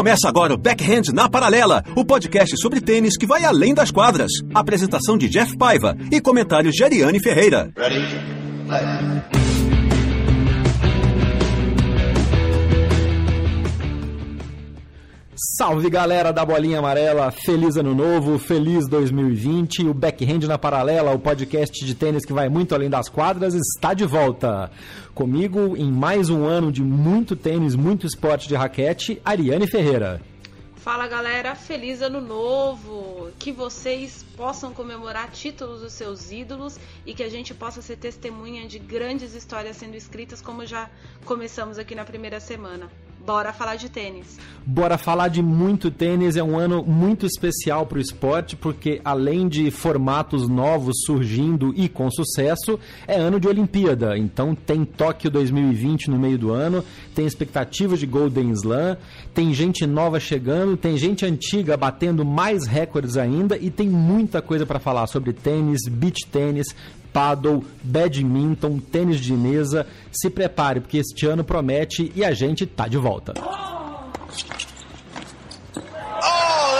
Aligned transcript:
Começa 0.00 0.30
agora 0.30 0.54
o 0.54 0.56
Backhand 0.56 1.12
na 1.12 1.28
Paralela, 1.28 1.84
o 1.94 2.02
podcast 2.06 2.56
sobre 2.56 2.80
tênis 2.80 3.18
que 3.18 3.26
vai 3.26 3.44
além 3.44 3.74
das 3.74 3.90
quadras. 3.90 4.32
Apresentação 4.54 5.18
de 5.18 5.28
Jeff 5.28 5.54
Paiva 5.58 5.94
e 6.10 6.22
comentários 6.22 6.74
de 6.74 6.82
Ariane 6.82 7.20
Ferreira. 7.20 7.70
Ready? 7.76 8.40
Salve 15.42 15.88
galera 15.88 16.34
da 16.34 16.44
Bolinha 16.44 16.80
Amarela, 16.80 17.30
feliz 17.30 17.76
ano 17.76 17.94
novo, 17.94 18.38
feliz 18.38 18.86
2020. 18.86 19.86
O 19.86 19.94
Backhand 19.94 20.40
na 20.46 20.58
Paralela, 20.58 21.12
o 21.12 21.18
podcast 21.18 21.82
de 21.82 21.94
tênis 21.94 22.26
que 22.26 22.32
vai 22.32 22.50
muito 22.50 22.74
além 22.74 22.90
das 22.90 23.08
quadras, 23.08 23.54
está 23.54 23.94
de 23.94 24.04
volta. 24.04 24.70
Comigo, 25.14 25.76
em 25.76 25.90
mais 25.90 26.30
um 26.30 26.44
ano 26.44 26.70
de 26.70 26.82
muito 26.82 27.34
tênis, 27.34 27.74
muito 27.74 28.06
esporte 28.06 28.48
de 28.48 28.54
raquete, 28.54 29.20
Ariane 29.24 29.66
Ferreira. 29.66 30.20
Fala 30.76 31.06
galera, 31.06 31.54
feliz 31.54 32.00
ano 32.00 32.22
novo! 32.22 33.30
Que 33.38 33.52
vocês 33.52 34.24
possam 34.34 34.72
comemorar 34.72 35.30
títulos 35.30 35.82
dos 35.82 35.92
seus 35.92 36.32
ídolos 36.32 36.78
e 37.04 37.12
que 37.12 37.22
a 37.22 37.28
gente 37.28 37.52
possa 37.52 37.82
ser 37.82 37.96
testemunha 37.96 38.66
de 38.66 38.78
grandes 38.78 39.34
histórias 39.34 39.76
sendo 39.76 39.94
escritas, 39.94 40.40
como 40.40 40.64
já 40.64 40.88
começamos 41.26 41.78
aqui 41.78 41.94
na 41.94 42.04
primeira 42.04 42.40
semana. 42.40 42.88
Bora 43.30 43.52
falar 43.52 43.76
de 43.76 43.88
tênis. 43.88 44.40
Bora 44.66 44.98
falar 44.98 45.28
de 45.28 45.40
muito 45.40 45.88
tênis. 45.88 46.36
É 46.36 46.42
um 46.42 46.58
ano 46.58 46.84
muito 46.84 47.24
especial 47.24 47.86
para 47.86 47.98
o 47.98 48.00
esporte, 48.00 48.56
porque 48.56 49.00
além 49.04 49.46
de 49.46 49.70
formatos 49.70 50.48
novos 50.48 50.96
surgindo 51.06 51.72
e 51.76 51.88
com 51.88 52.10
sucesso, 52.10 52.76
é 53.06 53.14
ano 53.14 53.38
de 53.38 53.46
Olimpíada. 53.46 54.18
Então 54.18 54.52
tem 54.52 54.84
Tóquio 54.84 55.30
2020 55.30 56.10
no 56.10 56.18
meio 56.18 56.36
do 56.36 56.50
ano, 56.50 56.84
tem 57.14 57.24
expectativas 57.24 58.00
de 58.00 58.06
Golden 58.06 58.50
Slam, 58.50 58.96
tem 59.32 59.54
gente 59.54 59.86
nova 59.86 60.18
chegando, 60.18 60.76
tem 60.76 60.96
gente 60.96 61.24
antiga 61.24 61.76
batendo 61.76 62.24
mais 62.24 62.66
recordes 62.66 63.16
ainda 63.16 63.56
e 63.56 63.70
tem 63.70 63.88
muita 63.88 64.42
coisa 64.42 64.66
para 64.66 64.80
falar 64.80 65.06
sobre 65.06 65.32
tênis, 65.32 65.86
beach 65.88 66.26
tênis, 66.26 66.74
paddle, 67.12 67.64
badminton, 67.82 68.78
tênis 68.78 69.20
de 69.20 69.32
mesa. 69.32 69.86
Se 70.12 70.28
prepare, 70.30 70.80
porque 70.80 70.98
este 70.98 71.26
ano 71.26 71.44
promete 71.44 72.12
e 72.14 72.24
a 72.24 72.32
gente 72.32 72.66
tá 72.66 72.88
de 72.88 72.96
volta. 72.96 73.34
Oh, 73.36 73.60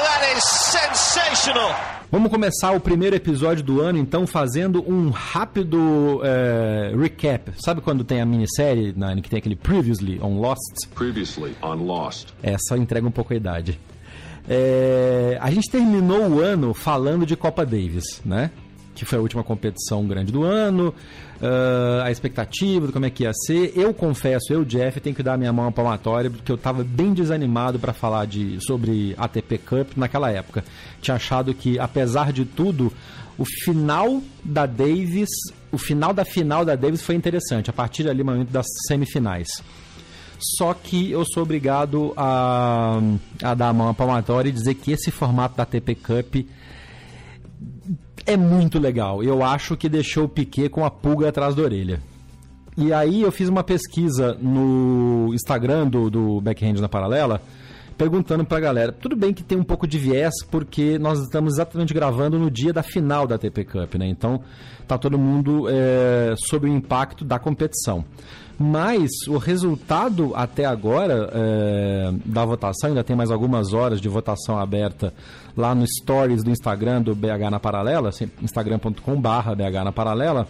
that 0.05 0.37
is 0.37 0.45
sensational! 0.45 1.91
Vamos 2.12 2.28
começar 2.28 2.72
o 2.72 2.81
primeiro 2.81 3.14
episódio 3.14 3.62
do 3.62 3.81
ano, 3.81 3.97
então, 3.97 4.27
fazendo 4.27 4.84
um 4.84 5.11
rápido 5.11 6.20
é, 6.25 6.92
recap. 6.97 7.53
Sabe 7.65 7.81
quando 7.81 8.03
tem 8.03 8.20
a 8.20 8.27
minissérie, 8.27 8.92
Nani, 8.97 9.22
que 9.22 9.31
tem 9.31 9.39
aquele 9.39 9.55
Previously 9.55 10.19
on 10.20 10.41
Lost? 10.41 10.89
Previously 10.92 11.55
on 11.62 11.77
Lost. 11.77 12.31
Essa 12.42 12.76
entrega 12.76 13.06
um 13.06 13.12
pouco 13.12 13.32
a 13.32 13.37
idade. 13.37 13.78
É, 14.49 15.38
a 15.41 15.53
gente 15.53 15.71
terminou 15.71 16.28
o 16.28 16.41
ano 16.41 16.75
falando 16.75 17.25
de 17.25 17.37
Copa 17.37 17.65
Davis, 17.65 18.21
né? 18.25 18.50
Que 19.00 19.06
foi 19.06 19.19
a 19.19 19.22
última 19.22 19.43
competição 19.43 20.06
grande 20.06 20.31
do 20.31 20.43
ano, 20.44 20.94
uh, 21.41 22.03
a 22.05 22.11
expectativa 22.11 22.87
de 22.87 22.93
como 22.93 23.06
é 23.06 23.11
que 23.11 23.22
ia 23.22 23.33
ser. 23.33 23.72
Eu 23.75 23.94
confesso, 23.94 24.53
eu, 24.53 24.62
Jeff, 24.62 25.00
tenho 25.00 25.16
que 25.16 25.22
dar 25.22 25.38
minha 25.38 25.50
mão 25.50 25.69
à 25.69 25.72
palmatória, 25.72 26.31
porque 26.31 26.53
eu 26.53 26.56
estava 26.56 26.84
bem 26.84 27.15
desanimado 27.15 27.78
para 27.78 27.94
falar 27.94 28.27
de, 28.27 28.59
sobre 28.61 29.15
ATP 29.16 29.59
Cup 29.59 29.97
naquela 29.97 30.31
época. 30.31 30.62
Tinha 31.00 31.15
achado 31.15 31.55
que, 31.55 31.78
apesar 31.78 32.31
de 32.31 32.44
tudo, 32.44 32.93
o 33.38 33.44
final 33.65 34.22
da 34.44 34.66
Davis, 34.66 35.31
o 35.72 35.78
final 35.78 36.12
da 36.12 36.27
final 36.27 36.62
da 36.62 36.77
Davis 36.77 37.00
foi 37.00 37.15
interessante, 37.15 37.71
a 37.71 37.72
partir 37.72 38.06
ali, 38.06 38.22
momento 38.22 38.50
das 38.50 38.67
semifinais. 38.87 39.49
Só 40.59 40.75
que 40.75 41.11
eu 41.11 41.25
sou 41.25 41.43
obrigado 41.43 42.12
a, 42.19 43.00
a 43.43 43.55
dar 43.55 43.69
a 43.69 43.72
mão 43.72 43.88
à 43.88 43.94
palmatória 43.94 44.50
e 44.50 44.53
dizer 44.53 44.75
que 44.75 44.93
esse 44.93 45.11
formato 45.11 45.56
da 45.56 45.62
ATP 45.62 45.94
Cup 45.94 46.37
é 48.26 48.36
muito 48.36 48.78
legal. 48.78 49.22
Eu 49.22 49.42
acho 49.42 49.76
que 49.76 49.88
deixou 49.88 50.25
o 50.25 50.28
Piquet 50.28 50.69
com 50.69 50.84
a 50.84 50.91
pulga 50.91 51.28
atrás 51.28 51.54
da 51.54 51.62
orelha. 51.62 52.00
E 52.76 52.92
aí 52.92 53.22
eu 53.22 53.32
fiz 53.32 53.48
uma 53.48 53.62
pesquisa 53.62 54.36
no 54.41 55.31
Instagram 55.34 55.88
do, 55.88 56.08
do 56.08 56.41
Backhand 56.41 56.81
na 56.81 56.88
Paralela, 56.88 57.42
perguntando 57.98 58.44
pra 58.44 58.60
galera. 58.60 58.92
Tudo 58.92 59.16
bem 59.16 59.34
que 59.34 59.42
tem 59.42 59.58
um 59.58 59.64
pouco 59.64 59.86
de 59.86 59.98
viés, 59.98 60.32
porque 60.50 60.98
nós 60.98 61.20
estamos 61.20 61.54
exatamente 61.54 61.92
gravando 61.92 62.38
no 62.38 62.50
dia 62.50 62.72
da 62.72 62.82
final 62.82 63.26
da 63.26 63.36
TP 63.36 63.64
Cup, 63.64 63.97
né? 63.97 64.08
Então 64.08 64.41
tá 64.87 64.97
todo 64.97 65.19
mundo 65.19 65.66
é, 65.69 66.34
sob 66.37 66.69
o 66.69 66.72
impacto 66.72 67.25
da 67.25 67.38
competição. 67.38 68.04
Mas 68.62 69.09
o 69.26 69.38
resultado 69.38 70.32
até 70.34 70.66
agora 70.66 71.31
é, 71.32 72.12
da 72.26 72.44
votação, 72.44 72.91
ainda 72.91 73.03
tem 73.03 73.16
mais 73.16 73.31
algumas 73.31 73.72
horas 73.72 74.03
de 74.03 74.06
votação 74.06 74.59
aberta 74.59 75.15
lá 75.56 75.75
no 75.75 75.87
stories 75.87 76.44
do 76.44 76.50
Instagram 76.50 77.00
do 77.00 77.15
BH 77.15 77.49
na 77.50 77.59
Paralela, 77.59 78.10
instagram.com/barra 78.43 79.54
BH 79.54 79.82
na 79.82 79.93
Paralela, 79.93 80.47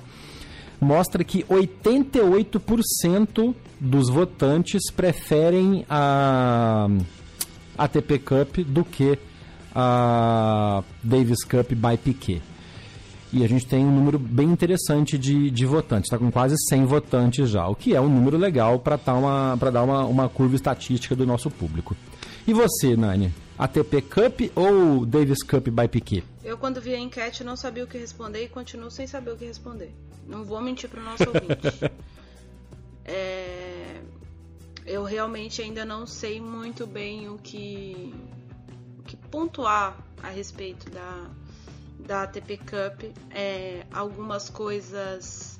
mostra 0.80 1.22
que 1.22 1.44
88% 1.44 3.54
dos 3.78 4.08
votantes 4.08 4.90
preferem 4.90 5.86
a 5.88 6.88
ATP 7.78 8.18
Cup 8.18 8.58
do 8.66 8.84
que 8.84 9.16
a 9.72 10.82
Davis 11.00 11.44
Cup 11.44 11.74
by 11.74 11.96
Piquet. 11.96 12.42
E 13.32 13.44
a 13.44 13.48
gente 13.48 13.64
tem 13.64 13.84
um 13.84 13.94
número 13.94 14.18
bem 14.18 14.48
interessante 14.48 15.16
de, 15.16 15.50
de 15.50 15.64
votantes, 15.64 16.08
está 16.08 16.18
com 16.18 16.32
quase 16.32 16.56
100 16.68 16.84
votantes 16.84 17.48
já, 17.48 17.66
o 17.68 17.76
que 17.76 17.94
é 17.94 18.00
um 18.00 18.08
número 18.08 18.36
legal 18.36 18.80
para 18.80 18.96
dar, 18.96 19.14
uma, 19.14 19.56
dar 19.56 19.84
uma, 19.84 20.04
uma 20.04 20.28
curva 20.28 20.56
estatística 20.56 21.14
do 21.14 21.24
nosso 21.24 21.48
público. 21.48 21.96
E 22.46 22.52
você, 22.52 22.96
Nani? 22.96 23.32
ATP 23.56 24.02
Cup 24.02 24.40
ou 24.56 25.06
Davis 25.06 25.42
Cup 25.42 25.68
by 25.68 25.86
Piquet? 25.86 26.24
Eu, 26.42 26.58
quando 26.58 26.80
vi 26.80 26.94
a 26.94 26.98
enquete, 26.98 27.44
não 27.44 27.54
sabia 27.54 27.84
o 27.84 27.86
que 27.86 27.98
responder 27.98 28.44
e 28.44 28.48
continuo 28.48 28.90
sem 28.90 29.06
saber 29.06 29.32
o 29.32 29.36
que 29.36 29.44
responder. 29.44 29.94
Não 30.26 30.44
vou 30.44 30.60
mentir 30.60 30.88
para 30.88 31.00
o 31.00 31.04
nosso 31.04 31.24
ouvinte. 31.28 31.92
é... 33.04 34.00
Eu 34.86 35.04
realmente 35.04 35.62
ainda 35.62 35.84
não 35.84 36.06
sei 36.06 36.40
muito 36.40 36.86
bem 36.86 37.28
o 37.28 37.38
que, 37.38 38.12
o 38.98 39.02
que 39.02 39.14
pontuar 39.14 39.96
a 40.22 40.30
respeito 40.30 40.90
da, 40.90 41.30
da 42.06 42.22
ATP 42.22 42.58
Cup. 42.58 43.16
É, 43.30 43.84
algumas 43.92 44.48
coisas 44.48 45.58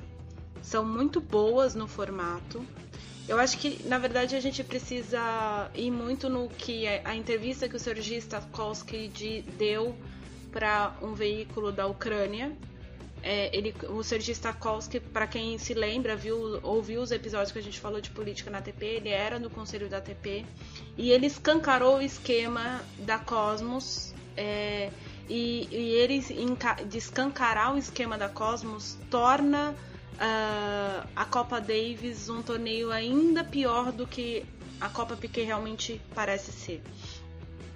são 0.62 0.84
muito 0.84 1.21
boas 1.21 1.75
no 1.75 1.87
formato. 1.87 2.65
Eu 3.28 3.39
acho 3.39 3.59
que, 3.59 3.87
na 3.87 3.99
verdade, 3.99 4.34
a 4.34 4.41
gente 4.41 4.65
precisa 4.65 5.71
ir 5.75 5.91
muito 5.91 6.28
no 6.28 6.49
que 6.49 6.84
é 6.87 7.01
a 7.05 7.15
entrevista 7.15 7.69
que 7.69 7.77
o 7.77 7.78
Sergi 7.78 8.21
Stakowski 8.21 9.09
deu 9.56 9.95
para 10.51 10.97
um 11.01 11.15
veículo 11.15 11.71
da 11.71 11.87
Ucrânia. 11.87 12.51
É, 13.22 13.55
ele, 13.57 13.75
o 13.89 14.03
Sergi 14.03 14.34
Stakowski, 14.34 14.98
para 14.98 15.27
quem 15.27 15.59
se 15.59 15.75
lembra, 15.75 16.16
viu, 16.16 16.59
ouviu 16.63 17.03
os 17.03 17.13
episódios 17.13 17.53
que 17.53 17.59
a 17.59 17.63
gente 17.63 17.78
falou 17.78 18.01
de 18.01 18.10
política 18.10 18.51
na 18.51 18.59
ATP, 18.59 18.84
ele 18.84 19.10
era 19.10 19.39
no 19.39 19.51
conselho 19.51 19.89
da 19.89 19.98
ATP 19.98 20.45
e 20.97 21.10
ele 21.10 21.27
escancarou 21.27 21.98
o 21.98 22.03
esquema 22.03 22.81
da 22.98 23.19
Cosmos. 23.19 24.15
É, 24.37 24.91
e, 25.30 25.68
e 25.71 25.92
ele 25.92 26.21
descancarar 26.88 27.72
o 27.72 27.78
esquema 27.78 28.18
da 28.18 28.28
Cosmos 28.28 28.98
torna 29.09 29.71
uh, 29.71 31.09
a 31.15 31.24
Copa 31.24 31.60
Davis 31.60 32.28
um 32.28 32.42
torneio 32.42 32.91
ainda 32.91 33.44
pior 33.44 33.92
do 33.92 34.09
que 34.09 34.44
a 34.80 34.88
Copa 34.88 35.16
Piquet 35.16 35.44
realmente 35.44 36.03
parece 36.16 36.50
ser. 36.50 36.82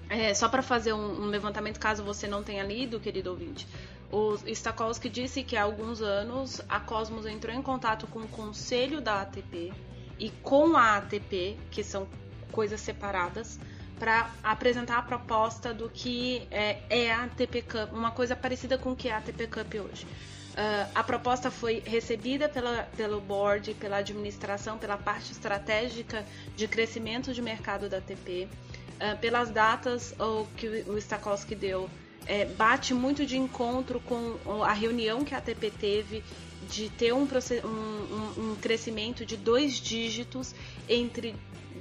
É, 0.09 0.35
só 0.35 0.49
para 0.49 0.63
fazer 0.63 0.93
um, 0.93 1.23
um, 1.23 1.27
levantamento, 1.27 1.79
caso 1.79 2.03
você 2.03 2.27
não 2.27 2.43
tenha 2.43 2.65
lido, 2.65 2.99
querido 2.99 3.31
ouvinte, 3.31 3.69
o 4.11 4.37
Stakowski 4.53 5.09
disse 5.09 5.45
que 5.45 5.57
há 5.57 5.63
alguns 5.63 6.03
anos 6.03 6.61
a 6.69 6.81
Cosmos 6.81 7.25
entrou 7.25 7.55
em 7.55 7.63
contato 7.63 8.07
com 8.09 8.19
o 8.19 8.29
conselho 8.29 9.01
da 9.01 9.23
ATP 9.23 9.73
e 10.19 10.31
com 10.43 10.77
a 10.77 10.97
ATP, 10.97 11.57
que 11.71 11.85
são 11.85 12.09
coisas 12.51 12.81
separadas, 12.81 13.59
para 13.99 14.31
apresentar 14.43 14.99
a 14.99 15.03
proposta 15.03 15.73
do 15.73 15.89
que 15.89 16.47
é, 16.51 16.79
é, 16.91 17.13
a 17.13 17.25
ATP 17.25 17.63
Cup, 17.63 17.93
uma 17.93 18.11
coisa 18.11 18.35
parecida 18.35 18.77
com 18.77 18.93
o 18.93 18.97
que 18.97 19.09
é 19.09 19.13
a 19.13 19.19
ATP 19.19 19.47
Cup 19.47 19.75
hoje. 19.75 20.07
Uh, 20.55 20.89
a 20.95 21.03
proposta 21.03 21.51
foi 21.51 21.83
recebida 21.85 22.49
pela, 22.49 22.89
pelo 22.97 23.21
board, 23.21 23.75
pela 23.75 23.97
administração, 23.97 24.79
pela 24.79 24.97
parte 24.97 25.33
estratégica 25.33 26.25
de 26.57 26.69
crescimento 26.69 27.35
de 27.35 27.43
mercado 27.43 27.89
da 27.89 27.99
ATP. 27.99 28.49
Uh, 28.95 29.19
pelas 29.19 29.51
datas 29.51 30.15
o 30.19 30.47
que 30.57 30.69
o 30.87 31.01
Stakowski 31.01 31.57
deu, 31.57 31.91
é, 32.27 32.45
bate 32.45 32.95
muito 32.95 33.27
de 33.27 33.37
encontro 33.37 34.01
com 34.01 34.63
a 34.63 34.73
reunião 34.73 35.25
que 35.25 35.35
a 35.35 35.39
ATP 35.39 35.73
teve 35.73 36.25
de 36.71 36.89
ter 36.89 37.13
um, 37.13 37.27
um, 37.27 38.53
um 38.53 38.57
crescimento 38.57 39.27
de 39.27 39.37
dois 39.37 39.75
dígitos 39.75 40.55
entre 40.89 41.35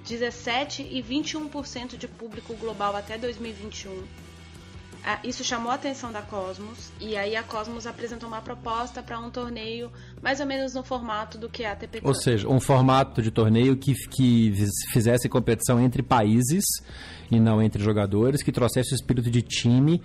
17 0.06 0.84
e 0.84 1.02
21% 1.02 1.98
de 1.98 2.08
público 2.08 2.54
global 2.56 2.96
até 2.96 3.18
2021. 3.18 4.04
Ah, 5.06 5.20
isso 5.22 5.44
chamou 5.44 5.70
a 5.70 5.76
atenção 5.76 6.14
da 6.14 6.22
Cosmos 6.22 6.90
e 6.98 7.18
aí 7.18 7.36
a 7.36 7.44
Cosmos 7.44 7.86
apresentou 7.86 8.30
uma 8.30 8.42
proposta 8.42 9.04
para 9.04 9.20
um 9.20 9.30
torneio 9.30 9.92
mais 10.22 10.40
ou 10.40 10.46
menos 10.46 10.74
no 10.74 10.82
formato 10.82 11.38
do 11.38 11.50
que 11.50 11.66
a 11.66 11.74
ATP. 11.74 12.00
Ou 12.04 12.14
seja, 12.14 12.48
um 12.48 12.60
formato 12.60 13.22
de 13.22 13.30
torneio 13.30 13.76
que, 13.76 13.94
que 14.08 14.54
fizesse 14.94 15.28
competição 15.28 15.78
entre 15.78 16.02
países 16.02 16.64
e 17.30 17.38
não 17.38 17.62
entre 17.62 17.84
jogadores, 17.84 18.42
que 18.42 18.52
trouxesse 18.52 18.94
o 18.94 18.96
espírito 18.96 19.30
de 19.30 19.42
time 19.42 20.02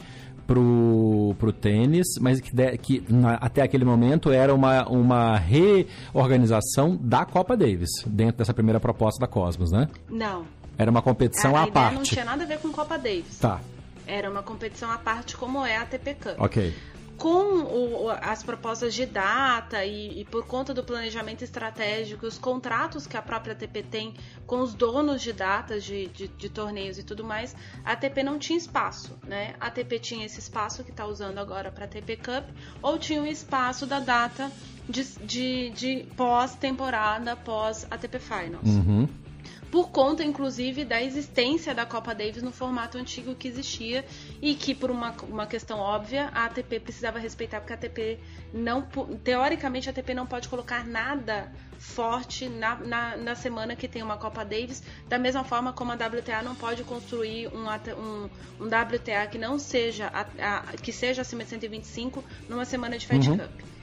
pro, 0.48 1.36
pro 1.38 1.52
tênis, 1.52 2.06
mas 2.18 2.40
que, 2.40 2.56
de, 2.56 2.78
que 2.78 3.04
na, 3.06 3.34
até 3.34 3.60
aquele 3.60 3.84
momento 3.84 4.32
era 4.32 4.52
uma, 4.54 4.88
uma 4.88 5.36
reorganização 5.36 6.96
da 6.98 7.26
Copa 7.26 7.54
Davis, 7.54 7.90
dentro 8.06 8.38
dessa 8.38 8.54
primeira 8.54 8.80
proposta 8.80 9.20
da 9.20 9.26
Cosmos, 9.26 9.70
né? 9.70 9.88
Não. 10.08 10.46
Era 10.78 10.90
uma 10.90 11.02
competição 11.02 11.54
a, 11.54 11.60
a 11.60 11.62
à 11.64 11.66
parte. 11.70 11.94
não 11.96 12.02
tinha 12.02 12.24
nada 12.24 12.44
a 12.44 12.46
ver 12.46 12.58
com 12.60 12.72
Copa 12.72 12.96
Davis. 12.96 13.38
Tá. 13.38 13.60
Era 14.06 14.30
uma 14.30 14.42
competição 14.42 14.90
à 14.90 14.96
parte 14.96 15.36
como 15.36 15.66
é 15.66 15.76
a 15.76 15.82
ATP 15.82 16.14
Cup. 16.14 16.40
Ok 16.40 16.74
com 17.18 17.64
o, 17.64 18.10
as 18.10 18.44
propostas 18.44 18.94
de 18.94 19.04
data 19.04 19.84
e, 19.84 20.20
e, 20.20 20.24
por 20.24 20.46
conta 20.46 20.72
do 20.72 20.84
planejamento 20.84 21.42
estratégico, 21.42 22.24
os 22.24 22.38
contratos 22.38 23.06
que 23.06 23.16
a 23.16 23.22
própria 23.22 23.52
ATP 23.52 23.82
tem 23.82 24.14
com 24.46 24.60
os 24.60 24.72
donos 24.72 25.20
de 25.20 25.32
datas 25.32 25.84
de, 25.84 26.06
de, 26.06 26.28
de 26.28 26.48
torneios 26.48 26.96
e 26.96 27.02
tudo 27.02 27.24
mais, 27.24 27.56
a 27.84 27.92
ATP 27.92 28.22
não 28.22 28.38
tinha 28.38 28.56
espaço, 28.56 29.18
né? 29.26 29.54
A 29.60 29.66
ATP 29.66 29.98
tinha 29.98 30.24
esse 30.24 30.38
espaço 30.38 30.84
que 30.84 30.90
está 30.90 31.04
usando 31.04 31.38
agora 31.38 31.72
para 31.72 31.84
a 31.84 31.86
ATP 31.86 32.16
Cup, 32.16 32.48
ou 32.80 32.96
tinha 32.98 33.20
o 33.20 33.26
espaço 33.26 33.84
da 33.84 33.98
data 33.98 34.50
de, 34.88 35.70
de, 35.70 36.06
pós-temporada, 36.16 37.34
pós-ATP 37.34 38.18
Finals. 38.20 38.68
Uhum 38.68 39.27
por 39.70 39.90
conta, 39.90 40.24
inclusive, 40.24 40.84
da 40.84 41.02
existência 41.02 41.74
da 41.74 41.84
Copa 41.84 42.14
Davis 42.14 42.42
no 42.42 42.52
formato 42.52 42.96
antigo 42.96 43.34
que 43.34 43.48
existia 43.48 44.04
e 44.40 44.54
que, 44.54 44.74
por 44.74 44.90
uma, 44.90 45.12
uma 45.28 45.46
questão 45.46 45.78
óbvia, 45.78 46.30
a 46.32 46.46
ATP 46.46 46.80
precisava 46.80 47.18
respeitar, 47.18 47.60
porque 47.60 47.72
a 47.72 47.76
ATP 47.76 48.18
não. 48.52 48.82
Teoricamente, 49.22 49.88
a 49.88 49.92
ATP 49.92 50.14
não 50.14 50.26
pode 50.26 50.48
colocar 50.48 50.86
nada 50.86 51.52
forte 51.78 52.48
na, 52.48 52.76
na, 52.76 53.16
na, 53.16 53.34
semana 53.34 53.76
que 53.76 53.86
tem 53.86 54.02
uma 54.02 54.16
Copa 54.16 54.44
Davis, 54.44 54.82
da 55.08 55.18
mesma 55.18 55.44
forma 55.44 55.72
como 55.72 55.92
a 55.92 55.94
WTA 55.94 56.42
não 56.42 56.54
pode 56.54 56.82
construir 56.82 57.48
um, 57.48 57.66
um, 57.68 58.30
um 58.60 58.66
WTA 58.66 59.26
que 59.30 59.38
não 59.38 59.58
seja 59.58 60.08
a, 60.08 60.26
a, 60.40 60.60
que 60.76 60.92
seja 60.92 61.22
acima 61.22 61.44
de 61.44 61.50
125 61.50 62.24
numa 62.48 62.64
semana 62.64 62.98
de 62.98 63.06
Fed 63.06 63.30
uhum. 63.30 63.38
Cup. 63.38 63.77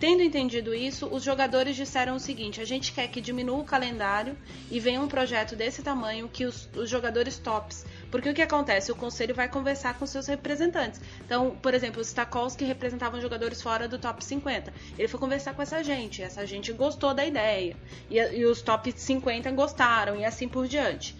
Tendo 0.00 0.20
entendido 0.20 0.74
isso, 0.74 1.06
os 1.06 1.22
jogadores 1.22 1.76
disseram 1.76 2.16
o 2.16 2.20
seguinte: 2.20 2.60
a 2.60 2.64
gente 2.64 2.92
quer 2.92 3.06
que 3.06 3.20
diminua 3.20 3.58
o 3.58 3.64
calendário 3.64 4.36
e 4.68 4.80
venha 4.80 5.00
um 5.00 5.06
projeto 5.06 5.54
desse 5.54 5.80
tamanho 5.80 6.28
que 6.28 6.44
os, 6.44 6.68
os 6.74 6.90
jogadores 6.90 7.38
tops. 7.38 7.86
Porque 8.10 8.28
o 8.28 8.34
que 8.34 8.42
acontece? 8.42 8.90
O 8.90 8.96
conselho 8.96 9.32
vai 9.32 9.48
conversar 9.48 9.96
com 9.96 10.04
seus 10.06 10.26
representantes. 10.26 11.00
Então, 11.24 11.56
por 11.62 11.72
exemplo, 11.72 12.00
os 12.00 12.08
Stakowski 12.08 12.64
representavam 12.64 13.20
jogadores 13.20 13.62
fora 13.62 13.86
do 13.86 13.96
top 13.96 14.24
50. 14.24 14.74
Ele 14.98 15.06
foi 15.06 15.20
conversar 15.20 15.54
com 15.54 15.62
essa 15.62 15.84
gente, 15.84 16.20
essa 16.20 16.44
gente 16.44 16.72
gostou 16.72 17.14
da 17.14 17.24
ideia. 17.24 17.76
E, 18.10 18.18
e 18.18 18.44
os 18.46 18.62
top 18.62 18.92
50 18.92 19.52
gostaram, 19.52 20.16
e 20.16 20.24
assim 20.24 20.48
por 20.48 20.66
diante. 20.66 21.16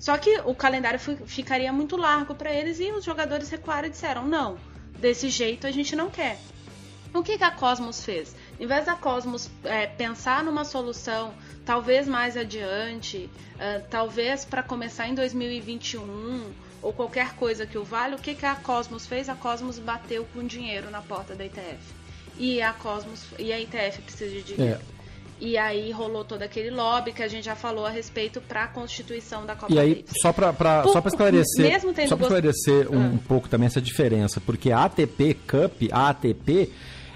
Só 0.00 0.18
que 0.18 0.40
o 0.44 0.56
calendário 0.56 0.98
ficaria 0.98 1.72
muito 1.72 1.96
largo 1.96 2.34
para 2.34 2.52
eles 2.52 2.80
e 2.80 2.90
os 2.90 3.04
jogadores 3.04 3.48
recuaram 3.48 3.86
e 3.86 3.90
disseram: 3.92 4.26
não, 4.26 4.58
desse 4.98 5.28
jeito 5.28 5.68
a 5.68 5.70
gente 5.70 5.94
não 5.94 6.10
quer. 6.10 6.36
O 7.14 7.22
que, 7.22 7.36
que 7.36 7.44
a 7.44 7.50
Cosmos 7.50 8.04
fez? 8.04 8.34
Em 8.58 8.66
vez 8.66 8.86
da 8.86 8.94
Cosmos 8.94 9.50
é, 9.64 9.86
pensar 9.86 10.42
numa 10.42 10.64
solução, 10.64 11.34
talvez 11.64 12.08
mais 12.08 12.36
adiante, 12.36 13.28
uh, 13.56 13.84
talvez 13.90 14.44
para 14.44 14.62
começar 14.62 15.08
em 15.08 15.14
2021 15.14 16.52
ou 16.80 16.92
qualquer 16.92 17.34
coisa 17.34 17.66
que 17.66 17.76
o 17.76 17.84
valha, 17.84 18.16
o 18.16 18.18
que, 18.18 18.34
que 18.34 18.46
a 18.46 18.54
Cosmos 18.54 19.06
fez? 19.06 19.28
A 19.28 19.34
Cosmos 19.34 19.78
bateu 19.78 20.26
com 20.32 20.44
dinheiro 20.44 20.90
na 20.90 21.02
porta 21.02 21.34
da 21.34 21.44
ITF. 21.44 21.78
E 22.38 22.62
a 22.62 22.72
Cosmos 22.72 23.24
e 23.38 23.52
a 23.52 23.60
ITF 23.60 24.02
precisa 24.02 24.30
de 24.30 24.42
dinheiro. 24.42 24.80
É. 24.98 25.02
E 25.38 25.58
aí 25.58 25.90
rolou 25.90 26.24
todo 26.24 26.42
aquele 26.42 26.70
lobby 26.70 27.12
que 27.12 27.22
a 27.22 27.26
gente 27.26 27.44
já 27.44 27.56
falou 27.56 27.84
a 27.84 27.90
respeito 27.90 28.40
para 28.40 28.64
a 28.64 28.68
constituição 28.68 29.44
da 29.44 29.56
Copa 29.56 29.72
E 29.72 29.78
aí, 29.78 29.94
Davis. 29.96 30.12
só 30.22 30.32
para 30.32 30.84
só 30.84 31.02
esclarecer, 31.04 31.72
mesmo 31.72 31.92
tendo 31.92 32.08
só 32.08 32.16
para 32.16 32.26
esclarecer 32.26 32.88
um, 32.88 32.96
ah. 32.96 33.06
um 33.06 33.18
pouco 33.18 33.48
também 33.48 33.66
essa 33.66 33.80
diferença, 33.80 34.40
porque 34.40 34.70
a 34.70 34.84
ATP 34.84 35.34
Cup, 35.34 35.82
a 35.90 36.10
ATP 36.10 36.70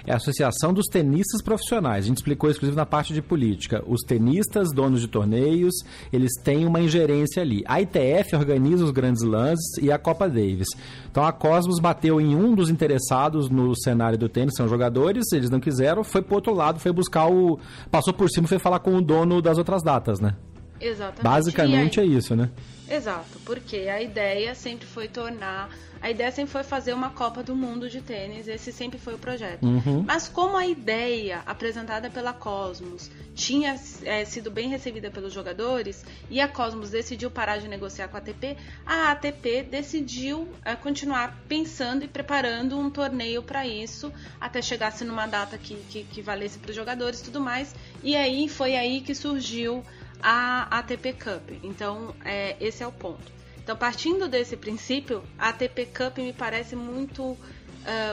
é 0.07 0.13
a 0.13 0.15
Associação 0.15 0.73
dos 0.73 0.85
Tenistas 0.85 1.41
Profissionais. 1.41 2.05
A 2.05 2.07
gente 2.07 2.17
explicou 2.17 2.49
isso, 2.49 2.57
inclusive, 2.57 2.77
na 2.77 2.85
parte 2.85 3.13
de 3.13 3.21
política. 3.21 3.83
Os 3.85 4.01
tenistas, 4.01 4.69
donos 4.73 5.01
de 5.01 5.07
torneios, 5.07 5.75
eles 6.11 6.31
têm 6.41 6.65
uma 6.65 6.79
ingerência 6.79 7.41
ali. 7.41 7.61
A 7.67 7.81
ITF 7.81 8.35
organiza 8.35 8.85
os 8.85 8.91
grandes 8.91 9.21
lances 9.21 9.77
e 9.81 9.91
a 9.91 9.99
Copa 9.99 10.29
Davis. 10.29 10.69
Então 11.11 11.25
a 11.25 11.33
Cosmos 11.33 11.79
bateu 11.79 12.21
em 12.21 12.35
um 12.35 12.55
dos 12.55 12.69
interessados 12.69 13.49
no 13.49 13.75
cenário 13.75 14.17
do 14.17 14.29
tênis, 14.29 14.53
são 14.55 14.67
jogadores, 14.67 15.25
eles 15.33 15.49
não 15.49 15.59
quiseram, 15.59 16.03
foi 16.03 16.21
pro 16.21 16.35
outro 16.35 16.53
lado, 16.53 16.79
foi 16.79 16.93
buscar 16.93 17.27
o. 17.27 17.59
Passou 17.91 18.13
por 18.13 18.29
cima 18.29 18.45
e 18.45 18.49
foi 18.49 18.59
falar 18.59 18.79
com 18.79 18.95
o 18.95 19.01
dono 19.01 19.41
das 19.41 19.57
outras 19.57 19.83
datas, 19.83 20.21
né? 20.21 20.35
Exatamente. 20.79 21.23
Basicamente 21.23 21.99
aí... 21.99 22.07
é 22.07 22.17
isso, 22.17 22.35
né? 22.35 22.49
Exato, 22.89 23.39
porque 23.43 23.75
a 23.75 24.01
ideia 24.01 24.55
sempre 24.55 24.87
foi 24.87 25.09
tornar 25.09 25.69
a 26.01 26.09
ideia 26.09 26.31
sempre 26.31 26.51
foi 26.51 26.63
fazer 26.63 26.93
uma 26.93 27.09
Copa 27.09 27.43
do 27.43 27.55
Mundo 27.55 27.89
de 27.89 28.01
tênis, 28.01 28.47
esse 28.47 28.71
sempre 28.71 28.99
foi 28.99 29.13
o 29.15 29.17
projeto. 29.17 29.65
Uhum. 29.65 30.03
Mas 30.05 30.27
como 30.27 30.57
a 30.57 30.65
ideia 30.65 31.41
apresentada 31.45 32.09
pela 32.09 32.33
Cosmos 32.33 33.09
tinha 33.35 33.75
é, 34.03 34.25
sido 34.25 34.49
bem 34.49 34.69
recebida 34.69 35.11
pelos 35.11 35.33
jogadores 35.33 36.03
e 36.29 36.41
a 36.41 36.47
Cosmos 36.47 36.89
decidiu 36.89 37.29
parar 37.29 37.57
de 37.57 37.67
negociar 37.67 38.07
com 38.07 38.17
a 38.17 38.19
ATP, 38.19 38.57
a 38.85 39.11
ATP 39.11 39.63
decidiu 39.63 40.47
é, 40.65 40.75
continuar 40.75 41.37
pensando 41.47 42.03
e 42.03 42.07
preparando 42.07 42.77
um 42.77 42.89
torneio 42.89 43.43
para 43.43 43.65
isso, 43.65 44.11
até 44.39 44.61
chegasse 44.61 45.03
numa 45.03 45.27
data 45.27 45.57
que, 45.57 45.75
que, 45.89 46.03
que 46.03 46.21
valesse 46.21 46.57
para 46.59 46.69
os 46.69 46.75
jogadores 46.75 47.19
e 47.19 47.23
tudo 47.23 47.39
mais. 47.39 47.75
E 48.03 48.15
aí 48.15 48.47
foi 48.49 48.75
aí 48.75 49.01
que 49.01 49.13
surgiu 49.13 49.83
a 50.21 50.79
ATP 50.79 51.13
Cup. 51.13 51.51
Então, 51.63 52.15
é, 52.25 52.55
esse 52.59 52.83
é 52.83 52.87
o 52.87 52.91
ponto. 52.91 53.36
Então, 53.67 53.75
partindo 53.75 54.29
desse 54.29 54.55
princípio, 54.55 55.21
a 55.37 55.49
ATP 55.49 55.87
Cup 55.87 56.19
me 56.19 56.31
parece 56.31 56.73
muito, 56.73 57.21
uh, 57.21 57.37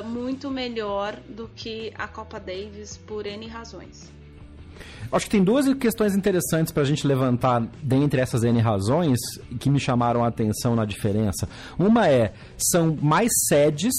muito 0.04 0.50
melhor 0.50 1.16
do 1.28 1.48
que 1.54 1.92
a 1.94 2.08
Copa 2.08 2.40
Davis 2.40 2.96
por 2.96 3.24
N 3.24 3.46
razões. 3.46 4.10
Acho 5.12 5.26
que 5.26 5.30
tem 5.30 5.44
duas 5.44 5.72
questões 5.74 6.16
interessantes 6.16 6.72
para 6.72 6.82
a 6.82 6.84
gente 6.84 7.06
levantar 7.06 7.64
dentre 7.80 8.20
essas 8.20 8.42
N 8.42 8.60
razões 8.60 9.20
que 9.60 9.70
me 9.70 9.78
chamaram 9.78 10.24
a 10.24 10.26
atenção 10.26 10.74
na 10.74 10.84
diferença. 10.84 11.48
Uma 11.78 12.08
é, 12.08 12.32
são 12.58 12.98
mais 13.00 13.30
sedes 13.46 13.94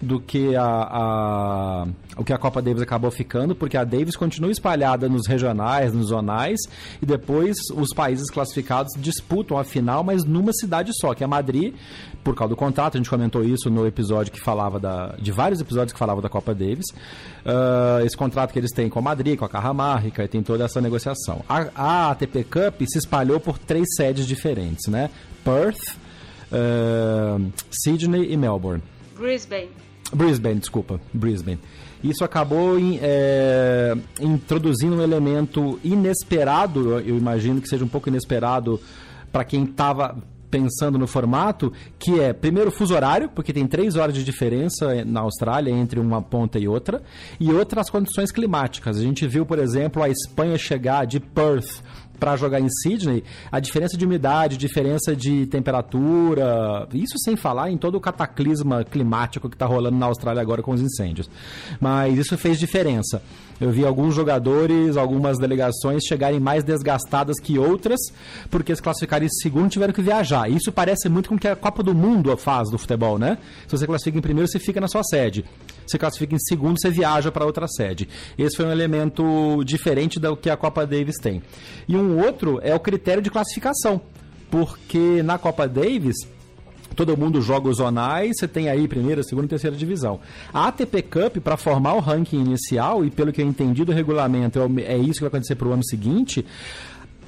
do 0.00 0.20
que 0.20 0.54
a, 0.54 0.64
a, 0.64 1.86
o 2.16 2.24
que 2.24 2.32
a 2.32 2.38
Copa 2.38 2.62
Davis 2.62 2.82
acabou 2.82 3.10
ficando, 3.10 3.54
porque 3.54 3.76
a 3.76 3.82
Davis 3.82 4.16
continua 4.16 4.50
espalhada 4.50 5.08
nos 5.08 5.26
regionais, 5.26 5.92
nos 5.92 6.08
zonais, 6.08 6.60
e 7.02 7.06
depois 7.06 7.56
os 7.74 7.88
países 7.94 8.30
classificados 8.30 8.92
disputam 8.96 9.58
a 9.58 9.64
final, 9.64 10.04
mas 10.04 10.24
numa 10.24 10.52
cidade 10.52 10.92
só, 11.00 11.14
que 11.14 11.24
é 11.24 11.26
Madrid, 11.26 11.74
por 12.22 12.34
causa 12.36 12.50
do 12.50 12.56
contrato, 12.56 12.94
a 12.94 12.98
gente 12.98 13.10
comentou 13.10 13.42
isso 13.42 13.68
no 13.70 13.86
episódio 13.86 14.32
que 14.32 14.40
falava 14.40 14.78
da, 14.78 15.16
de 15.20 15.32
vários 15.32 15.60
episódios 15.60 15.92
que 15.92 15.98
falavam 15.98 16.22
da 16.22 16.28
Copa 16.28 16.54
Davis, 16.54 16.86
uh, 17.44 18.04
esse 18.04 18.16
contrato 18.16 18.52
que 18.52 18.58
eles 18.58 18.70
têm 18.70 18.88
com 18.88 19.00
a 19.00 19.02
Madrid, 19.02 19.36
com 19.36 19.44
a 19.44 19.48
Carramarrica, 19.48 20.22
e 20.22 20.28
tem 20.28 20.42
toda 20.42 20.64
essa 20.64 20.80
negociação. 20.80 21.42
A, 21.48 21.68
a 21.74 22.10
ATP 22.12 22.44
Cup 22.44 22.82
se 22.86 22.98
espalhou 22.98 23.40
por 23.40 23.58
três 23.58 23.86
sedes 23.96 24.26
diferentes, 24.28 24.86
né? 24.86 25.10
Perth, 25.42 25.96
uh, 26.52 27.52
Sydney 27.70 28.32
e 28.32 28.36
Melbourne. 28.36 28.82
Brisbane. 29.16 29.87
Brisbane, 30.12 30.60
desculpa, 30.60 31.00
Brisbane. 31.12 31.58
Isso 32.02 32.24
acabou 32.24 32.78
em, 32.78 32.98
é, 33.02 33.96
introduzindo 34.20 34.96
um 34.96 35.02
elemento 35.02 35.78
inesperado, 35.82 37.00
eu 37.00 37.16
imagino 37.16 37.60
que 37.60 37.68
seja 37.68 37.84
um 37.84 37.88
pouco 37.88 38.08
inesperado 38.08 38.80
para 39.32 39.44
quem 39.44 39.64
estava 39.64 40.16
pensando 40.50 40.98
no 40.98 41.06
formato, 41.06 41.72
que 41.98 42.20
é, 42.20 42.32
primeiro, 42.32 42.70
fuso 42.70 42.94
horário, 42.94 43.28
porque 43.28 43.52
tem 43.52 43.66
três 43.66 43.96
horas 43.96 44.14
de 44.14 44.24
diferença 44.24 45.04
na 45.04 45.20
Austrália 45.20 45.70
entre 45.70 46.00
uma 46.00 46.22
ponta 46.22 46.58
e 46.58 46.66
outra, 46.66 47.02
e 47.38 47.52
outras 47.52 47.90
condições 47.90 48.30
climáticas. 48.30 48.96
A 48.96 49.02
gente 49.02 49.26
viu, 49.26 49.44
por 49.44 49.58
exemplo, 49.58 50.02
a 50.02 50.08
Espanha 50.08 50.56
chegar 50.56 51.06
de 51.06 51.20
Perth 51.20 51.82
para 52.18 52.36
jogar 52.36 52.60
em 52.60 52.68
Sydney, 52.68 53.22
a 53.50 53.60
diferença 53.60 53.96
de 53.96 54.04
umidade, 54.04 54.56
diferença 54.56 55.14
de 55.14 55.46
temperatura, 55.46 56.88
isso 56.92 57.18
sem 57.24 57.36
falar 57.36 57.70
em 57.70 57.76
todo 57.76 57.96
o 57.96 58.00
cataclisma 58.00 58.84
climático 58.84 59.48
que 59.48 59.54
está 59.54 59.66
rolando 59.66 59.96
na 59.96 60.06
Austrália 60.06 60.42
agora 60.42 60.62
com 60.62 60.72
os 60.72 60.80
incêndios. 60.80 61.30
Mas 61.80 62.18
isso 62.18 62.36
fez 62.36 62.58
diferença. 62.58 63.22
Eu 63.60 63.70
vi 63.70 63.84
alguns 63.84 64.14
jogadores, 64.14 64.96
algumas 64.96 65.38
delegações 65.38 66.04
chegarem 66.04 66.38
mais 66.38 66.62
desgastadas 66.62 67.40
que 67.40 67.58
outras, 67.58 68.00
porque 68.50 68.74
se 68.74 68.82
classificarem 68.82 69.26
em 69.26 69.30
segundo 69.30 69.70
tiveram 69.70 69.92
que 69.92 70.02
viajar. 70.02 70.48
Isso 70.48 70.70
parece 70.70 71.08
muito 71.08 71.28
com 71.28 71.34
o 71.34 71.38
que 71.38 71.48
a 71.48 71.56
Copa 71.56 71.82
do 71.82 71.94
Mundo 71.94 72.36
faz 72.36 72.70
do 72.70 72.78
futebol, 72.78 73.18
né? 73.18 73.38
Se 73.66 73.76
você 73.76 73.86
classifica 73.86 74.18
em 74.18 74.22
primeiro, 74.22 74.48
você 74.48 74.58
fica 74.58 74.80
na 74.80 74.88
sua 74.88 75.02
sede. 75.02 75.44
Se 75.88 75.98
classifica 75.98 76.34
em 76.34 76.38
segundo, 76.38 76.78
você 76.78 76.90
viaja 76.90 77.32
para 77.32 77.44
outra 77.44 77.66
sede. 77.66 78.08
Esse 78.36 78.56
foi 78.56 78.66
um 78.66 78.70
elemento 78.70 79.62
diferente 79.64 80.20
do 80.20 80.36
que 80.36 80.50
a 80.50 80.56
Copa 80.56 80.86
Davis 80.86 81.16
tem. 81.16 81.42
E 81.88 81.96
um 81.96 82.22
outro 82.24 82.60
é 82.62 82.74
o 82.74 82.80
critério 82.80 83.22
de 83.22 83.30
classificação, 83.30 84.00
porque 84.50 85.22
na 85.22 85.38
Copa 85.38 85.66
Davis 85.66 86.16
todo 86.98 87.16
mundo 87.16 87.40
joga 87.40 87.68
os 87.68 87.76
zonais, 87.76 88.32
você 88.36 88.48
tem 88.48 88.68
aí 88.68 88.88
primeira, 88.88 89.22
segunda 89.22 89.46
e 89.46 89.48
terceira 89.48 89.76
divisão. 89.76 90.18
A 90.52 90.66
ATP 90.66 91.02
Cup, 91.02 91.36
para 91.38 91.56
formar 91.56 91.94
o 91.94 92.00
ranking 92.00 92.40
inicial, 92.40 93.04
e 93.04 93.10
pelo 93.10 93.32
que 93.32 93.40
eu 93.40 93.46
entendi 93.46 93.84
do 93.84 93.92
regulamento, 93.92 94.58
é, 94.58 94.94
é 94.94 94.98
isso 94.98 95.14
que 95.14 95.20
vai 95.20 95.28
acontecer 95.28 95.54
para 95.54 95.68
o 95.68 95.72
ano 95.72 95.84
seguinte, 95.84 96.44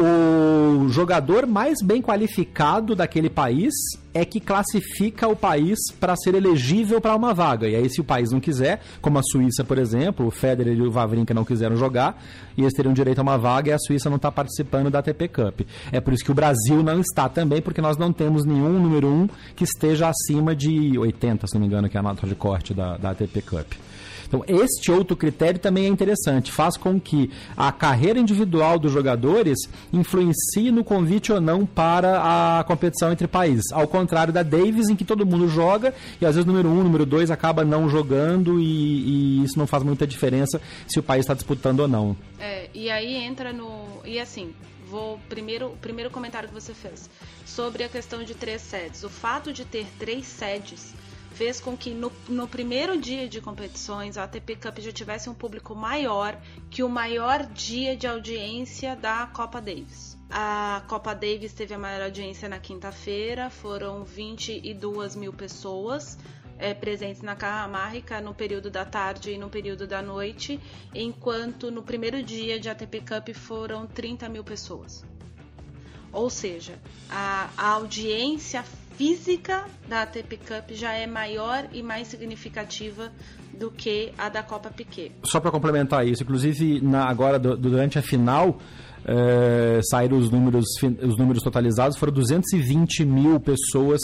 o 0.00 0.88
jogador 0.88 1.46
mais 1.46 1.82
bem 1.82 2.00
qualificado 2.00 2.94
daquele 2.96 3.28
país 3.28 3.74
é 4.14 4.24
que 4.24 4.40
classifica 4.40 5.28
o 5.28 5.36
país 5.36 5.78
para 6.00 6.16
ser 6.16 6.34
elegível 6.34 7.00
para 7.00 7.14
uma 7.14 7.34
vaga. 7.34 7.68
E 7.68 7.76
aí, 7.76 7.88
se 7.90 8.00
o 8.00 8.04
país 8.04 8.30
não 8.30 8.40
quiser, 8.40 8.80
como 9.00 9.18
a 9.18 9.22
Suíça, 9.22 9.62
por 9.62 9.78
exemplo, 9.78 10.26
o 10.26 10.30
Federer 10.30 10.74
e 10.74 10.82
o 10.82 10.90
Wawrinka 10.90 11.34
não 11.34 11.44
quiseram 11.44 11.76
jogar, 11.76 12.20
e 12.56 12.62
eles 12.62 12.72
teriam 12.72 12.94
direito 12.94 13.18
a 13.18 13.22
uma 13.22 13.36
vaga 13.36 13.70
e 13.70 13.72
a 13.72 13.78
Suíça 13.78 14.08
não 14.08 14.16
está 14.16 14.32
participando 14.32 14.90
da 14.90 15.00
ATP 15.00 15.28
Cup. 15.28 15.60
É 15.92 16.00
por 16.00 16.14
isso 16.14 16.24
que 16.24 16.32
o 16.32 16.34
Brasil 16.34 16.82
não 16.82 17.00
está 17.00 17.28
também, 17.28 17.60
porque 17.60 17.82
nós 17.82 17.98
não 17.98 18.10
temos 18.10 18.46
nenhum 18.46 18.80
número 18.80 19.06
um 19.06 19.28
que 19.54 19.64
esteja 19.64 20.08
acima 20.08 20.56
de 20.56 20.98
80, 20.98 21.46
se 21.46 21.54
não 21.54 21.60
me 21.60 21.66
engano, 21.66 21.88
que 21.90 21.96
é 21.96 22.00
a 22.00 22.02
nota 22.02 22.26
de 22.26 22.34
corte 22.34 22.72
da, 22.72 22.96
da 22.96 23.10
ATP 23.10 23.42
Cup. 23.42 23.89
Então, 24.30 24.44
este 24.46 24.92
outro 24.92 25.16
critério 25.16 25.58
também 25.58 25.86
é 25.86 25.88
interessante, 25.88 26.52
faz 26.52 26.76
com 26.76 27.00
que 27.00 27.32
a 27.56 27.72
carreira 27.72 28.16
individual 28.16 28.78
dos 28.78 28.92
jogadores 28.92 29.58
influencie 29.92 30.70
no 30.70 30.84
convite 30.84 31.32
ou 31.32 31.40
não 31.40 31.66
para 31.66 32.58
a 32.60 32.62
competição 32.62 33.10
entre 33.10 33.26
países. 33.26 33.72
Ao 33.72 33.88
contrário 33.88 34.32
da 34.32 34.44
Davis, 34.44 34.88
em 34.88 34.94
que 34.94 35.04
todo 35.04 35.26
mundo 35.26 35.48
joga 35.48 35.92
e 36.20 36.24
às 36.24 36.36
vezes 36.36 36.48
o 36.48 36.52
número 36.52 36.68
um, 36.68 36.84
número 36.84 37.04
dois 37.04 37.28
acaba 37.28 37.64
não 37.64 37.88
jogando 37.88 38.60
e, 38.60 39.40
e 39.40 39.44
isso 39.44 39.58
não 39.58 39.66
faz 39.66 39.82
muita 39.82 40.06
diferença 40.06 40.60
se 40.86 41.00
o 41.00 41.02
país 41.02 41.24
está 41.24 41.34
disputando 41.34 41.80
ou 41.80 41.88
não. 41.88 42.16
É, 42.38 42.70
e 42.72 42.88
aí 42.88 43.16
entra 43.16 43.52
no. 43.52 43.84
E 44.04 44.20
assim, 44.20 44.54
vou 44.86 45.18
primeiro 45.28 45.70
primeiro 45.80 46.08
comentário 46.08 46.48
que 46.48 46.54
você 46.54 46.72
fez 46.72 47.10
sobre 47.44 47.82
a 47.82 47.88
questão 47.88 48.22
de 48.22 48.34
três 48.34 48.62
sedes. 48.62 49.02
O 49.02 49.08
fato 49.08 49.52
de 49.52 49.64
ter 49.64 49.86
três 49.98 50.24
sedes 50.24 50.94
fez 51.40 51.58
com 51.58 51.74
que 51.74 51.94
no, 51.94 52.12
no 52.28 52.46
primeiro 52.46 53.00
dia 53.00 53.26
de 53.26 53.40
competições 53.40 54.18
a 54.18 54.24
ATP 54.24 54.56
Cup 54.56 54.78
já 54.78 54.92
tivesse 54.92 55.30
um 55.30 55.32
público 55.32 55.74
maior 55.74 56.38
que 56.68 56.82
o 56.82 56.88
maior 56.88 57.46
dia 57.46 57.96
de 57.96 58.06
audiência 58.06 58.94
da 58.94 59.26
Copa 59.26 59.58
Davis. 59.58 60.18
A 60.28 60.82
Copa 60.86 61.14
Davis 61.14 61.54
teve 61.54 61.72
a 61.72 61.78
maior 61.78 62.02
audiência 62.02 62.46
na 62.46 62.58
quinta-feira, 62.58 63.48
foram 63.48 64.04
22 64.04 65.16
mil 65.16 65.32
pessoas 65.32 66.18
é, 66.58 66.74
presentes 66.74 67.22
na 67.22 67.34
Cajamarca 67.34 68.20
no 68.20 68.34
período 68.34 68.70
da 68.70 68.84
tarde 68.84 69.30
e 69.30 69.38
no 69.38 69.48
período 69.48 69.86
da 69.86 70.02
noite, 70.02 70.60
enquanto 70.94 71.70
no 71.70 71.82
primeiro 71.82 72.22
dia 72.22 72.60
de 72.60 72.68
ATP 72.68 73.00
Cup 73.00 73.34
foram 73.34 73.86
30 73.86 74.28
mil 74.28 74.44
pessoas. 74.44 75.02
Ou 76.12 76.28
seja, 76.28 76.78
a, 77.08 77.48
a 77.56 77.68
audiência 77.68 78.62
física 78.96 79.64
da 79.88 80.02
ATP 80.02 80.38
Cup 80.38 80.70
já 80.72 80.92
é 80.92 81.06
maior 81.06 81.66
e 81.72 81.82
mais 81.82 82.08
significativa 82.08 83.10
do 83.58 83.70
que 83.70 84.12
a 84.16 84.28
da 84.28 84.42
Copa 84.42 84.70
Piquet. 84.70 85.12
Só 85.24 85.40
para 85.40 85.50
complementar 85.50 86.06
isso, 86.06 86.22
inclusive 86.22 86.80
na, 86.80 87.08
agora 87.08 87.38
durante 87.38 87.98
a 87.98 88.02
final 88.02 88.58
é, 89.04 89.80
saíram 89.82 90.18
os 90.18 90.30
números, 90.30 90.66
os 91.02 91.16
números 91.16 91.42
totalizados, 91.42 91.96
foram 91.96 92.12
220 92.12 93.04
mil 93.04 93.40
pessoas 93.40 94.00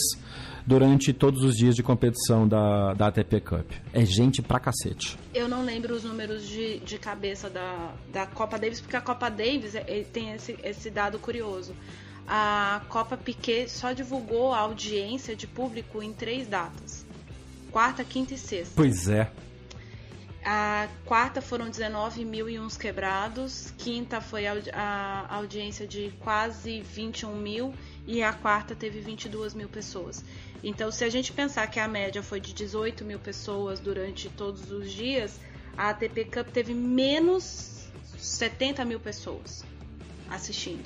durante 0.67 1.13
todos 1.13 1.43
os 1.45 1.57
dias 1.57 1.75
de 1.75 1.83
competição 1.83 2.47
da, 2.47 2.93
da 2.95 3.07
ATP 3.07 3.41
Cup. 3.41 3.71
É 3.93 4.05
gente 4.05 4.43
pra 4.43 4.59
cacete. 4.59 5.19
Eu 5.33 5.49
não 5.49 5.65
lembro 5.65 5.95
os 5.95 6.05
números 6.05 6.47
de, 6.49 6.81
de 6.81 6.99
cabeça 6.99 7.49
da, 7.49 7.95
da 8.13 8.27
Copa 8.27 8.59
Davis, 8.59 8.81
porque 8.81 8.97
a 8.97 9.01
Copa 9.01 9.29
Davis 9.29 9.75
é, 9.75 9.85
tem 10.13 10.33
esse, 10.33 10.59
esse 10.63 10.91
dado 10.91 11.19
curioso 11.19 11.75
a 12.27 12.83
Copa 12.89 13.17
Piquet 13.17 13.69
só 13.69 13.93
divulgou 13.93 14.53
a 14.53 14.59
audiência 14.59 15.37
de 15.37 15.47
público 15.47 16.03
em 16.03 16.13
três 16.13 16.49
datas: 16.49 17.07
quarta, 17.71 18.05
quinta 18.05 18.35
e 18.35 18.39
sexta. 18.39 18.75
Pois 18.75 19.09
é. 19.09 19.31
A 20.45 20.89
quarta 21.05 21.43
foram 21.43 21.69
19 21.69 22.25
mil 22.25 22.49
e 22.49 22.57
uns 22.57 22.77
quebrados, 22.77 23.73
quinta 23.77 24.21
foi 24.21 24.47
a, 24.47 24.55
a 24.73 25.35
audiência 25.35 25.89
de 25.89 26.13
quase 26.21 26.83
21 26.83 27.35
mil 27.35 27.75
e 28.07 28.23
a 28.23 28.33
quarta 28.33 28.73
teve 28.73 29.01
22 29.01 29.55
mil 29.55 29.69
pessoas. 29.69 30.25
Então, 30.63 30.91
se 30.91 31.05
a 31.05 31.09
gente 31.09 31.33
pensar 31.33 31.67
que 31.69 31.79
a 31.79 31.87
média 31.87 32.23
foi 32.23 32.41
de 32.41 32.53
18 32.53 33.05
mil 33.05 33.19
pessoas 33.19 33.79
durante 33.79 34.29
todos 34.29 34.71
os 34.71 34.91
dias, 34.91 35.39
a 35.77 35.91
ATP 35.91 36.25
Cup 36.27 36.49
teve 36.49 36.75
menos 36.75 37.89
70 38.19 38.85
mil 38.85 38.99
pessoas 38.99 39.65
assistindo. 40.31 40.85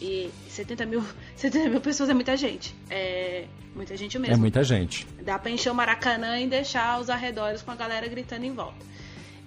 E 0.00 0.30
70 0.48 0.86
mil, 0.86 1.04
70 1.36 1.68
mil 1.70 1.80
pessoas 1.80 2.08
é 2.10 2.14
muita 2.14 2.36
gente. 2.36 2.74
É 2.90 3.46
muita 3.74 3.96
gente 3.96 4.18
mesmo. 4.18 4.34
É 4.34 4.36
muita 4.36 4.62
gente. 4.64 5.06
Dá 5.22 5.38
pra 5.38 5.50
encher 5.50 5.70
o 5.70 5.74
Maracanã 5.74 6.38
e 6.40 6.46
deixar 6.46 7.00
os 7.00 7.08
arredores 7.08 7.62
com 7.62 7.70
a 7.70 7.76
galera 7.76 8.06
gritando 8.08 8.44
em 8.44 8.52
volta. 8.52 8.84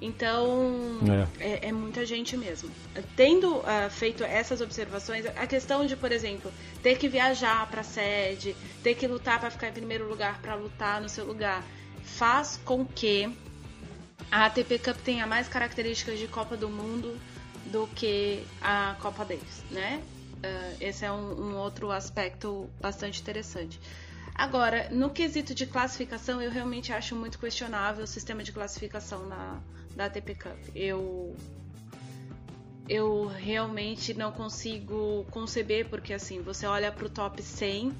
Então, 0.01 0.99
é, 1.39 1.45
é, 1.45 1.67
é 1.67 1.71
muita 1.71 2.03
gente 2.07 2.35
mesmo. 2.35 2.71
Tendo 3.15 3.57
uh, 3.57 3.89
feito 3.91 4.23
essas 4.23 4.59
observações, 4.59 5.27
a 5.27 5.45
questão 5.45 5.85
de, 5.85 5.95
por 5.95 6.11
exemplo, 6.11 6.51
ter 6.81 6.97
que 6.97 7.07
viajar 7.07 7.69
para 7.69 7.83
sede, 7.83 8.55
ter 8.81 8.95
que 8.95 9.05
lutar 9.05 9.39
para 9.39 9.51
ficar 9.51 9.69
em 9.69 9.73
primeiro 9.73 10.09
lugar, 10.09 10.41
para 10.41 10.55
lutar 10.55 10.99
no 10.99 11.07
seu 11.07 11.23
lugar, 11.23 11.63
faz 12.03 12.59
com 12.65 12.83
que 12.83 13.31
a 14.31 14.45
ATP 14.45 14.79
Cup 14.79 14.97
tenha 14.97 15.27
mais 15.27 15.47
características 15.47 16.17
de 16.17 16.27
Copa 16.27 16.57
do 16.57 16.67
Mundo 16.67 17.15
do 17.67 17.87
que 17.87 18.43
a 18.59 18.95
Copa 18.99 19.23
Davis, 19.23 19.63
né? 19.69 20.01
Uh, 20.37 20.77
esse 20.81 21.05
é 21.05 21.11
um, 21.11 21.51
um, 21.51 21.57
outro 21.57 21.91
aspecto 21.91 22.67
bastante 22.79 23.21
interessante. 23.21 23.79
Agora, 24.33 24.89
no 24.89 25.11
quesito 25.11 25.53
de 25.53 25.67
classificação, 25.67 26.41
eu 26.41 26.49
realmente 26.49 26.91
acho 26.91 27.15
muito 27.15 27.37
questionável 27.37 28.03
o 28.03 28.07
sistema 28.07 28.41
de 28.41 28.51
classificação 28.51 29.27
na, 29.27 29.61
da 29.95 30.05
ATP 30.05 30.35
Cup. 30.35 30.57
Eu, 30.75 31.35
eu 32.87 33.27
realmente 33.27 34.13
não 34.13 34.31
consigo 34.31 35.25
conceber, 35.31 35.87
porque 35.89 36.13
assim, 36.13 36.41
você 36.41 36.65
olha 36.65 36.91
para 36.91 37.05
o 37.05 37.09
top 37.09 37.41
100, 37.41 37.93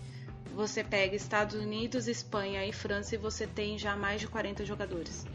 você 0.55 0.83
pega 0.83 1.15
Estados 1.15 1.55
Unidos, 1.55 2.07
Espanha 2.07 2.65
e 2.65 2.73
França 2.73 3.15
e 3.15 3.17
você 3.17 3.47
tem 3.47 3.77
já 3.77 3.95
mais 3.95 4.19
de 4.21 4.27
40 4.27 4.65
jogadores. 4.65 5.25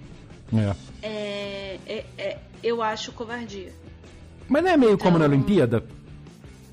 É. 0.53 0.77
É, 1.07 1.79
é, 1.87 2.05
é 2.19 2.39
eu 2.63 2.83
acho 2.83 3.13
covardia. 3.13 3.73
Mas 4.49 4.63
não 4.63 4.71
é 4.71 4.77
meio 4.77 4.93
então, 4.93 5.05
como 5.05 5.19
na 5.19 5.27
então, 5.27 5.37
Olimpíada? 5.37 5.85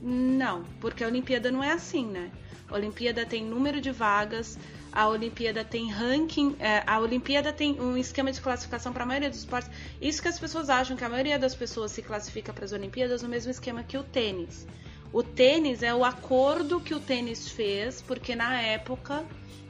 Não, 0.02 0.64
porque 0.80 1.04
a 1.04 1.08
Olimpíada 1.08 1.52
não 1.52 1.64
é 1.64 1.72
assim, 1.72 2.06
né? 2.06 2.30
A 2.70 2.76
Olimpíada 2.76 3.26
tem 3.26 3.46
número 3.46 3.80
de 3.80 3.92
vagas, 3.92 4.58
a 4.94 5.10
Olimpíada 5.10 5.66
tem 5.66 5.90
ranking, 5.90 6.56
é, 6.60 6.84
a 6.86 7.00
Olimpíada 7.00 7.52
tem 7.52 7.82
um 7.82 7.98
esquema 7.98 8.32
de 8.32 8.40
classificação 8.40 8.94
para 8.94 9.04
a 9.04 9.06
maioria 9.08 9.30
dos 9.30 9.40
esportes. 9.40 9.72
Isso 10.00 10.22
que 10.22 10.28
as 10.28 10.38
pessoas 10.38 10.70
acham 10.70 10.96
que 10.96 11.04
a 11.04 11.10
maioria 11.10 11.40
das 11.40 11.56
pessoas 11.56 11.92
se 11.92 12.04
classifica 12.04 12.54
para 12.54 12.64
as 12.64 12.72
Olimpíadas 12.72 13.24
no 13.24 13.28
mesmo 13.28 13.50
esquema 13.50 13.82
que 13.82 13.98
o 13.98 14.04
tênis. 14.04 14.68
O 15.12 15.24
tênis 15.24 15.82
é 15.82 15.94
o 15.94 16.06
acordo 16.06 16.80
que 16.80 16.94
o 16.94 17.00
tênis 17.00 17.50
fez, 17.50 18.04
porque 18.04 18.36
na 18.36 18.62
época, 18.62 19.26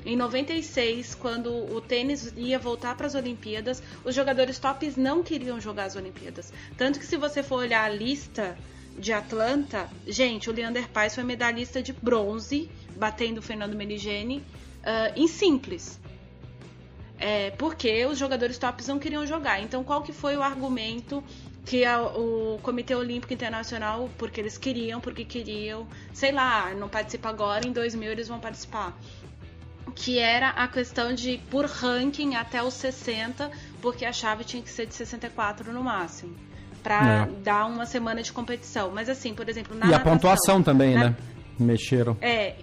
em 0.06 0.18
96, 0.18 1.16
quando 1.16 1.54
o 1.74 1.80
tênis 1.80 2.34
ia 2.36 2.60
voltar 2.60 2.96
para 2.98 3.08
as 3.08 3.16
Olimpíadas, 3.16 3.82
os 4.04 4.14
jogadores 4.14 4.60
tops 4.60 4.98
não 4.98 5.24
queriam 5.24 5.60
jogar 5.60 5.86
as 5.86 5.96
Olimpíadas. 5.96 6.52
Tanto 6.78 7.00
que 7.00 7.06
se 7.06 7.16
você 7.16 7.42
for 7.42 7.58
olhar 7.58 7.86
a 7.86 7.90
lista 7.90 8.58
de 8.98 9.14
Atlanta, 9.14 9.90
gente, 10.06 10.50
o 10.50 10.54
Leander 10.54 10.90
Paes 10.90 11.16
foi 11.16 11.24
medalhista 11.24 11.82
de 11.82 11.94
bronze, 11.94 12.70
batendo 12.96 13.40
o 13.40 13.42
Fernando 13.42 13.76
Meligeni, 13.76 14.44
uh, 14.84 15.14
em 15.20 15.28
simples. 15.28 16.00
É, 17.20 17.52
porque 17.52 18.06
os 18.06 18.18
jogadores 18.18 18.58
tops 18.58 18.88
não 18.88 19.00
queriam 19.00 19.26
jogar. 19.26 19.62
Então, 19.62 19.84
qual 19.84 20.02
que 20.02 20.12
foi 20.12 20.36
o 20.36 20.44
argumento 20.44 21.24
que 21.66 21.86
a, 21.86 22.02
o 22.02 22.60
Comitê 22.62 22.94
Olímpico 22.94 23.34
Internacional, 23.34 24.10
porque 24.18 24.42
eles 24.42 24.58
queriam, 24.58 25.00
porque 25.00 25.24
queriam, 25.24 25.88
sei 26.14 26.34
lá, 26.34 26.74
não 26.74 26.90
participa 26.90 27.30
agora, 27.30 27.66
em 27.66 27.72
2000 27.72 28.12
eles 28.12 28.28
vão 28.28 28.40
participar. 28.40 28.98
Que 29.96 30.20
era 30.20 30.50
a 30.50 30.68
questão 30.68 31.14
de, 31.14 31.38
por 31.50 31.66
ranking, 31.66 32.36
até 32.36 32.62
os 32.62 32.74
60, 32.74 33.50
porque 33.82 34.04
a 34.04 34.12
chave 34.12 34.44
tinha 34.44 34.62
que 34.62 34.70
ser 34.70 34.86
de 34.88 34.94
64 34.96 35.72
no 35.72 35.82
máximo. 35.84 36.36
para 36.82 37.24
É. 37.24 37.42
dar 37.42 37.66
uma 37.68 37.86
semana 37.86 38.22
de 38.22 38.34
competição. 38.34 38.92
Mas 38.94 39.08
assim, 39.08 39.34
por 39.34 39.48
exemplo, 39.48 39.74
na 39.74 39.86
E 39.86 39.88
a 39.88 39.92
natação, 40.00 40.12
pontuação 40.12 40.62
também, 40.62 40.96
na- 40.96 41.12
né? 41.12 41.16
Mexeram. 41.58 42.18
É, 42.20 42.56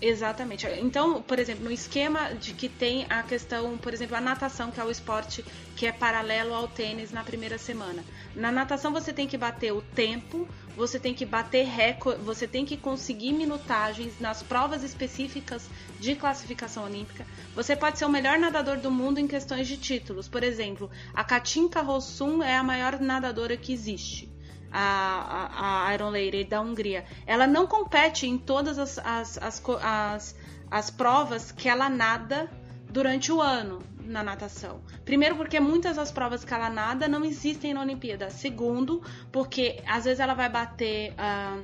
exatamente. 0.00 0.66
Então, 0.80 1.22
por 1.22 1.38
exemplo, 1.38 1.64
no 1.64 1.70
esquema 1.70 2.34
de 2.34 2.52
que 2.52 2.68
tem 2.68 3.06
a 3.08 3.22
questão, 3.22 3.76
por 3.78 3.92
exemplo, 3.92 4.16
a 4.16 4.20
natação, 4.20 4.70
que 4.70 4.80
é 4.80 4.84
o 4.84 4.90
esporte 4.90 5.44
que 5.76 5.86
é 5.86 5.92
paralelo 5.92 6.54
ao 6.54 6.68
tênis 6.68 7.10
na 7.10 7.22
primeira 7.22 7.58
semana. 7.58 8.04
Na 8.34 8.50
natação 8.50 8.92
você 8.92 9.12
tem 9.12 9.26
que 9.26 9.36
bater 9.36 9.72
o 9.72 9.80
tempo, 9.80 10.48
você 10.76 10.98
tem 10.98 11.14
que 11.14 11.24
bater 11.24 11.66
recorde, 11.66 12.22
você 12.22 12.46
tem 12.46 12.64
que 12.64 12.76
conseguir 12.76 13.32
minutagens 13.32 14.18
nas 14.20 14.42
provas 14.42 14.82
específicas 14.82 15.68
de 15.98 16.14
classificação 16.14 16.84
olímpica. 16.84 17.26
Você 17.54 17.74
pode 17.76 17.98
ser 17.98 18.04
o 18.04 18.10
melhor 18.10 18.38
nadador 18.38 18.78
do 18.78 18.90
mundo 18.90 19.18
em 19.18 19.26
questões 19.26 19.66
de 19.66 19.76
títulos. 19.76 20.28
Por 20.28 20.42
exemplo, 20.42 20.90
a 21.14 21.24
Katinka 21.24 21.80
Rossum 21.80 22.42
é 22.42 22.56
a 22.56 22.62
maior 22.62 23.00
nadadora 23.00 23.56
que 23.56 23.72
existe 23.72 24.37
a, 24.72 25.48
a, 25.50 25.88
a 25.88 25.94
Iron 25.94 26.10
Lady 26.10 26.44
da 26.44 26.60
Hungria. 26.60 27.04
Ela 27.26 27.46
não 27.46 27.66
compete 27.66 28.26
em 28.26 28.38
todas 28.38 28.78
as, 28.78 28.98
as, 28.98 29.38
as, 29.38 29.62
as, 29.82 30.36
as 30.70 30.90
provas 30.90 31.52
que 31.52 31.68
ela 31.68 31.88
nada 31.88 32.50
durante 32.90 33.32
o 33.32 33.40
ano 33.40 33.82
na 34.00 34.22
natação. 34.22 34.80
Primeiro, 35.04 35.36
porque 35.36 35.60
muitas 35.60 35.96
das 35.96 36.10
provas 36.10 36.44
que 36.44 36.52
ela 36.52 36.70
nada 36.70 37.06
não 37.06 37.24
existem 37.24 37.74
na 37.74 37.82
Olimpíada. 37.82 38.30
Segundo, 38.30 39.02
porque 39.30 39.82
às 39.86 40.04
vezes 40.04 40.20
ela 40.20 40.34
vai 40.34 40.48
bater. 40.48 41.14
ah, 41.18 41.58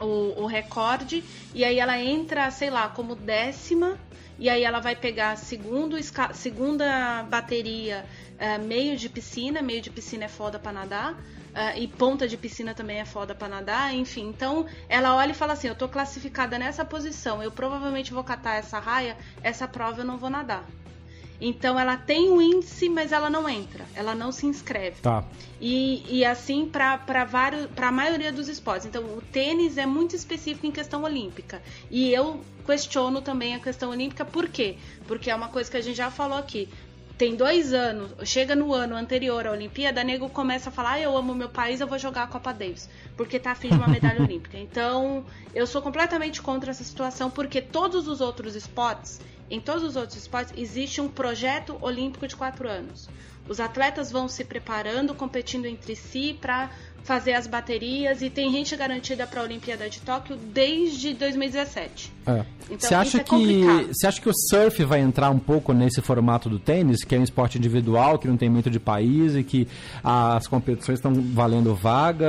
o, 0.00 0.42
o 0.42 0.46
recorde 0.46 1.22
e 1.54 1.64
aí 1.64 1.78
ela 1.78 1.98
entra, 1.98 2.50
sei 2.50 2.70
lá, 2.70 2.88
como 2.88 3.14
décima 3.14 3.98
e 4.38 4.48
aí 4.48 4.64
ela 4.64 4.80
vai 4.80 4.96
pegar 4.96 5.36
segundo, 5.36 5.96
segunda 6.34 7.22
bateria, 7.24 8.04
eh, 8.38 8.58
meio 8.58 8.96
de 8.96 9.08
piscina, 9.08 9.62
meio 9.62 9.80
de 9.80 9.90
piscina 9.90 10.24
é 10.24 10.28
foda 10.28 10.58
pra 10.58 10.72
nadar. 10.72 11.16
Eh, 11.54 11.80
e 11.80 11.88
ponta 11.88 12.26
de 12.26 12.36
piscina 12.36 12.74
também 12.74 13.00
é 13.00 13.04
foda 13.04 13.34
pra 13.34 13.48
nadar, 13.48 13.94
enfim. 13.94 14.28
Então 14.28 14.66
ela 14.88 15.14
olha 15.16 15.32
e 15.32 15.34
fala 15.34 15.52
assim: 15.52 15.68
Eu 15.68 15.74
tô 15.74 15.88
classificada 15.88 16.58
nessa 16.58 16.84
posição, 16.84 17.42
eu 17.42 17.50
provavelmente 17.50 18.12
vou 18.12 18.24
catar 18.24 18.56
essa 18.56 18.78
raia, 18.78 19.16
essa 19.42 19.68
prova 19.68 20.00
eu 20.00 20.04
não 20.04 20.18
vou 20.18 20.30
nadar. 20.30 20.64
Então 21.44 21.78
ela 21.78 21.96
tem 21.96 22.30
o 22.30 22.40
índice, 22.40 22.88
mas 22.88 23.10
ela 23.10 23.28
não 23.28 23.48
entra, 23.48 23.84
ela 23.96 24.14
não 24.14 24.30
se 24.30 24.46
inscreve. 24.46 25.00
Tá. 25.02 25.24
E, 25.60 26.04
e 26.08 26.24
assim 26.24 26.66
para 26.66 27.24
vários 27.24 27.66
para 27.66 27.88
a 27.88 27.92
maioria 27.92 28.32
dos 28.32 28.48
esportes. 28.48 28.86
Então 28.86 29.02
o 29.02 29.20
tênis 29.20 29.76
é 29.76 29.84
muito 29.84 30.14
específico 30.14 30.66
em 30.66 30.70
questão 30.70 31.02
olímpica. 31.02 31.60
E 31.90 32.12
eu 32.12 32.40
questiono 32.64 33.20
também 33.20 33.56
a 33.56 33.58
questão 33.58 33.90
olímpica, 33.90 34.24
por 34.24 34.48
quê? 34.48 34.76
Porque 35.08 35.30
é 35.30 35.34
uma 35.34 35.48
coisa 35.48 35.68
que 35.68 35.76
a 35.76 35.80
gente 35.80 35.96
já 35.96 36.12
falou 36.12 36.38
aqui. 36.38 36.68
Tem 37.18 37.36
dois 37.36 37.72
anos, 37.72 38.10
chega 38.24 38.56
no 38.56 38.72
ano 38.72 38.96
anterior 38.96 39.46
à 39.46 39.52
Olimpíada, 39.52 40.02
nego 40.02 40.28
começa 40.28 40.70
a 40.70 40.72
falar: 40.72 40.92
ah, 40.92 41.00
eu 41.00 41.16
amo 41.16 41.34
meu 41.34 41.48
país, 41.48 41.80
eu 41.80 41.86
vou 41.86 41.98
jogar 41.98 42.24
a 42.24 42.26
Copa 42.26 42.52
Davis, 42.52 42.88
porque 43.16 43.38
tá 43.38 43.52
afim 43.52 43.68
de 43.68 43.76
uma 43.76 43.88
medalha 43.88 44.20
olímpica. 44.22 44.58
Então, 44.58 45.24
eu 45.54 45.66
sou 45.66 45.82
completamente 45.82 46.40
contra 46.40 46.70
essa 46.70 46.82
situação, 46.82 47.30
porque 47.30 47.60
todos 47.60 48.08
os 48.08 48.20
outros 48.20 48.56
esportes, 48.56 49.20
em 49.50 49.60
todos 49.60 49.82
os 49.82 49.96
outros 49.96 50.16
esportes, 50.16 50.54
existe 50.56 51.00
um 51.00 51.08
projeto 51.08 51.76
olímpico 51.80 52.26
de 52.26 52.34
quatro 52.34 52.68
anos. 52.68 53.08
Os 53.48 53.58
atletas 53.60 54.10
vão 54.10 54.28
se 54.28 54.44
preparando, 54.44 55.14
competindo 55.14 55.66
entre 55.66 55.96
si 55.96 56.38
para 56.40 56.70
fazer 57.04 57.32
as 57.34 57.46
baterias 57.46 58.22
e 58.22 58.30
tem 58.30 58.50
gente 58.52 58.76
garantida 58.76 59.26
para 59.26 59.40
a 59.40 59.44
Olimpíada 59.44 59.88
de 59.90 60.00
Tóquio 60.00 60.36
desde 60.36 61.12
2017. 61.14 62.12
É. 62.26 62.44
Então, 62.70 62.78
Você 62.88 62.94
acha 62.94 63.18
é 63.18 63.24
que 63.24 63.86
você 63.92 64.06
acha 64.06 64.20
que 64.20 64.28
o 64.28 64.32
surf 64.50 64.84
vai 64.84 65.00
entrar 65.00 65.28
um 65.30 65.38
pouco 65.38 65.72
nesse 65.72 66.00
formato 66.00 66.48
do 66.48 66.58
tênis, 66.60 67.02
que 67.04 67.14
é 67.14 67.18
um 67.18 67.24
esporte 67.24 67.58
individual, 67.58 68.18
que 68.18 68.28
não 68.28 68.36
tem 68.36 68.48
muito 68.48 68.70
de 68.70 68.78
país 68.78 69.34
e 69.34 69.42
que 69.42 69.66
as 70.02 70.46
competições 70.46 70.98
estão 70.98 71.12
valendo 71.12 71.74
vaga? 71.74 72.26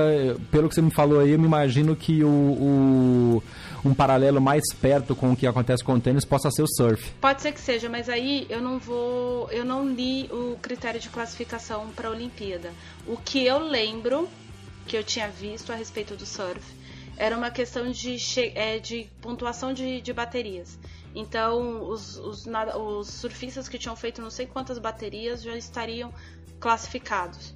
Pelo 0.50 0.68
que 0.68 0.74
você 0.75 0.82
me 0.82 0.92
falou 0.92 1.20
aí, 1.20 1.32
eu 1.32 1.39
me 1.39 1.46
imagino 1.46 1.96
que 1.96 2.24
o, 2.24 2.27
o- 2.27 3.44
um 3.86 3.94
paralelo 3.94 4.42
mais 4.42 4.63
perto 4.82 5.15
com 5.15 5.34
o 5.34 5.36
que 5.36 5.46
acontece 5.46 5.84
com 5.84 5.94
o 5.94 6.00
tênis 6.00 6.25
possa 6.25 6.50
ser 6.50 6.63
o 6.63 6.68
surf. 6.68 7.12
Pode 7.22 7.42
ser 7.42 7.51
que 7.51 7.62
seja, 7.62 7.88
mas 7.89 8.10
aí 8.10 8.48
eu 8.50 8.62
não 8.62 8.80
vou, 8.80 9.50
eu 9.51 9.63
não 9.65 9.88
li 9.88 10.27
o 10.32 10.58
critério 10.62 11.00
de 11.00 11.10
classificação 11.10 11.88
para 11.96 12.08
a 12.08 12.12
Olimpíada. 12.12 12.72
O 13.06 13.18
que 13.18 13.46
eu 13.46 13.60
lembro 13.60 14.27
que 14.88 14.98
eu 14.98 15.04
tinha 15.04 15.30
visto 15.30 15.72
a 15.72 15.75
respeito 15.75 16.16
do 16.16 16.25
surf 16.25 16.62
era 17.15 17.38
uma 17.38 17.52
questão 17.52 17.91
de, 17.91 18.17
é, 18.56 18.80
de 18.80 19.08
pontuação 19.22 19.74
de, 19.74 20.02
de 20.02 20.12
baterias. 20.13 20.80
Então, 21.15 21.88
os, 21.88 22.17
os, 22.17 22.46
os 22.48 23.08
surfistas 23.08 23.69
que 23.69 23.78
tinham 23.78 23.96
feito 23.96 24.22
não 24.22 24.32
sei 24.32 24.48
quantas 24.48 24.80
baterias 24.80 25.43
já 25.43 25.56
estariam 25.56 26.12
classificados. 26.60 27.54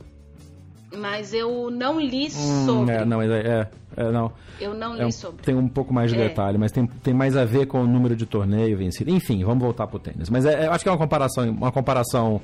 Mas 0.96 1.34
eu 1.34 1.70
não 1.72 2.00
li 2.00 2.28
Hum, 2.28 2.66
sobre. 2.66 2.96
é, 2.96 3.06
não, 3.06 3.22
é, 3.22 3.26
é, 3.26 3.72
é, 3.98 4.12
não. 4.12 4.32
Eu 4.62 4.74
não 4.74 4.94
É 4.96 5.00
li 5.00 5.06
um- 5.06 5.12
sobre. 5.12 5.42
tem 5.44 5.56
um 5.56 5.68
pouco 5.68 5.94
mais 5.94 6.12
de 6.12 6.18
É. 6.18 6.28
detalhe, 6.30 6.58
mas 6.58 6.72
tem, 6.72 6.86
tem 6.88 7.14
mais 7.14 7.36
a 7.36 7.44
ver 7.44 7.66
com 7.68 7.82
o 7.82 7.88
número 7.88 8.16
de 8.16 8.26
torneio 8.26 8.78
vencido. 8.78 9.10
Enfim, 9.12 9.44
vamos 9.44 9.64
voltar 9.64 9.88
pro 9.88 10.00
tênis. 10.00 10.30
Mas 10.30 10.46
é, 10.46 10.68
eu 10.68 10.72
acho 10.72 10.84
que 10.84 10.90
é 10.90 10.92
uma 10.92 10.98
comparação, 10.98 11.50
uma 11.50 11.72
comparação 11.72 12.40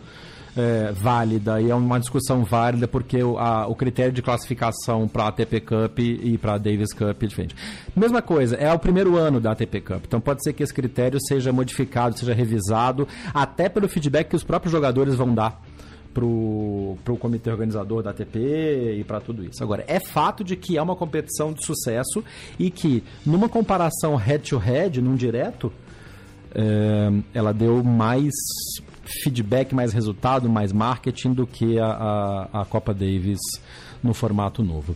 é, 0.56 0.92
válida 0.92 1.60
e 1.60 1.72
é 1.72 1.74
uma 1.74 2.00
discussão 2.00 2.44
válida 2.44 2.88
porque 2.88 3.24
o, 3.24 3.39
a- 3.39 3.66
o 3.66 3.74
critério 3.74 4.12
de 4.12 4.22
classificação 4.22 5.08
para 5.08 5.24
a 5.24 5.28
ATP 5.30 5.60
Cup 5.62 5.98
e 5.98 6.38
para 6.38 6.54
a 6.54 6.58
Davis 6.60 6.94
Cup 6.94 7.24
é 7.24 7.26
diferente. 7.26 7.56
Mesma 7.96 8.22
coisa, 8.22 8.56
é 8.58 8.72
o 8.72 8.78
primeiro 8.78 9.18
ano 9.18 9.42
da 9.42 9.52
ATP 9.54 9.82
Cup, 9.82 10.04
então 10.06 10.22
pode 10.22 10.44
ser 10.44 10.54
que 10.54 10.62
esse 10.62 10.72
critério 10.72 11.18
seja 11.28 11.52
modificado, 11.52 12.16
seja 12.20 12.36
revisado, 12.36 13.08
até 13.34 13.68
pelo 13.68 13.89
feedback 13.89 14.30
que 14.30 14.36
os 14.36 14.44
próprios 14.44 14.72
jogadores 14.72 15.16
vão 15.16 15.34
dar 15.34 15.60
pro, 16.13 16.97
pro 17.04 17.17
comitê 17.17 17.49
organizador 17.49 18.04
da 18.04 18.12
ATP 18.12 18.97
e 18.99 19.04
para 19.04 19.19
tudo 19.19 19.43
isso. 19.43 19.63
Agora, 19.63 19.84
é 19.88 19.99
fato 19.99 20.43
de 20.43 20.56
que 20.56 20.78
é 20.78 20.82
uma 20.82 20.95
competição 20.95 21.52
de 21.52 21.65
sucesso 21.65 22.23
e 22.60 22.69
que, 22.69 23.04
numa 23.26 23.49
comparação 23.49 24.15
head-to-head, 24.15 25.02
num 25.02 25.15
direto, 25.15 25.71
é, 26.54 27.10
ela 27.34 27.52
deu 27.52 27.84
mais 27.84 28.32
feedback, 29.23 29.73
mais 29.73 29.91
resultado, 29.91 30.49
mais 30.49 30.71
marketing 30.71 31.34
do 31.34 31.47
que 31.47 31.80
a, 31.80 31.88
a, 32.52 32.62
a 32.62 32.65
Copa 32.65 32.93
Davis 32.93 33.39
no 34.02 34.13
formato 34.13 34.63
novo. 34.63 34.95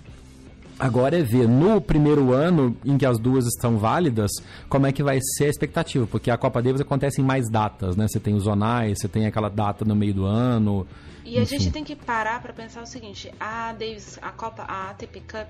Agora 0.79 1.17
é 1.17 1.23
ver 1.23 1.47
no 1.47 1.81
primeiro 1.81 2.31
ano 2.33 2.77
em 2.85 2.97
que 2.97 3.05
as 3.05 3.17
duas 3.17 3.47
estão 3.47 3.77
válidas, 3.77 4.29
como 4.69 4.85
é 4.85 4.91
que 4.91 5.01
vai 5.01 5.19
ser 5.21 5.45
a 5.45 5.49
expectativa, 5.49 6.05
porque 6.05 6.29
a 6.29 6.37
Copa 6.37 6.61
Davis 6.61 6.81
acontece 6.81 7.19
em 7.19 7.23
mais 7.23 7.49
datas, 7.49 7.95
né? 7.95 8.07
Você 8.07 8.19
tem 8.19 8.35
os 8.35 8.43
zonais, 8.43 8.99
você 8.99 9.07
tem 9.07 9.25
aquela 9.25 9.49
data 9.49 9.83
no 9.83 9.95
meio 9.95 10.13
do 10.13 10.25
ano. 10.25 10.85
E 11.25 11.37
a 11.37 11.41
enfim. 11.41 11.57
gente 11.57 11.71
tem 11.71 11.83
que 11.83 11.95
parar 11.95 12.41
para 12.41 12.53
pensar 12.53 12.83
o 12.83 12.85
seguinte: 12.85 13.31
a 13.39 13.73
Davis, 13.73 14.19
a 14.21 14.29
Copa, 14.29 14.63
a 14.63 14.91
ATP 14.91 15.21
Cup, 15.21 15.47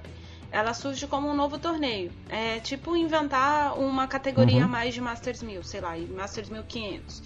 ela 0.50 0.74
surge 0.74 1.06
como 1.08 1.30
um 1.30 1.36
novo 1.36 1.60
torneio. 1.60 2.10
É 2.30 2.60
tipo 2.60 2.96
inventar 2.96 3.78
uma 3.78 4.08
categoria 4.08 4.64
a 4.64 4.68
mais 4.68 4.94
de 4.94 5.02
Masters 5.02 5.44
1000, 5.44 5.62
sei 5.64 5.82
lá, 5.82 5.98
e 5.98 6.06
Masters 6.06 6.50
1500. 6.50 7.22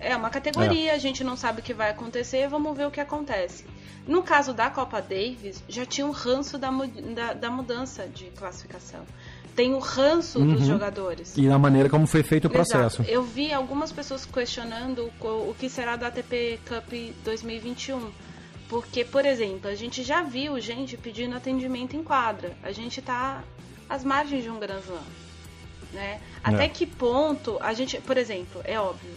É 0.00 0.16
uma 0.16 0.28
categoria, 0.28 0.92
a 0.92 0.98
gente 0.98 1.22
não 1.22 1.36
sabe 1.36 1.60
o 1.60 1.62
que 1.62 1.72
vai 1.72 1.90
acontecer, 1.90 2.48
vamos 2.48 2.76
ver 2.76 2.86
o 2.86 2.90
que 2.90 3.00
acontece. 3.00 3.64
No 4.06 4.22
caso 4.22 4.52
da 4.52 4.68
Copa 4.68 5.00
Davis, 5.00 5.62
já 5.68 5.86
tinha 5.86 6.06
um 6.06 6.10
ranço 6.10 6.58
da, 6.58 6.70
da, 7.14 7.32
da 7.32 7.50
mudança 7.50 8.06
de 8.06 8.26
classificação. 8.26 9.00
Tem 9.56 9.72
o 9.72 9.78
ranço 9.78 10.40
dos 10.40 10.66
jogadores. 10.66 11.36
E 11.36 11.42
na 11.42 11.58
maneira 11.58 11.88
como 11.88 12.06
foi 12.06 12.22
feito 12.22 12.46
o 12.48 12.50
processo. 12.50 13.02
Exato. 13.02 13.10
Eu 13.10 13.22
vi 13.22 13.52
algumas 13.52 13.92
pessoas 13.92 14.26
questionando 14.26 15.10
o, 15.20 15.54
que 15.58 15.70
será 15.70 15.94
do 15.96 16.04
ATP 16.04 16.58
Cup 16.66 16.92
2021. 17.24 18.10
Porque, 18.68 19.04
por 19.04 19.24
exemplo, 19.24 19.70
a 19.70 19.74
gente 19.74 20.02
já 20.02 20.22
viu 20.22 20.58
gente 20.58 20.96
pedindo 20.96 21.36
atendimento 21.36 21.94
em 21.94 22.02
quadra. 22.02 22.56
A 22.62 22.72
gente 22.72 23.00
tá 23.00 23.44
às 23.88 24.02
margens 24.02 24.42
de 24.42 24.50
um 24.50 24.58
Grand 24.58 24.80
Slam. 24.80 25.02
Né? 25.92 26.20
Até 26.42 26.64
É. 26.64 26.68
que 26.68 26.84
ponto 26.84 27.56
a 27.60 27.72
gente, 27.72 28.00
por 28.00 28.16
exemplo, 28.16 28.60
é 28.64 28.80
óbvio, 28.80 29.12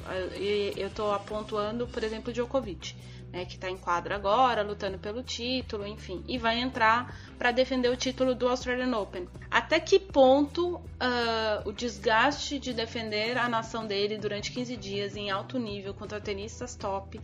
eu, 0.78 0.91
tô 0.91 1.12
apontando, 1.12 1.88
por 1.88 2.04
exemplo, 2.04 2.30
o 2.30 2.34
Djokovic, 2.34 2.95
né, 3.32 3.46
que 3.46 3.58
tá 3.58 3.70
em 3.70 3.78
quadra 3.78 4.16
agora, 4.16 4.62
lutando 4.62 4.98
pelo 4.98 5.22
título, 5.22 5.86
enfim, 5.86 6.24
e 6.28 6.38
vai 6.38 6.60
entrar 6.60 7.16
para 7.38 7.52
defender 7.52 7.90
o 7.90 7.96
título 7.96 8.34
do 8.34 8.48
Australian 8.48 8.98
Open. 8.98 9.28
Até 9.52 9.80
que 9.80 10.00
ponto 10.00 10.82
ah, 11.00 11.62
o 11.66 11.72
desgaste 11.72 12.58
de 12.60 12.74
defender 12.74 13.38
a 13.38 13.48
nação 13.48 13.86
dele 13.86 14.18
durante 14.18 14.52
15 14.52 14.78
dias 14.78 15.16
em 15.16 15.30
alto 15.30 15.60
nível 15.60 15.94
contra 15.94 16.20
tenistas 16.20 16.76
top 16.76 17.20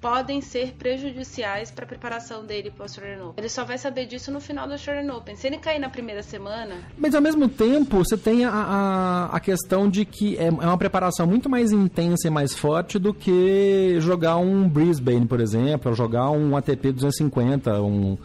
podem 0.00 0.40
ser 0.40 0.74
prejudiciais 0.78 1.70
para 1.70 1.84
a 1.84 1.88
preparação 1.88 2.44
dele 2.44 2.70
para 2.70 2.80
o 2.80 2.84
Australian 2.84 3.24
Open. 3.24 3.34
Ele 3.36 3.48
só 3.48 3.64
vai 3.64 3.78
saber 3.78 4.06
disso 4.06 4.30
no 4.30 4.40
final 4.40 4.66
do 4.66 4.72
Australian 4.72 5.12
Open. 5.12 5.36
Se 5.36 5.46
ele 5.46 5.58
cair 5.58 5.78
na 5.78 5.88
primeira 5.88 6.22
semana, 6.22 6.76
Mas 6.96 7.14
ao 7.14 7.20
mesmo 7.20 7.48
tempo, 7.48 7.98
você 7.98 8.16
tem 8.16 8.44
a, 8.44 8.50
a, 8.50 9.36
a 9.36 9.40
questão 9.40 9.88
de 9.88 10.04
que 10.04 10.36
é, 10.36 10.46
é 10.46 10.50
uma 10.50 10.78
preparação 10.78 11.26
muito 11.26 11.48
mais 11.48 11.72
intensa 11.72 12.28
e 12.28 12.30
mais 12.30 12.54
forte 12.54 12.98
do 12.98 13.12
que 13.12 13.96
jogar 14.00 14.36
um 14.36 14.68
Brisbane, 14.68 15.26
por 15.26 15.40
exemplo, 15.40 15.90
ou 15.90 15.96
jogar 15.96 16.30
um 16.30 16.56
ATP 16.56 16.92
250, 16.92 17.80
um, 17.82 18.16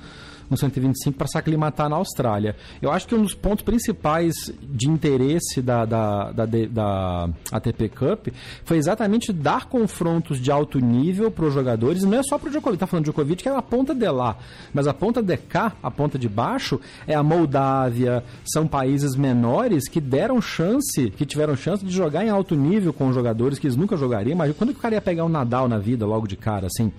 no 0.54 0.58
125 0.58 1.18
para 1.18 1.28
se 1.28 1.38
aclimatar 1.38 1.89
na 1.89 1.96
Austrália. 1.96 2.56
Eu 2.82 2.92
acho 2.92 3.08
que 3.08 3.16
um 3.16 3.22
dos 3.22 3.34
pontos 3.34 3.63
principais 3.63 4.34
de 4.62 4.89
interesse 4.89 5.62
da, 5.62 5.86
da, 5.86 6.32
da, 6.32 6.46
da 6.46 7.30
ATP 7.52 7.89
Cup 7.89 8.28
foi 8.63 8.78
exatamente 8.78 9.34
dar 9.34 9.66
confrontos 9.66 10.39
de 10.39 10.52
alto 10.52 10.80
nível 10.80 11.30
para 11.30 11.46
os 11.46 11.54
jogadores, 11.54 12.04
não 12.04 12.18
é 12.18 12.24
só 12.24 12.38
para 12.38 12.48
o 12.48 12.52
Djokovic, 12.52 12.80
tá 12.80 12.88
falando 12.88 13.06
de 13.06 13.12
Djokovic 13.12 13.44
que 13.44 13.50
é 13.50 13.56
a 13.56 13.62
ponta 13.62 13.94
de 13.94 14.10
lá, 14.10 14.38
mas 14.74 14.88
a 14.88 14.94
ponta 14.94 15.22
de 15.22 15.36
cá, 15.38 15.74
a 15.82 15.92
ponta 15.92 16.18
de 16.18 16.30
baixo, 16.30 16.80
é 17.08 17.16
a 17.16 17.24
Moldávia, 17.24 18.24
são 18.46 18.68
países 18.68 19.16
menores 19.16 19.88
que 19.89 20.00
deram 20.00 20.42
chance, 20.42 21.10
que 21.12 21.26
tiveram 21.26 21.56
chance 21.56 21.84
de 21.84 21.92
jogar 21.92 22.26
em 22.26 22.30
alto 22.30 22.56
nível 22.56 22.94
com 22.94 23.12
jogadores 23.12 23.60
que 23.60 23.68
eles 23.68 23.78
nunca 23.78 23.98
jogariam. 23.98 24.38
Mas 24.38 24.56
quando 24.56 24.72
que 24.72 24.80
o 24.80 24.82
cara 24.82 24.96
ia 24.96 25.02
pegar 25.02 25.26
o 25.26 25.30
Nadal 25.30 25.68
na 25.68 25.78
vida 25.78 26.06
logo 26.06 26.28
de 26.28 26.36
cara, 26.36 26.68
assim? 26.68 26.92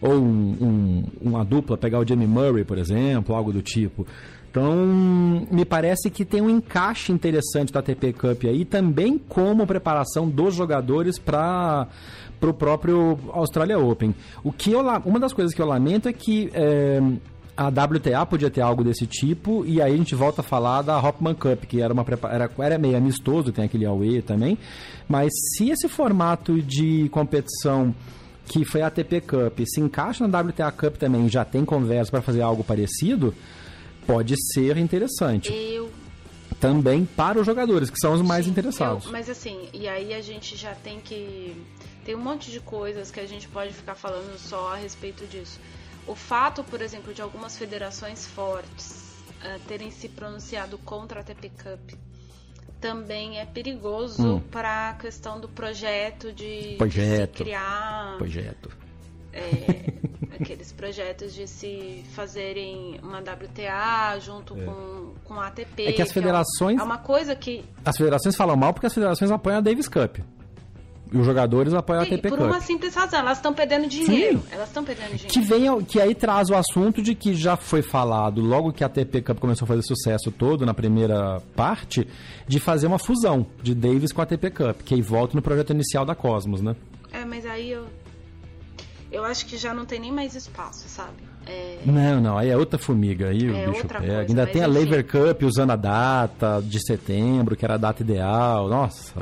Ou 0.00 0.14
um, 0.14 0.56
um, 0.60 1.04
uma 1.20 1.44
dupla, 1.44 1.76
pegar 1.76 1.98
o 1.98 2.06
Jamie 2.06 2.26
Murray, 2.26 2.64
por 2.64 2.78
exemplo, 2.78 3.34
algo 3.34 3.52
do 3.52 3.60
tipo. 3.60 4.06
Então, 4.50 5.46
me 5.48 5.64
parece 5.64 6.10
que 6.10 6.24
tem 6.24 6.42
um 6.42 6.50
encaixe 6.50 7.12
interessante 7.12 7.72
da 7.72 7.78
ATP 7.78 8.12
Cup 8.14 8.44
aí, 8.46 8.64
também 8.64 9.16
como 9.16 9.64
preparação 9.64 10.28
dos 10.28 10.56
jogadores 10.56 11.20
para 11.20 11.86
o 12.42 12.52
próprio 12.52 13.16
Australia 13.28 13.78
Open. 13.78 14.12
O 14.42 14.50
que 14.50 14.72
eu, 14.72 14.80
uma 15.04 15.20
das 15.20 15.32
coisas 15.32 15.54
que 15.54 15.62
eu 15.62 15.66
lamento 15.66 16.08
é 16.08 16.12
que 16.12 16.50
é, 16.52 17.00
a 17.56 17.68
WTA 17.68 18.26
podia 18.26 18.50
ter 18.50 18.62
algo 18.62 18.82
desse 18.82 19.06
tipo, 19.06 19.64
e 19.64 19.80
aí 19.80 19.94
a 19.94 19.96
gente 19.96 20.16
volta 20.16 20.40
a 20.40 20.44
falar 20.44 20.82
da 20.82 20.98
Hopman 20.98 21.34
Cup, 21.34 21.64
que 21.66 21.80
era, 21.80 21.94
uma, 21.94 22.04
era, 22.28 22.50
era 22.58 22.78
meio 22.78 22.96
amistoso, 22.96 23.52
tem 23.52 23.66
aquele 23.66 23.86
AUE 23.86 24.20
também, 24.22 24.58
mas 25.08 25.30
se 25.54 25.70
esse 25.70 25.86
formato 25.86 26.60
de 26.60 27.08
competição 27.10 27.94
que 28.50 28.64
foi 28.64 28.82
a 28.82 28.88
ATP 28.88 29.20
Cup 29.20 29.60
se 29.64 29.80
encaixa 29.80 30.26
na 30.26 30.40
WTA 30.40 30.72
Cup 30.72 30.96
também 30.96 31.28
já 31.28 31.44
tem 31.44 31.64
conversa 31.64 32.10
para 32.10 32.20
fazer 32.20 32.42
algo 32.42 32.64
parecido, 32.64 33.32
pode 34.04 34.34
ser 34.52 34.76
interessante. 34.76 35.52
Eu 35.52 35.88
também 36.58 37.04
para 37.04 37.38
os 37.38 37.46
jogadores, 37.46 37.88
que 37.88 37.98
são 37.98 38.12
os 38.12 38.22
mais 38.22 38.44
Sim, 38.44 38.50
interessados. 38.50 39.06
Eu, 39.06 39.12
mas 39.12 39.30
assim, 39.30 39.68
e 39.72 39.86
aí 39.86 40.12
a 40.12 40.20
gente 40.20 40.56
já 40.56 40.74
tem 40.74 40.98
que. 40.98 41.56
Tem 42.04 42.16
um 42.16 42.20
monte 42.20 42.50
de 42.50 42.58
coisas 42.58 43.08
que 43.12 43.20
a 43.20 43.26
gente 43.26 43.46
pode 43.46 43.72
ficar 43.72 43.94
falando 43.94 44.36
só 44.36 44.72
a 44.72 44.76
respeito 44.76 45.24
disso. 45.26 45.60
O 46.04 46.16
fato, 46.16 46.64
por 46.64 46.82
exemplo, 46.82 47.14
de 47.14 47.22
algumas 47.22 47.56
federações 47.56 48.26
fortes 48.26 49.14
uh, 49.44 49.60
terem 49.68 49.92
se 49.92 50.08
pronunciado 50.08 50.76
contra 50.78 51.20
a 51.20 51.22
TP 51.22 51.50
Cup 51.50 51.98
também 52.80 53.38
é 53.38 53.44
perigoso 53.44 54.36
hum. 54.36 54.40
para 54.50 54.90
a 54.90 54.94
questão 54.94 55.38
do 55.38 55.48
projeto 55.48 56.32
de, 56.32 56.76
projeto. 56.78 57.38
de 57.38 57.44
criar. 57.44 58.16
Projeto. 58.16 58.70
É, 59.32 59.92
aqueles 60.40 60.72
projetos 60.72 61.34
de 61.34 61.46
se 61.46 62.04
fazerem 62.14 62.98
uma 63.02 63.18
WTA 63.18 64.18
junto 64.18 64.58
é. 64.58 64.64
com, 64.64 65.14
com 65.24 65.34
a 65.34 65.48
ATP. 65.48 65.86
É 65.86 65.92
que 65.92 66.02
as 66.02 66.10
federações. 66.12 66.76
Que 66.76 66.82
é 66.82 66.84
uma 66.84 66.98
coisa 66.98 67.36
que. 67.36 67.64
As 67.84 67.96
federações 67.96 68.34
falam 68.34 68.56
mal 68.56 68.72
porque 68.72 68.86
as 68.86 68.94
federações 68.94 69.30
apoiam 69.30 69.58
a 69.58 69.60
Davis 69.60 69.88
Cup. 69.88 70.18
E 71.12 71.18
os 71.18 71.26
jogadores 71.26 71.74
apoiam 71.74 72.04
Sim, 72.04 72.12
a 72.12 72.14
ATP 72.14 72.28
por 72.28 72.38
Cup. 72.38 72.46
uma 72.46 72.60
simples 72.60 72.94
razão, 72.94 73.18
elas 73.18 73.38
estão 73.38 73.52
perdendo 73.52 73.88
dinheiro. 73.88 74.38
Sim. 74.38 74.44
Elas 74.52 74.68
estão 74.68 74.84
perdendo 74.84 75.16
dinheiro. 75.16 75.28
Que, 75.28 75.40
vem, 75.40 75.84
que 75.84 76.00
aí 76.00 76.14
traz 76.14 76.50
o 76.50 76.54
assunto 76.54 77.02
de 77.02 77.14
que 77.14 77.34
já 77.34 77.56
foi 77.56 77.82
falado, 77.82 78.40
logo 78.40 78.72
que 78.72 78.84
a 78.84 78.86
ATP 78.86 79.22
Cup 79.22 79.38
começou 79.38 79.64
a 79.66 79.68
fazer 79.68 79.82
sucesso 79.82 80.30
todo 80.30 80.64
na 80.64 80.72
primeira 80.72 81.40
parte, 81.56 82.06
de 82.46 82.60
fazer 82.60 82.86
uma 82.86 82.98
fusão 82.98 83.44
de 83.62 83.74
Davis 83.74 84.12
com 84.12 84.20
a 84.20 84.24
ATP 84.24 84.50
Cup, 84.50 84.82
que 84.84 84.94
aí 84.94 85.02
volta 85.02 85.34
no 85.34 85.42
projeto 85.42 85.70
inicial 85.70 86.04
da 86.04 86.14
Cosmos, 86.14 86.60
né? 86.60 86.76
É, 87.12 87.24
mas 87.24 87.44
aí 87.44 87.70
eu. 87.72 87.86
Eu 89.10 89.24
acho 89.24 89.44
que 89.46 89.56
já 89.56 89.74
não 89.74 89.84
tem 89.84 89.98
nem 89.98 90.12
mais 90.12 90.36
espaço, 90.36 90.88
sabe? 90.88 91.30
É... 91.44 91.78
Não, 91.84 92.20
não, 92.20 92.38
aí 92.38 92.48
é 92.48 92.56
outra 92.56 92.78
formiga, 92.78 93.30
aí 93.30 93.44
é 93.44 93.66
o 93.68 93.72
bicho 93.72 93.86
pega. 93.88 93.98
Coisa, 93.98 94.20
Ainda 94.20 94.46
tem 94.46 94.62
a. 94.62 94.68
Lever 94.68 95.04
Cup 95.04 95.42
usando 95.42 95.70
a 95.72 95.76
data 95.76 96.62
de 96.62 96.78
setembro, 96.86 97.56
que 97.56 97.64
era 97.64 97.74
a 97.74 97.78
data 97.78 98.02
ideal. 98.02 98.68
Nossa, 98.68 99.12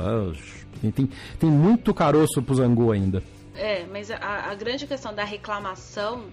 tem, 0.81 0.91
tem, 0.91 1.09
tem 1.39 1.49
muito 1.49 1.93
caroço 1.93 2.41
pro 2.41 2.55
Zangu 2.55 2.91
ainda. 2.91 3.23
É, 3.55 3.85
mas 3.85 4.09
a, 4.09 4.17
a 4.17 4.55
grande 4.55 4.87
questão 4.87 5.13
da 5.13 5.23
reclamação 5.23 6.25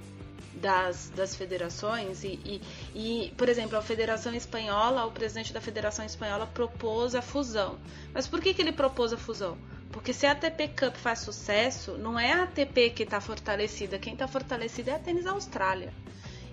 das, 0.60 1.12
das 1.14 1.34
federações 1.34 2.24
e, 2.24 2.38
e, 2.44 2.62
e, 2.94 3.32
por 3.36 3.48
exemplo, 3.48 3.76
a 3.76 3.82
Federação 3.82 4.34
Espanhola, 4.34 5.04
o 5.04 5.10
presidente 5.10 5.52
da 5.52 5.60
Federação 5.60 6.04
Espanhola 6.04 6.46
propôs 6.46 7.14
a 7.14 7.22
fusão. 7.22 7.78
Mas 8.12 8.26
por 8.26 8.40
que, 8.40 8.54
que 8.54 8.62
ele 8.62 8.72
propôs 8.72 9.12
a 9.12 9.16
fusão? 9.16 9.56
Porque 9.90 10.12
se 10.12 10.26
a 10.26 10.32
ATP 10.32 10.68
Cup 10.68 10.96
faz 10.96 11.20
sucesso, 11.20 11.92
não 11.92 12.18
é 12.18 12.32
a 12.32 12.42
ATP 12.44 12.90
que 12.90 13.02
está 13.02 13.20
fortalecida, 13.20 13.98
quem 13.98 14.12
está 14.12 14.26
fortalecida 14.26 14.90
é 14.90 14.94
a 14.94 14.98
Tênis 14.98 15.26
Austrália. 15.26 15.92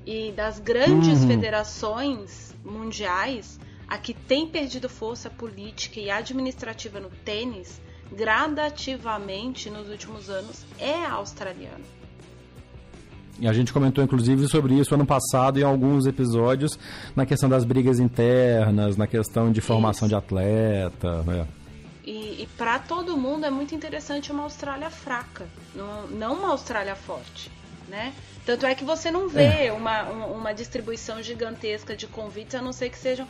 E 0.06 0.32
das 0.32 0.60
grandes 0.60 1.22
uhum. 1.22 1.28
federações 1.28 2.54
mundiais, 2.64 3.60
a 3.94 3.98
que 4.00 4.12
tem 4.12 4.48
perdido 4.48 4.90
força 4.90 5.30
política 5.30 6.00
e 6.00 6.10
administrativa 6.10 7.00
no 7.00 7.12
tênis, 7.24 7.80
gradativamente 8.12 9.70
nos 9.70 9.88
últimos 9.88 10.32
anos, 10.32 10.66
é 10.80 11.06
a 11.06 11.12
australiana. 11.12 11.86
E 13.40 13.48
a 13.48 13.54
gente 13.54 13.72
comentou 13.72 14.04
inclusive 14.04 14.48
sobre 14.48 14.74
isso 14.74 14.96
ano 14.96 15.06
passado 15.06 15.60
em 15.60 15.64
alguns 15.64 16.08
episódios, 16.08 16.72
na 17.16 17.24
questão 17.24 17.48
das 17.48 17.64
brigas 17.64 18.00
internas, 18.00 18.98
na 18.98 19.06
questão 19.06 19.52
de 19.52 19.62
formação 19.62 20.08
isso. 20.08 20.10
de 20.10 20.16
atleta. 20.16 21.22
Né? 21.22 21.48
E, 22.04 22.42
e 22.42 22.50
para 22.58 22.80
todo 22.80 23.16
mundo 23.16 23.46
é 23.46 23.52
muito 23.52 23.76
interessante 23.76 24.32
uma 24.32 24.42
Austrália 24.42 24.90
fraca, 24.90 25.46
não, 25.76 26.08
não 26.08 26.34
uma 26.34 26.50
Austrália 26.50 26.96
forte, 26.96 27.52
né? 27.94 28.12
Tanto 28.44 28.66
é 28.66 28.74
que 28.74 28.84
você 28.84 29.12
não 29.12 29.30
vê 29.30 29.68
é. 29.68 29.72
uma, 29.72 30.04
uma 30.10 30.52
distribuição 30.52 31.22
gigantesca 31.22 31.96
de 31.96 32.08
convites, 32.08 32.56
a 32.56 32.62
não 32.62 32.74
ser 32.74 32.90
que 32.90 32.98
sejam 32.98 33.28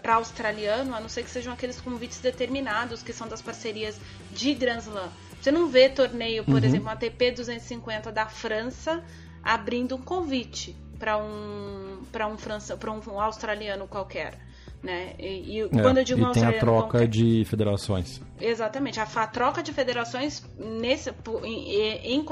para 0.00 0.14
australiano, 0.14 0.94
a 0.94 1.00
não 1.00 1.08
ser 1.08 1.24
que 1.24 1.30
sejam 1.30 1.52
aqueles 1.52 1.80
convites 1.80 2.20
determinados 2.20 3.02
que 3.02 3.12
são 3.12 3.26
das 3.26 3.42
parcerias 3.42 4.00
de 4.30 4.54
Grand 4.54 4.78
Slam. 4.78 5.10
Você 5.42 5.50
não 5.50 5.66
vê 5.66 5.88
torneio, 5.88 6.44
por 6.44 6.54
uhum. 6.54 6.64
exemplo, 6.64 6.86
um 6.86 6.90
ATP 6.90 7.32
250 7.32 8.12
da 8.12 8.26
França 8.26 9.02
abrindo 9.42 9.96
um 9.96 10.02
convite 10.02 10.76
para 10.96 11.18
um 11.18 12.04
para 12.12 12.28
um 12.28 12.38
França, 12.38 12.76
para 12.76 12.92
um 12.92 13.20
australiano 13.20 13.88
qualquer. 13.88 14.38
Né? 14.82 15.12
E, 15.18 15.58
e 15.58 15.60
é, 15.60 15.68
quando 15.68 15.98
eu 15.98 16.04
digo 16.04 16.30
e 16.30 16.32
tem 16.32 16.44
a 16.44 16.58
troca 16.58 17.06
de 17.06 17.44
federações. 17.44 18.20
Exatamente, 18.40 18.98
a, 18.98 19.02
a, 19.02 19.26
troca 19.26 19.62
de 19.62 19.72
federações 19.74 20.42
nesse, 20.58 21.12
em, 21.44 22.14
em, 22.14 22.26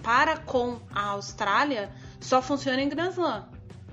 para 0.00 0.36
com 0.36 0.78
a 0.92 1.06
Austrália 1.10 1.90
só 2.20 2.40
funciona 2.40 2.80
em 2.80 2.88
Grand 2.88 3.10
Slam. 3.10 3.44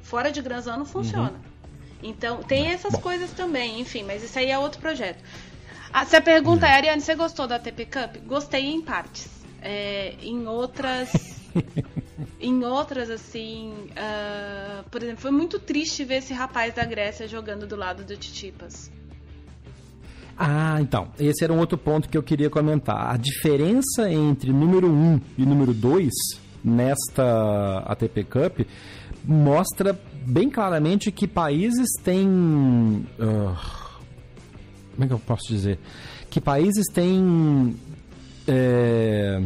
Fora 0.03 0.31
de 0.31 0.41
Grand 0.43 0.59
Slam 0.59 0.77
não 0.77 0.85
funciona. 0.85 1.31
Uhum. 1.31 1.57
Então, 2.03 2.43
tem 2.43 2.67
essas 2.67 2.93
Bom. 2.93 3.01
coisas 3.01 3.31
também, 3.31 3.79
enfim, 3.79 4.03
mas 4.03 4.23
isso 4.23 4.37
aí 4.37 4.51
é 4.51 4.59
outro 4.59 4.79
projeto. 4.79 5.23
Ah, 5.91 6.05
se 6.05 6.15
a 6.15 6.21
pergunta 6.21 6.67
é, 6.67 6.73
Ariane, 6.73 7.01
você 7.01 7.15
gostou 7.15 7.47
da 7.47 7.57
TP 7.57 7.85
Cup? 7.85 8.17
Gostei 8.25 8.65
em 8.65 8.81
partes. 8.81 9.27
É, 9.61 10.13
em 10.21 10.45
outras. 10.47 11.09
em 12.39 12.63
outras, 12.63 13.09
assim. 13.09 13.71
Uh, 13.91 14.89
por 14.89 15.01
exemplo, 15.01 15.21
foi 15.21 15.31
muito 15.31 15.59
triste 15.59 16.03
ver 16.03 16.15
esse 16.15 16.33
rapaz 16.33 16.73
da 16.73 16.85
Grécia 16.85 17.27
jogando 17.27 17.67
do 17.67 17.75
lado 17.75 18.03
do 18.03 18.15
Titipas. 18.17 18.91
Ah, 20.37 20.77
então. 20.79 21.09
Esse 21.19 21.43
era 21.43 21.51
um 21.51 21.59
outro 21.59 21.77
ponto 21.77 22.07
que 22.07 22.17
eu 22.17 22.23
queria 22.23 22.49
comentar. 22.49 23.13
A 23.13 23.17
diferença 23.17 24.09
entre 24.11 24.51
número 24.51 24.87
1 24.91 25.21
e 25.37 25.45
número 25.45 25.73
2 25.73 26.11
nesta 26.63 27.79
ATP 27.85 28.23
Cup 28.23 28.59
mostra 29.23 29.99
bem 30.25 30.49
claramente 30.49 31.11
que 31.11 31.27
países 31.27 31.87
têm. 32.03 32.27
Uh, 33.19 33.55
como 34.93 35.03
é 35.03 35.07
que 35.07 35.13
eu 35.13 35.19
posso 35.19 35.47
dizer? 35.47 35.79
Que 36.29 36.39
países 36.39 36.85
têm. 36.93 37.75
É... 38.47 39.41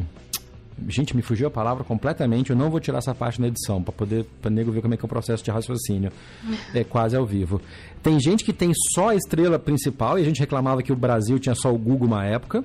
Gente, 0.87 1.15
me 1.15 1.21
fugiu 1.21 1.47
a 1.47 1.51
palavra 1.51 1.83
completamente. 1.83 2.51
Eu 2.51 2.55
não 2.55 2.69
vou 2.69 2.79
tirar 2.79 2.99
essa 2.99 3.13
parte 3.13 3.39
na 3.39 3.47
edição 3.47 3.81
para 3.81 3.91
poder 3.91 4.25
para 4.41 4.49
nego 4.49 4.71
ver 4.71 4.81
como 4.81 4.93
é 4.93 4.97
que 4.97 5.03
é 5.03 5.07
o 5.07 5.09
processo 5.09 5.43
de 5.43 5.51
raciocínio. 5.51 6.11
É 6.73 6.83
quase 6.83 7.15
ao 7.15 7.25
vivo. 7.25 7.61
Tem 8.01 8.19
gente 8.19 8.43
que 8.45 8.53
tem 8.53 8.71
só 8.93 9.09
a 9.09 9.15
estrela 9.15 9.59
principal 9.59 10.17
e 10.17 10.21
a 10.21 10.25
gente 10.25 10.39
reclamava 10.39 10.81
que 10.81 10.91
o 10.91 10.95
Brasil 10.95 11.37
tinha 11.37 11.53
só 11.53 11.73
o 11.73 11.77
Google 11.77 12.07
uma 12.07 12.25
época. 12.25 12.63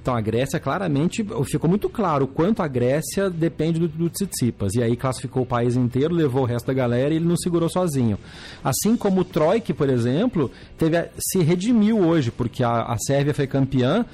Então 0.00 0.14
a 0.14 0.20
Grécia 0.20 0.58
claramente 0.58 1.24
ficou 1.44 1.68
muito 1.68 1.88
claro 1.88 2.26
quanto 2.26 2.62
a 2.62 2.68
Grécia 2.68 3.28
depende 3.28 3.78
do, 3.78 3.88
do 3.88 4.08
Tsitsipas. 4.08 4.74
E 4.74 4.82
aí 4.82 4.96
classificou 4.96 5.42
o 5.42 5.46
país 5.46 5.76
inteiro, 5.76 6.14
levou 6.14 6.42
o 6.42 6.46
resto 6.46 6.66
da 6.66 6.72
galera 6.72 7.12
e 7.12 7.16
ele 7.16 7.26
não 7.26 7.36
segurou 7.36 7.68
sozinho. 7.68 8.18
Assim 8.64 8.96
como 8.96 9.20
o 9.20 9.24
Troik, 9.24 9.74
por 9.74 9.90
exemplo, 9.90 10.50
teve 10.78 10.96
se 11.18 11.42
redimiu 11.42 11.98
hoje, 11.98 12.30
porque 12.30 12.64
a, 12.64 12.82
a 12.82 12.96
Sérvia 12.98 13.34
foi 13.34 13.46
campeã 13.46 14.06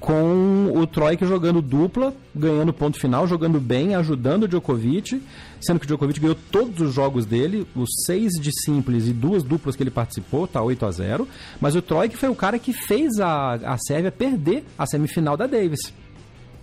com 0.00 0.72
o 0.74 0.86
Troik 0.86 1.24
jogando 1.26 1.60
dupla, 1.60 2.14
ganhando 2.34 2.72
ponto 2.72 2.98
final, 2.98 3.26
jogando 3.26 3.60
bem, 3.60 3.94
ajudando 3.94 4.44
o 4.44 4.48
Djokovic, 4.48 5.22
sendo 5.60 5.78
que 5.78 5.84
o 5.84 5.88
Djokovic 5.88 6.18
ganhou 6.18 6.36
todos 6.50 6.80
os 6.80 6.94
jogos 6.94 7.26
dele, 7.26 7.66
os 7.76 7.90
seis 8.06 8.32
de 8.40 8.50
simples 8.64 9.06
e 9.06 9.12
duas 9.12 9.42
duplas 9.42 9.76
que 9.76 9.82
ele 9.82 9.90
participou, 9.90 10.48
tá 10.48 10.62
8 10.62 10.86
a 10.86 10.90
0 10.90 11.28
mas 11.60 11.76
o 11.76 11.82
Troik 11.82 12.16
foi 12.16 12.30
o 12.30 12.34
cara 12.34 12.58
que 12.58 12.72
fez 12.72 13.20
a, 13.20 13.54
a 13.54 13.76
Sérvia 13.76 14.10
perder 14.10 14.64
a 14.78 14.86
semifinal 14.86 15.36
da 15.36 15.46
Davis. 15.46 15.92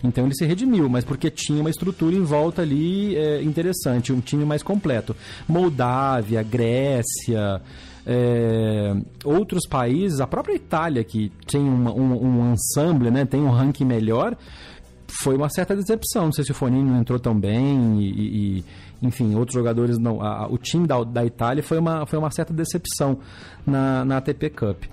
Então 0.03 0.25
ele 0.25 0.35
se 0.35 0.45
redimiu, 0.45 0.87
mas 0.89 1.03
porque 1.03 1.29
tinha 1.29 1.59
uma 1.59 1.69
estrutura 1.69 2.15
em 2.15 2.23
volta 2.23 2.61
ali 2.61 3.15
é, 3.15 3.41
interessante, 3.41 4.13
um 4.13 4.19
time 4.19 4.45
mais 4.45 4.61
completo. 4.63 5.15
Moldávia, 5.47 6.43
Grécia, 6.43 7.61
é, 8.09 8.95
outros 9.25 9.67
países, 9.67 10.21
a 10.21 10.27
própria 10.27 10.55
Itália, 10.55 11.03
que 11.03 11.29
tem 11.45 11.61
um, 11.61 11.89
um, 11.89 12.25
um 12.25 12.53
ensemble, 12.53 13.11
né, 13.11 13.25
tem 13.25 13.41
um 13.41 13.49
ranking 13.49 13.83
melhor, 13.83 14.37
foi 15.07 15.35
uma 15.35 15.49
certa 15.49 15.75
decepção. 15.75 16.25
Não 16.25 16.31
sei 16.31 16.45
se 16.45 16.51
o 16.51 16.55
Fonini 16.55 16.89
não 16.89 17.01
entrou 17.01 17.19
tão 17.19 17.37
bem 17.37 17.99
e, 17.99 18.59
e 18.59 18.65
enfim, 19.01 19.35
outros 19.35 19.53
jogadores 19.53 19.97
não. 19.97 20.21
A, 20.21 20.47
o 20.47 20.57
time 20.57 20.87
da, 20.87 21.03
da 21.03 21.25
Itália 21.25 21.61
foi 21.61 21.77
uma, 21.77 22.05
foi 22.05 22.17
uma 22.17 22.31
certa 22.31 22.53
decepção 22.53 23.19
na, 23.65 24.05
na 24.05 24.17
ATP 24.17 24.51
Cup. 24.51 24.83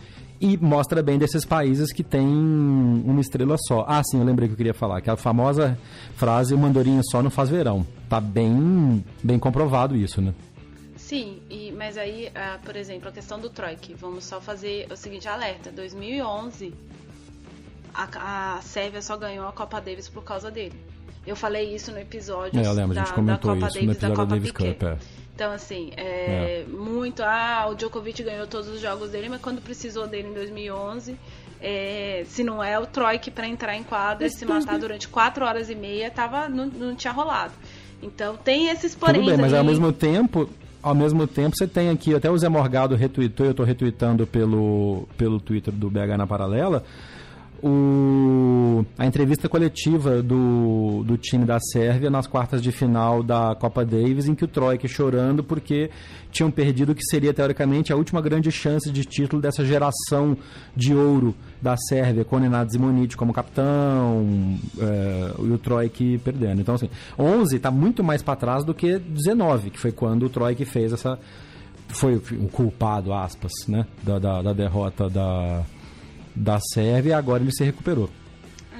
E 0.40 0.58
mostra 0.58 1.02
bem 1.02 1.16
desses 1.16 1.44
países 1.44 1.92
que 1.92 2.02
tem 2.02 2.26
uma 2.26 3.20
estrela 3.20 3.56
só. 3.68 3.84
Ah, 3.88 4.02
sim, 4.02 4.18
eu 4.18 4.24
lembrei 4.24 4.48
que 4.48 4.54
eu 4.54 4.56
queria 4.56 4.74
falar. 4.74 4.98
Aquela 4.98 5.16
famosa 5.16 5.78
frase, 6.16 6.52
o 6.52 6.58
mandorinho 6.58 7.00
só 7.10 7.22
não 7.22 7.30
faz 7.30 7.48
verão. 7.48 7.86
Tá 8.08 8.20
bem, 8.20 9.02
bem 9.22 9.38
comprovado 9.38 9.96
isso, 9.96 10.20
né? 10.20 10.34
Sim, 11.04 11.42
e, 11.50 11.70
mas 11.70 11.98
aí, 11.98 12.30
ah, 12.34 12.58
por 12.64 12.74
exemplo, 12.76 13.10
a 13.10 13.12
questão 13.12 13.38
do 13.38 13.50
Troik. 13.50 13.92
Vamos 13.92 14.24
só 14.24 14.40
fazer 14.40 14.86
o 14.90 14.96
seguinte 14.96 15.28
alerta. 15.28 15.70
2011, 15.70 16.72
a, 17.92 18.56
a 18.56 18.62
Sérvia 18.62 19.02
só 19.02 19.14
ganhou 19.14 19.46
a 19.46 19.52
Copa 19.52 19.82
Davis 19.82 20.08
por 20.08 20.24
causa 20.24 20.50
dele. 20.50 20.72
Eu 21.26 21.36
falei 21.36 21.74
isso 21.74 21.92
no 21.92 21.98
episódio 21.98 22.58
é, 22.58 22.66
eu 22.66 22.72
lembro, 22.72 22.94
da, 22.94 23.02
a 23.02 23.04
gente 23.04 23.14
comentou 23.14 23.50
da 23.50 23.54
Copa 23.54 23.66
isso 23.66 23.74
Davis, 23.74 23.86
no 23.86 23.92
episódio 23.92 24.16
da, 24.16 24.24
Davis 24.24 24.50
Cup, 24.50 24.82
é. 24.82 24.98
Então, 25.34 25.52
assim, 25.52 25.92
é, 25.94 26.62
é, 26.62 26.64
muito. 26.68 27.22
Ah, 27.22 27.66
o 27.68 27.74
Djokovic 27.74 28.22
ganhou 28.22 28.46
todos 28.46 28.68
os 28.70 28.80
jogos 28.80 29.10
dele, 29.10 29.28
mas 29.28 29.42
quando 29.42 29.60
precisou 29.60 30.06
dele 30.06 30.28
em 30.28 30.32
2011, 30.32 31.16
é, 31.60 32.24
se 32.26 32.42
não 32.42 32.64
é 32.64 32.78
o 32.78 32.86
Troik 32.86 33.30
para 33.30 33.46
entrar 33.46 33.76
em 33.76 33.82
quadra 33.82 34.26
e 34.26 34.30
se 34.30 34.46
matar 34.46 34.78
durante 34.78 35.06
4 35.08 35.44
horas 35.44 35.68
e 35.68 35.74
meia, 35.74 36.10
tava, 36.10 36.48
não, 36.48 36.64
não 36.64 36.94
tinha 36.94 37.12
rolado. 37.12 37.52
Então, 38.02 38.38
tem 38.38 38.70
esses 38.70 38.94
porém. 38.94 39.20
Tudo 39.20 39.32
bem, 39.32 39.36
mas 39.36 39.52
ao 39.52 39.64
mesmo 39.64 39.92
tempo, 39.92 40.48
ao 40.84 40.94
mesmo 40.94 41.26
tempo 41.26 41.56
você 41.56 41.66
tem 41.66 41.88
aqui, 41.88 42.14
até 42.14 42.30
o 42.30 42.36
Zé 42.36 42.46
Morgado 42.46 42.94
retweetou, 42.94 43.46
eu 43.46 43.52
estou 43.52 43.64
retweetando 43.64 44.26
pelo, 44.26 45.08
pelo 45.16 45.40
Twitter 45.40 45.72
do 45.72 45.88
BH 45.88 46.18
na 46.18 46.26
Paralela, 46.26 46.84
o, 47.66 48.84
a 48.98 49.06
entrevista 49.06 49.48
coletiva 49.48 50.22
do, 50.22 51.02
do 51.02 51.16
time 51.16 51.46
da 51.46 51.58
Sérvia 51.58 52.10
nas 52.10 52.26
quartas 52.26 52.60
de 52.60 52.70
final 52.70 53.22
da 53.22 53.54
Copa 53.54 53.86
Davis, 53.86 54.28
em 54.28 54.34
que 54.34 54.44
o 54.44 54.48
Troika 54.48 54.86
chorando 54.86 55.42
porque 55.42 55.90
tinham 56.30 56.50
perdido 56.50 56.92
o 56.92 56.94
que 56.94 57.02
seria 57.02 57.32
teoricamente 57.32 57.90
a 57.90 57.96
última 57.96 58.20
grande 58.20 58.52
chance 58.52 58.92
de 58.92 59.02
título 59.06 59.40
dessa 59.40 59.64
geração 59.64 60.36
de 60.76 60.94
ouro 60.94 61.34
da 61.62 61.74
Sérvia, 61.74 62.22
com 62.22 62.36
o 62.36 62.38
Nenad 62.38 62.70
Zimonid 62.70 63.16
como 63.16 63.32
capitão 63.32 64.58
é, 64.78 65.32
e 65.38 65.50
o 65.50 65.56
Troik 65.56 66.18
perdendo. 66.18 66.60
Então, 66.60 66.74
assim, 66.74 66.90
11 67.18 67.56
está 67.56 67.70
muito 67.70 68.04
mais 68.04 68.22
para 68.22 68.36
trás 68.36 68.62
do 68.62 68.74
que 68.74 68.98
19, 68.98 69.70
que 69.70 69.80
foi 69.80 69.90
quando 69.90 70.26
o 70.26 70.28
Troik 70.28 70.62
fez 70.66 70.92
essa. 70.92 71.18
Foi 71.88 72.16
o 72.16 72.48
culpado, 72.48 73.12
aspas, 73.12 73.52
né, 73.68 73.86
da, 74.02 74.18
da, 74.18 74.42
da 74.42 74.52
derrota 74.52 75.08
da 75.08 75.64
da 76.34 76.58
Sérvia 76.60 77.10
e 77.10 77.12
agora 77.12 77.42
ele 77.42 77.52
se 77.52 77.64
recuperou. 77.64 78.10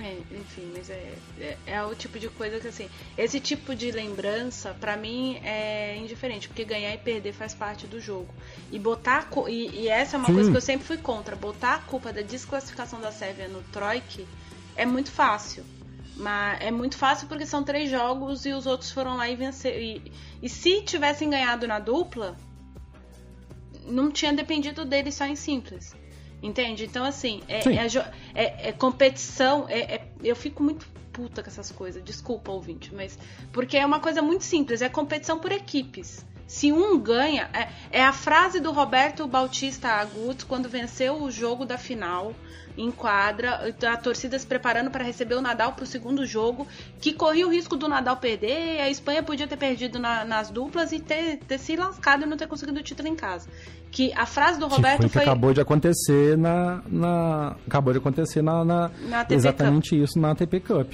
É, 0.03 0.19
enfim, 0.37 0.71
mas 0.77 0.91
é, 0.91 1.15
é, 1.41 1.57
é, 1.67 1.85
o 1.85 1.95
tipo 1.95 2.19
de 2.19 2.29
coisa 2.29 2.59
que 2.59 2.67
assim, 2.67 2.91
esse 3.17 3.39
tipo 3.39 3.75
de 3.75 3.91
lembrança 3.91 4.77
para 4.79 4.97
mim 4.97 5.41
é 5.43 5.97
indiferente, 5.97 6.49
porque 6.49 6.65
ganhar 6.65 6.93
e 6.93 6.99
perder 6.99 7.33
faz 7.33 7.55
parte 7.55 7.87
do 7.87 8.01
jogo. 8.01 8.29
E 8.73 8.79
botar 8.79 9.29
e, 9.49 9.83
e 9.83 9.89
essa 9.89 10.17
é 10.17 10.19
uma 10.19 10.27
Sim. 10.27 10.35
coisa 10.35 10.51
que 10.51 10.57
eu 10.57 10.61
sempre 10.61 10.87
fui 10.87 10.99
contra, 10.99 11.37
botar 11.37 11.77
a 11.77 11.79
culpa 11.79 12.13
da 12.13 12.23
desclassificação 12.23 13.01
da 13.01 13.13
Sérvia 13.13 13.49
no 13.49 13.63
Troik 13.73 14.27
é 14.77 14.85
muito 14.85 15.11
fácil. 15.11 15.65
Mas 16.17 16.61
é 16.61 16.71
muito 16.71 16.97
fácil 16.97 17.27
porque 17.27 17.47
são 17.47 17.65
três 17.65 17.91
jogos 17.91 18.45
e 18.45 18.53
os 18.53 18.67
outros 18.67 18.91
foram 18.91 19.17
lá 19.17 19.29
e 19.29 19.37
venceram. 19.37 19.79
E, 19.79 20.13
e 20.43 20.49
se 20.49 20.83
tivessem 20.83 21.31
ganhado 21.31 21.67
na 21.67 21.79
dupla, 21.79 22.37
não 23.87 24.11
tinha 24.11 24.33
dependido 24.33 24.85
deles 24.85 25.15
só 25.15 25.25
em 25.25 25.37
simples. 25.37 25.95
Entende? 26.45 26.85
Então, 26.85 27.07
assim, 27.07 27.41
é, 27.49 27.67
é, 27.67 28.13
é, 28.35 28.69
é 28.69 28.73
competição. 28.73 29.67
É, 29.67 29.95
é, 29.95 30.09
eu 30.23 30.37
fico 30.37 30.63
muito 30.63 30.87
puta 31.11 31.43
com 31.43 31.49
essas 31.49 31.73
coisas. 31.73 32.05
Desculpa, 32.05 32.53
ouvinte, 32.53 32.95
mas. 32.95 33.19
Porque 33.51 33.79
é 33.79 33.87
uma 33.87 33.99
coisa 33.99 34.21
muito 34.21 34.45
simples: 34.45 34.83
é 34.83 34.91
competição 34.91 35.39
por 35.39 35.51
equipes. 35.51 36.23
Se 36.47 36.71
um 36.71 37.01
ganha. 37.01 37.49
É, 37.55 37.99
é 37.99 38.05
a 38.05 38.13
frase 38.13 38.61
do 38.61 38.73
Roberto 38.73 39.27
Bautista 39.27 39.89
Agut 39.89 40.45
quando 40.45 40.69
venceu 40.69 41.23
o 41.23 41.31
jogo 41.31 41.65
da 41.65 41.79
final 41.79 42.35
em 42.77 42.91
quadra, 42.91 43.75
a 43.91 43.97
torcida 43.97 44.39
se 44.39 44.47
preparando 44.47 44.91
para 44.91 45.05
receber 45.05 45.35
o 45.35 45.41
Nadal 45.41 45.73
para 45.73 45.85
o 45.85 45.87
segundo 45.87 46.27
jogo, 46.27 46.67
que 47.01 47.13
corria 47.13 47.47
o 47.47 47.51
risco 47.51 47.77
do 47.77 47.89
Nadal 47.89 48.17
perder, 48.17 48.81
a 48.81 48.91
Espanha 48.91 49.23
podia 49.23 49.47
ter 49.47 49.57
perdido 49.57 49.99
na, 49.99 50.25
nas 50.25 50.51
duplas 50.51 50.93
e 50.93 50.99
ter, 50.99 51.39
ter 51.39 51.59
se 51.59 51.77
lascado 51.77 52.25
e 52.25 52.27
não 52.27 52.37
ter 52.37 52.47
conseguido 52.47 52.81
o 52.81 52.83
título 52.83 53.09
em 53.09 53.15
casa. 53.15 53.49
Que 53.91 54.13
a 54.15 54.27
frase 54.27 54.59
do 54.59 54.67
Roberto 54.67 55.03
que 55.03 55.09
foi, 55.09 55.23
que 55.23 55.29
acabou 55.29 55.55
de 55.55 55.61
acontecer 55.61 56.37
na, 56.37 56.83
na 56.89 57.57
acabou 57.67 57.93
de 57.93 58.01
acontecer 58.01 58.43
na, 58.43 58.65
na, 58.65 58.91
na 59.09 59.27
exatamente 59.31 59.91
Cup. 59.91 60.05
isso 60.05 60.19
na 60.19 60.33
ATP 60.33 60.61
Cup. 60.61 60.93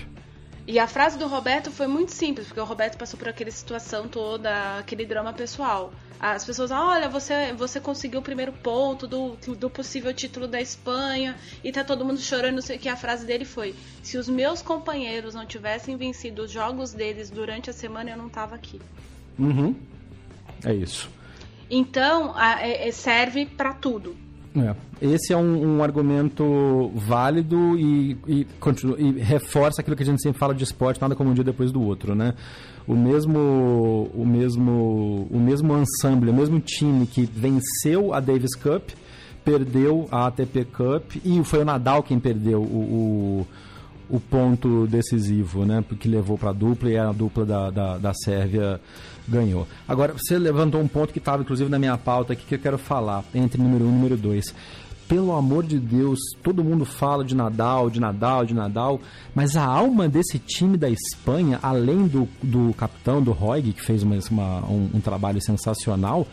E 0.71 0.79
a 0.79 0.87
frase 0.87 1.19
do 1.19 1.27
Roberto 1.27 1.69
foi 1.69 1.89
muito 1.89 2.13
simples, 2.13 2.47
porque 2.47 2.61
o 2.61 2.65
Roberto 2.65 2.97
passou 2.97 3.19
por 3.19 3.29
aquela 3.29 3.51
situação 3.51 4.07
toda, 4.07 4.79
aquele 4.79 5.05
drama 5.05 5.33
pessoal. 5.33 5.93
As 6.21 6.45
pessoas, 6.45 6.71
ah, 6.71 6.87
olha, 6.87 7.09
você, 7.09 7.53
você 7.55 7.81
conseguiu 7.81 8.21
o 8.21 8.23
primeiro 8.23 8.53
ponto 8.53 9.05
do, 9.09 9.35
do 9.57 9.69
possível 9.69 10.15
título 10.15 10.47
da 10.47 10.61
Espanha 10.61 11.37
e 11.65 11.73
tá 11.73 11.83
todo 11.83 12.05
mundo 12.05 12.21
chorando, 12.21 12.55
não 12.55 12.63
sei 12.63 12.77
o 12.77 12.79
que. 12.79 12.89
A 12.89 12.95
frase 12.95 13.27
dele 13.27 13.45
foi: 13.45 13.75
se 14.01 14.17
os 14.17 14.29
meus 14.29 14.63
companheiros 14.63 15.35
não 15.35 15.45
tivessem 15.45 15.97
vencido 15.97 16.43
os 16.43 16.53
jogos 16.53 16.93
deles 16.93 17.31
durante 17.31 17.69
a 17.69 17.73
semana, 17.73 18.11
eu 18.11 18.17
não 18.17 18.29
tava 18.29 18.55
aqui. 18.55 18.81
Uhum. 19.37 19.75
É 20.65 20.73
isso. 20.73 21.11
Então, 21.69 22.39
é, 22.41 22.87
é 22.87 22.93
serve 22.93 23.45
para 23.45 23.75
tudo. 23.75 24.17
É. 24.57 24.75
Esse 25.01 25.33
é 25.33 25.37
um, 25.37 25.77
um 25.77 25.83
argumento 25.83 26.91
válido 26.95 27.79
e, 27.79 28.17
e, 28.27 28.45
continua, 28.59 28.97
e, 28.99 29.13
reforça 29.13 29.81
aquilo 29.81 29.97
que 29.97 30.03
a 30.03 30.07
gente 30.07 30.21
sempre 30.21 30.39
fala 30.39 30.55
de 30.55 30.65
esporte, 30.65 31.01
nada 31.01 31.15
como 31.15 31.31
um 31.31 31.35
dia 31.35 31.45
depois 31.45 31.71
do 31.71 31.81
outro, 31.81 32.15
né? 32.15 32.35
O 32.87 32.97
mesmo, 32.97 34.11
o 34.13 34.27
mesmo, 34.27 35.29
o 35.31 35.39
mesmo 35.39 35.79
ensemble, 35.79 36.31
o 36.31 36.35
mesmo 36.35 36.59
time 36.59 37.07
que 37.07 37.23
venceu 37.23 38.13
a 38.13 38.19
Davis 38.19 38.57
Cup, 38.57 38.91
perdeu 39.45 40.09
a 40.11 40.27
ATP 40.27 40.65
Cup 40.65 41.17
e 41.25 41.43
foi 41.45 41.61
o 41.61 41.65
Nadal 41.65 42.03
quem 42.03 42.19
perdeu 42.19 42.61
o, 42.61 43.47
o, 44.11 44.17
o 44.17 44.21
ponto 44.21 44.87
decisivo, 44.89 45.65
né? 45.65 45.85
Porque 45.89 46.09
levou 46.09 46.37
para 46.37 46.51
a 46.51 46.53
dupla 46.53 46.91
e 46.91 46.99
a 46.99 47.13
dupla 47.13 47.47
da, 47.47 47.71
da, 47.71 47.99
da 47.99 48.13
Sérvia 48.13 48.81
ganhou. 49.31 49.67
Agora, 49.87 50.13
você 50.13 50.39
levantou 50.39 50.81
um 50.81 50.89
ponto 50.89 51.13
que 51.13 51.19
estava, 51.19 51.43
inclusive, 51.43 51.71
na 51.71 51.79
minha 51.79 51.97
pauta 51.97 52.33
aqui, 52.33 52.45
que 52.45 52.55
eu 52.57 52.59
quero 52.59 52.77
falar, 52.77 53.25
entre 53.35 53.63
número 53.63 53.85
1 53.85 53.87
um 53.87 53.91
e 53.91 53.95
número 53.95 54.17
2. 54.17 54.55
Pelo 55.09 55.33
amor 55.33 55.65
de 55.65 55.79
Deus, 55.79 56.21
todo 56.43 56.63
mundo 56.63 56.85
fala 56.85 57.25
de 57.25 57.35
Nadal, 57.35 57.91
de 57.91 57.99
Nadal, 57.99 58.45
de 58.45 58.55
Nadal, 58.55 59.01
mas 59.35 59.57
a 59.57 59.65
alma 59.65 60.09
desse 60.09 60.39
time 60.39 60.77
da 60.77 60.89
Espanha, 60.89 61.59
além 61.63 62.07
do, 62.07 62.29
do 62.41 62.73
capitão, 62.75 63.21
do 63.21 63.33
Roig, 63.33 63.73
que 63.73 63.83
fez 63.83 64.05
uma, 64.05 64.17
uma 64.31 64.67
um, 64.67 64.91
um 64.95 65.01
trabalho 65.01 65.43
sensacional, 65.43 66.27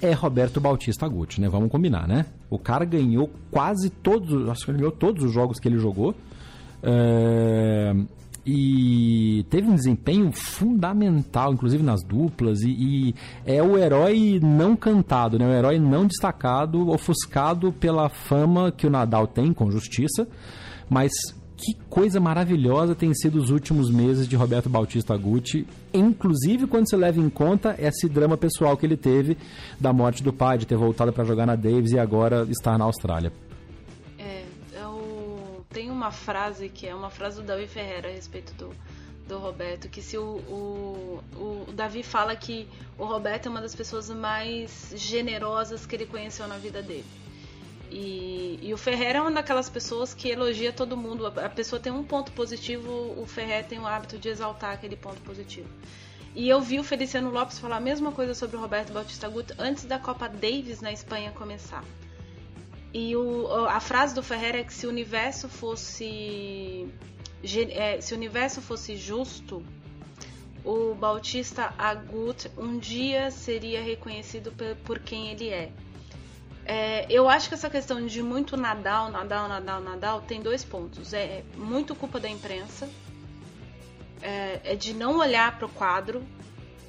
é 0.00 0.12
Roberto 0.12 0.60
Bautista 0.60 1.08
Guti, 1.08 1.40
né? 1.40 1.48
Vamos 1.48 1.70
combinar, 1.70 2.06
né? 2.06 2.26
O 2.48 2.58
cara 2.58 2.84
ganhou 2.84 3.30
quase 3.50 3.90
todos, 3.90 4.48
acho 4.48 4.66
que 4.66 4.72
ganhou 4.72 4.92
todos 4.92 5.24
os 5.24 5.32
jogos 5.32 5.58
que 5.58 5.66
ele 5.66 5.78
jogou. 5.78 6.14
É, 6.82 7.94
e 8.44 9.46
teve 9.48 9.68
um 9.68 9.74
desempenho 9.74 10.32
fundamental, 10.32 11.52
inclusive 11.52 11.82
nas 11.82 12.02
duplas, 12.02 12.62
e, 12.62 12.70
e, 12.70 13.14
é 13.46 13.62
o 13.62 13.78
herói 13.78 14.40
não 14.42 14.74
cantado, 14.74 15.38
né? 15.38 15.46
o 15.46 15.52
herói 15.52 15.78
não 15.78 16.06
destacado, 16.06 16.90
ofuscado 16.90 17.72
pela 17.72 18.08
fama 18.08 18.72
que 18.72 18.86
o 18.86 18.90
Nadal 18.90 19.26
tem, 19.26 19.52
com 19.52 19.70
justiça, 19.70 20.26
mas 20.90 21.12
que 21.56 21.74
coisa 21.88 22.18
maravilhosa 22.18 22.96
tem 22.96 23.14
sido 23.14 23.36
os 23.36 23.50
últimos 23.50 23.88
meses 23.88 24.26
de 24.26 24.34
Roberto 24.34 24.68
Bautista 24.68 25.16
Guti, 25.16 25.64
inclusive 25.94 26.66
quando 26.66 26.88
se 26.88 26.96
leva 26.96 27.20
em 27.20 27.30
conta 27.30 27.76
esse 27.78 28.08
drama 28.08 28.36
pessoal 28.36 28.76
que 28.76 28.84
ele 28.84 28.96
teve 28.96 29.36
da 29.78 29.92
morte 29.92 30.24
do 30.24 30.32
pai, 30.32 30.58
de 30.58 30.66
ter 30.66 30.76
voltado 30.76 31.12
para 31.12 31.24
jogar 31.24 31.46
na 31.46 31.54
Davis 31.54 31.92
e 31.92 31.98
agora 32.00 32.44
estar 32.50 32.76
na 32.76 32.84
Austrália 32.84 33.32
tem 35.72 35.90
uma 35.90 36.10
frase 36.10 36.68
que 36.68 36.86
é 36.86 36.94
uma 36.94 37.10
frase 37.10 37.40
do 37.40 37.46
Davi 37.46 37.66
Ferreira 37.66 38.08
a 38.08 38.12
respeito 38.12 38.52
do, 38.54 38.74
do 39.26 39.38
Roberto, 39.38 39.88
que 39.88 40.02
se 40.02 40.18
o, 40.18 40.22
o, 40.22 41.24
o 41.68 41.72
Davi 41.72 42.02
fala 42.02 42.36
que 42.36 42.68
o 42.98 43.04
Roberto 43.04 43.46
é 43.46 43.50
uma 43.50 43.60
das 43.60 43.74
pessoas 43.74 44.10
mais 44.10 44.92
generosas 44.94 45.86
que 45.86 45.96
ele 45.96 46.06
conheceu 46.06 46.46
na 46.46 46.58
vida 46.58 46.82
dele. 46.82 47.06
E, 47.90 48.58
e, 48.62 48.72
o 48.72 48.78
Ferreira 48.78 49.18
é 49.18 49.22
uma 49.22 49.30
daquelas 49.30 49.68
pessoas 49.68 50.14
que 50.14 50.28
elogia 50.30 50.72
todo 50.72 50.96
mundo. 50.96 51.26
A 51.26 51.48
pessoa 51.48 51.78
tem 51.78 51.92
um 51.92 52.02
ponto 52.02 52.32
positivo, 52.32 52.90
o 53.18 53.26
Ferreira 53.26 53.64
tem 53.64 53.78
o 53.78 53.86
hábito 53.86 54.16
de 54.16 54.30
exaltar 54.30 54.72
aquele 54.72 54.96
ponto 54.96 55.20
positivo. 55.20 55.68
E 56.34 56.48
eu 56.48 56.58
vi 56.62 56.80
o 56.80 56.84
Feliciano 56.84 57.30
Lopes 57.30 57.58
falar 57.58 57.76
a 57.76 57.80
mesma 57.80 58.10
coisa 58.10 58.34
sobre 58.34 58.56
o 58.56 58.60
Roberto 58.60 58.94
Bautista 58.94 59.28
Guto 59.28 59.54
antes 59.58 59.84
da 59.84 59.98
Copa 59.98 60.26
Davis 60.26 60.80
na 60.80 60.90
Espanha 60.90 61.32
começar. 61.32 61.84
E 62.94 63.16
o, 63.16 63.66
a 63.66 63.80
frase 63.80 64.14
do 64.14 64.22
Ferreira 64.22 64.58
é 64.58 64.64
que 64.64 64.72
se 64.72 64.86
o 64.86 64.90
universo 64.90 65.48
fosse 65.48 66.86
é, 67.70 68.00
se 68.00 68.14
o 68.14 68.16
universo 68.16 68.60
fosse 68.60 68.96
justo, 68.96 69.64
o 70.64 70.94
Bautista 70.94 71.74
Agut 71.76 72.48
um 72.56 72.78
dia 72.78 73.30
seria 73.30 73.82
reconhecido 73.82 74.52
por, 74.84 75.00
quem 75.00 75.30
ele 75.30 75.48
é. 75.48 75.72
é. 76.64 77.06
Eu 77.10 77.28
acho 77.28 77.48
que 77.48 77.54
essa 77.54 77.68
questão 77.68 78.06
de 78.06 78.22
muito 78.22 78.56
Nadal, 78.56 79.10
Nadal, 79.10 79.48
Nadal, 79.48 79.80
Nadal 79.80 80.20
tem 80.20 80.40
dois 80.40 80.64
pontos. 80.64 81.12
É 81.12 81.42
muito 81.56 81.96
culpa 81.96 82.20
da 82.20 82.28
imprensa, 82.28 82.88
é, 84.22 84.60
é 84.62 84.76
de 84.76 84.94
não 84.94 85.18
olhar 85.18 85.58
para 85.58 85.66
o 85.66 85.70
quadro, 85.70 86.22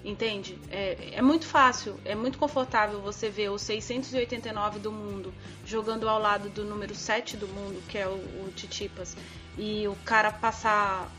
entende? 0.04 0.60
É, 0.70 1.14
é 1.14 1.22
muito 1.22 1.46
fácil, 1.46 1.96
é 2.04 2.14
muito 2.14 2.38
confortável 2.38 3.02
você 3.02 3.30
ver 3.30 3.50
o 3.50 3.58
689 3.58 4.80
do 4.80 4.92
mundo 4.92 5.34
jogando 5.66 6.10
ao 6.10 6.20
lado 6.20 6.50
do 6.50 6.66
número 6.66 6.94
7 6.94 7.38
do 7.38 7.48
mundo, 7.48 7.82
que 7.88 7.98
é 7.98 8.08
o, 8.08 8.12
o 8.12 8.52
Titipas, 8.56 9.16
e 9.58 9.88
o 9.88 9.96
cara 10.04 10.32
passar 10.32 11.10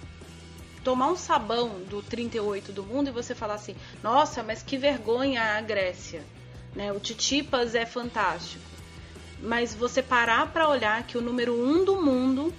tomar 0.82 1.08
um 1.08 1.16
sabão 1.16 1.80
do 1.88 2.02
38 2.02 2.70
do 2.70 2.82
mundo 2.82 3.08
e 3.08 3.12
você 3.12 3.34
falar 3.34 3.54
assim: 3.54 3.74
"Nossa, 4.02 4.42
mas 4.42 4.62
que 4.62 4.76
vergonha 4.76 5.56
a 5.56 5.60
Grécia". 5.62 6.22
Né? 6.74 6.92
O 6.92 7.00
Titipas 7.00 7.74
é 7.74 7.86
fantástico. 7.86 8.64
Mas 9.40 9.74
você 9.74 10.02
parar 10.02 10.52
para 10.52 10.68
olhar 10.68 11.06
que 11.06 11.16
o 11.16 11.20
número 11.20 11.54
1 11.54 11.64
um 11.64 11.84
do 11.84 12.02
mundo 12.02 12.52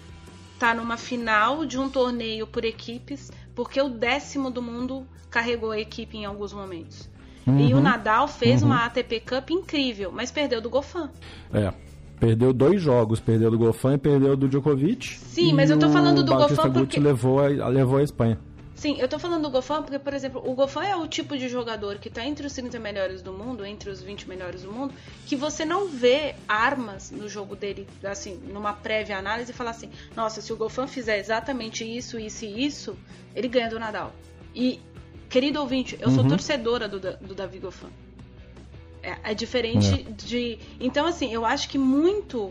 tá 0.58 0.74
numa 0.74 0.98
final 0.98 1.66
de 1.66 1.78
um 1.78 1.90
torneio 1.90 2.48
por 2.48 2.64
equipes, 2.64 3.32
porque 3.56 3.82
o 3.82 3.90
décimo 3.90 4.52
do 4.52 4.62
mundo 4.62 5.08
carregou 5.32 5.72
a 5.72 5.80
equipe 5.80 6.18
em 6.18 6.26
alguns 6.26 6.54
momentos. 6.54 7.10
Uhum. 7.48 7.60
E 7.60 7.74
o 7.74 7.80
Nadal 7.80 8.28
fez 8.28 8.62
uhum. 8.62 8.70
uma 8.70 8.86
ATP 8.86 9.22
Cup 9.22 9.50
incrível, 9.52 10.12
mas 10.12 10.32
perdeu 10.32 10.62
do 10.62 10.70
Gofan. 10.70 11.10
É. 11.54 11.74
Perdeu 12.20 12.54
dois 12.54 12.82
jogos, 12.82 13.20
perdeu 13.20 13.52
do 13.52 13.58
Gofan 13.58 13.96
e 13.96 13.98
perdeu 13.98 14.38
do 14.38 14.48
Djokovic. 14.48 15.18
Sim, 15.20 15.54
mas 15.54 15.70
eu 15.70 15.78
tô 15.78 15.90
falando 15.90 16.24
do 16.24 16.34
Gofan 16.34 16.72
porque... 16.72 17.00
levou 17.00 17.40
a, 17.40 17.48
levou 17.68 17.98
a 17.98 18.04
Espanha. 18.04 18.40
Sim, 18.76 18.98
eu 19.00 19.08
tô 19.08 19.18
falando 19.18 19.44
do 19.44 19.50
Gofan 19.50 19.82
porque, 19.82 19.98
por 19.98 20.14
exemplo, 20.14 20.44
o 20.46 20.54
Gofan 20.54 20.84
é 20.84 20.96
o 20.98 21.08
tipo 21.08 21.38
de 21.38 21.48
jogador 21.48 21.98
que 21.98 22.10
tá 22.10 22.26
entre 22.26 22.46
os 22.46 22.54
30 22.54 22.78
melhores 22.78 23.22
do 23.22 23.32
mundo, 23.32 23.66
entre 23.66 23.90
os 23.90 24.02
20 24.02 24.28
melhores 24.28 24.64
do 24.64 24.72
mundo, 24.72 24.94
que 25.26 25.36
você 25.36 25.64
não 25.64 25.88
vê 25.88 26.36
armas 26.46 27.10
no 27.10 27.30
jogo 27.30 27.56
dele, 27.56 27.88
assim, 28.04 28.36
numa 28.36 28.74
prévia 28.74 29.18
análise 29.18 29.52
e 29.52 29.56
falar 29.56 29.72
assim, 29.72 29.90
nossa, 30.14 30.42
se 30.42 30.52
o 30.52 30.58
Gofan 30.58 30.88
fizer 30.88 31.18
exatamente 31.18 31.86
isso, 31.86 32.20
isso 32.20 32.44
e 32.44 32.66
isso, 32.66 32.98
ele 33.34 33.48
ganha 33.48 33.70
do 33.70 33.80
Nadal. 33.80 34.14
E, 34.54 34.82
querido 35.30 35.62
ouvinte, 35.62 35.98
eu 36.02 36.10
uhum. 36.10 36.16
sou 36.16 36.28
torcedora 36.28 36.90
do, 36.90 37.00
do 37.00 37.34
Davi 37.34 37.60
Gofan. 37.60 37.90
É, 39.02 39.32
é 39.32 39.34
diferente 39.34 40.06
é. 40.06 40.12
de. 40.12 40.60
Então, 40.80 41.06
assim, 41.06 41.32
eu 41.32 41.46
acho 41.46 41.70
que 41.70 41.78
muito. 41.78 42.48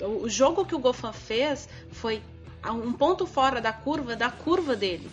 Uh, 0.00 0.22
o 0.22 0.28
jogo 0.28 0.64
que 0.64 0.74
o 0.74 0.78
Gofan 0.78 1.12
fez 1.12 1.68
foi 1.90 2.22
um 2.64 2.92
ponto 2.92 3.26
fora 3.26 3.60
da 3.60 3.72
curva 3.72 4.14
da 4.14 4.30
curva 4.30 4.76
dele. 4.76 5.10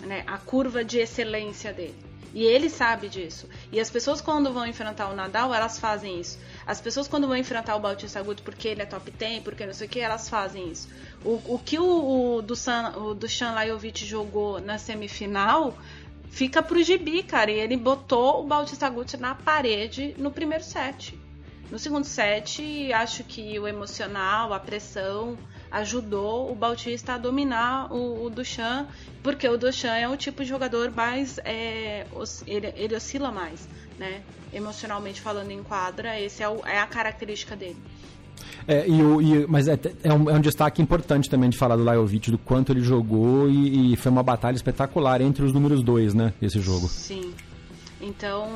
Né? 0.00 0.24
A 0.26 0.38
curva 0.38 0.84
de 0.84 0.98
excelência 0.98 1.72
dele. 1.72 2.08
E 2.34 2.44
ele 2.44 2.68
sabe 2.68 3.08
disso. 3.08 3.48
E 3.72 3.80
as 3.80 3.90
pessoas, 3.90 4.20
quando 4.20 4.52
vão 4.52 4.66
enfrentar 4.66 5.08
o 5.08 5.14
Nadal, 5.14 5.54
elas 5.54 5.78
fazem 5.78 6.20
isso. 6.20 6.38
As 6.66 6.80
pessoas, 6.80 7.08
quando 7.08 7.26
vão 7.26 7.36
enfrentar 7.36 7.74
o 7.76 7.80
Bautista 7.80 8.20
Agut 8.20 8.42
porque 8.42 8.68
ele 8.68 8.82
é 8.82 8.86
top 8.86 9.10
10, 9.10 9.42
porque 9.42 9.64
não 9.64 9.72
sei 9.72 9.86
o 9.86 9.90
que, 9.90 10.00
elas 10.00 10.28
fazem 10.28 10.70
isso. 10.70 10.88
O, 11.24 11.54
o 11.54 11.58
que 11.58 11.78
o, 11.78 12.36
o, 12.36 12.42
Dusan, 12.42 12.92
Lajovic 13.54 14.04
jogou 14.04 14.60
na 14.60 14.76
semifinal 14.78 15.76
fica 16.30 16.62
pro 16.62 16.82
gibi, 16.82 17.22
cara. 17.22 17.50
E 17.50 17.58
ele 17.58 17.76
botou 17.76 18.42
o 18.42 18.46
Bautista 18.46 18.88
Gucci 18.90 19.16
na 19.16 19.34
parede 19.34 20.14
no 20.18 20.30
primeiro 20.30 20.64
set. 20.64 21.18
No 21.70 21.78
segundo 21.78 22.04
set, 22.04 22.92
acho 22.92 23.24
que 23.24 23.58
o 23.58 23.66
emocional, 23.66 24.52
a 24.52 24.60
pressão 24.60 25.38
ajudou 25.70 26.50
o 26.50 26.54
Bautista 26.54 27.14
a 27.14 27.18
dominar 27.18 27.92
o, 27.92 28.24
o 28.26 28.30
Duchamp, 28.30 28.88
porque 29.22 29.48
o 29.48 29.56
Duchamp 29.56 29.94
é 30.00 30.08
o 30.08 30.16
tipo 30.16 30.42
de 30.42 30.48
jogador 30.48 30.90
mais. 30.90 31.38
É, 31.44 32.06
ele, 32.46 32.72
ele 32.76 32.96
oscila 32.96 33.30
mais, 33.30 33.68
né? 33.98 34.22
Emocionalmente 34.52 35.20
falando 35.20 35.50
em 35.50 35.62
quadra, 35.62 36.18
esse 36.20 36.42
é, 36.42 36.48
o, 36.48 36.64
é 36.66 36.78
a 36.78 36.86
característica 36.86 37.54
dele. 37.54 37.76
É, 38.66 38.86
e 38.86 39.02
o, 39.02 39.20
e, 39.20 39.46
mas 39.46 39.66
é, 39.66 39.78
é, 40.02 40.12
um, 40.12 40.28
é, 40.28 40.34
um, 40.34 40.40
destaque 40.40 40.82
importante 40.82 41.28
também 41.28 41.48
de 41.48 41.56
falar 41.56 41.76
do 41.76 41.84
Lajovic, 41.84 42.30
do 42.30 42.38
quanto 42.38 42.72
ele 42.72 42.82
jogou 42.82 43.48
e, 43.48 43.92
e, 43.92 43.96
foi 43.96 44.12
uma 44.12 44.22
batalha 44.22 44.56
espetacular 44.56 45.20
entre 45.20 45.44
os 45.44 45.52
números 45.52 45.82
dois, 45.82 46.14
né? 46.14 46.32
Esse 46.40 46.60
jogo. 46.60 46.86
Sim. 46.86 47.32
Então, 48.00 48.48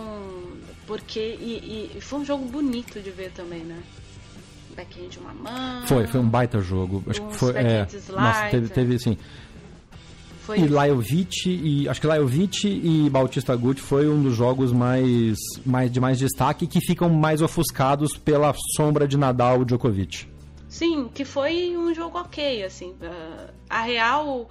porque. 0.86 1.18
E, 1.18 1.92
e 1.96 2.00
foi 2.00 2.20
um 2.20 2.24
jogo 2.24 2.44
bonito 2.44 3.00
de 3.00 3.10
ver 3.10 3.32
também, 3.32 3.60
né? 3.60 3.78
Backhand 4.74 5.20
uma 5.20 5.34
mão. 5.34 5.86
Foi, 5.86 6.06
foi 6.06 6.20
um 6.20 6.28
baita 6.28 6.60
jogo. 6.60 7.02
Acho 7.06 7.22
que 7.22 7.34
foi. 7.36 7.52
É, 7.56 7.86
nossa, 8.10 8.48
teve, 8.50 8.68
teve 8.68 8.94
assim. 8.94 9.16
Foi 10.42 10.58
e 10.58 10.66
Lajovic 10.66 11.48
e 11.48 11.88
acho 11.88 12.00
que 12.00 12.06
Lajovic 12.06 12.66
e 12.66 13.08
Bautista 13.08 13.52
Agut 13.52 13.80
foi 13.80 14.08
um 14.08 14.20
dos 14.20 14.34
jogos 14.34 14.72
mais, 14.72 15.38
mais 15.64 15.90
de 15.90 16.00
mais 16.00 16.18
destaque 16.18 16.66
que 16.66 16.80
ficam 16.80 17.08
mais 17.08 17.40
ofuscados 17.40 18.16
pela 18.16 18.52
sombra 18.76 19.06
de 19.06 19.16
Nadal 19.16 19.62
e 19.62 19.64
Djokovic. 19.64 20.26
Sim, 20.68 21.08
que 21.14 21.24
foi 21.24 21.76
um 21.76 21.94
jogo 21.94 22.18
ok, 22.18 22.64
assim. 22.64 22.90
Uh, 22.92 23.52
a 23.70 23.82
real, 23.82 24.48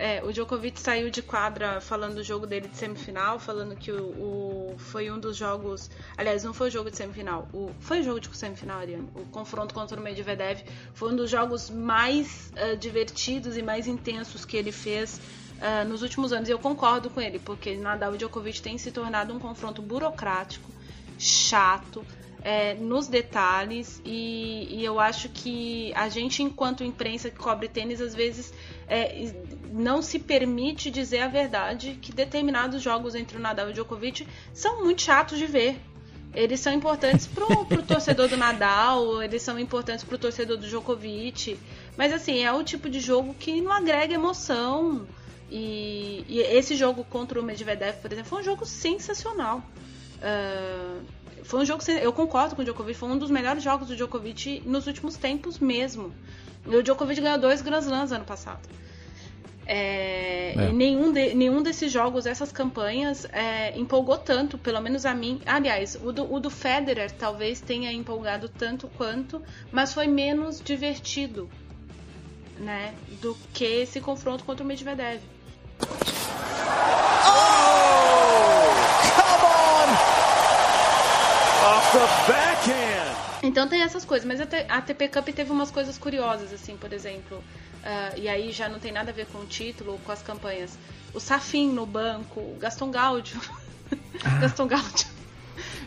é, 0.00 0.22
o 0.24 0.32
Djokovic 0.32 0.80
saiu 0.80 1.10
de 1.10 1.20
quadra 1.20 1.78
falando 1.78 2.14
do 2.14 2.22
jogo 2.22 2.46
dele 2.46 2.68
de 2.68 2.76
semifinal, 2.76 3.38
falando 3.38 3.76
que 3.76 3.92
o, 3.92 4.06
o 4.06 4.74
foi 4.78 5.10
um 5.10 5.18
dos 5.18 5.36
jogos. 5.36 5.90
Aliás, 6.16 6.42
não 6.42 6.54
foi 6.54 6.68
o 6.68 6.70
jogo 6.70 6.90
de 6.90 6.96
semifinal. 6.96 7.46
O, 7.52 7.70
foi 7.80 8.00
o 8.00 8.02
jogo 8.02 8.18
de 8.18 8.34
semifinal, 8.34 8.78
Ariane. 8.78 9.06
O 9.14 9.26
confronto 9.26 9.74
contra 9.74 10.00
o 10.00 10.02
Medvedev 10.02 10.62
foi 10.94 11.12
um 11.12 11.16
dos 11.16 11.30
jogos 11.30 11.68
mais 11.68 12.50
uh, 12.52 12.78
divertidos 12.78 13.58
e 13.58 13.62
mais 13.62 13.86
intensos 13.86 14.46
que 14.46 14.56
ele 14.56 14.72
fez 14.72 15.20
uh, 15.58 15.86
nos 15.86 16.00
últimos 16.00 16.32
anos. 16.32 16.48
E 16.48 16.52
eu 16.52 16.58
concordo 16.58 17.10
com 17.10 17.20
ele, 17.20 17.38
porque 17.38 17.76
Nadal 17.76 18.14
e 18.14 18.16
Djokovic 18.16 18.62
tem 18.62 18.78
se 18.78 18.90
tornado 18.90 19.34
um 19.34 19.38
confronto 19.38 19.82
burocrático, 19.82 20.70
chato, 21.18 22.02
é, 22.42 22.74
nos 22.74 23.06
detalhes 23.06 24.00
e, 24.04 24.66
e, 24.70 24.84
eu 24.84 24.98
acho 24.98 25.28
que 25.28 25.92
a 25.94 26.08
gente, 26.08 26.42
enquanto 26.42 26.82
imprensa 26.82 27.30
que 27.30 27.36
cobre 27.36 27.68
tênis, 27.68 28.00
às 28.00 28.14
vezes 28.14 28.52
é, 28.88 29.32
não 29.72 30.00
se 30.00 30.18
permite 30.18 30.90
dizer 30.90 31.20
a 31.20 31.28
verdade 31.28 31.98
que 32.00 32.12
determinados 32.12 32.82
jogos 32.82 33.14
entre 33.14 33.36
o 33.36 33.40
Nadal 33.40 33.68
e 33.68 33.70
o 33.70 33.74
Djokovic 33.74 34.26
são 34.54 34.82
muito 34.82 35.02
chatos 35.02 35.38
de 35.38 35.46
ver. 35.46 35.78
Eles 36.32 36.60
são 36.60 36.72
importantes 36.72 37.26
pro, 37.26 37.64
pro 37.66 37.82
torcedor 37.82 38.28
do 38.28 38.36
Nadal, 38.36 39.22
eles 39.22 39.42
são 39.42 39.58
importantes 39.58 40.04
pro 40.04 40.16
torcedor 40.16 40.56
do 40.56 40.66
Djokovic. 40.66 41.58
Mas 41.96 42.12
assim, 42.12 42.44
é 42.44 42.52
o 42.52 42.62
tipo 42.62 42.88
de 42.88 43.00
jogo 43.00 43.34
que 43.34 43.60
não 43.60 43.72
agrega 43.72 44.14
emoção. 44.14 45.06
E, 45.50 46.24
e 46.28 46.38
esse 46.38 46.76
jogo 46.76 47.02
contra 47.04 47.40
o 47.40 47.42
Medvedev, 47.42 47.96
por 48.00 48.12
exemplo, 48.12 48.30
foi 48.30 48.40
um 48.40 48.44
jogo 48.44 48.64
sensacional. 48.64 49.60
Uh, 50.18 51.02
foi 51.44 51.60
um 51.60 51.64
jogo. 51.64 51.82
Eu 52.02 52.12
concordo 52.12 52.54
com 52.54 52.62
o 52.62 52.64
Djokovic, 52.64 52.98
foi 52.98 53.08
um 53.08 53.18
dos 53.18 53.30
melhores 53.30 53.62
jogos 53.62 53.88
do 53.88 53.96
Djokovic 53.96 54.62
nos 54.66 54.86
últimos 54.86 55.16
tempos 55.16 55.58
mesmo. 55.58 56.12
O 56.66 56.82
Djokovic 56.82 57.20
ganhou 57.20 57.38
dois 57.38 57.62
Grand 57.62 57.80
Slams 57.80 58.12
ano 58.12 58.24
passado. 58.24 58.68
É, 59.72 60.52
é. 60.56 60.72
nenhum, 60.72 61.12
de, 61.12 61.32
nenhum 61.32 61.62
desses 61.62 61.92
jogos, 61.92 62.26
essas 62.26 62.50
campanhas, 62.50 63.24
é, 63.26 63.78
empolgou 63.78 64.18
tanto, 64.18 64.58
pelo 64.58 64.80
menos 64.80 65.06
a 65.06 65.14
mim. 65.14 65.40
Aliás, 65.46 65.96
o 66.02 66.12
do, 66.12 66.32
o 66.32 66.40
do 66.40 66.50
Federer 66.50 67.10
talvez 67.12 67.60
tenha 67.60 67.92
empolgado 67.92 68.48
tanto 68.48 68.88
quanto, 68.88 69.40
mas 69.70 69.94
foi 69.94 70.08
menos 70.08 70.60
divertido 70.60 71.48
né, 72.58 72.94
do 73.22 73.36
que 73.54 73.64
esse 73.64 74.00
confronto 74.00 74.42
contra 74.44 74.64
o 74.64 74.66
Medvedev. 74.66 75.20
Então 83.50 83.66
tem 83.66 83.82
essas 83.82 84.04
coisas, 84.04 84.26
mas 84.26 84.40
a 84.40 84.44
ATP 84.76 85.08
Cup 85.08 85.28
teve 85.30 85.50
umas 85.50 85.72
coisas 85.72 85.98
curiosas, 85.98 86.52
assim, 86.52 86.76
por 86.76 86.92
exemplo, 86.92 87.38
uh, 87.38 88.16
e 88.16 88.28
aí 88.28 88.52
já 88.52 88.68
não 88.68 88.78
tem 88.78 88.92
nada 88.92 89.10
a 89.10 89.14
ver 89.14 89.26
com 89.26 89.38
o 89.38 89.44
título, 89.44 89.98
com 90.06 90.12
as 90.12 90.22
campanhas. 90.22 90.78
O 91.12 91.18
Safin 91.18 91.72
no 91.72 91.84
banco, 91.84 92.38
o 92.38 92.56
Gaston 92.60 92.92
Gaudio. 92.92 93.40
Ah. 94.24 94.38
Gaston 94.40 94.68
Gaudio. 94.68 95.06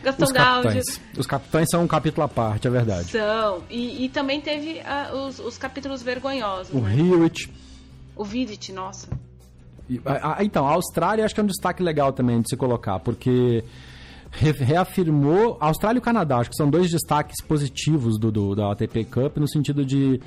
Gaston 0.02 0.24
os 0.24 0.32
capitães. 0.32 1.00
Os 1.16 1.26
capitães 1.26 1.68
são 1.70 1.82
um 1.82 1.86
capítulo 1.86 2.24
à 2.24 2.28
parte, 2.28 2.66
é 2.68 2.70
verdade. 2.70 3.10
São. 3.10 3.64
E, 3.70 4.04
e 4.04 4.08
também 4.10 4.42
teve 4.42 4.82
uh, 4.82 5.16
os, 5.26 5.38
os, 5.38 5.56
capítulos 5.56 6.02
vergonhosos. 6.02 6.74
O 6.74 6.82
né? 6.82 6.94
Hewitt. 6.94 7.50
O 8.14 8.24
Vidit, 8.24 8.72
nossa. 8.72 9.08
Então, 10.40 10.66
a 10.66 10.72
Austrália 10.72 11.24
acho 11.24 11.34
que 11.34 11.40
é 11.40 11.44
um 11.44 11.46
destaque 11.46 11.82
legal 11.82 12.12
também 12.12 12.40
de 12.40 12.50
se 12.50 12.56
colocar, 12.56 13.00
porque 13.00 13.64
reafirmou. 14.38 15.56
Austrália 15.60 15.98
e 15.98 16.02
Canadá, 16.02 16.38
acho 16.38 16.50
que 16.50 16.56
são 16.56 16.68
dois 16.68 16.90
destaques 16.90 17.42
positivos 17.42 18.18
do, 18.18 18.30
do 18.30 18.54
da 18.54 18.72
ATP 18.72 19.04
Cup, 19.04 19.36
no 19.38 19.48
sentido 19.48 19.84
de 19.84 20.20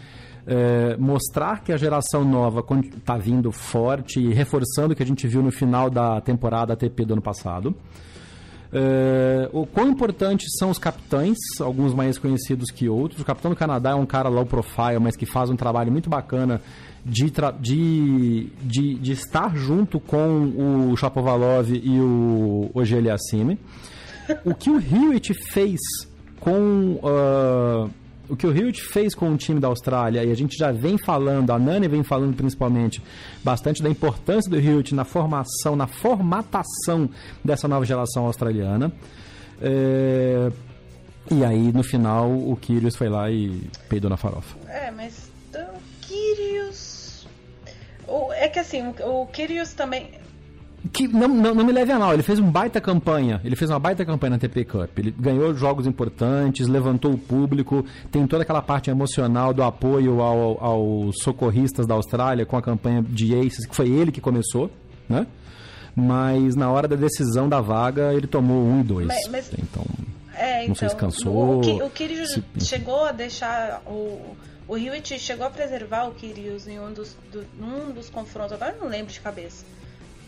é, 0.46 0.96
mostrar 0.98 1.62
que 1.62 1.74
a 1.74 1.78
geração 1.78 2.24
nova 2.24 2.64
está 2.96 3.18
vindo 3.18 3.52
forte 3.52 4.20
e 4.20 4.34
reforçando 4.34 4.94
o 4.94 4.96
que 4.96 5.04
a 5.04 5.06
gente 5.06 5.28
viu 5.28 5.44
no 5.44 5.52
final 5.52 5.90
da 5.90 6.22
temporada 6.22 6.74
ATP 6.74 7.06
do 7.06 7.14
ano 7.14 7.22
passado. 7.22 7.76
É, 8.72 9.50
o 9.54 9.66
quão 9.66 9.90
importantes 9.90 10.48
são 10.60 10.70
os 10.70 10.78
capitães, 10.78 11.38
alguns 11.60 11.94
mais 11.94 12.18
conhecidos 12.18 12.70
que 12.70 12.90
outros. 12.90 13.22
O 13.22 13.26
capitão 13.26 13.52
do 13.52 13.58
Canadá 13.58 13.92
é 13.92 13.96
um 13.96 14.06
cara 14.06 14.30
low 14.30 14.46
profile, 14.46 15.00
mas 15.00 15.16
que 15.16 15.26
faz 15.26 15.50
um 15.50 15.56
trabalho 15.56 15.92
muito 15.92 16.10
bacana 16.10 16.62
de, 17.06 17.32
de, 17.60 18.50
de, 18.62 18.96
de 18.96 19.12
estar 19.12 19.56
junto 19.56 20.00
com 20.00 20.92
o 20.92 20.98
Chapovalov 20.98 21.72
e 21.72 22.00
o 22.00 22.70
Ogeli 22.74 23.10
Assime. 23.10 23.58
O 24.46 24.54
que 24.54 24.70
o 24.70 24.80
Hewitt 24.80 25.34
fez 25.34 25.80
com. 26.40 27.00
Uh, 27.04 27.90
o 28.30 28.36
que 28.36 28.46
o 28.46 28.56
Hewitt 28.56 28.82
fez 28.82 29.16
com 29.16 29.32
o 29.32 29.38
time 29.38 29.60
da 29.60 29.70
Austrália, 29.70 30.24
e 30.24 30.32
a 30.32 30.36
gente 30.36 30.58
já 30.58 30.72
vem 30.72 30.98
falando, 30.98 31.52
a 31.52 31.58
Nani 31.58 31.88
vem 31.88 32.04
falando 32.04 32.36
principalmente, 32.36 33.02
bastante 33.42 33.82
da 33.82 33.90
importância 33.90 34.50
do 34.52 34.60
Hewitt 34.60 34.94
na 34.94 35.06
formação, 35.06 35.78
na 35.78 35.88
formatação 35.88 37.10
dessa 37.44 37.68
nova 37.68 37.86
geração 37.86 38.26
australiana. 38.26 38.92
É... 39.62 40.52
E 41.30 41.44
aí, 41.44 41.72
no 41.74 41.84
final, 41.84 42.30
o 42.30 42.58
Kyrgios 42.60 42.96
foi 42.96 43.10
lá 43.10 43.30
e 43.30 43.70
peidou 43.90 44.10
na 44.10 44.18
farofa. 44.18 44.58
É, 44.70 44.92
mas 44.92 45.30
o 45.54 45.80
Kyrgios... 46.02 47.28
É 48.36 48.48
que 48.48 48.60
assim, 48.60 48.94
o 49.04 49.26
Kyrgios 49.28 49.74
também 49.74 50.12
que 50.88 51.08
não, 51.08 51.28
não, 51.28 51.56
não, 51.56 51.66
me 51.66 51.72
leve 51.72 51.92
a 51.92 52.00
mal, 52.00 52.14
ele 52.14 52.24
fez 52.24 52.40
uma 52.40 52.52
baita 52.52 52.80
campanha, 52.80 53.42
ele 53.44 53.56
fez 53.56 53.70
uma 53.70 53.80
baita 53.80 54.06
campanha 54.06 54.32
na 54.32 54.38
TP 54.38 54.66
Cup, 54.66 55.00
ele 55.00 55.12
ganhou 55.12 55.54
jogos 55.54 55.88
importantes, 55.88 56.68
levantou 56.68 57.14
o 57.14 57.18
público, 57.18 57.86
tem 58.12 58.26
toda 58.28 58.44
aquela 58.44 58.62
parte 58.62 58.90
emocional 58.90 59.54
do 59.54 59.64
apoio 59.64 60.22
ao, 60.22 60.64
aos 60.64 61.16
socorristas 61.22 61.88
da 61.88 61.96
Austrália 61.96 62.46
com 62.46 62.58
a 62.58 62.62
campanha 62.62 63.02
de 63.02 63.34
Aces, 63.36 63.66
que 63.66 63.76
foi 63.76 63.90
ele 63.90 64.12
que 64.12 64.22
começou, 64.22 64.70
né? 65.08 65.26
Mas 65.96 66.56
na 66.56 66.70
hora 66.72 66.88
da 66.88 66.96
decisão 66.96 67.50
da 67.50 67.60
vaga, 67.60 68.14
ele 68.14 68.28
tomou 68.28 68.64
um 68.64 68.82
e 68.82 68.84
dois. 68.84 69.08
Mas, 69.08 69.28
mas, 69.30 69.52
então, 69.54 69.84
é, 70.36 70.68
não 70.68 70.76
sei 70.76 70.90
se 70.90 70.96
então, 70.96 71.10
cansou. 71.10 71.64
O, 71.64 71.86
o 71.86 71.90
Kyrgios 71.90 72.34
se... 72.34 72.44
chegou 72.66 73.06
a 73.06 73.12
deixar 73.12 73.82
o... 73.86 74.36
O 74.68 74.78
Hewitt 74.78 75.18
chegou 75.18 75.48
a 75.48 75.50
preservar 75.50 76.10
o 76.10 76.12
Kyrgios 76.12 76.68
em 76.68 76.78
um 76.78 76.92
dos, 76.92 77.16
do, 77.32 77.46
um 77.58 77.94
dos 77.94 78.10
confrontos, 78.10 78.52
agora 78.52 78.76
eu 78.76 78.84
não 78.84 78.90
lembro 78.90 79.14
de 79.14 79.20
cabeça 79.22 79.64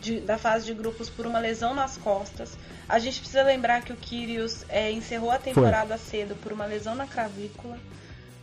de, 0.02 0.20
da 0.20 0.38
fase 0.38 0.66
de 0.66 0.74
grupos 0.74 1.10
por 1.10 1.26
uma 1.26 1.39
lesão 1.39 1.74
nas 1.74 1.97
costas. 1.97 2.58
A 2.88 3.00
gente 3.00 3.20
precisa 3.20 3.43
lembrar 3.43 3.84
que 3.84 3.93
o 3.93 3.95
Kyrgios 3.95 4.66
é, 4.70 4.91
encerrou 4.91 5.32
a 5.32 5.38
temporada 5.38 5.97
Foi. 5.97 6.10
cedo 6.10 6.36
por 6.36 6.52
uma 6.52 6.66
lesão 6.66 6.95
na 6.95 7.06
clavícula. 7.06 7.78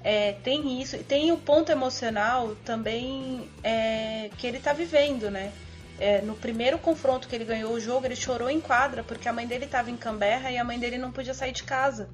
É, 0.02 0.32
tem 0.44 0.80
isso. 0.80 0.96
Tem 0.98 1.32
o 1.32 1.36
ponto 1.36 1.72
emocional 1.72 2.54
também 2.64 3.48
é, 3.64 4.30
que 4.38 4.46
ele 4.46 4.58
está 4.58 4.72
vivendo, 4.72 5.30
né? 5.30 5.52
É, 5.98 6.20
no 6.20 6.34
primeiro 6.34 6.78
confronto 6.78 7.26
que 7.26 7.34
ele 7.34 7.44
ganhou 7.44 7.72
o 7.72 7.80
jogo, 7.80 8.06
ele 8.06 8.14
chorou 8.14 8.50
em 8.50 8.60
quadra 8.60 9.02
porque 9.02 9.28
a 9.28 9.32
mãe 9.32 9.46
dele 9.46 9.64
estava 9.64 9.90
em 9.90 9.96
Canberra 9.96 10.50
e 10.50 10.58
a 10.58 10.64
mãe 10.64 10.78
dele 10.78 10.98
não 10.98 11.10
podia 11.10 11.34
sair 11.34 11.52
de 11.52 11.64
casa. 11.64 12.08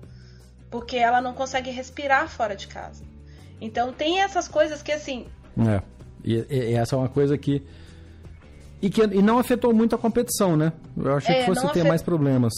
Porque 0.70 0.96
ela 0.96 1.20
não 1.20 1.34
consegue 1.34 1.70
respirar 1.70 2.28
fora 2.28 2.56
de 2.56 2.66
casa. 2.66 3.04
Então 3.60 3.92
tem 3.92 4.20
essas 4.20 4.48
coisas 4.48 4.82
que 4.82 4.92
assim. 4.92 5.26
É. 5.58 5.82
E, 6.24 6.46
e 6.48 6.74
essa 6.74 6.96
é 6.96 6.98
uma 6.98 7.08
coisa 7.08 7.36
que 7.36 7.62
e, 8.82 8.90
que, 8.90 9.00
e 9.00 9.22
não 9.22 9.38
afetou 9.38 9.72
muito 9.72 9.94
a 9.94 9.98
competição, 9.98 10.56
né? 10.56 10.72
Eu 10.96 11.16
achei 11.16 11.36
é, 11.36 11.40
que 11.40 11.46
fosse 11.46 11.62
ter 11.68 11.80
afet... 11.80 11.88
mais 11.88 12.02
problemas 12.02 12.52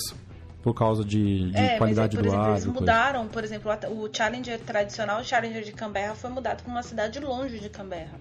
por 0.63 0.73
causa 0.73 1.05
de, 1.05 1.51
de 1.51 1.59
é, 1.59 1.77
qualidade 1.77 2.17
mas, 2.17 2.23
por 2.25 2.31
do 2.31 2.35
exemplo, 2.35 2.45
ar. 2.47 2.51
Eles 2.53 2.65
mudaram, 2.65 3.21
coisa. 3.21 3.33
por 3.33 3.45
exemplo, 3.45 3.73
o 3.91 4.09
Challenger 4.11 4.59
tradicional, 4.61 5.21
o 5.21 5.25
Challenger 5.25 5.63
de 5.63 5.73
Canberra, 5.73 6.15
foi 6.15 6.31
mudado 6.31 6.63
para 6.63 6.73
uma 6.73 6.83
cidade 6.83 7.21
longe 7.21 7.61
de 7.61 7.69
Canberra. 7.69 8.19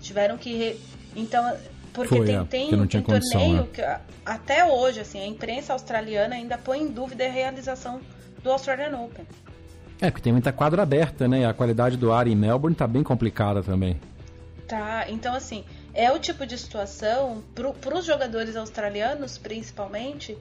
Tiveram 0.00 0.36
que. 0.36 0.52
Re... 0.52 0.80
Então, 1.14 1.56
porque 1.92 2.16
foi, 2.16 2.26
tem, 2.26 2.36
é, 2.36 2.44
tem, 2.44 2.86
tem 2.88 3.02
condição, 3.02 3.40
torneio 3.40 3.62
né? 3.62 3.68
que 3.72 3.82
até 4.26 4.64
hoje, 4.64 4.98
assim, 4.98 5.20
a 5.20 5.26
imprensa 5.26 5.72
australiana 5.72 6.34
ainda 6.34 6.58
põe 6.58 6.82
em 6.82 6.88
dúvida 6.88 7.24
a 7.24 7.30
realização 7.30 8.00
do 8.42 8.50
Australian 8.50 8.98
Open. 8.98 9.24
É, 10.00 10.10
porque 10.10 10.24
tem 10.24 10.32
muita 10.32 10.52
quadra 10.52 10.82
aberta, 10.82 11.28
né? 11.28 11.42
E 11.42 11.44
a 11.44 11.54
qualidade 11.54 11.96
do 11.96 12.12
ar 12.12 12.26
em 12.26 12.34
Melbourne 12.34 12.74
tá 12.74 12.88
bem 12.88 13.04
complicada 13.04 13.62
também. 13.62 14.00
Tá, 14.66 15.04
então 15.08 15.34
assim, 15.34 15.62
é 15.94 16.10
o 16.12 16.18
tipo 16.18 16.44
de 16.44 16.58
situação, 16.58 17.42
para 17.54 17.96
os 17.96 18.04
jogadores 18.04 18.56
australianos 18.56 19.38
principalmente, 19.38 20.36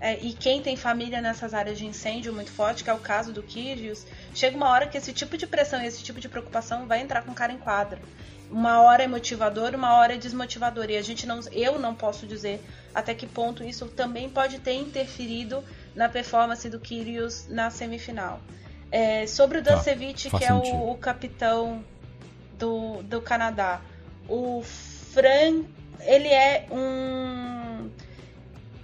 é, 0.00 0.18
e 0.18 0.32
quem 0.32 0.60
tem 0.60 0.76
família 0.76 1.22
nessas 1.22 1.54
áreas 1.54 1.78
de 1.78 1.86
incêndio 1.86 2.32
muito 2.32 2.50
forte, 2.50 2.84
que 2.84 2.90
é 2.90 2.92
o 2.92 2.98
caso 2.98 3.32
do 3.32 3.42
Kyrgios, 3.42 4.04
chega 4.34 4.56
uma 4.56 4.68
hora 4.68 4.86
que 4.86 4.98
esse 4.98 5.12
tipo 5.12 5.38
de 5.38 5.46
pressão 5.46 5.80
e 5.80 5.86
esse 5.86 6.02
tipo 6.02 6.20
de 6.20 6.28
preocupação 6.28 6.86
vai 6.86 7.00
entrar 7.00 7.22
com 7.22 7.32
o 7.32 7.34
cara 7.34 7.52
em 7.52 7.58
quadra. 7.58 7.98
Uma 8.50 8.82
hora 8.82 9.02
é 9.02 9.08
motivador, 9.08 9.74
uma 9.74 9.94
hora 9.94 10.14
é 10.14 10.18
desmotivador. 10.18 10.90
E 10.90 10.96
a 10.96 11.02
gente 11.02 11.26
não, 11.26 11.40
eu 11.50 11.78
não 11.78 11.94
posso 11.94 12.26
dizer 12.26 12.62
até 12.94 13.14
que 13.14 13.26
ponto 13.26 13.64
isso 13.64 13.86
também 13.88 14.28
pode 14.28 14.58
ter 14.60 14.74
interferido 14.74 15.64
na 15.94 16.08
performance 16.08 16.68
do 16.68 16.78
Kyrgios 16.78 17.48
na 17.48 17.70
semifinal. 17.70 18.40
É, 18.92 19.26
sobre 19.26 19.58
o 19.58 19.64
tá, 19.64 19.74
Dancevic, 19.74 20.30
que 20.30 20.44
é 20.44 20.52
o, 20.52 20.90
o, 20.92 20.96
capitão 20.96 21.84
do, 22.56 23.02
do 23.02 23.20
Canadá, 23.20 23.80
o 24.28 24.62
Fran, 25.16 25.64
ele 26.04 26.28
é 26.28 26.66
um 26.70 27.88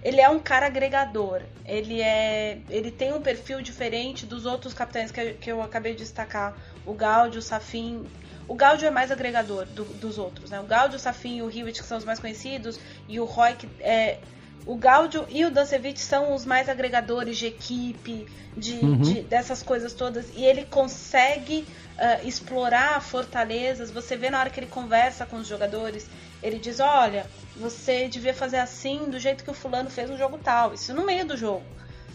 ele 0.02 0.18
é 0.18 0.30
um 0.30 0.38
cara 0.38 0.64
agregador. 0.64 1.42
Ele 1.66 2.00
é 2.00 2.58
ele 2.70 2.90
tem 2.90 3.12
um 3.12 3.20
perfil 3.20 3.60
diferente 3.60 4.24
dos 4.24 4.46
outros 4.46 4.72
capitães 4.72 5.10
que, 5.10 5.34
que 5.34 5.52
eu 5.52 5.60
acabei 5.60 5.92
de 5.92 5.98
destacar, 5.98 6.56
o 6.86 6.94
Gaudio, 6.94 7.40
o 7.40 7.42
Safin. 7.42 8.06
O 8.48 8.54
Gaudio 8.54 8.88
é 8.88 8.90
mais 8.90 9.10
agregador 9.10 9.66
do, 9.66 9.84
dos 9.84 10.16
outros, 10.16 10.50
né? 10.50 10.58
O 10.58 10.64
Gaudio, 10.64 10.96
o 10.96 10.98
Safin 10.98 11.36
e 11.36 11.42
o 11.42 11.50
Hewitt 11.50 11.82
que 11.82 11.86
são 11.86 11.98
os 11.98 12.04
mais 12.04 12.18
conhecidos 12.18 12.80
e 13.06 13.20
o 13.20 13.26
Roy 13.26 13.52
que 13.54 13.68
é 13.80 14.18
o 14.64 14.76
Gaudio 14.76 15.26
e 15.28 15.44
o 15.44 15.50
Dancevich 15.50 16.00
são 16.00 16.34
os 16.34 16.44
mais 16.44 16.68
agregadores 16.68 17.36
de 17.36 17.46
equipe, 17.46 18.26
de, 18.56 18.74
uhum. 18.74 18.98
de 18.98 19.22
dessas 19.22 19.62
coisas 19.62 19.92
todas. 19.92 20.26
E 20.34 20.44
ele 20.44 20.64
consegue 20.64 21.66
uh, 21.98 22.26
explorar 22.26 23.00
fortalezas. 23.02 23.90
Você 23.90 24.16
vê 24.16 24.30
na 24.30 24.38
hora 24.38 24.50
que 24.50 24.60
ele 24.60 24.68
conversa 24.68 25.26
com 25.26 25.36
os 25.36 25.48
jogadores, 25.48 26.08
ele 26.42 26.58
diz: 26.58 26.78
Olha, 26.78 27.26
você 27.56 28.08
devia 28.08 28.34
fazer 28.34 28.58
assim 28.58 29.10
do 29.10 29.18
jeito 29.18 29.42
que 29.42 29.50
o 29.50 29.54
fulano 29.54 29.90
fez 29.90 30.08
no 30.08 30.16
jogo 30.16 30.38
tal. 30.38 30.72
Isso 30.72 30.94
no 30.94 31.04
meio 31.04 31.26
do 31.26 31.36
jogo. 31.36 31.64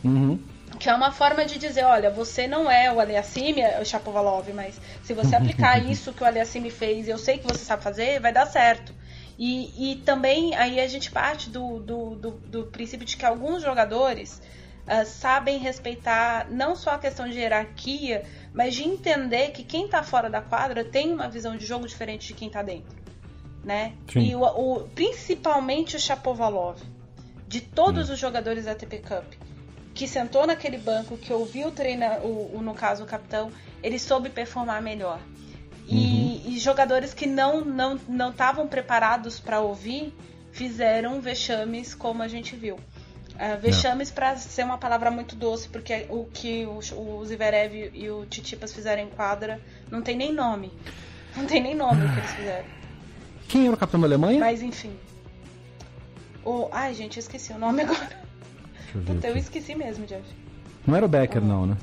Uhum. 0.04 0.39
Que 0.80 0.89
é 0.89 0.93
uma 0.93 1.12
forma 1.12 1.45
de 1.45 1.58
dizer, 1.58 1.84
olha, 1.84 2.10
você 2.10 2.48
não 2.48 2.70
é 2.70 2.91
o 2.91 3.00
Aliassime, 3.00 3.62
é 3.62 3.80
o 3.82 3.86
Chapovalov, 3.86 4.48
mas 4.54 4.80
se 5.04 5.14
você 5.14 5.34
aplicar 5.38 5.84
isso 5.84 6.14
que 6.14 6.24
o 6.24 6.26
Aliassime 6.26 6.70
fez, 6.70 7.08
eu 7.08 7.18
sei 7.18 7.38
que 7.38 7.48
você 7.48 7.64
sabe 7.64 7.84
fazer, 7.84 8.20
vai 8.20 8.32
dar 8.32 8.45
certo. 8.45 8.93
E, 9.38 9.92
e 9.92 9.96
também 9.98 10.56
aí 10.56 10.80
a 10.80 10.88
gente 10.88 11.12
parte 11.12 11.50
do, 11.50 11.80
do, 11.80 12.16
do, 12.16 12.32
do 12.32 12.64
princípio 12.66 13.06
de 13.06 13.16
que 13.16 13.26
alguns 13.26 13.62
jogadores 13.62 14.42
uh, 14.88 15.06
sabem 15.06 15.60
respeitar 15.60 16.48
não 16.50 16.76
só 16.76 16.92
a 16.92 16.98
questão 16.98 17.30
de 17.30 17.38
hierarquia, 17.38 18.24
mas 18.52 18.74
de 18.74 18.84
entender 18.84 19.52
que 19.52 19.64
quem 19.64 19.86
está 19.86 20.02
fora 20.02 20.30
da 20.30 20.42
quadra 20.42 20.84
tem 20.84 21.14
uma 21.14 21.30
visão 21.30 21.56
de 21.56 21.66
jogo 21.66 21.88
diferente 21.88 22.28
de 22.28 22.34
quem 22.34 22.48
está 22.48 22.64
dentro. 22.64 22.98
Né? 23.64 23.94
E 24.16 24.34
o, 24.34 24.42
o, 24.44 24.88
principalmente 24.90 25.98
o 25.98 26.00
Chapovalov, 26.00 26.82
de 27.48 27.62
todos 27.62 28.10
hum. 28.10 28.14
os 28.14 28.20
jogadores 28.20 28.66
da 28.66 28.72
ATP 28.72 29.00
Cup, 29.00 29.34
que 29.94 30.08
sentou 30.08 30.48
naquele 30.48 30.78
banco, 30.78 31.18
que 31.18 31.34
ouviu 31.34 31.68
o 31.68 31.72
treino, 31.72 32.06
o, 32.24 32.58
o, 32.58 32.62
no 32.62 32.74
caso 32.74 33.04
o 33.04 33.08
capitão, 33.08 33.52
ele 33.84 34.00
soube 34.00 34.30
performar 34.30 34.82
melhor. 34.82 35.20
E, 35.88 35.96
uhum. 35.96 36.52
e 36.54 36.60
jogadores 36.60 37.14
que 37.14 37.26
não 37.26 37.64
não 37.64 38.00
não 38.08 38.30
estavam 38.30 38.68
preparados 38.68 39.40
para 39.40 39.62
ouvir 39.62 40.14
fizeram 40.52 41.22
vexames 41.22 41.96
como 41.96 42.22
a 42.22 42.28
gente 42.28 42.56
viu. 42.56 42.76
Uh, 42.76 43.62
vexames 43.62 44.10
para 44.10 44.36
ser 44.36 44.64
uma 44.64 44.78
palavra 44.78 45.12
muito 45.12 45.36
doce, 45.36 45.70
porque 45.70 46.08
o 46.10 46.26
que 46.26 46.66
o, 46.66 46.80
o 46.80 47.26
Zverev 47.26 47.92
e 47.94 48.10
o 48.10 48.26
Titipas 48.26 48.74
fizeram 48.74 49.04
em 49.04 49.10
quadra 49.10 49.62
não 49.92 50.02
tem 50.02 50.18
nem 50.18 50.34
nome. 50.34 50.72
Não 51.36 51.46
tem 51.46 51.62
nem 51.62 51.76
nome 51.76 52.04
o 52.04 52.14
que 52.14 52.20
eles 52.20 52.32
fizeram. 52.32 52.66
Quem 53.48 53.66
era 53.68 53.76
o 53.76 53.78
capitão 53.78 54.02
da 54.02 54.08
Alemanha? 54.08 54.40
Mas 54.40 54.62
enfim. 54.64 54.98
O... 56.44 56.68
Ai, 56.72 56.94
gente, 56.96 57.18
eu 57.18 57.22
esqueci 57.22 57.54
o 57.54 57.60
nome 57.60 57.84
agora. 57.84 58.20
Eu, 58.96 59.02
Puta, 59.02 59.28
eu 59.28 59.38
esqueci 59.38 59.76
mesmo, 59.76 60.06
Jeff. 60.08 60.26
Não 60.86 60.96
era 60.96 61.06
o 61.06 61.10
Becker, 61.10 61.44
não, 61.44 61.68
né? 61.68 61.78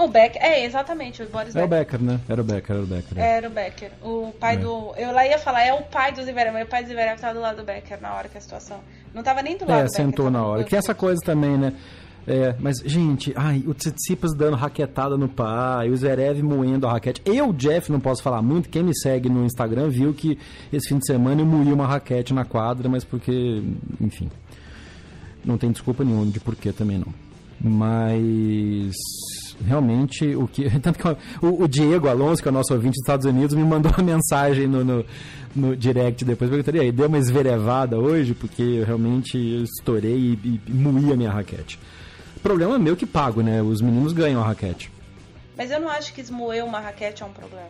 O 0.00 0.08
Becker, 0.08 0.42
é, 0.42 0.64
exatamente, 0.64 1.22
o 1.22 1.28
Boris 1.28 1.52
Becker. 1.52 1.62
É 1.62 1.64
o 1.64 1.68
Becker, 1.68 2.02
né? 2.02 2.20
Era 2.26 2.40
o 2.40 2.44
Becker, 2.44 2.76
era 2.76 2.84
o 2.84 2.86
Becker. 2.86 3.18
É. 3.18 3.36
Era 3.36 3.48
o 3.48 3.50
Becker. 3.50 3.90
O 4.02 4.32
pai 4.40 4.54
é. 4.54 4.58
do. 4.58 4.94
Eu 4.96 5.12
lá 5.12 5.26
ia 5.26 5.38
falar, 5.38 5.62
é 5.62 5.74
o 5.74 5.82
pai 5.82 6.10
do 6.12 6.22
Zverev, 6.22 6.52
mas 6.52 6.66
o 6.66 6.70
pai 6.70 6.82
do 6.82 6.88
Zverev 6.88 7.20
tava 7.20 7.34
do 7.34 7.40
lado 7.40 7.56
do 7.58 7.64
Becker 7.64 8.00
na 8.00 8.14
hora 8.14 8.28
que 8.28 8.38
a 8.38 8.40
situação. 8.40 8.80
Não 9.12 9.22
tava 9.22 9.42
nem 9.42 9.58
do 9.58 9.66
lado 9.66 9.80
é, 9.80 9.84
do 9.84 9.90
Becker. 9.90 10.00
É, 10.00 10.06
sentou 10.06 10.30
na 10.30 10.44
hora. 10.44 10.64
Que 10.64 10.74
essa 10.74 10.94
coisa 10.94 11.20
também, 11.22 11.58
né? 11.58 11.74
É, 12.26 12.54
mas, 12.58 12.78
gente, 12.84 13.32
ai, 13.36 13.62
o 13.66 13.74
Tsitsipas 13.74 14.34
dando 14.34 14.56
raquetada 14.56 15.16
no 15.16 15.28
pai, 15.28 15.90
o 15.90 15.96
Zverev 15.96 16.42
moendo 16.42 16.86
a 16.86 16.92
raquete. 16.92 17.20
Eu, 17.24 17.52
Jeff, 17.52 17.90
não 17.90 18.00
posso 18.00 18.22
falar 18.22 18.40
muito. 18.40 18.68
Quem 18.68 18.82
me 18.82 18.96
segue 18.96 19.28
no 19.28 19.44
Instagram 19.44 19.88
viu 19.88 20.14
que 20.14 20.38
esse 20.72 20.88
fim 20.88 20.98
de 20.98 21.06
semana 21.06 21.42
eu 21.42 21.46
moí 21.46 21.72
uma 21.72 21.86
raquete 21.86 22.32
na 22.32 22.44
quadra, 22.44 22.88
mas 22.88 23.04
porque, 23.04 23.62
enfim, 24.00 24.30
não 25.44 25.58
tem 25.58 25.70
desculpa 25.70 26.04
nenhuma 26.04 26.26
de 26.26 26.40
porquê 26.40 26.72
também 26.72 26.98
não. 26.98 27.12
Mas 27.62 28.94
realmente 29.66 30.34
o 30.34 30.46
que. 30.46 30.68
Tanto 30.80 30.98
que 30.98 31.08
o, 31.44 31.62
o, 31.62 31.68
Diego 31.68 32.08
Alonso, 32.08 32.42
que 32.42 32.48
é 32.48 32.50
o 32.50 32.54
nosso 32.54 32.72
ouvinte 32.72 32.92
dos 32.92 33.02
Estados 33.02 33.26
Unidos, 33.26 33.54
me 33.54 33.64
mandou 33.64 33.92
uma 33.92 34.02
mensagem 34.04 34.66
no, 34.66 34.84
no, 34.84 35.04
no 35.54 35.76
direct 35.76 36.24
depois. 36.24 36.50
Perguntei, 36.50 36.80
aí, 36.80 36.92
deu 36.92 37.06
uma 37.06 37.18
esverevada 37.18 37.98
hoje, 37.98 38.34
porque 38.34 38.62
eu 38.62 38.84
realmente 38.84 39.36
estourei 39.62 40.38
e, 40.42 40.60
e 40.66 40.72
moí 40.72 41.12
a 41.12 41.16
minha 41.16 41.30
raquete. 41.30 41.78
Problema 42.42 42.78
meu 42.78 42.96
que 42.96 43.06
pago, 43.06 43.42
né? 43.42 43.60
Os 43.62 43.80
meninos 43.80 44.12
ganham 44.12 44.40
a 44.40 44.46
raquete. 44.46 44.90
Mas 45.56 45.70
eu 45.70 45.78
não 45.78 45.90
acho 45.90 46.14
que 46.14 46.20
esmoer 46.20 46.64
uma 46.64 46.80
raquete 46.80 47.22
é 47.22 47.26
um 47.26 47.32
problema. 47.32 47.68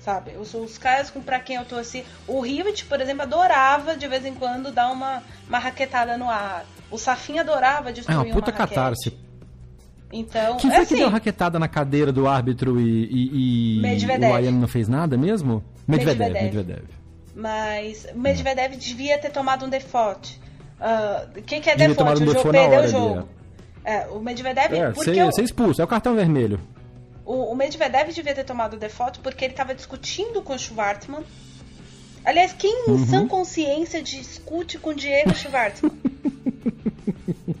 Sabe? 0.00 0.32
Os, 0.38 0.52
os 0.54 0.78
caras 0.78 1.10
com 1.10 1.20
pra 1.20 1.40
quem 1.40 1.56
eu 1.56 1.64
torci. 1.64 2.04
O 2.28 2.40
Rivet, 2.40 2.84
por 2.84 3.00
exemplo, 3.00 3.22
adorava 3.22 3.96
de 3.96 4.06
vez 4.06 4.24
em 4.24 4.34
quando 4.34 4.70
dar 4.70 4.92
uma, 4.92 5.22
uma 5.48 5.58
raquetada 5.58 6.16
no 6.16 6.28
ar. 6.30 6.64
O 6.90 6.98
Safin 6.98 7.38
adorava 7.38 7.92
destruir 7.92 8.16
é 8.16 8.22
uma 8.22 8.32
puta 8.32 8.50
uma 8.50 8.56
catarse. 8.56 9.25
Então, 10.12 10.56
Quem 10.56 10.70
foi 10.70 10.80
assim, 10.80 10.94
que 10.94 11.00
deu 11.00 11.10
raquetada 11.10 11.58
na 11.58 11.66
cadeira 11.66 12.12
do 12.12 12.28
árbitro 12.28 12.80
e, 12.80 13.04
e, 13.04 13.80
e 13.80 14.26
o 14.30 14.34
Ayano 14.34 14.60
não 14.60 14.68
fez 14.68 14.88
nada 14.88 15.16
mesmo? 15.16 15.64
Medvedev, 15.86 16.32
Medvedev. 16.32 16.44
Medvedev. 16.44 16.84
Mas 17.34 18.06
Medvedev 18.14 18.74
hum. 18.74 18.78
devia 18.78 19.18
ter 19.18 19.30
tomado 19.30 19.66
um 19.66 19.68
default. 19.68 20.40
O 20.78 21.38
uh, 21.38 21.42
que, 21.42 21.60
que 21.60 21.70
é 21.70 21.76
devia 21.76 21.94
default? 21.94 22.22
O 22.22 22.26
jogo 22.26 22.50
perdeu 22.50 22.80
o 22.80 22.88
jogo. 22.88 23.28
É, 23.84 24.06
o 24.08 24.20
Medvedev. 24.20 24.74
É, 24.74 24.90
porque 24.90 25.14
ser, 25.14 25.18
eu... 25.18 25.32
ser 25.32 25.42
expulso, 25.42 25.80
é 25.80 25.84
o 25.84 25.88
cartão 25.88 26.14
vermelho. 26.14 26.60
O, 27.24 27.52
o 27.52 27.56
Medvedev 27.56 28.12
devia 28.12 28.34
ter 28.34 28.44
tomado 28.44 28.74
o 28.74 28.78
default 28.78 29.18
porque 29.20 29.44
ele 29.44 29.52
estava 29.52 29.74
discutindo 29.74 30.40
com 30.42 30.54
o 30.54 30.58
Schwartzman. 30.58 31.24
Aliás, 32.24 32.52
quem 32.52 32.86
em 32.88 32.90
uhum. 32.90 33.06
sã 33.06 33.28
consciência 33.28 34.02
discute 34.02 34.78
com 34.78 34.94
Diego 34.94 35.34
Schwartzman? 35.34 35.92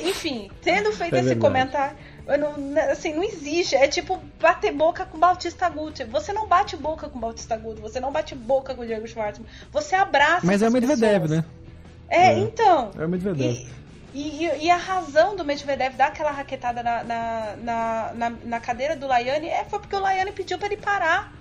Enfim, 0.00 0.50
tendo 0.62 0.92
feito 0.92 1.16
é 1.16 1.20
esse 1.20 1.36
comentário, 1.36 1.96
não, 2.26 2.54
assim, 2.90 3.14
não 3.14 3.22
existe. 3.22 3.74
É 3.74 3.88
tipo 3.88 4.20
bater 4.40 4.72
boca 4.72 5.04
com 5.04 5.18
Bautista 5.18 5.68
Guti. 5.68 6.04
Você 6.04 6.32
não 6.32 6.46
bate 6.46 6.76
boca 6.76 7.08
com 7.08 7.18
Bautista 7.18 7.56
Guti, 7.56 7.80
você 7.80 8.00
não 8.00 8.12
bate 8.12 8.34
boca 8.34 8.74
com 8.74 8.82
o 8.82 8.86
Diego 8.86 9.06
Schwartzman. 9.06 9.48
Você 9.72 9.94
abraça 9.94 10.46
Mas 10.46 10.62
é 10.62 10.68
o 10.68 10.72
Medvedev, 10.72 11.22
pessoas. 11.22 11.30
né? 11.30 11.44
É, 12.08 12.32
é, 12.32 12.38
então. 12.38 12.90
É 12.98 13.04
o 13.04 13.08
Medvedev. 13.08 13.66
E, 14.14 14.44
e, 14.44 14.64
e, 14.64 14.70
a 14.70 14.76
razão 14.76 15.34
do 15.34 15.44
Medvedev 15.44 15.96
dar 15.96 16.08
aquela 16.08 16.30
raquetada 16.30 16.82
na, 16.82 17.02
na, 17.02 17.56
na, 17.56 18.12
na, 18.14 18.30
na 18.44 18.60
cadeira 18.60 18.94
do 18.94 19.06
Laiane 19.06 19.48
é, 19.48 19.64
foi 19.64 19.78
porque 19.78 19.96
o 19.96 20.00
Laiane 20.00 20.32
pediu 20.32 20.58
para 20.58 20.66
ele 20.66 20.76
parar. 20.76 21.32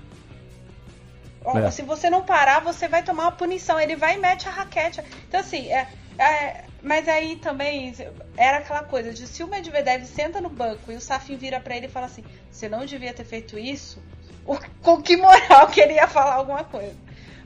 É. 1.43 1.71
Se 1.71 1.81
você 1.81 2.09
não 2.09 2.23
parar, 2.23 2.61
você 2.61 2.87
vai 2.87 3.03
tomar 3.03 3.23
uma 3.23 3.31
punição. 3.31 3.79
Ele 3.79 3.95
vai 3.95 4.15
e 4.15 4.19
mete 4.19 4.47
a 4.47 4.51
raquete. 4.51 5.01
Então, 5.27 5.39
assim, 5.39 5.67
é, 5.69 5.87
é, 6.21 6.65
mas 6.81 7.07
aí 7.07 7.35
também 7.37 7.93
era 8.37 8.57
aquela 8.57 8.83
coisa 8.83 9.13
de 9.13 9.27
se 9.27 9.43
o 9.43 9.47
Medvedev 9.47 10.05
senta 10.05 10.39
no 10.39 10.49
banco 10.49 10.91
e 10.91 10.95
o 10.95 11.01
Safin 11.01 11.35
vira 11.35 11.59
para 11.59 11.75
ele 11.75 11.87
e 11.87 11.89
fala 11.89 12.05
assim: 12.05 12.23
você 12.49 12.69
não 12.69 12.85
devia 12.85 13.13
ter 13.13 13.25
feito 13.25 13.57
isso, 13.57 14.01
o, 14.45 14.57
com 14.81 15.01
que 15.01 15.17
moral 15.17 15.67
que 15.67 15.81
ele 15.81 15.93
ia 15.93 16.07
falar 16.07 16.35
alguma 16.35 16.63
coisa. 16.63 16.95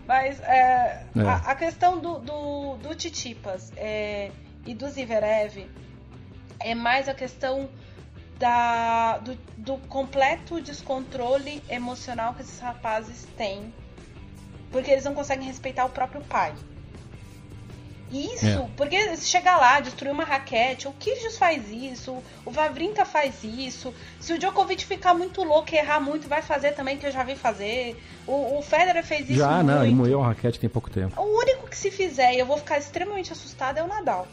Mas 0.08 0.40
é, 0.42 1.04
é. 1.16 1.22
a, 1.22 1.36
a, 1.38 1.56
questão 1.56 1.98
do, 1.98 2.20
do, 2.20 2.76
do 2.78 2.96
Titipas. 2.96 3.72
É, 3.76 4.30
e 4.66 4.74
do 4.74 4.90
Zverev 4.90 5.70
é 6.60 6.74
mais 6.74 7.08
a 7.08 7.14
questão 7.14 7.70
da, 8.40 9.20
do, 9.20 9.36
do 9.58 9.78
completo 9.88 10.60
descontrole 10.60 11.64
emocional 11.70 12.34
que 12.34 12.42
esses 12.42 12.60
rapazes 12.60 13.26
têm, 13.38 13.74
porque 14.72 14.92
eles 14.92 15.06
não 15.06 15.14
conseguem 15.14 15.46
respeitar 15.46 15.86
o 15.86 15.90
próprio 15.90 16.22
pai. 16.22 16.54
Isso, 18.12 18.46
é. 18.46 18.68
porque 18.78 19.16
se 19.18 19.28
chegar 19.28 19.58
lá, 19.58 19.80
destruir 19.80 20.12
uma 20.12 20.24
raquete, 20.24 20.88
o 20.88 20.92
Kyrgios 20.92 21.38
faz 21.38 21.72
isso, 21.72 22.18
o 22.46 22.52
Vavrinka 22.52 23.04
faz 23.04 23.44
isso. 23.44 23.94
Se 24.20 24.34
o 24.34 24.38
Djokovic 24.38 24.86
ficar 24.86 25.14
muito 25.14 25.44
louco 25.44 25.74
e 25.74 25.78
errar 25.78 26.00
muito, 26.00 26.28
vai 26.28 26.42
fazer 26.42 26.74
também, 26.74 26.98
que 26.98 27.06
eu 27.06 27.12
já 27.12 27.24
vi 27.24 27.36
fazer. 27.36 28.00
O, 28.28 28.60
o 28.60 28.62
Federer 28.62 29.04
fez 29.04 29.30
isso 29.30 29.40
Já, 29.40 29.56
muito. 29.56 29.68
não, 29.68 29.84
ele 29.84 29.96
moeu 29.96 30.24
a 30.24 30.28
raquete 30.28 30.60
tem 30.60 30.70
pouco 30.70 30.90
tempo. 30.90 31.20
O 31.20 31.40
único 31.40 31.68
que 31.68 31.78
se 31.78 31.90
fizer 31.90 32.34
e 32.34 32.40
eu 32.40 32.46
vou 32.46 32.58
ficar 32.58 32.78
extremamente 32.78 33.32
assustada 33.32 33.80
é 33.80 33.84
o 33.84 33.88
Nadal. 33.88 34.28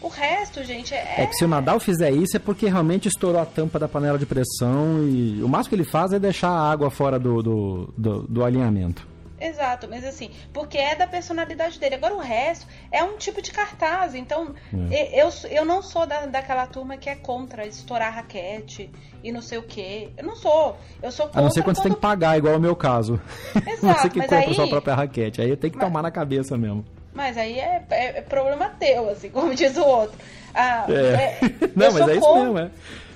O 0.00 0.06
resto, 0.06 0.62
gente, 0.62 0.94
é. 0.94 1.22
É 1.22 1.26
que 1.26 1.34
se 1.34 1.44
o 1.44 1.48
Nadal 1.48 1.80
fizer 1.80 2.12
isso 2.12 2.36
é 2.36 2.38
porque 2.38 2.68
realmente 2.68 3.08
estourou 3.08 3.40
a 3.40 3.46
tampa 3.46 3.80
da 3.80 3.88
panela 3.88 4.16
de 4.16 4.26
pressão 4.26 5.04
e 5.08 5.42
o 5.42 5.48
máximo 5.48 5.70
que 5.70 5.74
ele 5.74 5.90
faz 5.90 6.12
é 6.12 6.20
deixar 6.20 6.50
a 6.50 6.70
água 6.70 6.88
fora 6.88 7.18
do, 7.18 7.42
do, 7.42 7.94
do, 7.98 8.22
do 8.22 8.44
alinhamento. 8.44 9.06
Exato, 9.40 9.86
mas 9.88 10.04
assim, 10.04 10.30
porque 10.52 10.78
é 10.78 10.96
da 10.96 11.06
personalidade 11.06 11.78
dele. 11.78 11.94
Agora 11.94 12.14
o 12.14 12.18
resto 12.18 12.66
é 12.90 13.02
um 13.04 13.16
tipo 13.16 13.40
de 13.40 13.52
cartaz. 13.52 14.14
Então, 14.14 14.54
é. 14.90 15.22
eu, 15.22 15.28
eu 15.50 15.64
não 15.64 15.82
sou 15.82 16.06
da, 16.06 16.26
daquela 16.26 16.66
turma 16.66 16.96
que 16.96 17.08
é 17.08 17.14
contra 17.14 17.66
estourar 17.66 18.12
raquete 18.12 18.90
e 19.22 19.30
não 19.30 19.40
sei 19.40 19.58
o 19.58 19.62
quê. 19.62 20.08
Eu 20.16 20.24
não 20.24 20.36
sou. 20.36 20.76
Eu 21.02 21.12
sou 21.12 21.26
contra. 21.26 21.40
A 21.40 21.44
não 21.44 21.50
ser 21.50 21.62
quando, 21.62 21.76
quando... 21.76 21.76
você 21.76 21.82
tem 21.82 21.92
que 21.92 22.00
pagar, 22.00 22.36
igual 22.36 22.54
é 22.54 22.56
o 22.56 22.60
meu 22.60 22.74
caso. 22.74 23.20
Exato, 23.66 24.02
você 24.02 24.10
que 24.10 24.20
compra 24.20 24.38
aí... 24.38 24.54
sua 24.54 24.68
própria 24.68 24.94
raquete. 24.94 25.40
Aí 25.40 25.56
tem 25.56 25.70
que 25.70 25.76
mas... 25.76 25.86
tomar 25.86 26.02
na 26.02 26.10
cabeça 26.10 26.58
mesmo. 26.58 26.84
Mas 27.14 27.36
aí 27.36 27.58
é, 27.58 27.84
é, 27.90 28.18
é, 28.18 28.22
problema 28.22 28.70
teu, 28.78 29.08
assim, 29.08 29.30
como 29.30 29.54
diz 29.54 29.76
o 29.76 29.84
outro. 29.84 30.18
Ah, 30.54 30.86
é. 30.88 30.92
é 30.92 31.40
não, 31.74 31.92
mas 31.92 32.08
é 32.08 32.16
isso 32.16 32.34
mesmo, 32.34 32.58
é. 32.58 32.70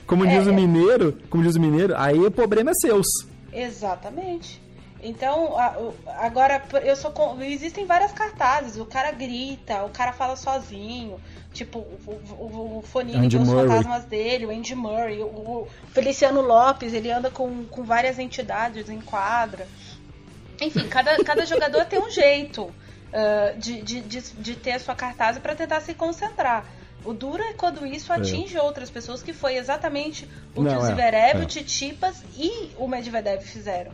Como 0.06 0.26
diz 0.26 0.46
o 0.46 0.50
é, 0.50 0.52
é. 0.52 0.56
mineiro, 0.56 1.18
como 1.30 1.42
diz 1.42 1.56
o 1.56 1.60
mineiro, 1.60 1.94
aí 1.96 2.18
o 2.18 2.30
problema 2.30 2.70
é 2.70 2.74
seus. 2.74 3.06
Exatamente. 3.52 4.61
Então, 5.02 5.56
agora 6.18 6.62
eu 6.84 6.94
sou 6.94 7.12
existem 7.42 7.84
várias 7.84 8.12
cartazes, 8.12 8.76
o 8.76 8.86
cara 8.86 9.10
grita, 9.10 9.82
o 9.82 9.90
cara 9.90 10.12
fala 10.12 10.36
sozinho, 10.36 11.20
tipo 11.52 11.80
o, 11.80 12.20
o, 12.38 12.78
o 12.78 12.82
foninho 12.82 13.28
dos 13.28 13.48
fantasmas 13.48 14.04
dele, 14.04 14.46
o 14.46 14.50
Andy 14.50 14.76
Murray, 14.76 15.20
o, 15.20 15.26
o, 15.26 15.68
Feliciano 15.92 16.40
Lopes, 16.40 16.94
ele 16.94 17.10
anda 17.10 17.30
com, 17.30 17.64
com 17.64 17.82
várias 17.82 18.16
entidades 18.20 18.88
em 18.88 19.00
quadra. 19.00 19.66
Enfim, 20.60 20.86
cada, 20.88 21.16
cada 21.24 21.44
jogador 21.44 21.84
tem 21.86 21.98
um 21.98 22.10
jeito 22.10 22.62
uh, 22.62 23.58
de, 23.58 23.82
de, 23.82 24.00
de, 24.02 24.20
de, 24.20 24.54
ter 24.54 24.72
a 24.72 24.78
sua 24.78 24.94
cartaz 24.94 25.36
para 25.38 25.56
tentar 25.56 25.80
se 25.80 25.94
concentrar. 25.94 26.64
O 27.04 27.12
duro 27.12 27.42
é 27.42 27.52
quando 27.54 27.84
isso 27.84 28.12
é. 28.12 28.16
atinge 28.16 28.56
é. 28.56 28.62
outras 28.62 28.88
pessoas, 28.88 29.20
que 29.20 29.32
foi 29.32 29.56
exatamente 29.56 30.28
o 30.54 30.62
Não, 30.62 30.70
que 30.70 30.78
o 30.78 30.86
Zverev, 30.86 31.38
é, 31.38 31.40
é. 31.40 31.42
o 31.42 31.46
Titipas 31.46 32.22
e 32.36 32.70
o 32.78 32.86
Medvedev 32.86 33.42
fizeram. 33.42 33.92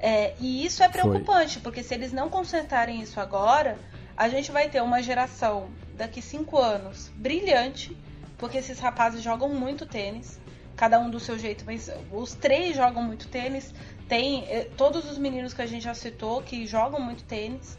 É, 0.00 0.34
e 0.40 0.64
isso 0.64 0.82
é 0.82 0.88
preocupante, 0.88 1.54
foi. 1.54 1.62
porque 1.62 1.82
se 1.82 1.94
eles 1.94 2.12
não 2.12 2.28
consertarem 2.28 3.00
isso 3.00 3.20
agora, 3.20 3.78
a 4.16 4.28
gente 4.28 4.50
vai 4.50 4.68
ter 4.68 4.80
uma 4.82 5.02
geração 5.02 5.68
daqui 5.96 6.22
cinco 6.22 6.58
anos 6.58 7.10
brilhante, 7.14 7.96
porque 8.36 8.58
esses 8.58 8.78
rapazes 8.78 9.22
jogam 9.22 9.48
muito 9.48 9.84
tênis, 9.86 10.40
cada 10.76 11.00
um 11.00 11.10
do 11.10 11.18
seu 11.18 11.36
jeito, 11.36 11.64
mas 11.66 11.90
os 12.12 12.34
três 12.34 12.76
jogam 12.76 13.02
muito 13.02 13.28
tênis. 13.28 13.74
Tem 14.08 14.44
eh, 14.48 14.68
todos 14.76 15.10
os 15.10 15.18
meninos 15.18 15.52
que 15.52 15.60
a 15.60 15.66
gente 15.66 15.82
já 15.82 15.94
citou 15.94 16.40
que 16.40 16.66
jogam 16.66 17.00
muito 17.00 17.24
tênis. 17.24 17.76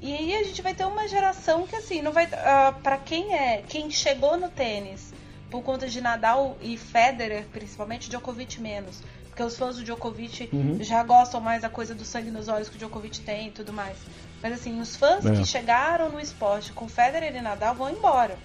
E 0.00 0.12
aí 0.12 0.34
a 0.34 0.42
gente 0.44 0.60
vai 0.60 0.74
ter 0.74 0.84
uma 0.84 1.08
geração 1.08 1.66
que 1.66 1.74
assim, 1.74 2.02
não 2.02 2.12
vai 2.12 2.26
uh, 2.26 2.30
ah, 2.34 2.74
para 2.82 2.98
quem 2.98 3.34
é, 3.34 3.62
quem 3.66 3.90
chegou 3.90 4.36
no 4.36 4.50
tênis 4.50 5.14
por 5.50 5.62
conta 5.62 5.88
de 5.88 6.00
Nadal 6.00 6.58
e 6.60 6.76
Federer, 6.76 7.46
principalmente 7.46 8.10
Djokovic 8.10 8.60
menos, 8.60 9.02
porque 9.34 9.42
os 9.42 9.56
fãs 9.56 9.76
do 9.76 9.82
Djokovic 9.82 10.48
uhum. 10.52 10.78
já 10.80 11.02
gostam 11.02 11.40
mais 11.40 11.60
da 11.60 11.68
coisa 11.68 11.92
do 11.92 12.04
sangue 12.04 12.30
nos 12.30 12.46
olhos 12.46 12.68
que 12.68 12.76
o 12.76 12.78
Djokovic 12.78 13.18
tem 13.20 13.48
e 13.48 13.50
tudo 13.50 13.72
mais. 13.72 13.96
Mas 14.40 14.52
assim, 14.52 14.80
os 14.80 14.94
fãs 14.94 15.26
é. 15.26 15.32
que 15.34 15.44
chegaram 15.44 16.08
no 16.08 16.20
esporte 16.20 16.72
com 16.72 16.88
Federer 16.88 17.34
e 17.34 17.40
Nadal 17.40 17.74
vão 17.74 17.90
embora. 17.90 18.36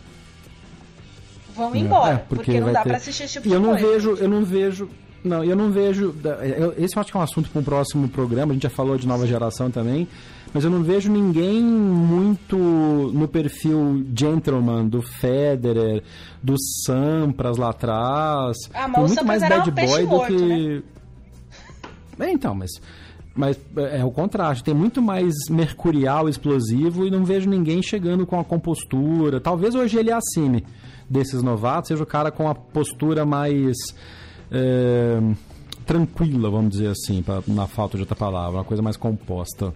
Vão 1.56 1.76
é. 1.76 1.78
embora, 1.78 2.14
é, 2.16 2.18
porque, 2.18 2.36
porque 2.36 2.60
não 2.60 2.74
dá 2.74 2.82
ter... 2.82 2.90
para 2.90 2.98
assistir 2.98 3.24
esse 3.24 3.34
tipo 3.34 3.46
e 3.46 3.50
de 3.50 3.56
eu 3.56 3.62
não 3.62 3.78
coisa. 3.78 3.88
vejo, 3.88 4.16
eu 4.16 4.28
não 4.28 4.44
vejo 4.44 4.90
não, 5.24 5.44
eu 5.44 5.56
não 5.56 5.70
vejo. 5.70 6.16
Esse 6.78 6.96
eu 6.96 7.02
acho 7.02 7.12
que 7.12 7.18
é 7.18 7.20
um 7.20 7.24
assunto 7.24 7.50
para 7.50 7.60
um 7.60 7.64
próximo 7.64 8.08
programa. 8.10 8.52
A 8.52 8.56
gente 8.56 8.64
já 8.64 8.70
falou 8.70 8.98
de 8.98 9.06
nova 9.06 9.28
geração 9.28 9.70
também 9.70 10.08
mas 10.54 10.64
eu 10.64 10.70
não 10.70 10.82
vejo 10.84 11.12
ninguém 11.12 11.62
muito 11.62 12.58
no 12.58 13.28
perfil 13.28 14.06
gentleman 14.16 14.88
do 14.88 15.02
Federer, 15.02 16.04
do 16.42 16.56
Sampras 16.86 17.58
lá 17.58 17.70
atrás. 17.70 18.58
Ah, 18.74 18.88
mas 18.88 18.96
Tem 18.96 19.06
muito 19.06 19.26
mais 19.26 19.42
bad 19.42 19.72
boy 19.72 20.06
do 20.06 20.26
que. 20.26 20.76
Né? 20.76 20.84
É, 22.22 22.30
então, 22.34 22.54
mas 22.54 22.70
mas 23.34 23.58
é, 23.78 24.00
é 24.00 24.06
o 24.06 24.12
contraste. 24.12 24.62
Tem 24.62 24.74
muito 24.74 25.02
mais 25.02 25.34
mercurial, 25.50 26.28
explosivo 26.28 27.08
e 27.08 27.10
não 27.10 27.24
vejo 27.24 27.50
ninguém 27.50 27.82
chegando 27.82 28.28
com 28.28 28.38
a 28.38 28.44
compostura. 28.44 29.40
Talvez 29.40 29.74
hoje 29.74 29.98
ele 29.98 30.12
assine 30.12 30.66
desses 31.10 31.42
novatos, 31.42 31.88
seja 31.88 32.04
o 32.04 32.06
cara 32.06 32.32
com 32.32 32.50
a 32.50 32.54
postura 32.54 33.26
mais 33.26 33.78
é, 34.52 35.20
tranquila, 35.86 36.50
vamos 36.52 36.72
dizer 36.72 36.90
assim, 36.90 37.24
pra, 37.24 37.42
na 37.48 37.66
falta 37.66 37.98
de 37.98 38.04
outra 38.04 38.16
palavra, 38.16 38.60
uma 38.60 38.66
coisa 38.66 38.84
mais 38.84 38.98
composta 38.98 39.74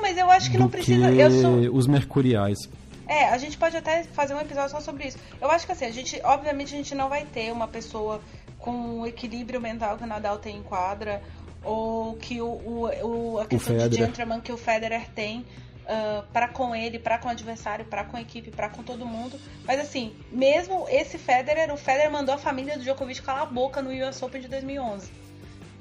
mas 0.00 0.16
eu 0.16 0.30
acho 0.30 0.50
que 0.50 0.58
não 0.58 0.68
precisa. 0.68 1.10
Que 1.10 1.30
sou... 1.30 1.74
os 1.74 1.86
mercuriais. 1.86 2.58
É, 3.06 3.28
a 3.28 3.38
gente 3.38 3.58
pode 3.58 3.76
até 3.76 4.04
fazer 4.04 4.34
um 4.34 4.40
episódio 4.40 4.70
só 4.70 4.80
sobre 4.80 5.08
isso. 5.08 5.18
Eu 5.40 5.50
acho 5.50 5.66
que 5.66 5.72
assim, 5.72 5.84
a 5.84 5.90
gente, 5.90 6.20
obviamente, 6.22 6.74
a 6.74 6.76
gente 6.76 6.94
não 6.94 7.08
vai 7.08 7.24
ter 7.24 7.52
uma 7.52 7.66
pessoa 7.66 8.20
com 8.58 9.00
o 9.00 9.06
equilíbrio 9.06 9.60
mental 9.60 9.96
que 9.96 10.04
o 10.04 10.06
Nadal 10.06 10.38
tem 10.38 10.58
em 10.58 10.62
quadra, 10.62 11.20
ou 11.64 12.14
que 12.14 12.40
o, 12.40 12.46
o, 12.46 13.34
o 13.34 13.40
a 13.40 13.46
questão 13.46 13.76
o 13.76 13.88
de 13.88 13.96
gentleman 13.96 14.40
que 14.40 14.52
o 14.52 14.56
Federer 14.56 15.08
tem. 15.10 15.44
uh, 15.90 16.22
para 16.32 16.48
com 16.48 16.74
ele, 16.74 16.98
para 16.98 17.18
com 17.18 17.28
o 17.28 17.30
adversário, 17.30 17.84
para 17.84 18.04
com 18.04 18.16
a 18.16 18.20
equipe, 18.20 18.50
para 18.50 18.68
com 18.68 18.82
todo 18.82 19.04
mundo. 19.04 19.38
Mas 19.64 19.80
assim, 19.80 20.14
mesmo 20.30 20.86
esse 20.88 21.18
Federer, 21.18 21.72
o 21.72 21.76
Federer 21.76 22.10
mandou 22.10 22.34
a 22.34 22.38
família 22.38 22.76
do 22.76 22.84
Djokovic 22.84 23.22
calar 23.22 23.42
a 23.42 23.46
boca 23.46 23.82
no 23.82 23.90
US 23.90 24.22
Open 24.22 24.40
de 24.40 24.48
2011. 24.48 25.10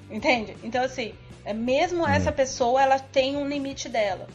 Entende? 0.09 0.57
Então 0.63 0.83
assim, 0.83 1.13
mesmo 1.53 2.07
é. 2.07 2.15
essa 2.15 2.31
pessoa, 2.31 2.81
ela 2.81 2.99
tem 2.99 3.35
um 3.35 3.47
limite 3.47 3.89
dela. 3.89 4.27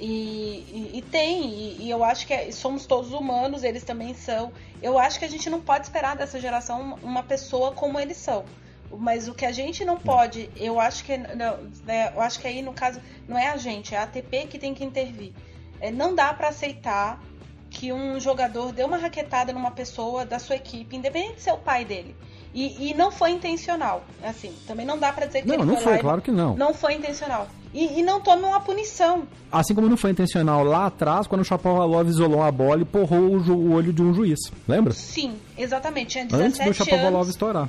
E, 0.00 0.64
e, 0.68 0.98
e 0.98 1.02
tem, 1.02 1.48
e, 1.48 1.82
e, 1.82 1.90
eu 1.90 2.02
acho 2.02 2.26
que 2.26 2.34
é, 2.34 2.50
somos 2.50 2.86
todos 2.86 3.12
humanos, 3.12 3.62
eles 3.62 3.84
também 3.84 4.14
são. 4.14 4.52
Eu 4.82 4.98
acho 4.98 5.18
que 5.18 5.24
a 5.24 5.28
gente 5.28 5.48
não 5.48 5.60
pode 5.60 5.86
esperar 5.86 6.16
dessa 6.16 6.40
geração 6.40 6.98
uma 7.02 7.22
pessoa 7.22 7.72
como 7.72 8.00
eles 8.00 8.16
são. 8.16 8.44
Mas 8.90 9.28
o 9.28 9.34
que 9.34 9.46
a 9.46 9.52
gente 9.52 9.84
não 9.84 9.96
pode, 9.96 10.50
eu 10.56 10.80
acho 10.80 11.04
que 11.04 11.16
não, 11.16 11.56
né, 11.84 12.12
eu 12.14 12.20
acho 12.20 12.40
que 12.40 12.46
aí 12.46 12.60
no 12.60 12.72
caso 12.72 13.00
não 13.28 13.38
é 13.38 13.48
a 13.48 13.56
gente, 13.56 13.94
é 13.94 13.98
a 13.98 14.02
ATP 14.02 14.48
que 14.48 14.58
tem 14.58 14.74
que 14.74 14.84
intervir. 14.84 15.32
É, 15.80 15.90
não 15.90 16.14
dá 16.14 16.34
para 16.34 16.48
aceitar 16.48 17.22
que 17.70 17.92
um 17.92 18.20
jogador 18.20 18.72
dê 18.72 18.84
uma 18.84 18.98
raquetada 18.98 19.52
numa 19.52 19.70
pessoa 19.70 20.26
da 20.26 20.38
sua 20.38 20.56
equipe, 20.56 20.96
independente 20.96 21.36
de 21.36 21.42
ser 21.42 21.52
o 21.52 21.58
pai 21.58 21.84
dele. 21.84 22.14
E, 22.54 22.90
e 22.90 22.94
não 22.94 23.10
foi 23.10 23.30
intencional. 23.30 24.04
Assim, 24.22 24.52
também 24.66 24.84
não 24.84 24.98
dá 24.98 25.12
para 25.12 25.26
dizer 25.26 25.42
que 25.42 25.48
não, 25.48 25.54
ele 25.54 25.64
não 25.64 25.76
foi, 25.76 25.94
foi 25.94 25.98
claro 25.98 26.20
que 26.20 26.30
não. 26.30 26.54
Não 26.54 26.74
foi 26.74 26.94
intencional. 26.94 27.48
E, 27.72 28.00
e, 28.00 28.02
não 28.02 28.20
tome 28.20 28.44
uma 28.44 28.60
punição. 28.60 29.26
Assim 29.50 29.74
como 29.74 29.88
não 29.88 29.96
foi 29.96 30.10
intencional 30.10 30.62
lá 30.62 30.86
atrás, 30.86 31.26
quando 31.26 31.40
o 31.40 31.44
Chapovalov 31.44 32.06
isolou 32.06 32.42
a 32.42 32.52
bola 32.52 32.82
e 32.82 32.84
porrou 32.84 33.20
o, 33.20 33.50
o, 33.50 33.72
olho 33.72 33.92
de 33.92 34.02
um 34.02 34.12
juiz. 34.12 34.38
Lembra? 34.68 34.92
Sim, 34.92 35.36
exatamente. 35.56 36.10
Tinha 36.10 36.26
17 36.26 36.46
Antes 36.46 36.66
do 36.66 36.84
Chapovalov 36.84 37.30
estourar. 37.30 37.68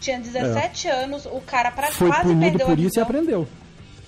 Tinha 0.00 0.18
17 0.18 0.88
é. 0.88 0.90
anos, 0.90 1.26
o 1.26 1.40
cara 1.40 1.70
pra 1.70 1.88
Foi 1.90 2.08
quase 2.08 2.34
perdeu 2.34 2.66
por 2.66 2.78
a 2.78 2.80
isso 2.80 2.88
visão. 2.88 3.02
e 3.02 3.04
aprendeu. 3.04 3.48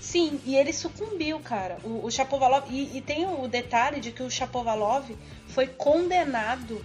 Sim, 0.01 0.39
e 0.43 0.55
ele 0.55 0.73
sucumbiu, 0.73 1.39
cara. 1.39 1.77
O, 1.83 2.07
o 2.07 2.11
Chapovalov. 2.11 2.63
E, 2.71 2.97
e, 2.97 3.01
tem 3.01 3.27
o 3.27 3.47
detalhe 3.47 3.99
de 3.99 4.11
que 4.11 4.23
o 4.23 4.31
Chapovalov 4.31 5.05
foi 5.49 5.67
condenado 5.67 6.83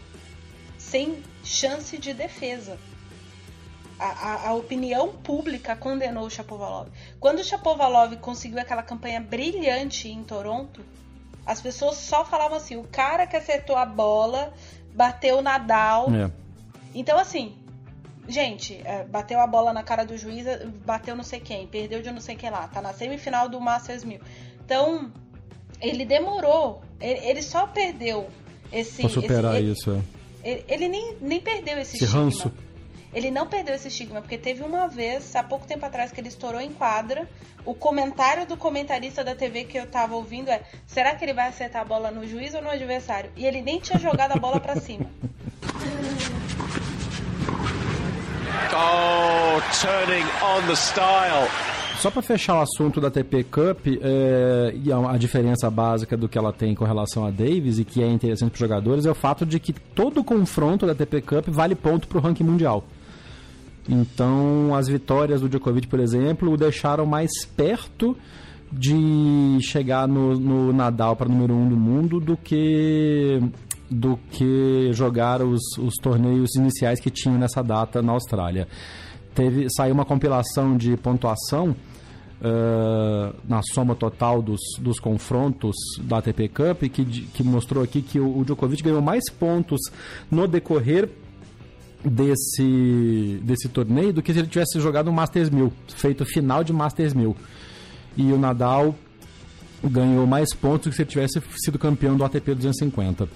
sem 0.76 1.22
chance 1.42 1.96
de 1.96 2.12
defesa. 2.12 2.76
A, 3.98 4.06
a, 4.06 4.48
a, 4.48 4.54
opinião 4.54 5.12
pública 5.12 5.76
condenou 5.76 6.26
o 6.26 6.30
Chapovalov. 6.30 6.88
Quando 7.20 7.38
o 7.38 7.44
Chapovalov 7.44 8.16
conseguiu 8.16 8.58
aquela 8.58 8.82
campanha 8.82 9.20
brilhante 9.20 10.08
em 10.08 10.24
Toronto, 10.24 10.84
as 11.46 11.60
pessoas 11.60 11.96
só 11.96 12.24
falavam 12.24 12.56
assim: 12.56 12.76
o 12.76 12.84
cara 12.84 13.26
que 13.26 13.36
acertou 13.36 13.76
a 13.76 13.86
bola 13.86 14.52
bateu 14.94 15.38
o 15.38 15.42
Nadal. 15.42 16.12
É. 16.12 16.30
Então, 16.94 17.18
assim, 17.18 17.56
gente, 18.28 18.80
é, 18.84 19.04
bateu 19.04 19.40
a 19.40 19.46
bola 19.46 19.72
na 19.72 19.82
cara 19.82 20.04
do 20.04 20.16
juiz, 20.16 20.46
bateu 20.84 21.14
não 21.14 21.24
sei 21.24 21.40
quem, 21.40 21.66
perdeu 21.66 22.02
de 22.02 22.10
não 22.10 22.20
sei 22.20 22.36
quem 22.36 22.50
lá, 22.50 22.66
tá 22.68 22.80
na 22.80 22.92
semifinal 22.92 23.48
do 23.48 23.60
Masters 23.60 24.04
1000. 24.04 24.20
Então, 24.64 25.12
ele 25.80 26.04
demorou, 26.04 26.82
ele, 27.00 27.20
ele 27.26 27.42
só 27.42 27.66
perdeu 27.66 28.28
esse. 28.72 29.02
Pra 29.02 29.10
superar 29.10 29.56
esse, 29.56 29.72
isso, 29.72 29.90
é. 29.90 30.48
Ele, 30.48 30.64
ele, 30.68 30.88
nem, 30.88 31.16
nem 31.20 31.40
perdeu 31.40 31.78
esse, 31.78 31.96
esse 31.96 32.04
estigma. 32.04 32.24
ranço. 32.24 32.52
Ele 33.14 33.30
não 33.30 33.46
perdeu 33.46 33.74
esse 33.74 33.88
estigma, 33.88 34.20
porque 34.20 34.36
teve 34.36 34.62
uma 34.62 34.88
vez, 34.88 35.36
há 35.36 35.42
pouco 35.42 35.66
tempo 35.66 35.86
atrás, 35.86 36.10
que 36.10 36.20
ele 36.20 36.28
estourou 36.28 36.60
em 36.60 36.72
quadra. 36.72 37.28
O 37.64 37.72
comentário 37.72 38.44
do 38.44 38.56
comentarista 38.56 39.22
da 39.22 39.34
TV 39.34 39.64
que 39.64 39.78
eu 39.78 39.86
tava 39.86 40.16
ouvindo 40.16 40.50
é: 40.50 40.62
será 40.86 41.14
que 41.14 41.24
ele 41.24 41.32
vai 41.32 41.48
acertar 41.48 41.82
a 41.82 41.84
bola 41.84 42.10
no 42.10 42.26
juiz 42.26 42.54
ou 42.54 42.60
no 42.60 42.68
adversário? 42.68 43.30
E 43.36 43.46
ele 43.46 43.62
nem 43.62 43.78
tinha 43.78 43.98
jogado 43.98 44.32
a 44.32 44.36
bola 44.36 44.58
para 44.58 44.76
cima. 44.80 45.06
Oh, 48.76 49.60
turning 49.80 50.26
on 50.42 50.66
the 50.66 50.74
style. 50.74 51.48
Só 51.98 52.10
para 52.10 52.20
fechar 52.22 52.58
o 52.58 52.60
assunto 52.60 53.00
da 53.00 53.10
TP 53.10 53.44
Cup 53.44 53.86
é, 53.86 54.74
e 54.74 54.92
a, 54.92 55.12
a, 55.12 55.16
diferença 55.16 55.70
básica 55.70 56.16
do 56.16 56.28
que 56.28 56.36
ela 56.36 56.52
tem 56.52 56.74
com 56.74 56.84
relação 56.84 57.24
a 57.24 57.30
Davis 57.30 57.78
e 57.78 57.84
que 57.84 58.02
é 58.02 58.06
interessante 58.06 58.50
para 58.50 58.56
os 58.56 58.60
jogadores 58.60 59.06
é 59.06 59.10
o 59.10 59.14
fato 59.14 59.46
de 59.46 59.58
que 59.58 59.72
todo 59.72 60.22
confronto 60.22 60.86
da 60.86 60.94
TP 60.94 61.22
Cup 61.22 61.48
vale 61.48 61.74
ponto 61.74 62.08
para 62.08 62.18
o 62.18 62.20
ranking 62.20 62.44
mundial. 62.44 62.84
Então, 63.88 64.74
as 64.74 64.88
vitórias 64.88 65.40
do 65.40 65.48
Djokovic, 65.48 65.86
por 65.86 66.00
exemplo, 66.00 66.50
o 66.50 66.56
deixaram 66.56 67.04
mais 67.04 67.30
perto 67.56 68.16
de 68.72 69.58
chegar 69.60 70.08
no, 70.08 70.38
no 70.38 70.72
Nadal 70.72 71.14
para 71.14 71.28
número 71.28 71.54
um 71.54 71.68
do 71.68 71.76
mundo 71.76 72.18
do 72.18 72.36
que 72.36 73.40
do 73.90 74.18
que 74.30 74.90
jogar 74.92 75.42
os, 75.42 75.62
os 75.78 75.94
torneios 76.02 76.56
iniciais 76.56 76.98
que 76.98 77.10
tinham 77.10 77.38
nessa 77.38 77.62
data 77.62 78.02
na 78.02 78.12
Austrália. 78.12 78.66
Teve, 79.34 79.68
saiu 79.70 79.94
uma 79.94 80.04
compilação 80.04 80.76
de 80.76 80.96
pontuação 80.96 81.76
uh, 82.40 83.34
na 83.46 83.60
soma 83.62 83.94
total 83.94 84.40
dos, 84.42 84.60
dos 84.80 84.98
confrontos 84.98 85.76
da 86.00 86.18
ATP 86.18 86.48
Cup 86.48 86.82
que, 86.90 87.04
que 87.04 87.42
mostrou 87.44 87.84
aqui 87.84 88.00
que 88.02 88.18
o, 88.18 88.38
o 88.38 88.44
Djokovic 88.44 88.82
ganhou 88.82 89.02
mais 89.02 89.30
pontos 89.30 89.80
no 90.30 90.48
decorrer 90.48 91.08
desse, 92.04 93.40
desse 93.42 93.68
torneio 93.68 94.12
do 94.12 94.22
que 94.22 94.32
se 94.32 94.38
ele 94.38 94.48
tivesse 94.48 94.78
jogado 94.80 95.08
um 95.08 95.12
Masters 95.12 95.50
1000, 95.50 95.72
feito 95.96 96.24
final 96.24 96.62
de 96.62 96.72
Masters 96.72 97.14
1000. 97.14 97.36
E 98.16 98.32
o 98.32 98.38
Nadal 98.38 98.94
ganhou 99.82 100.26
mais 100.26 100.54
pontos 100.54 100.86
do 100.86 100.90
que 100.90 100.96
se 100.96 101.02
ele 101.02 101.10
tivesse 101.10 101.42
sido 101.56 101.78
campeão 101.78 102.16
do 102.16 102.24
ATP 102.24 102.54
250 102.54 103.28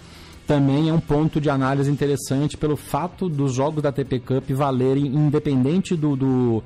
também 0.49 0.89
é 0.89 0.93
um 0.95 0.99
ponto 0.99 1.39
de 1.43 1.51
análise 1.51 1.91
interessante 1.91 2.57
pelo 2.57 2.75
fato 2.75 3.29
dos 3.29 3.53
jogos 3.53 3.83
da 3.83 3.91
ATP 3.91 4.21
Cup 4.21 4.51
valerem, 4.53 5.07
independente 5.07 5.95
do, 5.95 6.17
do, 6.17 6.63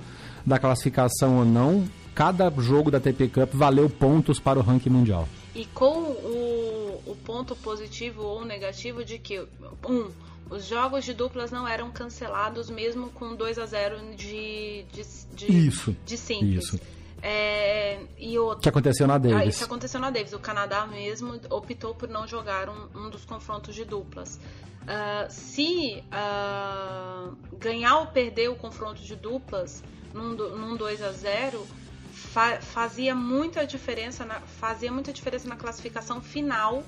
da 0.47 0.57
classificação 0.57 1.39
ou 1.39 1.45
não, 1.45 1.85
cada 2.15 2.49
jogo 2.59 2.93
da 2.93 2.99
ATP 2.99 3.27
Cup 3.27 3.53
valeu 3.53 3.91
pontos 3.91 4.39
para 4.39 4.61
o 4.61 4.63
ranking 4.63 4.89
mundial. 4.89 5.29
E 5.53 5.67
com 5.67 5.85
o, 5.85 7.03
o 7.07 7.17
ponto 7.25 7.57
positivo 7.57 8.23
ou 8.23 8.45
negativo 8.45 9.05
de 9.05 9.19
que, 9.19 9.41
um, 9.85 10.09
os 10.51 10.67
jogos 10.67 11.05
de 11.05 11.15
duplas 11.15 11.51
não 11.51 11.67
eram 11.67 11.91
cancelados 11.91 12.69
mesmo 12.69 13.11
com 13.11 13.35
2 13.35 13.59
a 13.59 13.67
0 13.67 14.15
de, 14.17 14.85
de, 14.93 15.03
de, 15.35 15.67
isso, 15.67 15.97
de 16.05 16.17
simples. 16.17 16.65
Isso. 16.65 16.81
É, 17.23 18.01
e 18.19 18.37
outro, 18.37 18.63
que 18.63 18.69
aconteceu 18.69 19.07
na 19.07 19.17
Davis. 19.17 19.39
Ah, 19.39 19.45
isso 19.45 19.65
aconteceu 19.65 20.01
na 20.01 20.11
Davis. 20.11 20.33
O 20.33 20.41
Canadá 20.41 20.87
mesmo 20.87 21.41
optou 21.51 21.95
por 21.95 22.09
não 22.09 22.27
jogar 22.27 22.69
um, 22.69 22.89
um 22.97 23.11
dos 23.11 23.25
confrontos 23.25 23.75
de 23.75 23.85
duplas. 23.85 24.41
Uh, 24.83 25.31
se 25.31 26.03
uh, 26.09 27.37
ganhar 27.57 27.99
ou 27.99 28.07
perder 28.09 28.49
o 28.49 28.57
confronto 28.57 29.01
de 29.01 29.15
duplas 29.15 29.83
num, 30.13 30.35
num 30.35 30.77
2 30.77 31.01
a 31.01 31.13
0 31.13 31.65
fa 32.13 32.61
fazia 32.61 33.15
muita 33.15 33.65
diferença 33.65 34.25
na, 34.25 34.41
fazia 34.41 34.91
muita 34.91 35.13
diferença 35.13 35.49
na 35.49 35.55
classificação 35.55 36.21
final 36.21 36.83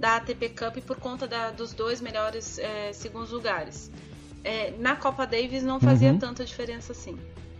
da 0.00 0.16
ATP 0.16 0.48
Cup 0.48 0.78
por 0.86 0.96
conta 0.96 1.28
da, 1.28 1.50
dos 1.50 1.74
dois 1.74 2.00
melhores 2.00 2.58
é, 2.58 2.90
segundos 2.92 3.30
lugares. 3.30 3.90
É, 4.42 4.72
na 4.78 4.96
Copa 4.96 5.26
Davis 5.26 5.62
não 5.62 5.78
fazia 5.78 6.12
Uhum. 6.12 6.18
tanta 6.18 6.42
diferença 6.44 6.92
assim, 6.92 7.18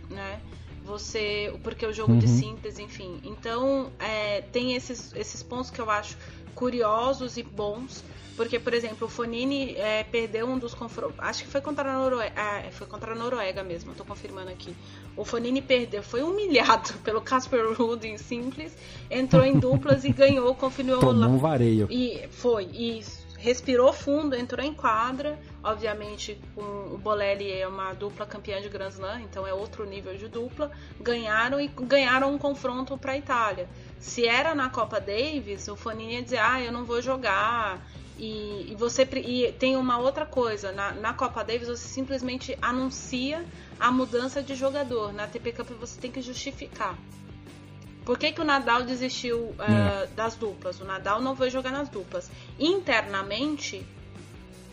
né? 0.09 0.41
Você, 0.83 1.53
porque 1.61 1.85
o 1.85 1.93
jogo 1.93 2.17
de 2.17 2.25
Uhum. 2.25 2.39
simples, 2.39 2.79
enfim. 2.79 3.21
Então 3.23 3.91
é, 3.99 4.41
tem 4.41 4.73
esses, 4.73 5.13
esses 5.15 5.43
pontos 5.43 5.69
que 5.69 5.79
eu 5.79 5.89
acho 5.91 6.17
curiosos 6.55 7.37
e 7.37 7.43
bons. 7.43 8.03
Porque, 8.41 8.57
por 8.57 8.73
exemplo, 8.73 9.05
o 9.05 9.09
Fonini 9.09 9.75
é, 9.75 10.03
perdeu 10.03 10.47
um 10.47 10.57
dos 10.57 10.73
confrontos. 10.73 11.19
Acho 11.19 11.43
que 11.43 11.49
foi 11.51 11.61
contra 11.61 11.93
a 11.93 11.93
Noruega. 11.93 12.33
Ah, 12.35 12.63
foi 12.71 12.87
contra 12.87 13.11
a 13.11 13.15
Noruega 13.15 13.63
mesmo, 13.63 13.93
tô 13.93 14.03
confirmando 14.03 14.49
aqui. 14.49 14.75
O 15.15 15.23
Fonini 15.23 15.61
perdeu, 15.61 16.01
foi 16.01 16.23
humilhado 16.23 16.91
pelo 17.05 17.21
Casper 17.21 17.71
Ruud 17.71 18.07
em 18.07 18.17
simples, 18.17 18.75
entrou 19.11 19.45
em 19.45 19.59
duplas 19.59 20.03
e 20.05 20.09
ganhou, 20.11 20.55
confirmou 20.55 20.97
Tomou 20.97 21.29
um 21.29 21.37
vareio. 21.37 21.87
E 21.91 22.27
foi, 22.31 22.63
e 22.73 23.03
respirou 23.37 23.93
fundo, 23.93 24.35
entrou 24.35 24.65
em 24.65 24.73
quadra. 24.73 25.37
Obviamente, 25.63 26.35
o 26.57 26.97
Bolelli 26.97 27.51
é 27.51 27.67
uma 27.67 27.93
dupla 27.93 28.25
campeã 28.25 28.59
de 28.59 28.69
Grand 28.69 28.89
Slam, 28.89 29.21
então 29.21 29.45
é 29.45 29.53
outro 29.53 29.85
nível 29.85 30.17
de 30.17 30.27
dupla. 30.27 30.71
Ganharam 30.99 31.61
e 31.61 31.67
ganharam 31.67 32.33
um 32.33 32.39
confronto 32.39 32.97
para 32.97 33.11
a 33.11 33.17
Itália. 33.19 33.69
Se 33.99 34.25
era 34.25 34.55
na 34.55 34.67
Copa 34.67 34.99
Davis, 34.99 35.67
o 35.67 35.75
Fonini 35.75 36.15
ia 36.15 36.23
dizer: 36.23 36.39
Ah, 36.39 36.59
eu 36.59 36.71
não 36.71 36.85
vou 36.85 37.03
jogar. 37.03 37.79
E, 38.17 38.71
e 38.71 38.75
você 38.75 39.03
e 39.03 39.51
tem 39.53 39.75
uma 39.75 39.97
outra 39.97 40.25
coisa: 40.25 40.71
na, 40.71 40.91
na 40.93 41.13
Copa 41.13 41.43
Davis 41.43 41.67
você 41.67 41.87
simplesmente 41.87 42.57
anuncia 42.61 43.45
a 43.79 43.91
mudança 43.91 44.41
de 44.41 44.55
jogador. 44.55 45.13
Na 45.13 45.27
TP 45.27 45.51
Cup 45.51 45.69
você 45.79 45.99
tem 45.99 46.11
que 46.11 46.21
justificar. 46.21 46.97
Por 48.05 48.17
que, 48.17 48.31
que 48.31 48.41
o 48.41 48.43
Nadal 48.43 48.83
desistiu 48.83 49.55
eh, 49.59 50.07
das 50.15 50.35
duplas? 50.35 50.79
O 50.81 50.85
Nadal 50.85 51.21
não 51.21 51.35
foi 51.35 51.51
jogar 51.51 51.71
nas 51.71 51.87
duplas. 51.87 52.31
Internamente, 52.59 53.85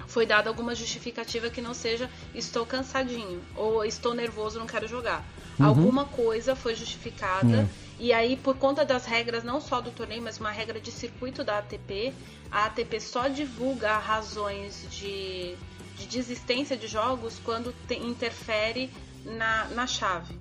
foi 0.07 0.25
dada 0.25 0.49
alguma 0.49 0.75
justificativa 0.75 1.51
que 1.51 1.61
não 1.61 1.75
seja 1.75 2.11
estou 2.35 2.65
cansadinho 2.65 3.43
ou 3.55 3.85
estou 3.85 4.15
nervoso, 4.15 4.59
não 4.59 4.67
quero 4.67 4.89
jogar. 4.89 5.23
Alguma 5.67 6.05
coisa 6.05 6.55
foi 6.55 6.75
justificada. 6.75 7.69
E 7.99 8.13
aí, 8.13 8.37
por 8.37 8.57
conta 8.57 8.85
das 8.85 9.05
regras, 9.07 9.43
não 9.43 9.61
só 9.61 9.81
do 9.81 9.91
torneio, 9.91 10.23
mas 10.23 10.39
uma 10.39 10.51
regra 10.53 10.81
de 10.81 10.91
circuito 10.93 11.43
da 11.43 11.59
ATP, 11.59 12.13
a 12.51 12.67
ATP 12.67 13.01
só 13.01 13.27
divulga 13.27 13.99
razões 13.99 14.87
de, 14.91 15.57
de 15.97 16.07
desistência 16.07 16.77
de 16.77 16.87
jogos 16.87 17.41
quando 17.45 17.75
te- 17.89 17.99
interfere 17.99 18.89
na, 19.25 19.65
na 19.71 19.87
chave. 19.87 20.39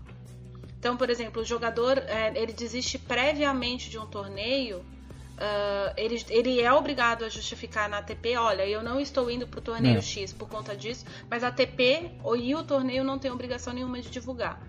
Então, 0.80 0.96
por 0.96 1.10
exemplo, 1.10 1.42
o 1.42 1.46
jogador 1.46 1.98
é, 1.98 2.32
ele 2.36 2.54
desiste 2.54 3.00
previamente 3.00 3.90
de 3.90 3.98
um 3.98 4.06
torneio 4.06 4.86
Uh, 5.38 5.94
ele, 5.96 6.26
ele 6.30 6.60
é 6.60 6.74
obrigado 6.74 7.24
a 7.24 7.30
justificar 7.30 7.88
na 7.88 8.00
ATP, 8.00 8.36
olha, 8.38 8.66
eu 8.66 8.82
não 8.82 9.00
estou 9.00 9.30
indo 9.30 9.46
para 9.46 9.60
o 9.60 9.62
torneio 9.62 10.00
É. 10.00 10.02
X 10.02 10.34
por 10.34 10.50
conta 10.50 10.76
disso, 10.76 11.06
mas 11.30 11.44
a 11.44 11.50
ATP 11.50 12.10
e 12.40 12.56
o 12.56 12.64
torneio 12.64 13.04
não 13.04 13.20
tem 13.20 13.30
obrigação 13.30 13.72
nenhuma 13.72 14.02
de 14.02 14.10
divulgar. 14.10 14.60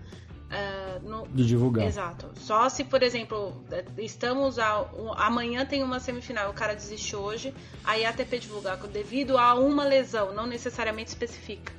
Uh, 0.49 1.07
no- 1.07 1.27
De 1.27 1.45
divulgar. 1.45 1.85
Exato. 1.85 2.27
Só 2.35 2.67
se, 2.69 2.83
por 2.83 3.03
exemplo, 3.03 3.53
estamos 3.99 4.57
a, 4.57 4.81
um- 4.97 5.13
amanhã 5.13 5.63
tem 5.63 5.83
uma 5.83 5.99
semifinal, 5.99 6.49
o 6.49 6.53
cara 6.53 6.73
desiste 6.73 7.15
hoje, 7.15 7.53
aí 7.83 8.03
a 8.03 8.09
ATP 8.09 8.39
divulgar 8.39 8.77
devido 8.87 9.37
a 9.37 9.53
uma 9.53 9.83
lesão, 9.83 10.33
não 10.33 10.47
necessariamente 10.47 11.09
especifica. 11.09 11.71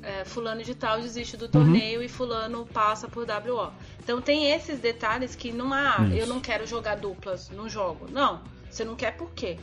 É, 0.00 0.24
fulano 0.24 0.62
de 0.62 0.76
tal 0.76 1.00
desiste 1.00 1.36
do 1.36 1.48
torneio 1.48 2.00
e 2.00 2.08
fulano 2.08 2.64
passa 2.72 3.08
por 3.08 3.26
WO. 3.26 3.72
Então 4.00 4.20
tem 4.22 4.48
esses 4.52 4.78
detalhes 4.78 5.34
que 5.34 5.50
não 5.50 5.72
há, 5.72 5.96
Isso. 6.06 6.16
eu 6.18 6.26
não 6.28 6.38
quero 6.38 6.64
jogar 6.68 6.94
duplas 6.98 7.50
no 7.50 7.68
jogo. 7.68 8.06
Não, 8.12 8.40
você 8.70 8.84
não 8.84 8.94
quer 8.94 9.16
por 9.16 9.32
quê? 9.32 9.58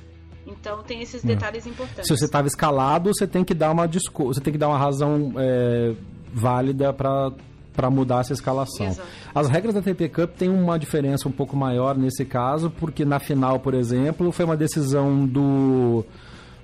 Então 0.46 0.84
tem 0.84 1.02
esses 1.02 1.24
detalhes 1.24 1.66
importantes. 1.66 2.06
Se 2.06 2.16
você 2.18 2.26
estava 2.26 2.48
escalado, 2.48 3.14
você 3.14 3.26
tem 3.26 3.46
que 3.46 3.54
dar 3.54 3.72
uma 3.72 3.88
desculpa, 3.88 4.34
você 4.34 4.42
tem 4.42 4.52
que 4.52 4.60
dar 4.60 4.68
uma 4.68 4.78
razão 4.78 5.32
é, 5.38 5.96
válida 6.34 6.92
para 6.92 7.32
para 7.76 7.90
mudar 7.90 8.22
essa 8.22 8.34
escalação. 8.34 8.88
Exato. 8.88 9.08
As 9.34 9.50
regras 9.50 9.74
da 9.76 9.82
TP 9.82 10.10
Cup 10.10 10.32
têm 10.38 10.50
uma 10.50 10.80
diferença 10.80 11.28
um 11.28 11.32
pouco 11.32 11.56
maior 11.56 11.98
nesse 11.98 12.26
caso, 12.26 12.70
porque 12.70 13.04
na 13.04 13.20
final, 13.20 13.60
por 13.60 13.74
exemplo, 13.74 14.32
foi 14.32 14.46
uma 14.46 14.58
decisão 14.58 15.26
do 15.26 16.06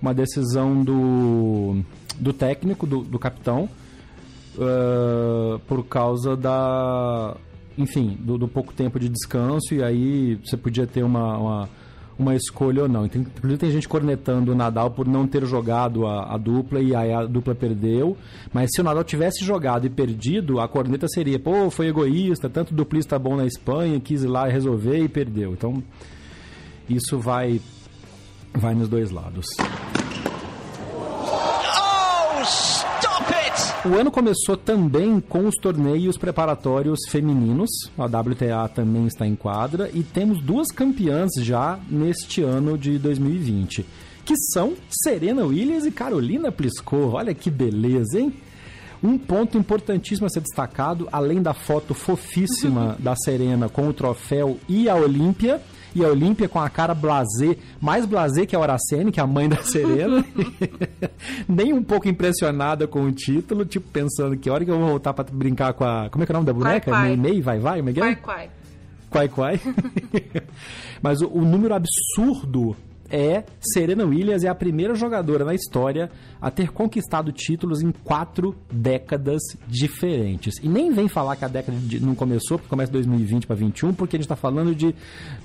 uma 0.01 0.13
decisão 0.13 0.83
do 0.83 1.83
do 2.19 2.33
técnico, 2.33 2.87
do, 2.87 3.01
do 3.01 3.19
capitão, 3.19 3.69
ah, 4.59 5.59
por 5.67 5.83
causa 5.85 6.35
da 6.35 7.35
enfim, 7.77 8.17
do, 8.19 8.37
do 8.37 8.47
pouco 8.47 8.73
tempo 8.73 8.99
de 8.99 9.07
descanso 9.09 9.73
e 9.73 9.83
aí 9.83 10.35
você 10.43 10.57
podia 10.57 10.85
ter 10.85 11.03
uma, 11.03 11.37
uma, 11.37 11.69
uma 12.21 12.35
escolha 12.35 12.83
ou 12.83 12.89
não. 12.89 13.05
Então, 13.05 13.21
Inclusive 13.21 13.57
tem 13.59 13.71
gente 13.71 13.89
cornetando 13.89 14.51
o 14.51 14.55
Nadal 14.55 14.91
por 14.91 15.07
não 15.07 15.27
ter 15.27 15.45
jogado 15.45 16.05
a, 16.05 16.33
a 16.33 16.37
dupla 16.37 16.79
e 16.79 16.95
aí 16.95 17.11
a 17.11 17.25
dupla 17.25 17.53
perdeu. 17.53 18.15
Mas 18.53 18.69
se 18.73 18.81
o 18.81 18.83
Nadal 18.83 19.03
tivesse 19.03 19.43
jogado 19.43 19.85
e 19.85 19.89
perdido, 19.89 20.59
a 20.59 20.67
corneta 20.67 21.07
seria, 21.07 21.39
pô, 21.39 21.69
foi 21.69 21.87
egoísta, 21.87 22.49
tanto 22.49 22.73
duplista 22.73 23.17
bom 23.17 23.35
na 23.35 23.45
Espanha, 23.45 23.99
quis 23.99 24.23
ir 24.23 24.27
lá 24.27 24.47
resolver 24.47 24.99
e 24.99 25.09
perdeu. 25.09 25.53
Então 25.53 25.83
isso 26.89 27.17
vai, 27.19 27.59
vai 28.53 28.75
nos 28.75 28.87
dois 28.87 29.11
lados. 29.11 29.45
O 33.83 33.95
ano 33.95 34.11
começou 34.11 34.55
também 34.55 35.19
com 35.19 35.47
os 35.47 35.55
torneios 35.55 36.15
preparatórios 36.15 36.99
femininos. 37.09 37.71
A 37.97 38.05
WTA 38.05 38.69
também 38.69 39.07
está 39.07 39.25
em 39.25 39.35
quadra 39.35 39.89
e 39.91 40.03
temos 40.03 40.39
duas 40.39 40.67
campeãs 40.67 41.31
já 41.39 41.79
neste 41.89 42.43
ano 42.43 42.77
de 42.77 42.99
2020, 42.99 43.83
que 44.23 44.35
são 44.53 44.75
Serena 44.87 45.43
Williams 45.45 45.83
e 45.87 45.91
Carolina 45.91 46.51
Pliskova. 46.51 47.17
Olha 47.17 47.33
que 47.33 47.49
beleza, 47.49 48.19
hein? 48.19 48.31
Um 49.01 49.17
ponto 49.17 49.57
importantíssimo 49.57 50.27
a 50.27 50.29
ser 50.29 50.41
destacado, 50.41 51.09
além 51.11 51.41
da 51.41 51.55
foto 51.55 51.95
fofíssima 51.95 52.95
da 53.01 53.15
Serena 53.15 53.67
com 53.67 53.87
o 53.87 53.93
troféu 53.93 54.59
e 54.69 54.87
a 54.87 54.95
Olímpia, 54.95 55.59
e 55.93 56.03
a 56.03 56.07
Olímpia 56.07 56.47
com 56.47 56.59
a 56.59 56.69
cara 56.69 56.93
blasé, 56.93 57.57
mais 57.79 58.05
blasé 58.05 58.45
que 58.45 58.55
a 58.55 58.59
Horacene, 58.59 59.11
que 59.11 59.19
é 59.19 59.23
a 59.23 59.27
mãe 59.27 59.49
da 59.49 59.57
Serena. 59.63 60.23
Nem 61.47 61.73
um 61.73 61.83
pouco 61.83 62.07
impressionada 62.07 62.87
com 62.87 63.03
o 63.03 63.11
título, 63.11 63.65
tipo 63.65 63.87
pensando 63.89 64.37
que 64.37 64.49
hora 64.49 64.63
que 64.63 64.71
eu 64.71 64.79
vou 64.79 64.89
voltar 64.89 65.13
pra 65.13 65.25
brincar 65.31 65.73
com 65.73 65.83
a. 65.83 66.09
Como 66.09 66.23
é 66.23 66.25
que 66.25 66.31
é 66.31 66.33
o 66.33 66.37
nome 66.37 66.47
da 66.47 66.53
boneca? 66.53 66.91
Quai, 66.91 67.01
quai. 67.01 67.15
Mei 67.15 67.31
Mei, 67.31 67.41
vai 67.41 67.59
vai, 67.59 67.77
como 67.79 67.89
é 67.89 67.93
que 67.93 67.99
é? 67.99 68.03
Quai, 68.03 68.15
quai. 68.15 68.49
Quai 69.09 69.27
Quai. 69.27 69.59
Mas 71.01 71.21
o, 71.21 71.27
o 71.27 71.43
número 71.43 71.73
absurdo 71.75 72.75
é 73.11 73.43
Serena 73.59 74.05
Williams 74.05 74.43
é 74.43 74.47
a 74.47 74.55
primeira 74.55 74.95
jogadora 74.95 75.43
na 75.45 75.53
história 75.53 76.09
a 76.41 76.49
ter 76.49 76.71
conquistado 76.71 77.31
títulos 77.31 77.81
em 77.81 77.91
quatro 77.91 78.55
décadas 78.71 79.41
diferentes. 79.67 80.55
E 80.63 80.69
nem 80.69 80.91
vem 80.91 81.07
falar 81.07 81.35
que 81.35 81.45
a 81.45 81.47
década 81.47 81.77
de- 81.77 81.99
não 81.99 82.15
começou, 82.15 82.57
porque 82.57 82.69
começa 82.69 82.91
2020 82.91 83.45
para 83.45 83.55
21, 83.55 83.93
porque 83.93 84.15
a 84.15 84.19
gente 84.19 84.25
está 84.25 84.35
falando 84.35 84.73
de 84.73 84.95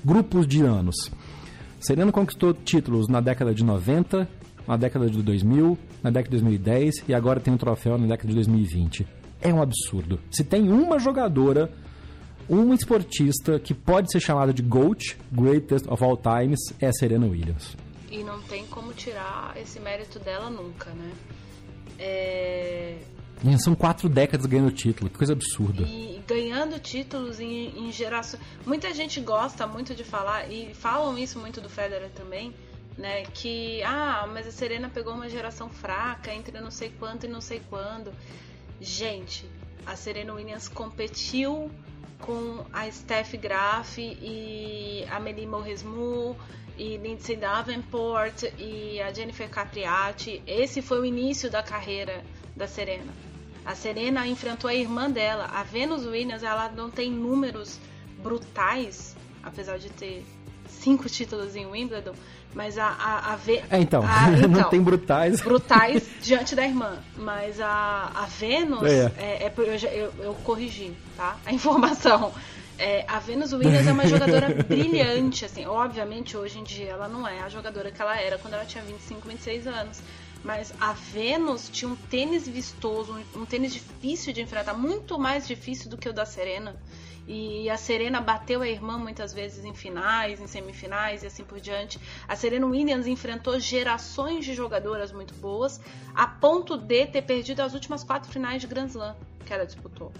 grupos 0.03 0.47
de 0.47 0.61
anos. 0.61 0.95
Serena 1.79 2.11
conquistou 2.11 2.53
títulos 2.53 3.07
na 3.07 3.21
década 3.21 3.53
de 3.53 3.63
90, 3.63 4.27
na 4.67 4.75
década 4.77 5.09
de 5.09 5.21
2000, 5.21 5.77
na 6.03 6.09
década 6.09 6.35
de 6.35 6.41
2010 6.43 7.03
e 7.07 7.13
agora 7.13 7.39
tem 7.39 7.53
um 7.53 7.57
troféu 7.57 7.97
na 7.97 8.07
década 8.07 8.27
de 8.29 8.35
2020. 8.35 9.05
É 9.41 9.53
um 9.53 9.61
absurdo. 9.61 10.19
Se 10.31 10.43
tem 10.43 10.69
uma 10.69 10.97
jogadora 10.97 11.69
um 12.49 12.73
esportista 12.73 13.59
que 13.59 13.73
pode 13.73 14.11
ser 14.11 14.19
chamado 14.19 14.53
de 14.53 14.61
GOAT, 14.61 15.17
Greatest 15.31 15.87
of 15.89 16.03
All 16.03 16.17
Times, 16.17 16.59
é 16.79 16.87
a 16.87 16.93
Serena 16.93 17.25
Williams. 17.25 17.75
E 18.09 18.23
não 18.23 18.41
tem 18.43 18.65
como 18.67 18.93
tirar 18.93 19.55
esse 19.57 19.79
mérito 19.79 20.19
dela 20.19 20.49
nunca, 20.49 20.89
né? 20.91 21.11
É... 21.99 22.97
São 23.59 23.75
quatro 23.75 24.09
décadas 24.09 24.45
ganhando 24.45 24.71
título, 24.71 25.09
que 25.09 25.17
coisa 25.17 25.33
absurda. 25.33 25.83
E 25.83 26.21
ganhando 26.25 26.79
títulos 26.79 27.39
em, 27.39 27.87
em 27.87 27.91
gerações. 27.91 28.41
Muita 28.65 28.93
gente 28.93 29.21
gosta 29.21 29.67
muito 29.67 29.93
de 29.93 30.03
falar, 30.03 30.51
e 30.51 30.73
falam 30.73 31.17
isso 31.17 31.37
muito 31.37 31.61
do 31.61 31.69
Federer 31.69 32.09
também, 32.11 32.53
né? 32.97 33.23
Que, 33.25 33.83
ah, 33.83 34.27
mas 34.31 34.47
a 34.47 34.51
Serena 34.51 34.89
pegou 34.89 35.13
uma 35.13 35.29
geração 35.29 35.69
fraca 35.69 36.33
entre 36.33 36.59
não 36.59 36.71
sei 36.71 36.91
quanto 36.97 37.25
e 37.25 37.29
não 37.29 37.41
sei 37.41 37.61
quando. 37.69 38.11
Gente, 38.81 39.45
a 39.85 39.95
Serena 39.95 40.33
Williams 40.33 40.67
competiu 40.67 41.69
com 42.19 42.65
a 42.71 42.89
Steph 42.91 43.33
Graf 43.35 43.97
e 43.97 45.05
a 45.09 45.17
Amélie 45.17 45.45
Mauresmo 45.45 46.35
e 46.77 46.97
Lindsay 46.97 47.35
Davenport 47.35 48.43
e 48.57 49.01
a 49.01 49.11
Jennifer 49.13 49.49
Capriati. 49.49 50.41
Esse 50.45 50.81
foi 50.81 50.99
o 50.99 51.05
início 51.05 51.49
da 51.49 51.63
carreira 51.63 52.23
da 52.55 52.67
Serena. 52.67 53.13
A 53.65 53.75
Serena 53.75 54.25
enfrentou 54.27 54.69
a 54.69 54.73
irmã 54.73 55.09
dela, 55.09 55.45
a 55.45 55.63
Venus 55.63 56.05
Williams. 56.05 56.43
Ela 56.43 56.69
não 56.69 56.89
tem 56.89 57.11
números 57.11 57.79
brutais, 58.21 59.15
apesar 59.43 59.77
de 59.77 59.89
ter 59.89 60.25
cinco 60.87 61.09
títulos 61.09 61.53
em 61.53 61.65
Wimbledon, 61.65 62.13
mas 62.55 62.77
a 62.77 62.87
a, 62.87 63.33
a 63.33 63.35
Ve- 63.35 63.61
É, 63.69 63.77
então, 63.79 64.01
a- 64.07 64.29
não 64.47 64.59
então, 64.59 64.69
tem 64.69 64.81
brutais. 64.81 65.41
brutais 65.41 66.03
diante 66.23 66.55
da 66.55 66.63
irmã. 66.65 66.97
Mas 67.17 67.59
a, 67.59 68.11
a 68.15 68.25
Vênus, 68.25 68.83
É. 68.83 69.11
é, 69.17 69.43
é 69.47 69.53
eu, 69.57 69.63
eu, 69.91 70.13
eu 70.27 70.33
corrigi, 70.45 70.93
tá? 71.17 71.37
A 71.45 71.51
informação. 71.53 72.31
É, 72.79 73.03
a 73.07 73.19
Venus 73.19 73.51
Williams 73.53 73.87
é 73.87 73.91
uma 73.91 74.07
jogadora 74.07 74.47
brilhante, 74.63 75.43
assim. 75.43 75.65
Obviamente, 75.65 76.37
hoje 76.37 76.59
em 76.59 76.63
dia, 76.63 76.91
ela 76.91 77.07
não 77.09 77.27
é 77.27 77.41
a 77.41 77.49
jogadora 77.49 77.91
que 77.91 78.01
ela 78.01 78.15
era 78.17 78.37
quando 78.37 78.53
ela 78.53 78.65
tinha 78.65 78.83
25, 78.83 79.27
26 79.27 79.67
anos. 79.67 79.99
Mas 80.43 80.71
a 80.79 80.93
Venus 80.93 81.67
tinha 81.69 81.89
um 81.89 81.95
tênis 81.95 82.47
vistoso, 82.47 83.13
um, 83.35 83.41
um 83.41 83.45
tênis 83.45 83.73
difícil 83.73 84.31
de 84.31 84.41
enfrentar, 84.41 84.73
muito 84.75 85.17
mais 85.19 85.45
difícil 85.47 85.89
do 85.89 85.97
que 85.97 86.07
o 86.07 86.13
da 86.13 86.25
Serena. 86.25 86.75
E 87.27 87.69
a 87.69 87.75
Serena 87.75 88.21
bateu 88.21 88.61
a 88.61 88.67
irmã 88.67 88.97
muitas 88.97 89.33
vezes 89.33 89.65
em 89.65 89.73
finais, 89.73 90.39
em 90.39 90.47
semifinais 90.47 91.23
e 91.23 91.27
assim 91.27 91.43
por 91.43 91.59
diante. 91.59 91.99
A 92.25 92.35
Serena 92.37 92.65
Williams 92.65 93.05
enfrentou 93.05 93.59
gerações 93.59 94.45
de 94.45 94.53
jogadoras 94.53 95.11
muito 95.11 95.33
boas, 95.35 95.81
a 96.15 96.25
ponto 96.25 96.77
de 96.77 97.05
ter 97.05 97.23
perdido 97.23 97.59
as 97.59 97.73
últimas 97.73 98.01
quatro 98.03 98.31
finais 98.31 98.61
de 98.61 98.67
Grand 98.67 98.87
Slam 98.87 99.15
que 99.45 99.53
ela 99.53 99.65
disputou. 99.65 100.11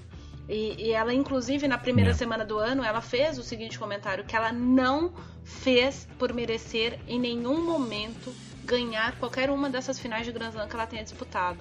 E, 0.49 0.75
e 0.85 0.91
ela, 0.91 1.13
inclusive, 1.13 1.67
na 1.67 1.77
primeira 1.77 2.11
É. 2.11 2.13
semana 2.13 2.45
do 2.45 2.57
ano, 2.57 2.83
ela 2.83 3.01
fez 3.01 3.37
o 3.37 3.43
seguinte 3.43 3.77
comentário: 3.77 4.23
que 4.23 4.35
ela 4.35 4.51
não 4.51 5.13
fez 5.43 6.07
por 6.17 6.33
merecer 6.33 6.99
em 7.07 7.19
nenhum 7.19 7.65
momento 7.65 8.33
ganhar 8.63 9.17
qualquer 9.17 9.49
uma 9.49 9.69
dessas 9.69 9.97
finais 9.99 10.25
de 10.25 10.31
Grand 10.31 10.49
Slam 10.49 10.67
que 10.67 10.75
ela 10.75 10.87
tenha 10.87 11.03
disputado. 11.03 11.59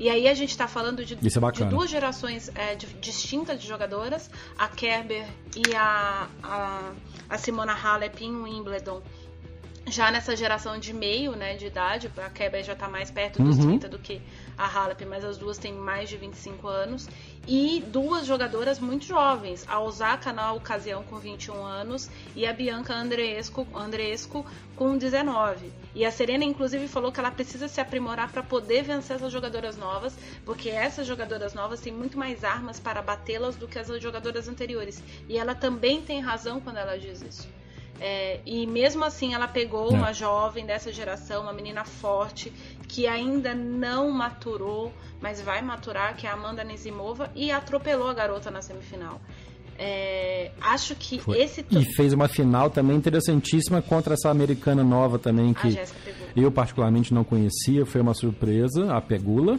E 0.00 0.08
aí 0.08 0.26
a 0.26 0.32
gente 0.34 0.56
tá 0.56 0.66
falando 0.66 1.04
de, 1.04 1.14
é 1.14 1.16
de 1.18 1.64
duas 1.76 1.90
gerações 1.90 2.50
é, 2.54 2.74
de- 2.74 2.86
distintas 2.94 3.60
de 3.60 3.68
jogadoras, 3.68 4.30
a 4.58 4.66
Kerber 4.66 5.26
e 5.54 5.74
a, 5.76 6.26
a, 6.42 6.92
a 7.28 7.36
Simona 7.38 7.74
Halep 7.74 8.24
em 8.24 8.34
Wimbledon. 8.34 9.02
Já 9.88 10.10
nessa 10.10 10.34
geração 10.36 10.78
de 10.78 10.92
meio, 10.94 11.32
né, 11.32 11.54
de 11.56 11.66
idade, 11.66 12.10
a 12.16 12.30
Kerber 12.30 12.62
já 12.64 12.74
tá 12.74 12.88
mais 12.88 13.10
perto 13.10 13.42
dos 13.42 13.58
Uhum. 13.58 13.78
30 13.78 13.88
do 13.88 13.98
que 13.98 14.22
a 14.60 14.66
Halep, 14.66 15.04
mas 15.06 15.24
as 15.24 15.38
duas 15.38 15.56
têm 15.56 15.72
mais 15.72 16.08
de 16.08 16.18
25 16.18 16.68
anos. 16.68 17.08
E 17.48 17.82
duas 17.88 18.26
jogadoras 18.26 18.78
muito 18.78 19.06
jovens, 19.06 19.64
a 19.66 19.80
Osaka 19.80 20.32
na 20.32 20.52
ocasião 20.52 21.02
com 21.02 21.16
21 21.16 21.64
anos 21.64 22.10
e 22.36 22.46
a 22.46 22.52
Bianca 22.52 22.94
Andreescu 22.94 23.66
com 24.76 24.98
19. 24.98 25.72
E 25.94 26.04
a 26.04 26.12
Serena, 26.12 26.44
inclusive, 26.44 26.86
falou 26.86 27.10
que 27.10 27.18
ela 27.18 27.30
precisa 27.30 27.66
se 27.66 27.80
aprimorar 27.80 28.30
para 28.30 28.42
poder 28.42 28.82
vencer 28.82 29.16
essas 29.16 29.32
jogadoras 29.32 29.76
novas, 29.76 30.16
porque 30.44 30.68
essas 30.68 31.06
jogadoras 31.06 31.54
novas 31.54 31.80
têm 31.80 31.92
muito 31.92 32.18
mais 32.18 32.44
armas 32.44 32.78
para 32.78 33.00
batê-las 33.00 33.56
do 33.56 33.66
que 33.66 33.78
as 33.78 33.88
jogadoras 34.00 34.46
anteriores. 34.46 35.02
E 35.28 35.38
ela 35.38 35.54
também 35.54 36.02
tem 36.02 36.20
razão 36.20 36.60
quando 36.60 36.76
ela 36.76 36.98
diz 36.98 37.22
isso. 37.22 37.59
É, 38.00 38.40
e 38.46 38.66
mesmo 38.66 39.04
assim 39.04 39.34
ela 39.34 39.46
pegou 39.46 39.92
É. 39.92 39.94
uma 39.94 40.12
jovem 40.12 40.64
dessa 40.64 40.90
geração, 40.90 41.42
uma 41.42 41.52
menina 41.52 41.84
forte, 41.84 42.50
que 42.88 43.06
ainda 43.06 43.54
não 43.54 44.10
maturou, 44.10 44.90
mas 45.20 45.40
vai 45.42 45.60
maturar, 45.60 46.16
que 46.16 46.26
é 46.26 46.30
a 46.30 46.32
Amanda 46.32 46.64
Nizimova, 46.64 47.30
e 47.36 47.52
atropelou 47.52 48.08
a 48.08 48.14
garota 48.14 48.50
na 48.50 48.62
semifinal. 48.62 49.20
É, 49.78 50.50
acho 50.60 50.94
que 50.94 51.18
Foi. 51.18 51.40
esse 51.40 51.64
E 51.70 51.84
fez 51.94 52.12
uma 52.12 52.28
final 52.28 52.68
também 52.70 52.96
interessantíssima 52.96 53.80
contra 53.80 54.14
essa 54.14 54.30
americana 54.30 54.82
nova 54.82 55.18
também, 55.18 55.54
que 55.54 55.78
eu 56.36 56.50
particularmente 56.50 57.14
não 57.14 57.24
conhecia, 57.24 57.86
foi 57.86 58.00
uma 58.00 58.14
surpresa, 58.14 58.94
a 58.94 59.00
Pegula. 59.00 59.58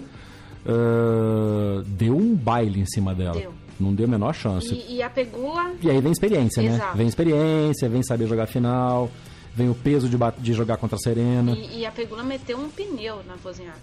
Ah, 0.66 1.82
deu 1.86 2.16
um 2.16 2.36
baile 2.36 2.82
em 2.82 2.86
cima 2.86 3.16
dela. 3.16 3.40
Deu. 3.40 3.54
Não 3.82 3.94
deu 3.94 4.06
a 4.06 4.10
menor 4.10 4.34
chance. 4.34 4.74
E, 4.74 4.98
e 4.98 5.04
a 5.04 5.10
Pegula 5.10 5.74
E 5.82 5.90
aí 5.90 6.00
vem 6.00 6.12
experiência, 6.12 6.62
né? 6.62 6.76
Exato. 6.76 6.98
Vem 6.98 7.08
experiência, 7.08 7.90
vem 7.90 8.04
saber 8.04 8.28
jogar 8.28 8.46
final, 8.48 9.10
vem 9.56 9.70
o 9.70 9.76
peso 9.76 10.08
de, 10.08 10.18
de 10.38 10.54
jogar 10.54 10.78
contra 10.78 10.96
a 10.96 11.00
Serena. 11.00 11.52
e, 11.54 11.80
e 11.80 11.86
a 11.86 11.92
Pegula 11.92 12.24
meteu 12.24 12.58
um 12.58 12.70
pneu 12.70 13.18
na 13.28 13.36
Wozniak. 13.44 13.78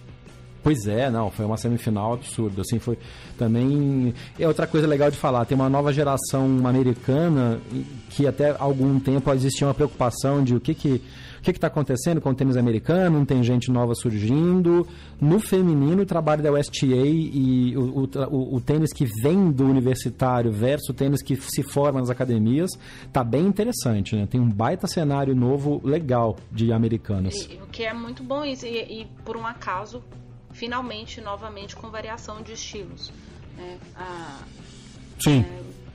Pois 0.68 0.86
é, 0.86 1.10
não, 1.10 1.30
foi 1.30 1.46
uma 1.46 1.56
semifinal 1.56 2.12
absurda, 2.12 2.60
assim, 2.60 2.78
foi 2.78 2.98
também... 3.38 4.12
É 4.38 4.46
outra 4.46 4.66
coisa 4.66 4.86
legal 4.86 5.10
de 5.10 5.16
falar, 5.16 5.46
tem 5.46 5.56
uma 5.56 5.70
nova 5.70 5.90
geração 5.94 6.44
americana 6.66 7.58
que 8.10 8.26
até 8.26 8.54
algum 8.58 9.00
tempo 9.00 9.32
existia 9.32 9.66
uma 9.66 9.72
preocupação 9.72 10.44
de 10.44 10.54
o 10.54 10.60
que 10.60 10.74
que... 10.74 11.02
O 11.38 11.40
que 11.40 11.52
está 11.52 11.68
acontecendo 11.68 12.20
com 12.20 12.30
o 12.30 12.34
tênis 12.34 12.56
americano? 12.56 13.24
Tem 13.24 13.42
gente 13.44 13.70
nova 13.70 13.94
surgindo. 13.94 14.84
No 15.20 15.38
feminino, 15.38 16.02
o 16.02 16.04
trabalho 16.04 16.42
da 16.42 16.50
USTA 16.52 16.84
e 16.84 17.74
o, 17.76 18.00
o 18.00 18.56
o- 18.56 18.60
tênis 18.60 18.92
que 18.92 19.06
vem 19.22 19.48
do 19.52 19.64
universitário 19.64 20.50
versus 20.50 20.88
o 20.88 20.92
tênis 20.92 21.22
que 21.22 21.36
se 21.36 21.62
forma 21.62 22.00
nas 22.00 22.10
academias 22.10 22.72
tá 23.12 23.22
bem 23.22 23.46
interessante, 23.46 24.16
né? 24.16 24.26
Tem 24.26 24.40
um 24.40 24.50
baita 24.50 24.88
cenário 24.88 25.34
novo 25.34 25.80
legal 25.84 26.36
de 26.50 26.72
americanas. 26.72 27.48
O 27.62 27.68
que 27.68 27.84
é 27.84 27.94
muito 27.94 28.24
bom 28.24 28.44
isso. 28.44 28.66
E, 28.66 29.02
e, 29.02 29.06
por 29.24 29.36
um 29.36 29.46
acaso, 29.46 30.02
finalmente, 30.59 31.20
novamente, 31.20 31.74
com 31.76 31.88
variação 31.90 32.42
de 32.42 32.52
estilos. 32.52 33.12
né? 33.56 33.78
A- 33.96 34.38
Sim. 35.20 35.44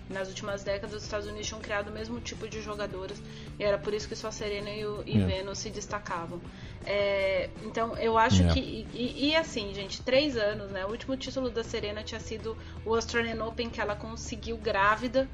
nas 0.10 0.28
últimas 0.28 0.64
décadas, 0.64 0.96
os 0.98 1.04
Estados 1.04 1.28
Unidos 1.28 1.48
tinham 1.48 1.62
criado 1.62 1.88
o 1.88 1.92
mesmo 1.92 2.20
tipo 2.20 2.48
de 2.48 2.62
jogadoras. 2.62 3.18
E 3.58 3.64
era 3.64 3.78
por 3.78 3.94
isso 3.94 4.08
que 4.08 4.16
só 4.16 4.28
a 4.28 4.32
Serena 4.32 4.70
e, 4.70 4.86
o, 4.86 5.02
e 5.06 5.20
É. 5.22 5.26
Venus 5.26 5.58
se 5.60 5.70
destacavam. 5.70 6.40
É, 6.86 7.50
então, 7.64 7.96
eu 7.98 8.18
acho 8.18 8.44
É. 8.44 8.48
que. 8.54 8.60
E, 8.60 8.88
e- 8.94 9.30
e 9.30 9.36
assim, 9.36 9.74
gente, 9.74 10.02
três 10.02 10.36
anos, 10.38 10.70
né? 10.72 10.86
O 10.86 10.90
último 10.92 11.16
título 11.16 11.50
da 11.50 11.64
Serena 11.64 12.04
tinha 12.04 12.20
sido 12.20 12.56
o 12.86 12.94
Australian 12.94 13.44
Open, 13.46 13.70
que 13.70 13.80
ela 13.82 13.96
conseguiu 13.96 14.58
grávida. 14.58 15.28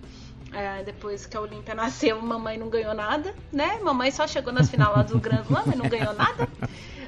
É, 0.54 0.84
depois 0.84 1.26
que 1.26 1.36
a 1.38 1.42
Olímpia 1.42 1.74
nasceu, 1.84 2.22
mamãe 2.22 2.58
não 2.58 2.70
ganhou 2.70 2.94
nada, 2.94 3.34
né? 3.52 3.80
Mamãe 3.84 4.12
só 4.12 4.26
chegou 4.28 4.54
nas 4.54 4.70
final 4.70 4.94
lá 4.96 5.02
do 5.04 5.20
Grand 5.20 5.42
Slam, 5.44 5.64
mas 5.66 5.76
não 5.76 5.90
ganhou 5.90 6.14
nada. 6.14 6.48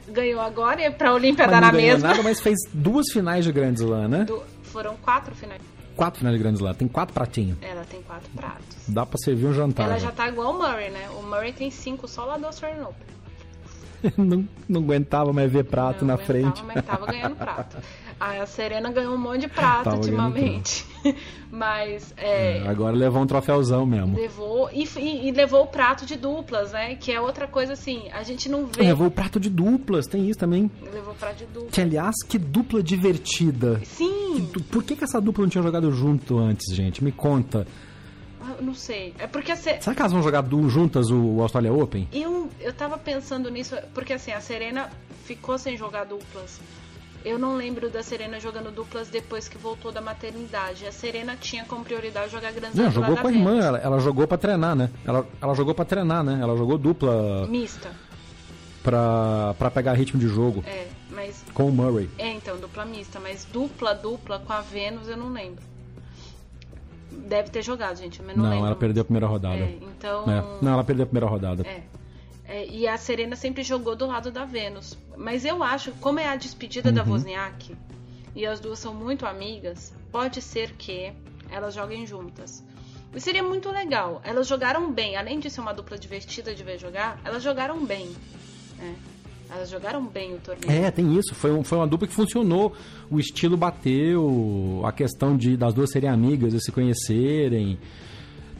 Ganhou 0.09 0.41
agora 0.41 0.81
e 0.81 0.89
pra 0.91 1.13
Olímpia 1.13 1.47
dar 1.47 1.61
não 1.61 1.67
na 1.67 1.73
mesma. 1.73 2.09
nada, 2.09 2.23
mas 2.23 2.39
fez 2.39 2.57
duas 2.73 3.11
finais 3.11 3.45
de 3.45 3.51
Grand 3.51 3.73
Slam, 3.73 4.07
né? 4.07 4.23
Do- 4.25 4.43
foram 4.63 4.95
quatro 4.97 5.33
finais. 5.35 5.61
Quatro 5.95 6.19
finais 6.19 6.35
de 6.37 6.41
Grand 6.43 6.53
Slam, 6.55 6.73
tem 6.73 6.87
quatro 6.87 7.13
pratinhos. 7.13 7.57
Ela 7.61 7.83
tem 7.83 8.01
quatro 8.01 8.29
pratos. 8.35 8.77
Dá 8.87 9.05
pra 9.05 9.17
servir 9.17 9.45
um 9.45 9.53
jantar. 9.53 9.85
Ela 9.85 9.99
já. 9.99 10.07
já 10.07 10.11
tá 10.11 10.27
igual 10.27 10.51
o 10.51 10.57
Murray, 10.57 10.89
né? 10.89 11.07
O 11.19 11.23
Murray 11.23 11.51
tem 11.53 11.69
cinco 11.69 12.07
só 12.07 12.25
lá 12.25 12.37
do 12.37 12.45
Australian 12.45 12.83
Open. 12.83 13.11
não, 14.17 14.47
não 14.67 14.81
aguentava 14.81 15.31
mais 15.31 15.51
ver 15.51 15.63
prato 15.65 15.99
Não 16.03 16.07
na 16.07 16.13
aguentava, 16.15 16.25
frente. 16.55 16.63
Mas 16.65 16.83
tava 16.85 17.05
ganhando 17.05 17.35
prato. 17.35 17.77
A 18.23 18.45
Serena 18.45 18.91
ganhou 18.91 19.15
um 19.15 19.17
monte 19.17 19.41
de 19.41 19.47
prato 19.47 19.85
Tava 19.85 19.97
ganhando 19.97 20.21
ultimamente. 20.25 20.85
mas 21.51 22.13
é, 22.17 22.59
Agora 22.67 22.95
levou 22.95 23.21
um 23.21 23.25
troféuzão 23.25 23.83
mesmo. 23.83 24.15
levou. 24.15 24.69
E, 24.71 24.87
e- 24.99 25.27
e 25.27 25.31
levou 25.31 25.63
o 25.63 25.67
prato 25.67 26.05
de 26.05 26.15
duplas, 26.15 26.71
né? 26.71 26.95
Que 26.95 27.11
é 27.11 27.19
outra 27.19 27.47
coisa 27.47 27.73
assim, 27.73 28.03
a 28.11 28.21
gente 28.21 28.47
não 28.47 28.67
vê. 28.67 28.83
Levou 28.83 29.07
o 29.07 29.11
prato 29.11 29.39
de 29.39 29.49
duplas, 29.49 30.05
tem 30.05 30.29
isso 30.29 30.37
também. 30.39 30.69
Levou 30.93 31.13
o 31.13 31.15
prato 31.15 31.37
de 31.37 31.45
duplas. 31.47 31.71
Que, 31.73 31.81
aliás, 31.81 32.15
que 32.27 32.37
dupla 32.37 32.83
divertida. 32.83 33.81
Sim, 33.85 34.47
Por 34.71 34.83
que, 34.83 34.95
que 34.95 35.03
essa 35.03 35.19
dupla 35.19 35.43
não 35.43 35.49
tinha 35.49 35.63
jogado 35.63 35.91
junto 35.91 36.37
antes, 36.37 36.75
gente? 36.75 37.03
Me 37.03 37.11
conta. 37.11 37.65
eu 38.59 38.63
não 38.63 38.75
sei. 38.75 39.15
É 39.17 39.25
porque 39.25 39.51
a 39.51 39.55
Se- 39.55 39.81
Será 39.81 39.95
que 39.95 40.01
elas 40.01 40.11
vão 40.13 40.21
jogar 40.21 40.45
juntas 40.67 41.09
o 41.09 41.41
Australia 41.41 41.73
Open? 41.73 42.07
Eu, 42.13 42.49
eu 42.59 42.71
tava 42.71 42.99
pensando 42.99 43.49
nisso, 43.49 43.75
porque 43.95 44.13
assim, 44.13 44.31
a 44.31 44.39
Serena 44.41 44.89
ficou 45.25 45.57
sem 45.57 45.75
jogar 45.75 46.03
duplas. 46.05 46.59
Eu 47.23 47.37
não 47.37 47.55
lembro 47.55 47.89
da 47.89 48.01
Serena 48.01 48.39
jogando 48.39 48.71
duplas 48.71 49.09
depois 49.09 49.47
que 49.47 49.57
voltou 49.57 49.91
da 49.91 50.01
maternidade. 50.01 50.85
A 50.87 50.91
Serena 50.91 51.35
tinha 51.39 51.63
como 51.65 51.83
prioridade 51.83 52.31
jogar 52.31 52.51
Grand 52.51 52.69
Slam 52.71 52.85
Não, 52.85 52.91
jogou 52.91 53.15
com 53.17 53.27
a 53.27 53.31
irmã, 53.31 53.59
ela, 53.59 53.77
ela 53.77 53.99
jogou 53.99 54.27
pra 54.27 54.37
treinar, 54.37 54.75
né? 54.75 54.89
Ela, 55.05 55.27
ela 55.39 55.53
jogou 55.53 55.75
pra 55.75 55.85
treinar, 55.85 56.23
né? 56.23 56.39
Ela 56.41 56.57
jogou 56.57 56.77
dupla 56.79 57.45
Mista. 57.47 57.91
pra, 58.81 59.53
pra 59.57 59.69
pegar 59.69 59.93
ritmo 59.93 60.19
de 60.19 60.27
jogo 60.27 60.63
É, 60.65 60.87
mas. 61.11 61.43
com 61.53 61.67
o 61.67 61.71
Murray. 61.71 62.09
É, 62.17 62.31
então, 62.31 62.57
dupla 62.57 62.85
mista. 62.85 63.19
Mas 63.19 63.45
dupla, 63.45 63.93
dupla 63.93 64.39
com 64.39 64.53
a 64.53 64.61
Vênus 64.61 65.07
eu 65.07 65.17
não 65.17 65.31
lembro. 65.31 65.63
Deve 67.11 67.49
ter 67.49 67.61
jogado, 67.61 67.97
gente. 67.97 68.21
Mas 68.23 68.35
não, 68.35 68.43
Não, 68.45 68.51
lembro 68.51 68.67
ela 68.67 68.75
perdeu 68.75 69.01
a 69.01 69.05
primeira 69.05 69.27
rodada. 69.27 69.57
É, 69.57 69.77
então. 69.81 70.23
É. 70.23 70.43
Não, 70.61 70.73
ela 70.73 70.83
perdeu 70.83 71.03
a 71.03 71.05
primeira 71.05 71.27
rodada. 71.27 71.61
É. 71.67 71.81
É, 72.53 72.67
e 72.67 72.85
a 72.85 72.97
Serena 72.97 73.35
sempre 73.37 73.63
jogou 73.63 73.95
do 73.95 74.05
lado 74.05 74.29
da 74.29 74.43
Vênus. 74.43 74.97
Mas 75.15 75.45
eu 75.45 75.63
acho, 75.63 75.91
como 76.01 76.19
é 76.19 76.27
a 76.27 76.35
despedida 76.35 76.91
da 76.91 77.01
Wozniak, 77.09 77.75
e 78.35 78.45
as 78.45 78.59
duas 78.59 78.77
são 78.79 78.93
muito 78.93 79.25
amigas, 79.25 79.93
pode 80.11 80.41
ser 80.41 80.73
que 80.73 81.13
elas 81.49 81.73
joguem 81.73 82.05
juntas. 82.05 82.61
E 83.15 83.19
seria 83.21 83.41
muito 83.43 83.69
legal. 83.71 84.21
Elas 84.23 84.47
jogaram 84.47 84.91
bem, 84.91 85.15
além 85.15 85.39
de 85.39 85.49
ser 85.49 85.61
uma 85.61 85.73
dupla 85.73 85.97
divertida 85.97 86.53
de 86.53 86.61
ver 86.63 86.77
jogar, 86.77 87.19
elas 87.23 87.41
jogaram 87.41 87.85
bem. 87.85 88.09
né? 88.77 88.95
Elas 89.53 89.69
jogaram 89.69 90.03
bem 90.05 90.33
o 90.33 90.37
torneio. 90.39 90.85
É, 90.85 90.89
tem 90.91 91.17
isso. 91.17 91.35
Foi, 91.35 91.51
um- 91.51 91.63
foi 91.63 91.77
uma 91.77 91.87
dupla 91.87 92.07
que 92.07 92.13
funcionou. 92.13 92.73
O 93.09 93.19
estilo 93.19 93.55
bateu, 93.57 94.81
a 94.85 94.91
questão 94.93 95.35
de 95.37 95.55
das 95.57 95.73
duas 95.73 95.89
serem 95.91 96.09
amigas 96.09 96.53
e 96.53 96.59
se 96.61 96.71
conhecerem. 96.71 97.77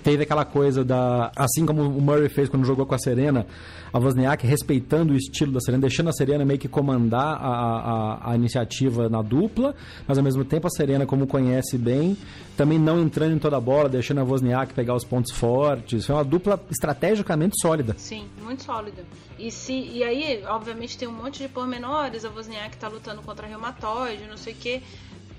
Teve 0.04 0.24
aquela 0.24 0.46
coisa 0.46 0.84
da. 0.84 1.32
Assim 1.36 1.66
como 1.66 1.84
o 1.84 2.02
Murray 2.02 2.30
fez 2.30 2.50
quando 2.50 2.66
jogou 2.66 2.86
com 2.86 2.96
a 2.96 3.00
Serena, 3.00 3.46
a 3.94 4.00
Wozniak 4.00 4.46
respeitando 4.48 5.14
o 5.14 5.16
estilo 5.16 5.52
da 5.52 5.60
Serena, 5.60 5.82
deixando 5.82 6.10
a 6.10 6.14
Serena 6.14 6.44
meio 6.44 6.60
que 6.60 6.68
comandar 6.68 7.38
a, 7.40 8.20
a, 8.28 8.32
a 8.32 8.36
iniciativa 8.36 9.10
na 9.10 9.22
dupla, 9.22 9.76
mas 10.08 10.18
ao 10.18 10.24
mesmo 10.24 10.44
tempo 10.44 10.68
a 10.68 10.70
Serena, 10.70 11.06
como 11.06 11.28
conhece 11.28 11.78
bem, 11.78 12.18
também 12.58 12.80
não 12.80 13.00
entrando 13.00 13.36
em 13.36 13.40
toda 13.40 13.58
a 13.58 13.62
bola, 13.62 13.90
deixando 13.90 14.22
a 14.22 14.24
Wozniak 14.24 14.74
pegar 14.74 14.96
os 14.96 15.04
pontos 15.04 15.32
fortes. 15.32 16.06
Foi 16.06 16.16
uma 16.16 16.24
dupla 16.24 16.60
estrategicamente 16.70 17.56
sólida. 17.62 17.96
Sim, 17.98 18.28
muito 18.42 18.64
sólida. 18.64 19.04
E, 19.38 19.52
se, 19.52 19.74
e 19.74 20.04
aí, 20.04 20.44
obviamente, 20.46 20.98
tem 20.98 21.08
um 21.08 21.14
monte 21.14 21.42
de 21.44 21.50
pormenores. 21.50 22.26
A 22.26 22.30
Wozniak 22.30 22.78
tá 22.78 22.88
lutando 22.88 23.22
contra 23.22 23.48
reumatoide, 23.48 24.26
não 24.28 24.38
sei 24.38 24.54
o 24.54 24.56
quê. 24.56 24.82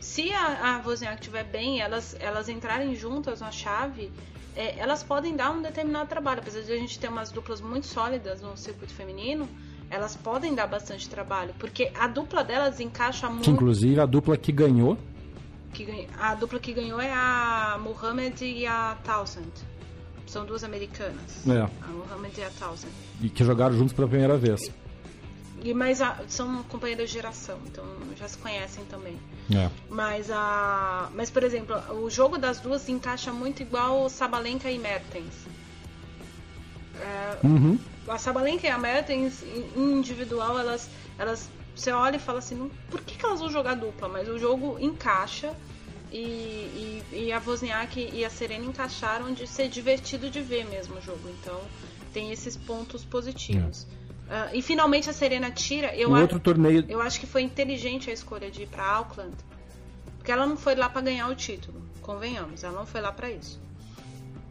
Se 0.00 0.32
a, 0.32 0.76
a 0.76 0.82
Wozniak 0.84 1.20
estiver 1.20 1.44
bem, 1.44 1.80
elas, 1.80 2.16
elas 2.18 2.48
entrarem 2.48 2.94
juntas 2.96 3.40
na 3.40 3.52
chave, 3.52 4.10
é, 4.56 4.78
elas 4.78 5.02
podem 5.02 5.34
dar 5.34 5.50
um 5.50 5.62
determinado 5.62 6.08
trabalho. 6.08 6.40
Apesar 6.40 6.60
de 6.60 6.72
a 6.72 6.76
gente 6.76 6.98
ter 6.98 7.08
umas 7.08 7.30
duplas 7.30 7.60
muito 7.60 7.86
sólidas 7.86 8.40
no 8.40 8.56
circuito 8.56 8.92
feminino, 8.94 9.48
elas 9.90 10.16
podem 10.16 10.54
dar 10.54 10.66
bastante 10.66 11.08
trabalho. 11.08 11.54
Porque 11.58 11.90
a 11.98 12.06
dupla 12.06 12.42
delas 12.42 12.80
encaixa 12.80 13.28
muito. 13.28 13.50
inclusive 13.50 14.00
a 14.00 14.06
dupla 14.06 14.36
que 14.36 14.52
ganhou 14.52 14.96
que 15.72 16.06
a 16.20 16.34
dupla 16.34 16.58
que 16.58 16.72
ganhou 16.72 17.00
é 17.00 17.10
a 17.10 17.78
Muhammad 17.82 18.40
e 18.42 18.66
a 18.66 18.96
Townsend. 19.02 19.50
São 20.26 20.44
duas 20.44 20.62
americanas. 20.64 21.46
É. 21.46 21.60
A 21.60 21.88
Muhammad 21.88 22.36
e 22.36 22.42
a 22.42 22.50
Townsend. 22.50 22.92
e 23.20 23.28
que 23.28 23.44
jogaram 23.44 23.74
juntos 23.76 23.92
pela 23.92 24.08
primeira 24.08 24.36
vez. 24.36 24.70
E, 25.64 25.72
mas 25.72 26.00
a- 26.02 26.18
são 26.28 26.62
companheiras 26.64 27.08
de 27.08 27.14
geração, 27.14 27.58
então 27.66 27.84
já 28.18 28.26
se 28.26 28.36
conhecem 28.38 28.84
também. 28.86 29.16
É. 29.54 29.70
Mas 29.88 30.30
a. 30.30 31.08
Mas, 31.14 31.30
por 31.30 31.42
exemplo, 31.44 31.76
o 32.02 32.10
jogo 32.10 32.36
das 32.38 32.58
duas 32.60 32.82
se 32.82 32.90
encaixa 32.92 33.32
muito 33.32 33.62
igual 33.62 34.08
Sabalenka 34.08 34.70
e 34.70 34.78
Mertens. 34.78 35.32
É, 37.00 37.46
Uhum. 37.46 37.78
a 38.08 38.18
Sabalenka 38.18 38.66
e 38.66 38.70
a 38.70 38.78
Mertens, 38.78 39.42
em 39.42 39.92
individual, 39.98 40.58
elas. 40.58 40.88
elas 41.18 41.48
você 41.74 41.90
olha 41.90 42.16
e 42.16 42.18
fala 42.18 42.38
assim, 42.40 42.54
"Não, 42.54 42.70
por 42.90 43.00
que, 43.00 43.14
que 43.16 43.24
elas 43.24 43.40
vão 43.40 43.50
jogar 43.50 43.74
dupla? 43.74 44.06
Mas 44.08 44.28
o 44.28 44.38
jogo 44.38 44.78
encaixa. 44.78 45.54
E, 46.14 47.02
e, 47.10 47.24
e 47.28 47.32
a 47.32 47.40
Wozniak 47.44 48.10
e 48.12 48.22
a 48.22 48.28
Serena 48.28 48.66
encaixaram 48.66 49.32
de 49.32 49.46
ser 49.46 49.70
divertido 49.70 50.28
de 50.28 50.42
ver 50.42 50.66
mesmo 50.66 50.98
o 50.98 51.00
jogo. 51.00 51.26
Então 51.30 51.58
tem 52.12 52.30
esses 52.30 52.54
pontos 52.54 53.02
positivos. 53.02 53.86
Ah, 54.34 54.48
e 54.54 54.62
finalmente 54.62 55.10
a 55.10 55.12
Serena 55.12 55.50
tira. 55.50 55.94
Eu 55.94 56.14
a- 56.16 56.20
outro 56.20 56.40
torneio. 56.40 56.84
eu 56.88 57.02
acho 57.02 57.20
que 57.20 57.26
foi 57.26 57.42
inteligente 57.42 58.08
a 58.08 58.12
escolha 58.14 58.50
de 58.50 58.62
ir 58.62 58.66
pra 58.68 58.82
Auckland, 58.86 59.36
porque 60.16 60.32
ela 60.32 60.46
não 60.46 60.56
foi 60.56 60.74
lá 60.74 60.88
pra 60.88 61.02
ganhar 61.02 61.28
o 61.28 61.34
título, 61.34 61.82
convenhamos, 62.00 62.64
ela 62.64 62.78
não 62.78 62.86
foi 62.86 63.02
lá 63.02 63.12
pra 63.12 63.30
isso. 63.30 63.60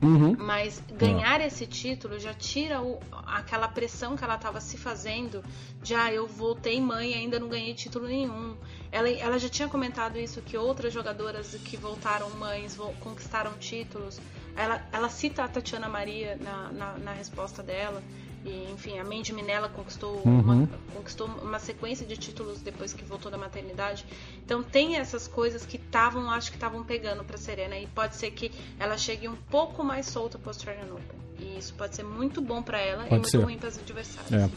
Uhum. 0.03 0.35
Mas 0.37 0.81
ganhar 0.97 1.41
esse 1.41 1.65
título 1.67 2.19
já 2.19 2.33
tira 2.33 2.81
o- 2.81 2.99
aquela 3.25 3.67
pressão 3.67 4.15
que 4.17 4.23
ela 4.23 4.35
estava 4.35 4.59
se 4.59 4.75
fazendo. 4.77 5.43
Já 5.83 6.11
eu 6.11 6.27
voltei 6.27 6.79
mãe 6.81 7.11
e 7.11 7.13
ainda 7.13 7.39
não 7.39 7.47
ganhei 7.47 7.73
título 7.75 8.07
nenhum. 8.07 8.55
Ela, 8.91 9.09
ela 9.09 9.37
já 9.39 9.47
tinha 9.47 9.67
comentado 9.67 10.17
isso 10.17 10.41
que 10.41 10.57
outras 10.57 10.91
jogadoras 10.93 11.55
que 11.65 11.77
voltaram 11.77 12.29
mães 12.31 12.75
conquistaram 12.99 13.51
títulos. 13.59 14.19
Ela, 14.55 14.83
ela 14.91 15.07
cita 15.09 15.43
a 15.43 15.47
Tatiana 15.47 15.87
Maria 15.87 16.35
na, 16.41 16.71
na, 16.71 16.97
na 16.97 17.13
resposta 17.13 17.61
dela. 17.63 18.01
E, 18.43 18.71
enfim, 18.73 18.97
a 18.97 19.03
Mandy 19.03 19.33
Minella 19.33 19.69
conquistou, 19.69 20.21
Uhum. 20.25 20.39
uma, 20.39 20.69
conquistou 20.95 21.27
uma 21.43 21.59
sequência 21.59 22.05
de 22.07 22.17
títulos 22.17 22.59
depois 22.61 22.91
que 22.91 23.03
voltou 23.05 23.31
da 23.31 23.37
maternidade. 23.37 24.03
Então 24.43 24.63
tem 24.63 24.95
essas 24.95 25.27
coisas 25.27 25.63
que 25.65 25.77
estavam, 25.77 26.29
acho 26.31 26.49
que 26.49 26.57
estavam 26.57 26.83
pegando 26.83 27.23
pra 27.23 27.37
Serena. 27.37 27.77
E 27.77 27.85
pode 27.87 28.15
ser 28.15 28.31
que 28.31 28.51
ela 28.79 28.97
chegue 28.97 29.27
um 29.29 29.35
pouco 29.49 29.83
mais 29.83 30.07
solta 30.07 30.39
pro 30.39 30.49
Australian 30.49 30.91
Open. 30.91 31.19
E 31.39 31.57
isso 31.59 31.73
pode 31.75 31.95
ser 31.95 32.03
muito 32.03 32.41
bom 32.41 32.63
pra 32.63 32.79
ela 32.79 33.03
e 33.05 33.09
Pode 33.09 33.21
muito 33.21 33.29
ser. 33.29 33.37
ruim 33.43 33.57
pras 33.59 33.77
adversárias. 33.77 34.31
É. 34.33 34.49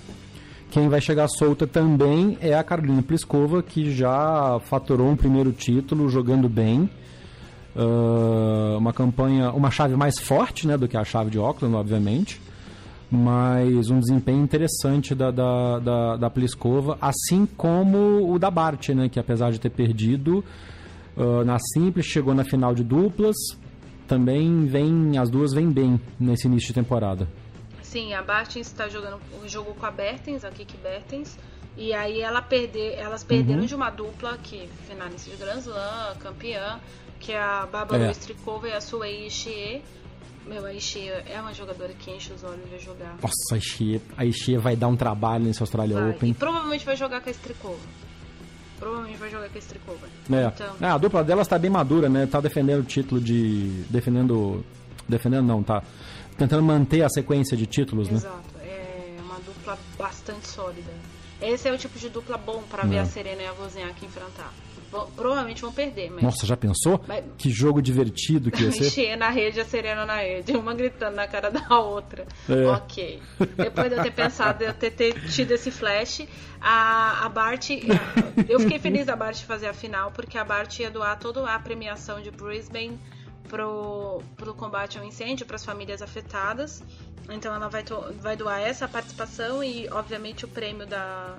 Quem 0.71 0.89
vai 0.89 1.01
chegar 1.01 1.29
solta 1.29 1.67
também 1.67 2.39
é 2.41 2.55
a 2.55 2.65
Carolina 2.65 3.03
Pliskova, 3.03 3.63
que 3.63 3.95
já 3.95 4.59
faturou 4.65 5.09
um 5.09 5.17
primeiro 5.17 5.53
título 5.53 6.09
jogando 6.09 6.49
bem. 6.49 6.89
Ah, 7.77 8.77
uma 8.79 8.93
campanha, 8.93 9.51
uma 9.53 9.71
chave 9.71 9.97
mais 9.97 10.19
forte 10.19 10.67
né, 10.67 10.77
do 10.77 10.89
que 10.89 10.97
a 10.97 11.05
chave 11.05 11.31
de 11.31 11.39
Auckland, 11.39 11.75
obviamente. 11.77 12.41
Mas 13.15 13.91
um 13.91 14.01
desempenho 14.01 14.43
interessante 14.43 15.15
da, 15.15 15.31
da, 15.31 15.79
da, 15.79 16.17
da 16.17 16.31
Pliskova, 16.31 16.99
assim 17.01 17.47
como 17.47 18.33
o 18.33 18.39
da 18.41 18.51
Bart, 18.51 18.89
né, 18.89 19.09
que 19.09 19.21
apesar 19.21 19.53
de 19.53 19.61
ter 19.61 19.71
perdido 19.71 20.45
ah, 21.17 21.45
na 21.45 21.59
simples, 21.59 22.07
chegou 22.07 22.35
na 22.35 22.45
final 22.45 22.75
de 22.75 22.83
duplas. 22.83 23.37
Também 24.09 24.67
vem, 24.67 25.17
as 25.17 25.31
duas 25.31 25.53
vêm 25.55 25.71
bem 25.71 25.99
nesse 26.19 26.47
início 26.49 26.69
de 26.69 26.75
temporada. 26.75 27.29
Sim, 27.83 28.13
a 28.15 28.23
Bartens 28.23 28.67
está 28.67 28.89
jogando 28.89 29.19
o 29.43 29.49
jogo 29.49 29.73
com 29.75 29.87
a 29.87 29.91
Bertens, 29.91 30.45
a 30.45 30.51
Kiki 30.51 30.77
Bertens. 30.77 31.39
E 31.77 31.93
aí 31.95 32.21
ela 32.21 32.43
perder, 32.43 32.95
elas 32.99 33.23
perderam 33.25 33.61
Uhum. 33.61 33.67
de 33.67 33.75
uma 33.75 33.91
dupla 33.91 34.37
que 34.43 34.69
finalista 34.89 35.31
de 35.31 35.37
Grand 35.37 35.59
Slam, 35.59 36.15
campeã, 36.21 36.79
que 37.21 37.33
é 37.33 37.41
a 37.41 37.67
Bárbara 37.67 38.07
É. 38.07 38.11
Strikova 38.11 38.69
e 38.69 38.73
a 38.73 38.81
Suei 38.81 39.27
Ishii. 39.27 39.83
Meu, 40.47 40.65
a 40.67 40.73
Ishii 40.73 41.09
é 41.09 41.41
uma 41.41 41.55
jogadora 41.55 41.93
que 41.95 42.11
enche 42.11 42.33
os 42.33 42.45
olhos 42.45 42.69
de 42.69 42.79
jogar. 42.79 43.17
Nossa, 43.23 43.55
a 44.17 44.25
Ishii, 44.25 44.57
a 44.57 44.61
vai 44.61 44.77
dar 44.77 44.89
um 44.89 44.97
trabalho 44.97 45.45
nesse 45.45 45.63
Australia 45.63 45.99
Vai. 45.99 46.11
Open. 46.11 46.31
E 46.31 46.35
provavelmente 46.35 46.85
vai 46.85 46.97
jogar 46.97 47.21
com 47.23 47.29
a 47.31 47.33
Strikova. 47.33 47.79
Provavelmente 48.79 49.17
vai 49.19 49.31
jogar 49.31 49.49
com 49.49 49.57
a 49.57 49.61
Strikova. 49.61 50.07
É. 50.31 50.47
Então, 50.47 50.77
É, 50.81 50.87
a 50.91 50.99
dupla 50.99 51.25
delas 51.25 51.49
tá 51.49 51.59
bem 51.59 51.71
madura, 51.71 52.09
né? 52.09 52.27
Tá 52.27 52.41
defendendo 52.41 52.81
o 52.81 52.85
título 52.85 53.21
de. 53.21 53.85
Defendendo. 53.89 54.65
Defendendo 55.09 55.47
não, 55.47 55.63
tá. 55.63 55.83
Tentando 56.37 56.63
manter 56.63 57.03
a 57.03 57.09
sequência 57.09 57.57
de 57.57 57.67
títulos, 57.67 58.09
né? 58.09 58.17
Exato. 58.17 58.43
É 58.63 59.17
uma 59.23 59.37
dupla 59.41 59.79
bastante 59.97 60.47
sólida. 60.49 60.91
Esse 61.41 61.69
é 61.69 61.73
o 61.73 61.79
tipo 61.79 61.99
de 61.99 62.09
dupla 62.09 62.37
bom 62.37 62.63
pra 62.69 62.85
ver 62.85 62.97
É. 62.97 63.01
a 63.01 63.07
Serena 63.07 63.43
e 63.43 63.47
a 63.47 63.53
Wozniacki 63.53 64.05
enfrentar. 64.07 64.53
Provavelmente 65.17 65.63
vão 65.63 65.73
perder, 65.73 66.11
mas 66.11 66.23
Nossa, 66.23 66.47
já 66.47 66.57
pensou? 66.57 67.01
Mas- 67.07 67.25
Que 67.37 67.51
jogo 67.51 67.81
divertido 67.83 68.51
que 68.51 68.63
ia 68.63 68.73
ser. 68.73 68.87
Encher 68.87 69.17
na 69.17 69.29
rede, 69.31 69.61
a 69.61 69.65
Serena 69.65 70.05
na 70.07 70.17
rede, 70.17 70.57
uma 70.57 70.75
gritando 70.75 71.17
na 71.17 71.27
cara 71.27 71.51
da 71.51 71.79
outra. 71.79 72.27
É. 72.49 72.67
Ok. 72.67 73.21
Depois 73.57 73.91
de 73.91 73.97
eu 73.97 74.03
ter 74.03 74.13
pensado, 74.13 74.59
de 74.59 74.65
eu 74.67 74.75
ter, 74.75 74.91
ter 74.91 75.29
tido 75.29 75.53
esse 75.53 75.71
flash, 75.71 76.27
a, 76.61 77.25
a 77.25 77.29
Bart. 77.29 77.71
Eu 78.49 78.61
fiquei 78.61 78.79
feliz 78.79 79.07
da 79.07 79.15
Bart 79.17 79.43
fazer 79.45 79.67
a 79.67 79.75
final, 79.75 80.11
porque 80.13 80.39
a 80.39 80.45
Bart 80.45 80.79
ia 80.79 80.91
doar 80.91 81.19
toda 81.19 81.45
a 81.49 81.59
premiação 81.59 82.21
de 82.21 82.31
Brisbane 82.31 82.99
pro, 83.49 84.23
pro 84.37 84.55
combate 84.55 84.99
ao 84.99 85.05
incêndio, 85.05 85.47
para 85.47 85.57
as 85.57 85.65
famílias 85.65 86.03
afetadas. 86.03 86.83
Então 87.31 87.55
ela 87.55 87.69
vai, 87.69 87.83
vai 88.21 88.37
doar 88.37 88.61
essa 88.61 88.87
participação 88.87 89.65
e, 89.65 89.89
obviamente, 89.91 90.45
o 90.45 90.49
prêmio 90.49 90.87
da, 90.87 91.37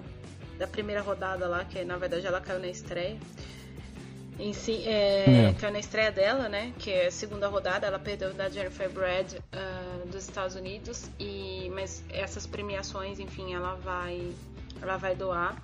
da 0.57 0.67
primeira 0.67 1.01
rodada 1.01 1.47
lá, 1.47 1.65
que 1.65 1.83
na 1.83 1.97
verdade 1.97 2.25
ela 2.25 2.39
caiu 2.41 2.59
na 2.59 2.67
estreia. 2.67 3.17
Em 4.37 4.51
si, 4.51 4.83
é, 4.85 5.47
É. 5.49 5.53
caiu 5.53 5.71
na 5.71 5.79
estreia 5.79 6.11
dela, 6.11 6.49
né? 6.49 6.73
Que 6.77 6.91
é 6.91 7.07
a 7.07 7.11
segunda 7.11 7.47
rodada, 7.47 7.87
ela 7.87 7.97
perdeu 7.99 8.33
da 8.33 8.49
Jennifer 8.49 8.89
Brad 8.89 9.33
ah, 9.53 10.01
dos 10.05 10.23
Estados 10.23 10.55
Unidos. 10.55 11.09
E, 11.19 11.71
mas 11.73 12.03
essas 12.09 12.45
premiações, 12.45 13.17
enfim, 13.19 13.53
ela 13.53 13.75
vai, 13.75 14.33
ela 14.81 14.97
vai 14.97 15.15
doar. 15.15 15.55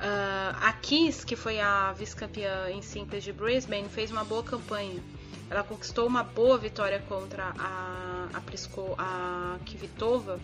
Ah, 0.00 0.56
a 0.62 0.72
Kiss, 0.72 1.24
que 1.24 1.36
foi 1.36 1.60
a 1.60 1.92
vice-campeã 1.92 2.70
em 2.70 2.80
simples 2.80 3.22
de 3.24 3.32
Brisbane, 3.32 3.88
fez 3.90 4.10
uma 4.10 4.24
boa 4.24 4.42
campanha. 4.42 5.02
Ela 5.50 5.62
conquistou 5.62 6.06
uma 6.06 6.22
boa 6.24 6.56
vitória 6.56 7.00
contra 7.06 7.52
a, 7.58 8.28
a, 8.32 8.40
Plisko, 8.40 8.94
a 8.96 9.58
Kvitova 9.66 10.40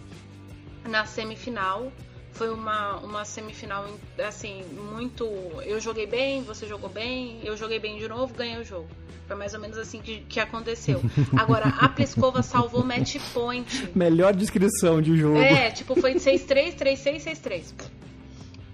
na 0.84 1.06
semifinal. 1.06 1.90
Foi 2.32 2.48
uma, 2.50 2.96
uma 2.98 3.24
semifinal, 3.24 3.84
assim, 4.26 4.62
muito. 4.92 5.24
Eu 5.64 5.78
joguei 5.80 6.06
bem, 6.06 6.42
você 6.42 6.66
jogou 6.66 6.88
bem, 6.88 7.40
eu 7.44 7.56
joguei 7.56 7.78
bem 7.78 7.98
de 7.98 8.08
novo, 8.08 8.32
ganhei 8.34 8.58
o 8.58 8.64
jogo. 8.64 8.88
Foi 9.26 9.36
mais 9.36 9.52
ou 9.54 9.60
menos 9.60 9.76
assim 9.78 10.00
que, 10.00 10.20
que 10.20 10.40
aconteceu. 10.40 11.02
Agora, 11.36 11.66
a 11.68 11.88
Pliskova 11.88 12.42
salvou 12.42 12.82
match 12.84 13.16
point. 13.34 13.90
Melhor 13.94 14.34
descrição 14.34 15.00
de 15.02 15.16
jogo. 15.16 15.36
É, 15.38 15.70
tipo, 15.70 15.94
foi 16.00 16.14
6-3, 16.14 16.74
3-6, 16.76 17.24
6-3. 17.40 17.62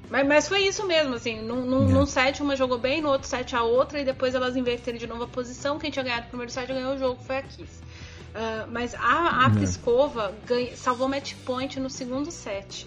Mas, 0.09 0.27
mas 0.27 0.49
foi 0.49 0.61
isso 0.63 0.87
mesmo, 0.87 1.15
assim. 1.15 1.43
Num, 1.43 1.67
num, 1.67 1.89
É. 1.89 1.93
num 1.93 2.07
set 2.07 2.41
uma 2.41 2.55
jogou 2.55 2.79
bem, 2.79 3.01
no 3.03 3.09
outro 3.09 3.27
set 3.29 3.57
a 3.57 3.63
outra, 3.65 4.01
e 4.01 4.05
depois 4.05 4.35
elas 4.35 4.55
inverteram 4.57 4.97
de 4.99 5.07
novo 5.07 5.25
a 5.25 5.29
posição. 5.29 5.79
Quem 5.79 5.91
tinha 5.91 6.05
ganhado 6.05 6.27
o 6.27 6.29
primeiro 6.29 6.53
set 6.53 6.69
ganhou 6.69 6.95
o 6.95 6.99
jogo, 6.99 7.21
foi 7.25 7.39
a 7.39 7.43
Kiss. 7.43 7.81
Ah, 8.35 8.67
mas 8.71 8.95
a, 8.95 9.45
a 9.45 9.47
É. 9.49 9.51
Pliskova 9.51 10.33
ganha- 10.47 10.77
salvou 10.77 11.09
match 11.09 11.35
point 11.45 11.81
no 11.81 11.91
segundo 11.91 12.31
set. 12.31 12.87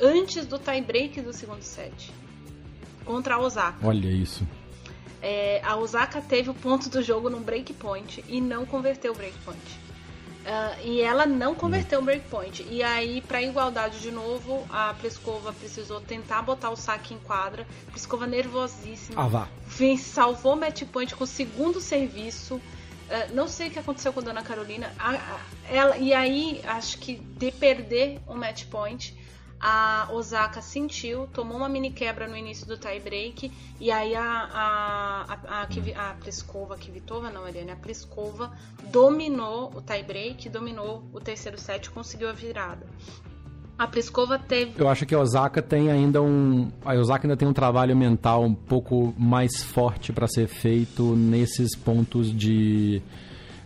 Antes 0.00 0.46
do 0.46 0.58
tie 0.58 0.80
break 0.80 1.20
do 1.20 1.32
segundo 1.32 1.62
set. 1.62 2.12
Contra 3.04 3.36
a 3.36 3.38
Osaka. 3.38 3.86
Olha 3.86 4.08
isso. 4.08 4.46
É, 5.20 5.60
a 5.64 5.76
Osaka 5.76 6.20
teve 6.20 6.50
o 6.50 6.54
ponto 6.54 6.88
do 6.88 7.02
jogo 7.02 7.28
num 7.28 7.40
break 7.42 7.72
point 7.74 8.24
e 8.28 8.40
não 8.40 8.64
converteu 8.64 9.12
o 9.12 9.16
break 9.16 9.36
point. 9.38 9.58
Ah, 10.46 10.76
e 10.82 11.00
ela 11.00 11.26
não 11.26 11.54
converteu 11.54 12.00
o 12.00 12.02
break 12.02 12.28
point. 12.28 12.64
E 12.70 12.82
aí, 12.82 13.20
pra 13.22 13.42
igualdade 13.42 13.98
de 14.00 14.10
novo, 14.12 14.64
a 14.70 14.94
Pliskova 14.94 15.52
precisou 15.52 16.00
tentar 16.00 16.42
botar 16.42 16.70
o 16.70 16.76
saque 16.76 17.12
em 17.14 17.18
quadra. 17.18 17.66
Pliskova 17.90 18.26
nervosíssima. 18.26 19.20
Ah, 19.24 19.26
vá. 19.28 19.48
Vem, 19.66 19.96
salvou 19.96 20.54
o 20.54 20.56
match 20.56 20.84
point 20.84 21.14
com 21.14 21.24
o 21.24 21.26
segundo 21.26 21.80
serviço. 21.80 22.60
Ah, 23.10 23.26
não 23.34 23.48
sei 23.48 23.68
o 23.68 23.70
que 23.70 23.78
aconteceu 23.78 24.12
com 24.12 24.20
a 24.20 24.22
Dona 24.22 24.42
Carolina. 24.42 24.92
A- 24.98 25.14
a- 25.16 25.40
ela, 25.68 25.96
e 25.98 26.14
aí, 26.14 26.60
acho 26.64 26.98
que 26.98 27.16
de 27.16 27.50
perder 27.50 28.20
o 28.26 28.34
match 28.34 28.66
point, 28.66 29.14
a 29.60 30.08
Osaka 30.12 30.60
sentiu, 30.62 31.26
tomou 31.32 31.56
uma 31.56 31.68
mini 31.68 31.90
quebra 31.90 32.28
no 32.28 32.36
início 32.36 32.66
do 32.66 32.76
tie 32.76 33.00
break. 33.00 33.50
E 33.80 33.90
aí 33.90 34.14
a, 34.14 34.22
a, 34.22 35.24
a, 35.28 35.62
a, 35.62 36.10
a 36.10 36.14
Pliskova, 36.14 36.74
a 36.74 36.78
Kvitova, 36.78 37.30
não, 37.30 37.46
Eliane, 37.46 37.72
a 37.72 37.76
Pliskova 37.76 38.52
dominou 38.90 39.72
o 39.74 39.82
tie 39.82 40.02
break, 40.02 40.48
dominou 40.48 41.02
o 41.12 41.20
terceiro 41.20 41.58
set, 41.58 41.90
conseguiu 41.90 42.28
a 42.28 42.32
virada. 42.32 42.86
A 43.78 43.86
Pliskova 43.86 44.38
teve. 44.40 44.72
Eu 44.76 44.88
acho 44.88 45.06
que 45.06 45.14
a 45.14 45.20
Osaka 45.20 45.62
tem 45.62 45.88
ainda 45.88 46.20
um. 46.20 46.68
A 46.84 46.94
Osaka 46.94 47.26
ainda 47.26 47.36
tem 47.36 47.46
um 47.46 47.52
trabalho 47.52 47.96
mental 47.96 48.42
um 48.42 48.52
pouco 48.52 49.14
mais 49.16 49.62
forte 49.62 50.12
para 50.12 50.26
ser 50.26 50.48
feito 50.48 51.14
nesses 51.14 51.76
pontos 51.76 52.36
de. 52.36 53.00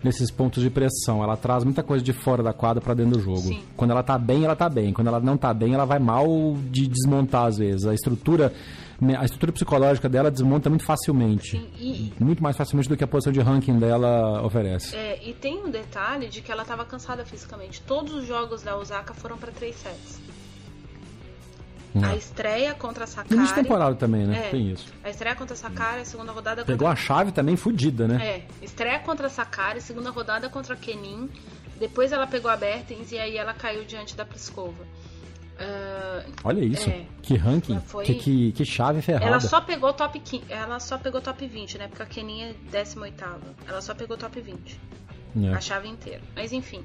Nesses 0.04 0.30
pontos 0.30 0.62
de 0.62 0.68
pressão. 0.70 1.22
Ela 1.22 1.36
traz 1.36 1.62
muita 1.64 1.82
coisa 1.82 2.04
de 2.04 2.12
fora 2.12 2.42
da 2.42 2.52
quadra 2.52 2.80
para 2.80 2.94
dentro 2.94 3.12
do 3.18 3.20
jogo. 3.20 3.38
Sim. 3.38 3.62
Quando 3.76 3.92
ela 3.92 4.02
tá 4.02 4.18
bem, 4.18 4.44
ela 4.44 4.56
tá 4.56 4.68
bem. 4.68 4.92
Quando 4.92 5.06
ela 5.08 5.20
não 5.20 5.36
tá 5.36 5.52
bem, 5.54 5.74
ela 5.74 5.84
vai 5.84 5.98
mal 5.98 6.26
de 6.70 6.88
desmontar 6.88 7.46
às 7.46 7.58
vezes. 7.58 7.86
A 7.86 7.94
estrutura, 7.94 8.52
a 9.18 9.24
estrutura 9.24 9.52
psicológica 9.52 10.08
dela 10.08 10.30
desmonta 10.30 10.68
muito 10.68 10.84
facilmente. 10.84 11.52
Sim, 11.52 11.66
e- 11.78 12.12
Muito 12.18 12.42
mais 12.42 12.56
facilmente 12.56 12.88
do 12.88 12.96
que 12.96 13.04
a 13.04 13.06
posição 13.06 13.32
de 13.32 13.40
ranking 13.40 13.78
dela 13.78 14.42
oferece. 14.44 14.94
É, 14.96 15.20
e 15.28 15.32
tem 15.34 15.62
um 15.64 15.70
detalhe 15.70 16.28
de 16.28 16.40
que 16.42 16.50
ela 16.50 16.62
estava 16.62 16.84
cansada 16.84 17.24
fisicamente. 17.24 17.80
Todos 17.82 18.12
os 18.14 18.26
jogos 18.26 18.62
da 18.62 18.76
Osaka 18.76 19.14
foram 19.14 19.36
para 19.36 19.52
três 19.52 19.76
sets. 19.76 20.20
A 22.02 22.16
estreia 22.16 22.72
contra 22.74 23.04
a 23.04 23.06
No 23.06 23.12
início 23.22 23.46
Sakari. 23.48 23.62
temporada 23.62 23.94
também, 23.96 24.26
né? 24.26 24.46
É. 24.46 24.50
Tem 24.50 24.70
isso. 24.70 24.92
A 25.04 25.10
estreia 25.10 25.34
contra 25.36 25.54
a 25.54 25.56
Sakari, 25.56 26.00
a 26.00 26.04
segunda 26.04 26.32
rodada 26.32 26.64
Pegou 26.64 26.86
contra 26.88 26.92
a 26.92 26.96
chave 27.06 27.32
também 27.32 27.56
fodida, 27.56 28.08
né? 28.08 28.24
É, 28.26 28.64
estreia 28.64 28.98
contra 29.00 29.26
a 29.26 29.30
Sakari, 29.30 29.80
segunda 29.80 30.10
rodada 30.10 30.48
contra 30.48 30.72
a 30.74 30.76
Kenin. 30.76 31.28
Depois 31.78 32.12
ela 32.12 32.26
pegou 32.26 32.50
a 32.50 32.56
Bertens 32.56 33.12
e 33.12 33.18
aí 33.18 33.36
ela 33.36 33.52
caiu 33.52 33.84
diante 33.84 34.16
da 34.16 34.24
Pliskova. 34.24 34.86
Ah, 35.58 36.24
Olha 36.44 36.64
isso. 36.64 36.88
É. 36.88 37.04
Que 37.20 37.36
ranking. 37.36 37.78
Foi- 37.80 38.04
Que, 38.04 38.14
que, 38.14 38.52
que 38.52 38.64
chave 38.64 39.02
ferrada. 39.02 39.26
ela 39.26 39.40
só 39.40 39.60
pegou 39.60 39.92
top 39.92 40.18
15, 40.18 40.44
ela 40.48 40.80
só 40.80 40.96
pegou 40.98 41.20
top 41.20 41.46
20, 41.46 41.78
né? 41.78 41.88
Porque 41.88 42.02
a 42.02 42.06
Kenin 42.06 42.42
é 42.42 42.54
18ª. 42.72 43.38
Ela 43.68 43.80
só 43.80 43.94
pegou 43.94 44.16
top 44.16 44.40
20. 44.40 44.80
É. 45.44 45.48
A 45.52 45.60
chave 45.60 45.88
inteira. 45.88 46.20
Mas 46.34 46.52
enfim. 46.52 46.84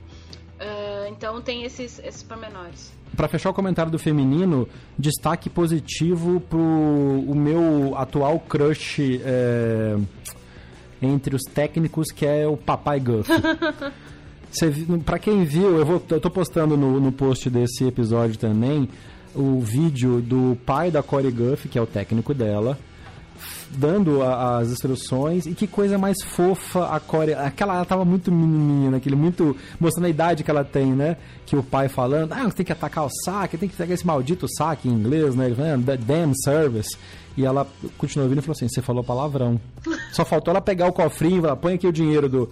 Ah, 0.60 1.08
então 1.10 1.42
tem 1.42 1.64
esses, 1.64 2.00
esses 2.00 2.24
pormenores. 2.24 2.92
Pra 3.18 3.28
fechar 3.28 3.50
o 3.50 3.54
comentário 3.54 3.92
do 3.92 3.98
feminino, 3.98 4.70
destaque 4.98 5.50
positivo 5.50 6.40
pro 6.40 6.60
o 6.60 7.34
meu 7.36 7.98
atual 7.98 8.40
crush 8.40 9.20
é, 9.26 9.98
entre 11.02 11.36
os 11.36 11.42
técnicos, 11.42 12.12
que 12.12 12.28
é 12.28 12.48
o 12.48 12.56
Papai 12.56 13.00
Guff. 13.00 13.30
Pra 15.04 15.20
quem 15.20 15.44
viu, 15.44 15.78
eu, 15.78 15.86
vou, 15.86 16.02
eu 16.10 16.22
tô 16.22 16.30
postando 16.30 16.78
no, 16.78 17.00
no 17.00 17.12
post 17.12 17.50
desse 17.50 17.84
episódio 17.86 18.38
também 18.38 18.88
o 19.36 19.60
vídeo 19.60 20.22
do 20.22 20.58
pai 20.66 20.90
da 20.90 21.04
Corey 21.04 21.32
Guff, 21.32 21.68
que 21.68 21.78
é 21.78 21.82
o 21.82 21.86
técnico 21.86 22.34
dela, 22.34 22.78
dando 23.72 24.22
a, 24.22 24.60
as 24.60 24.70
instruções 24.70 25.46
e 25.46 25.54
que 25.54 25.68
coisa 25.68 25.98
mais 25.98 26.18
fofa 26.24 26.88
a 26.88 27.00
Core. 27.00 27.34
Aquela 27.34 27.76
ela 27.76 27.86
tava 27.86 28.06
muito 28.06 28.32
menininha, 28.32 28.98
aquele 28.98 29.16
muito 29.16 29.56
mostrando 29.80 30.06
a 30.06 30.10
idade 30.10 30.44
que 30.44 30.52
ela 30.52 30.64
tem, 30.64 30.94
né? 30.94 31.18
Que 31.46 31.56
o 31.56 31.64
pai 31.64 31.88
falando, 31.88 32.34
ah, 32.34 32.44
você 32.44 32.58
tem 32.58 32.66
que 32.66 32.72
atacar 32.72 33.06
o 33.06 33.10
saque, 33.26 33.58
tem 33.58 33.70
que 33.70 33.76
pegar 33.76 33.94
esse 33.94 34.06
maldito 34.06 34.48
saque 34.58 34.88
em 34.88 34.92
inglês, 34.92 35.36
né? 35.36 35.48
Ele 35.48 35.56
falando, 35.56 35.90
ah, 35.90 35.96
damn 35.96 36.34
service. 36.44 36.98
E 37.36 37.46
ela 37.46 37.68
continuou 37.98 38.26
ouvindo 38.26 38.40
e 38.40 38.42
falou 38.42 38.56
assim: 38.56 38.68
"Você 38.68 38.82
falou 38.82 39.04
palavrão". 39.04 39.60
Só 40.12 40.26
faltou 40.26 40.52
ela 40.52 40.62
pegar 40.62 40.88
o 40.88 40.94
cofrinho, 40.94 41.46
ela 41.46 41.56
põe 41.56 41.76
aqui 41.76 41.86
o 41.86 41.94
dinheiro 41.94 42.28
do 42.28 42.50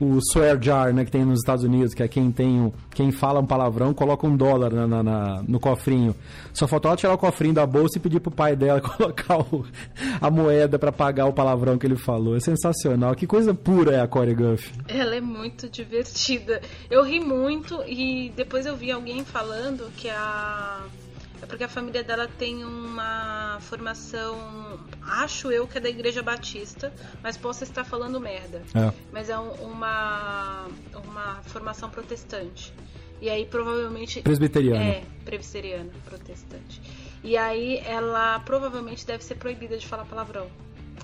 o 0.00 0.18
swear 0.20 0.60
jar, 0.60 0.92
né, 0.92 1.04
que 1.04 1.10
tem 1.10 1.24
nos 1.24 1.40
Estados 1.40 1.64
Unidos, 1.64 1.94
que 1.94 2.02
é 2.02 2.08
quem 2.08 2.30
tem 2.30 2.72
quem 2.94 3.10
fala 3.12 3.40
um 3.40 3.46
palavrão, 3.46 3.92
coloca 3.92 4.26
um 4.26 4.36
dólar 4.36 4.72
na, 4.72 4.86
na, 4.86 5.02
na, 5.02 5.42
no 5.46 5.60
cofrinho. 5.60 6.14
Só 6.52 6.66
faltou 6.66 6.88
ela 6.88 6.96
tirar 6.96 7.12
o 7.12 7.18
cofrinho 7.18 7.52
da 7.52 7.66
bolsa 7.66 7.98
e 7.98 8.00
pedir 8.00 8.20
pro 8.20 8.30
pai 8.30 8.56
dela 8.56 8.80
colocar 8.96 9.38
o, 9.38 9.66
a 10.20 10.30
moeda 10.30 10.78
para 10.78 10.90
pagar 10.90 11.26
o 11.26 11.32
palavrão 11.32 11.76
que 11.76 11.86
ele 11.86 11.96
falou. 11.96 12.36
É 12.36 12.40
sensacional. 12.40 13.14
Que 13.14 13.26
coisa 13.26 13.52
pura 13.52 13.96
é 13.96 14.00
a 14.00 14.08
Corey 14.08 14.34
Guff. 14.34 14.72
Ela 14.88 15.16
é 15.16 15.20
muito 15.20 15.68
divertida. 15.68 16.62
Eu 16.90 17.04
ri 17.04 17.20
muito 17.20 17.82
e 17.86 18.32
depois 18.34 18.64
eu 18.64 18.76
vi 18.76 18.90
alguém 18.90 19.24
falando 19.24 19.90
que 19.96 20.08
a 20.08 20.80
é 21.46 21.48
porque 21.48 21.62
a 21.62 21.68
família 21.68 22.02
dela 22.02 22.28
tem 22.38 22.64
uma 22.64 23.58
formação, 23.60 24.36
acho 25.00 25.52
eu 25.52 25.66
que 25.66 25.78
é 25.78 25.80
da 25.80 25.88
Igreja 25.88 26.20
Batista, 26.20 26.92
mas 27.22 27.36
posso 27.36 27.62
estar 27.62 27.84
falando 27.84 28.20
merda. 28.20 28.62
É. 28.74 28.92
Mas 29.12 29.30
é 29.30 29.38
um, 29.38 29.50
uma, 29.52 30.66
uma 31.04 31.40
formação 31.44 31.88
protestante. 31.88 32.74
E 33.20 33.30
aí 33.30 33.46
provavelmente. 33.46 34.20
Presbiteriana. 34.22 34.84
É, 34.84 35.04
presbiteriana, 35.24 35.90
protestante. 36.04 36.82
E 37.22 37.36
aí 37.36 37.78
ela 37.86 38.40
provavelmente 38.40 39.06
deve 39.06 39.22
ser 39.22 39.36
proibida 39.36 39.78
de 39.78 39.86
falar 39.86 40.04
palavrão. 40.04 40.50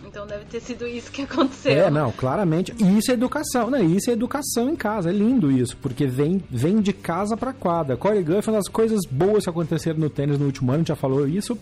Então 0.04 0.26
deve 0.26 0.44
ter 0.44 0.60
sido 0.60 0.86
isso 0.86 1.10
que 1.10 1.22
aconteceu. 1.22 1.72
É, 1.72 1.90
não, 1.90 2.10
claramente. 2.12 2.74
E 2.78 2.98
isso 2.98 3.10
é 3.10 3.14
educação, 3.14 3.70
né? 3.70 3.82
Isso 3.82 4.10
é 4.10 4.12
educação 4.12 4.68
em 4.68 4.76
casa. 4.76 5.10
É 5.10 5.12
lindo 5.12 5.50
isso, 5.50 5.76
porque 5.76 6.06
vem, 6.06 6.42
vem 6.50 6.80
de 6.80 6.92
casa 6.92 7.36
para 7.36 7.52
quadra. 7.52 7.96
Corey 7.96 8.22
Gunn 8.22 8.42
foi 8.42 8.52
uma 8.52 8.58
das 8.58 8.68
coisas 8.68 9.00
boas 9.10 9.44
que 9.44 9.50
aconteceram 9.50 9.98
no 9.98 10.10
tênis 10.10 10.38
no 10.38 10.46
último 10.46 10.70
ano, 10.70 10.76
a 10.76 10.78
gente 10.80 10.88
já 10.88 10.96
falou 10.96 11.26
isso. 11.26 11.58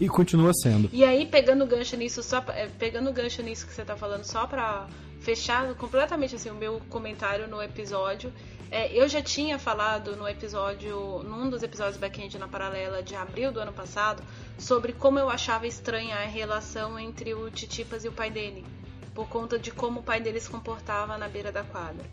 E 0.00 0.08
continua 0.08 0.52
sendo. 0.62 0.88
E 0.92 1.02
aí, 1.02 1.26
pegando 1.26 1.64
o 1.64 1.66
gancho 1.66 1.96
nisso, 1.96 2.22
só 2.22 2.44
é, 2.50 2.68
pegando 2.78 3.10
o 3.10 3.12
gancho 3.12 3.42
nisso 3.42 3.66
que 3.66 3.74
você 3.74 3.84
tá 3.84 3.96
falando, 3.96 4.22
só 4.22 4.46
pra 4.46 4.86
fechar 5.20 5.74
completamente 5.74 6.36
assim 6.36 6.50
o 6.50 6.54
meu 6.54 6.80
comentário 6.88 7.48
no 7.48 7.60
episódio, 7.60 8.32
é, 8.70 8.92
eu 8.92 9.08
já 9.08 9.22
tinha 9.22 9.58
falado 9.58 10.14
no 10.16 10.28
episódio, 10.28 11.22
num 11.22 11.48
dos 11.48 11.62
episódios 11.62 11.96
back-end 11.96 12.38
na 12.38 12.48
paralela 12.48 13.02
de 13.02 13.14
abril 13.14 13.50
do 13.50 13.60
ano 13.60 13.72
passado, 13.72 14.22
sobre 14.58 14.92
como 14.92 15.18
eu 15.18 15.30
achava 15.30 15.66
estranha 15.66 16.16
a 16.16 16.24
relação 16.24 16.98
entre 16.98 17.32
o 17.34 17.50
Titipas 17.50 18.04
e 18.04 18.08
o 18.08 18.12
pai 18.12 18.30
dele, 18.30 18.66
por 19.14 19.28
conta 19.28 19.58
de 19.58 19.70
como 19.70 20.00
o 20.00 20.02
pai 20.02 20.20
dele 20.20 20.40
se 20.40 20.50
comportava 20.50 21.16
na 21.16 21.28
beira 21.28 21.50
da 21.50 21.64
quadra. 21.64 22.04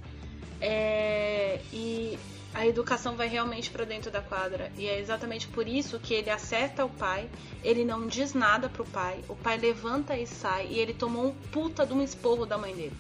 É, 0.61 1.59
e 1.73 2.17
a 2.53 2.65
educação 2.65 3.17
vai 3.17 3.27
realmente 3.27 3.69
para 3.69 3.83
dentro 3.83 4.09
da 4.09 4.21
quadra. 4.21 4.71
E 4.77 4.87
é 4.87 4.97
exatamente 4.97 5.49
por 5.49 5.67
isso 5.67 5.99
que 5.99 6.13
ele 6.13 6.29
acerta 6.29 6.85
o 6.85 6.89
pai, 6.89 7.29
ele 7.61 7.83
não 7.83 8.07
diz 8.07 8.33
nada 8.33 8.69
pro 8.69 8.85
pai, 8.85 9.19
o 9.27 9.35
pai 9.35 9.57
levanta 9.57 10.17
e 10.17 10.25
sai, 10.25 10.67
e 10.71 10.79
ele 10.79 10.93
tomou 10.93 11.27
um 11.27 11.31
puta 11.51 11.85
de 11.85 11.91
um 11.91 12.01
esporro 12.01 12.45
da 12.45 12.57
mãe 12.57 12.73
dele. 12.73 12.95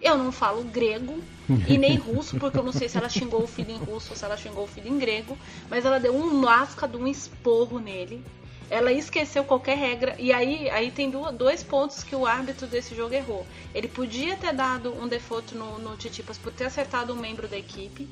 Eu 0.00 0.16
não 0.16 0.30
falo 0.30 0.62
grego 0.64 1.22
e 1.68 1.78
nem 1.78 1.96
russo, 1.96 2.38
porque 2.38 2.58
eu 2.58 2.62
não 2.62 2.72
sei 2.72 2.88
se 2.88 2.98
ela 2.98 3.08
xingou 3.08 3.42
o 3.42 3.46
filho 3.46 3.70
em 3.70 3.78
russo 3.78 4.10
ou 4.10 4.16
se 4.16 4.24
ela 4.24 4.36
xingou 4.36 4.64
o 4.64 4.66
filho 4.66 4.88
em 4.88 4.98
grego, 4.98 5.38
mas 5.70 5.84
ela 5.84 5.98
deu 5.98 6.14
um 6.14 6.42
lasca 6.42 6.86
de 6.86 6.96
um 6.96 7.06
esporro 7.06 7.78
nele. 7.78 8.22
Ela 8.68 8.92
esqueceu 8.92 9.44
qualquer 9.44 9.76
regra. 9.76 10.16
E 10.18 10.32
aí, 10.32 10.68
aí 10.70 10.90
tem 10.90 11.10
dois 11.10 11.62
pontos 11.62 12.02
que 12.02 12.16
o 12.16 12.26
árbitro 12.26 12.66
desse 12.66 12.96
jogo 12.96 13.14
errou. 13.14 13.46
Ele 13.74 13.86
podia 13.86 14.36
ter 14.36 14.52
dado 14.52 14.92
um 15.00 15.06
default 15.06 15.54
no, 15.54 15.78
no 15.78 15.96
Titipas 15.96 16.36
por 16.36 16.52
ter 16.52 16.64
acertado 16.64 17.12
um 17.12 17.16
membro 17.16 17.46
da 17.46 17.56
equipe. 17.56 18.08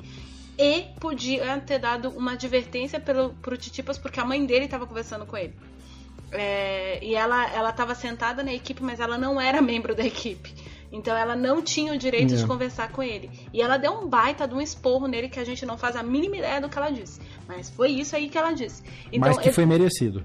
E 0.57 0.85
podia 0.99 1.57
ter 1.59 1.79
dado 1.79 2.09
uma 2.09 2.31
advertência 2.31 2.99
pelo, 2.99 3.31
pro 3.41 3.57
Titipas 3.57 3.97
porque 3.97 4.19
a 4.19 4.25
mãe 4.25 4.45
dele 4.45 4.65
estava 4.65 4.87
conversando 4.87 5.25
com 5.25 5.35
ele. 5.35 5.53
É, 6.31 6.99
e 7.03 7.15
ela 7.15 7.49
ela 7.53 7.95
sentada 7.95 8.41
na 8.41 8.53
equipe, 8.53 8.81
mas 8.81 8.99
ela 9.01 9.17
não 9.17 9.39
era 9.39 9.61
membro 9.61 9.93
da 9.93 10.03
equipe. 10.05 10.53
Então 10.95 11.15
ela 11.15 11.35
não 11.35 11.61
tinha 11.61 11.91
o 11.91 11.97
direito 11.97 12.33
de 12.33 12.47
conversar 12.47 12.89
com 12.89 13.03
ele. 13.03 13.29
E 13.53 13.61
ela 13.61 13.75
deu 13.75 13.91
um 13.91 14.07
baita 14.07 14.47
de 14.47 14.53
um 14.53 14.61
esporro 14.61 15.07
nele 15.07 15.27
que 15.27 15.37
a 15.37 15.43
gente 15.43 15.65
não 15.65 15.77
faz 15.77 15.93
a 15.97 16.01
mínima 16.01 16.37
ideia 16.37 16.61
do 16.61 16.69
que 16.69 16.77
ela 16.77 16.89
disse. 16.89 17.19
Mas 17.45 17.69
foi 17.69 17.89
isso 17.89 18.15
aí 18.15 18.29
que 18.29 18.37
ela 18.37 18.53
disse. 18.53 18.81
Então, 19.11 19.27
Mas 19.27 19.37
que 19.37 19.51
foi 19.51 19.65
merecido. 19.65 20.23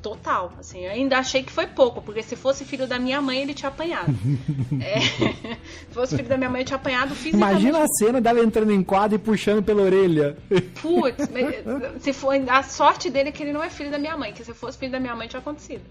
total, 0.00 0.52
assim, 0.58 0.86
ainda 0.86 1.18
achei 1.18 1.42
que 1.42 1.50
foi 1.50 1.66
pouco, 1.66 2.00
porque 2.00 2.22
se 2.22 2.36
fosse 2.36 2.64
filho 2.64 2.86
da 2.86 2.96
minha 2.96 3.20
mãe, 3.20 3.42
ele 3.42 3.52
tinha 3.52 3.68
apanhado. 3.68 4.14
é, 4.80 5.00
se 5.00 5.92
fosse 5.92 6.14
filho 6.14 6.28
da 6.28 6.36
minha 6.36 6.48
mãe, 6.48 6.60
eu 6.60 6.66
tinha 6.66 6.76
apanhado 6.76 7.14
fisicamente. 7.16 7.60
Imagina 7.60 7.82
a 7.82 7.88
cena 7.88 8.20
dela 8.20 8.40
entrando 8.40 8.72
em 8.72 8.82
quadro 8.84 9.16
e 9.16 9.18
puxando 9.18 9.64
pela 9.64 9.82
orelha. 9.82 10.36
Putz, 10.80 11.28
se 11.98 12.12
for, 12.12 12.34
a 12.48 12.62
sorte 12.62 13.10
dele 13.10 13.30
é 13.30 13.32
que 13.32 13.42
ele 13.42 13.52
não 13.52 13.64
é 13.64 13.68
filho 13.68 13.90
da 13.90 13.98
minha 13.98 14.16
mãe, 14.16 14.32
que 14.32 14.44
se 14.44 14.54
fosse 14.54 14.78
filho 14.78 14.92
da 14.92 15.00
minha 15.00 15.16
mãe, 15.16 15.26
tinha 15.26 15.40
acontecido. 15.40 15.82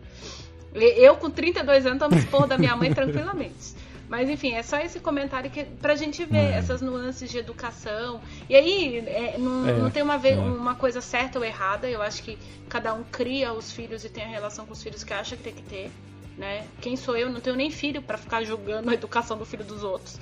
Eu, 0.74 1.16
com 1.16 1.30
32 1.30 1.86
anos, 1.86 2.00
tomo 2.00 2.16
esporro 2.16 2.48
da 2.48 2.58
minha 2.58 2.76
mãe 2.76 2.94
tranquilamente. 2.94 3.76
Mas 4.10 4.30
enfim, 4.30 4.54
é 4.54 4.64
só 4.64 4.78
esse 4.78 5.00
comentário 5.00 5.52
que 5.52 5.66
pra 5.66 5.96
gente 5.96 6.24
ver 6.24 6.38
é. 6.38 6.52
essas 6.54 6.82
nuances 6.82 7.30
de 7.30 7.38
educação. 7.38 8.22
E 8.50 8.56
aí 8.56 8.98
é, 9.00 9.38
não, 9.38 9.68
é, 9.68 9.74
não, 9.74 9.92
tem 9.92 10.02
uma, 10.02 10.16
é. 10.16 10.36
uma 10.36 10.76
coisa 10.76 11.02
certa 11.02 11.38
ou 11.38 11.44
errada. 11.46 11.90
Eu 11.90 12.02
acho 12.02 12.24
que 12.24 12.38
cada 12.70 12.94
um 12.94 13.04
cria 13.04 13.52
os 13.52 13.72
filhos 13.72 14.06
e 14.06 14.10
tem 14.10 14.24
a 14.24 14.28
relação 14.28 14.66
com 14.66 14.74
os 14.74 14.82
filhos 14.82 15.04
que 15.04 15.14
acha 15.14 15.36
que 15.36 15.44
tem 15.44 15.54
que 15.54 15.64
ter. 15.64 15.92
Né? 16.38 16.66
Quem 16.80 16.96
sou 16.96 17.18
eu? 17.18 17.30
Não 17.30 17.42
tenho 17.42 17.56
nem 17.56 17.70
filho 17.70 18.02
para 18.02 18.18
ficar 18.18 18.44
julgando 18.44 18.90
a 18.90 18.94
educação 18.94 19.38
do 19.38 19.46
filho 19.46 19.66
dos 19.66 19.84
outros. 19.84 20.20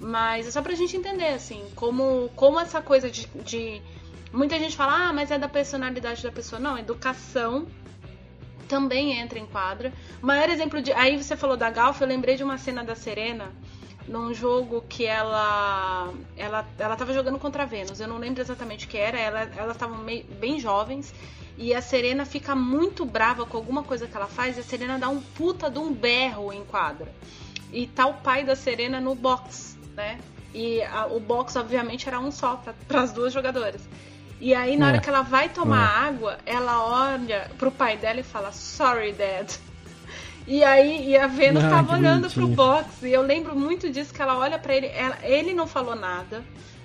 Mas 0.00 0.46
é 0.46 0.50
só 0.50 0.62
pra 0.62 0.74
gente 0.74 0.96
entender, 0.96 1.28
assim, 1.28 1.62
como, 1.74 2.30
como 2.34 2.58
essa 2.58 2.80
coisa 2.80 3.10
de, 3.10 3.28
de. 3.44 3.82
Muita 4.32 4.58
gente 4.58 4.76
fala, 4.76 5.08
ah, 5.08 5.12
mas 5.12 5.30
é 5.30 5.38
da 5.38 5.48
personalidade 5.48 6.22
da 6.22 6.32
pessoa. 6.32 6.60
Não, 6.60 6.78
educação 6.78 7.66
também 8.68 9.18
entra 9.18 9.38
em 9.38 9.46
quadra. 9.46 9.92
Maior 10.20 10.48
exemplo 10.48 10.80
de. 10.80 10.92
Aí 10.92 11.20
você 11.20 11.36
falou 11.36 11.56
da 11.56 11.70
Galf, 11.70 12.00
eu 12.00 12.06
lembrei 12.06 12.36
de 12.36 12.44
uma 12.44 12.58
cena 12.58 12.84
da 12.84 12.94
Serena 12.94 13.50
num 14.06 14.32
jogo 14.32 14.82
que 14.88 15.04
ela 15.04 16.12
ela 16.36 16.66
ela 16.78 16.94
estava 16.94 17.12
jogando 17.12 17.38
contra 17.38 17.64
a 17.64 17.66
Vênus. 17.66 17.98
Eu 18.00 18.08
não 18.08 18.18
lembro 18.18 18.40
exatamente 18.40 18.86
o 18.86 18.88
que 18.88 18.96
era. 18.96 19.18
Ela, 19.18 19.40
elas 19.56 19.76
estavam 19.76 19.98
bem 20.38 20.60
jovens 20.60 21.14
e 21.56 21.74
a 21.74 21.82
Serena 21.82 22.24
fica 22.24 22.54
muito 22.54 23.04
brava 23.04 23.44
com 23.44 23.56
alguma 23.56 23.82
coisa 23.82 24.06
que 24.06 24.16
ela 24.16 24.28
faz 24.28 24.56
e 24.56 24.60
a 24.60 24.62
Serena 24.62 24.98
dá 24.98 25.08
um 25.08 25.20
puta 25.20 25.70
de 25.70 25.78
um 25.78 25.92
berro 25.92 26.52
em 26.52 26.64
quadra. 26.64 27.12
E 27.72 27.86
tá 27.86 28.06
o 28.06 28.14
pai 28.14 28.44
da 28.44 28.54
Serena 28.54 29.00
no 29.00 29.14
box, 29.14 29.76
né? 29.94 30.20
E 30.54 30.82
a, 30.82 31.06
o 31.06 31.20
box 31.20 31.56
obviamente 31.56 32.08
era 32.08 32.18
um 32.18 32.30
só 32.30 32.62
para 32.86 33.02
as 33.02 33.12
duas 33.12 33.32
jogadoras. 33.32 33.88
E 34.40 34.54
aí, 34.54 34.76
na 34.76 34.86
é. 34.86 34.88
hora 34.90 35.00
que 35.00 35.08
ela 35.08 35.22
vai 35.22 35.48
tomar 35.48 36.04
é. 36.04 36.08
água, 36.08 36.38
ela 36.46 37.10
olha 37.10 37.50
pro 37.58 37.70
pai 37.70 37.96
dela 37.96 38.20
e 38.20 38.22
fala, 38.22 38.52
sorry, 38.52 39.12
dad. 39.12 39.50
E 40.46 40.64
aí, 40.64 41.10
e 41.10 41.16
a 41.16 41.26
Venus 41.26 41.62
ah, 41.64 41.68
tava 41.68 41.92
olhando 41.92 42.22
bonitinho. 42.22 42.46
pro 42.46 42.56
box. 42.56 43.06
E 43.06 43.12
eu 43.12 43.22
lembro 43.22 43.54
muito 43.54 43.90
disso, 43.90 44.14
que 44.14 44.22
ela 44.22 44.38
olha 44.38 44.58
para 44.58 44.74
ele, 44.74 44.86
ela, 44.86 45.18
ele 45.22 45.52
não 45.52 45.66
falou 45.66 45.94
nada. 45.94 46.38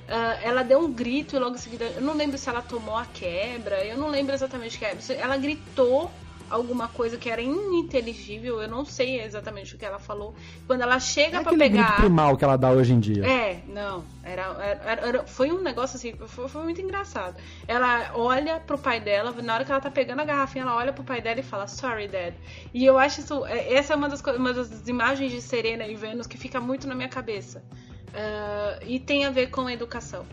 Uh, 0.04 0.40
ela 0.44 0.64
deu 0.64 0.80
um 0.80 0.92
grito 0.92 1.36
e 1.36 1.40
logo 1.40 1.56
em 1.56 1.60
seguida. 1.60 1.86
Eu 1.86 2.02
não 2.02 2.14
lembro 2.14 2.38
se 2.38 2.50
ela 2.50 2.62
tomou 2.62 2.98
a 2.98 3.06
quebra, 3.06 3.86
eu 3.86 3.98
não 3.98 4.10
lembro 4.10 4.34
exatamente 4.34 4.76
o 4.76 4.80
que 4.80 4.86
é. 4.86 4.98
Ela 5.18 5.38
gritou 5.38 6.12
alguma 6.54 6.88
coisa 6.88 7.18
que 7.18 7.30
era 7.30 7.42
ininteligível, 7.42 8.62
eu 8.62 8.68
não 8.68 8.86
sei 8.86 9.22
exatamente 9.22 9.76
o 9.76 9.78
que 9.78 9.84
ela 9.84 10.00
falou. 10.00 10.36
Quando 10.68 10.82
ela 10.82 11.00
chega 11.00 11.40
é 11.40 11.44
para 11.44 11.58
pegar. 11.58 11.84
Grito 11.84 12.02
primal 12.02 12.38
que 12.38 12.44
ela 12.44 12.58
dá 12.58 12.70
hoje 12.70 12.94
em 12.94 13.00
dia. 13.00 13.26
É, 13.26 13.64
não. 13.68 14.04
Era, 14.24 14.44
era, 14.86 15.08
era, 15.08 15.24
foi 15.26 15.52
um 15.52 15.62
negócio 15.62 15.98
assim, 15.98 16.14
foi, 16.28 16.48
foi, 16.48 16.64
muito 16.64 16.80
engraçado. 16.80 17.36
Ela 17.68 18.12
olha 18.14 18.60
pro 18.60 18.78
pai 18.78 19.00
dela, 19.00 19.34
na 19.42 19.56
hora 19.56 19.66
que 19.66 19.72
ela 19.72 19.82
tá 19.82 19.90
pegando 19.92 20.22
a 20.22 20.26
garrafinha, 20.26 20.64
ela 20.64 20.76
olha 20.76 20.94
pro 20.94 21.04
pai 21.04 21.22
dela 21.22 21.40
e 21.40 21.44
fala, 21.44 21.68
sorry, 21.68 22.08
dad. 22.08 22.34
E 22.74 22.86
eu 22.86 22.98
acho 22.98 23.22
isso. 23.22 23.46
É, 23.46 23.74
essa 23.74 23.94
é 23.94 23.96
uma 23.96 24.08
das, 24.08 24.22
uma 24.22 24.54
das 24.54 24.88
imagens 24.88 25.32
de 25.32 25.42
Serena 25.42 25.88
e 25.88 25.96
Vênus 25.96 26.28
que 26.28 26.38
fica 26.38 26.62
muito 26.62 26.88
na 26.88 26.94
minha 26.94 27.10
cabeça. 27.10 27.64
Uh, 28.10 28.86
e 28.86 29.00
tem 29.00 29.26
a 29.26 29.32
ver 29.32 29.50
com 29.50 29.62
a 29.62 29.74
educação. 29.74 30.24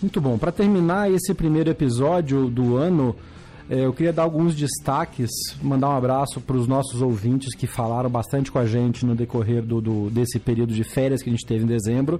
Muito 0.00 0.20
bom. 0.20 0.38
Para 0.38 0.52
terminar 0.52 1.10
esse 1.10 1.34
primeiro 1.34 1.68
episódio 1.70 2.48
do 2.48 2.76
ano, 2.76 3.16
eu 3.70 3.92
queria 3.92 4.12
dar 4.14 4.22
alguns 4.22 4.54
destaques, 4.54 5.28
mandar 5.62 5.90
um 5.90 5.96
abraço 5.96 6.40
para 6.40 6.56
os 6.56 6.66
nossos 6.66 7.02
ouvintes 7.02 7.54
que 7.54 7.66
falaram 7.66 8.08
bastante 8.08 8.50
com 8.50 8.58
a 8.58 8.64
gente 8.64 9.04
no 9.04 9.14
decorrer 9.14 9.62
do, 9.62 9.80
do, 9.80 10.10
desse 10.10 10.38
período 10.38 10.72
de 10.72 10.82
férias 10.82 11.22
que 11.22 11.28
a 11.28 11.32
gente 11.32 11.44
teve 11.44 11.64
em 11.64 11.66
dezembro. 11.66 12.18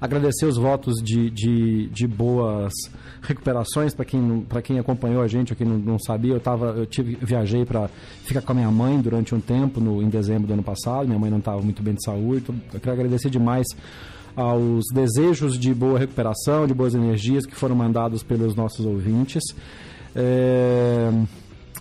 Agradecer 0.00 0.46
os 0.46 0.56
votos 0.56 0.94
de, 1.02 1.28
de, 1.30 1.88
de 1.88 2.06
boas 2.06 2.72
recuperações 3.20 3.94
para 3.94 4.06
quem, 4.06 4.46
quem 4.64 4.78
acompanhou 4.78 5.22
a 5.22 5.28
gente, 5.28 5.52
ou 5.52 5.56
quem 5.56 5.66
não, 5.66 5.78
não 5.78 5.98
sabia. 5.98 6.32
Eu, 6.32 6.40
tava, 6.40 6.68
eu 6.68 6.86
tive, 6.86 7.18
viajei 7.20 7.66
para 7.66 7.88
ficar 8.24 8.40
com 8.40 8.52
a 8.52 8.54
minha 8.54 8.70
mãe 8.70 8.98
durante 8.98 9.34
um 9.34 9.40
tempo, 9.40 9.80
no, 9.80 10.02
em 10.02 10.08
dezembro 10.08 10.46
do 10.46 10.54
ano 10.54 10.62
passado. 10.62 11.06
Minha 11.06 11.18
mãe 11.18 11.30
não 11.30 11.38
estava 11.38 11.60
muito 11.60 11.82
bem 11.82 11.94
de 11.94 12.04
saúde. 12.04 12.42
Então 12.42 12.54
eu 12.72 12.80
quero 12.80 12.92
agradecer 12.92 13.28
demais 13.28 13.66
aos 14.34 14.84
desejos 14.92 15.58
de 15.58 15.74
boa 15.74 15.98
recuperação, 15.98 16.66
de 16.66 16.74
boas 16.74 16.94
energias 16.94 17.44
que 17.44 17.54
foram 17.54 17.74
mandados 17.74 18.22
pelos 18.22 18.54
nossos 18.54 18.84
ouvintes. 18.84 19.42
É... 20.16 21.10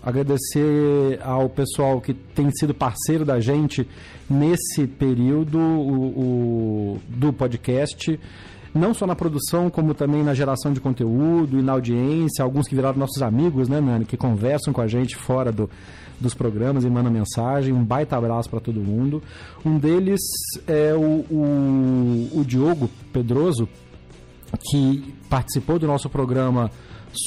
agradecer 0.03 1.20
ao 1.24 1.49
pessoal 1.49 2.02
que 2.02 2.14
tem 2.14 2.52
sido 2.52 2.74
parceiro 2.74 3.24
da 3.24 3.40
gente 3.40 3.88
nesse 4.30 4.86
período 4.86 5.57
o, 5.57 6.95
o, 6.95 6.99
do 7.07 7.32
podcast 7.32 8.20
não 8.76 8.94
só 8.94 9.07
na 9.07 9.16
produção, 9.16 9.70
como 9.70 9.94
também 9.94 10.22
na 10.22 10.34
geração 10.34 10.74
de 10.74 10.82
conteúdo 10.82 11.57
e 11.57 11.62
na 11.62 11.72
audiência, 11.72 12.44
alguns 12.44 12.68
que 12.68 12.76
viraram 12.76 12.99
nossos 12.99 13.22
amigos, 13.22 13.70
né, 13.70 13.80
Nani, 13.80 14.03
que 14.03 14.18
conversam 14.18 14.74
com 14.74 14.82
a 14.82 14.88
gente 14.88 15.16
fora 15.16 15.49
do, 15.49 15.70
dos 16.20 16.34
programas 16.34 16.84
e 16.84 16.90
mandam 16.90 17.10
mensagem. 17.10 17.74
Um 17.74 17.86
baita 17.86 18.18
abraço 18.18 18.49
para 18.49 18.60
todo 18.60 18.82
mundo. 18.82 19.24
Um 19.66 19.78
deles 19.80 20.20
é 20.68 20.94
o, 20.94 21.24
o, 21.32 22.30
o 22.34 22.44
Diogo 22.45 22.90
Pedroso, 23.14 23.70
que 24.70 25.16
participou 25.30 25.80
do 25.80 25.88
nosso 25.88 26.10
programa 26.10 26.70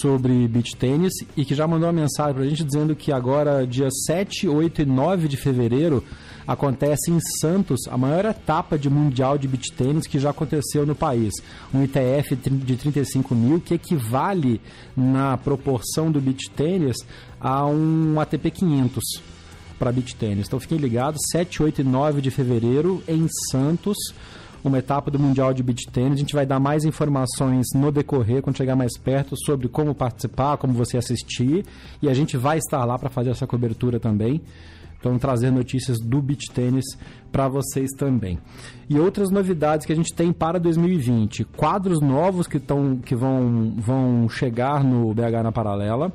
sobre 0.01 0.47
beach 0.49 0.77
tênis 0.77 1.13
e 1.37 1.45
que 1.45 1.55
já 1.55 1.67
mandou 1.67 1.87
uma 1.87 1.93
mensagem 1.93 2.35
para 2.35 2.45
a 2.45 2.49
gente 2.49 2.65
dizendo 2.65 2.95
que 2.95 3.13
agora, 3.13 3.67
dia 3.67 3.89
7, 3.91 4.49
8 4.49 4.83
e 4.83 4.85
9 4.85 5.29
de 5.29 5.37
fevereiro, 5.37 6.05
acontece 6.47 7.11
em 7.11 7.21
Santos 7.41 7.87
a 7.89 7.99
maior 7.99 8.25
etapa 8.25 8.79
de 8.79 8.89
mundial 8.89 9.37
de 9.37 9.47
beach 9.47 9.71
tênis 9.73 10.07
que 10.07 10.19
já 10.19 10.31
aconteceu 10.31 10.87
no 10.87 10.95
país. 10.95 11.35
Um 11.75 11.85
ITF 11.85 12.35
de 12.37 12.77
35 12.77 13.35
mil 13.35 13.61
que 13.61 13.75
equivale 13.75 14.61
na 14.97 15.37
proporção 15.37 16.11
do 16.11 16.21
beach 16.21 16.49
tênis 16.51 16.97
a 17.41 17.67
um 17.67 18.19
ATP 18.19 18.51
500 18.51 19.05
para 19.79 19.93
beach 19.93 20.17
tênis. 20.17 20.47
Então 20.47 20.59
fiquem 20.59 20.79
ligados, 20.79 21.21
7, 21.31 21.63
8 21.63 21.83
e 21.83 21.85
9 21.85 22.21
de 22.21 22.31
fevereiro 22.31 23.03
em 23.07 23.27
Santos 23.51 23.97
uma 24.65 24.79
etapa 24.79 25.11
do 25.11 25.19
Mundial 25.19 25.53
de 25.53 25.63
Beach 25.63 25.89
Tennis. 25.91 26.15
A 26.15 26.17
gente 26.17 26.35
vai 26.35 26.47
dar 26.47 26.59
mais 26.59 26.85
informações 26.85 27.67
no 27.75 27.91
decorrer, 27.91 28.43
quando 28.43 28.57
chegar 28.57 28.77
mais 28.77 28.97
perto, 28.99 29.35
sobre 29.45 29.69
como 29.69 29.95
participar, 29.95 30.57
como 30.57 30.73
você 30.73 30.97
assistir. 30.97 31.65
E 32.03 32.09
a 32.09 32.15
gente 32.15 32.37
vai 32.37 32.59
estar 32.59 32.85
lá 32.85 32.99
para 32.99 33.09
fazer 33.09 33.31
essa 33.31 33.47
cobertura 33.47 33.99
também. 34.01 34.41
Então, 34.99 35.17
trazer 35.17 35.53
notícias 35.53 35.99
do 36.01 36.21
beach 36.21 36.51
tênis 36.53 36.85
para 37.31 37.49
vocês 37.49 37.91
também. 37.97 38.39
E 38.91 38.99
outras 38.99 39.31
novidades 39.31 39.87
que 39.87 39.93
a 39.93 39.97
gente 39.97 40.13
tem 40.13 40.33
para 40.33 40.59
2020. 40.59 41.45
Quadros 41.45 42.01
novos 42.01 42.49
que, 42.49 42.59
tão, 42.59 42.97
que 42.97 43.15
vão, 43.15 43.75
vão 43.79 44.29
chegar 44.29 44.83
no 44.83 45.15
BH 45.15 45.43
na 45.45 45.53
Paralela. 45.53 46.13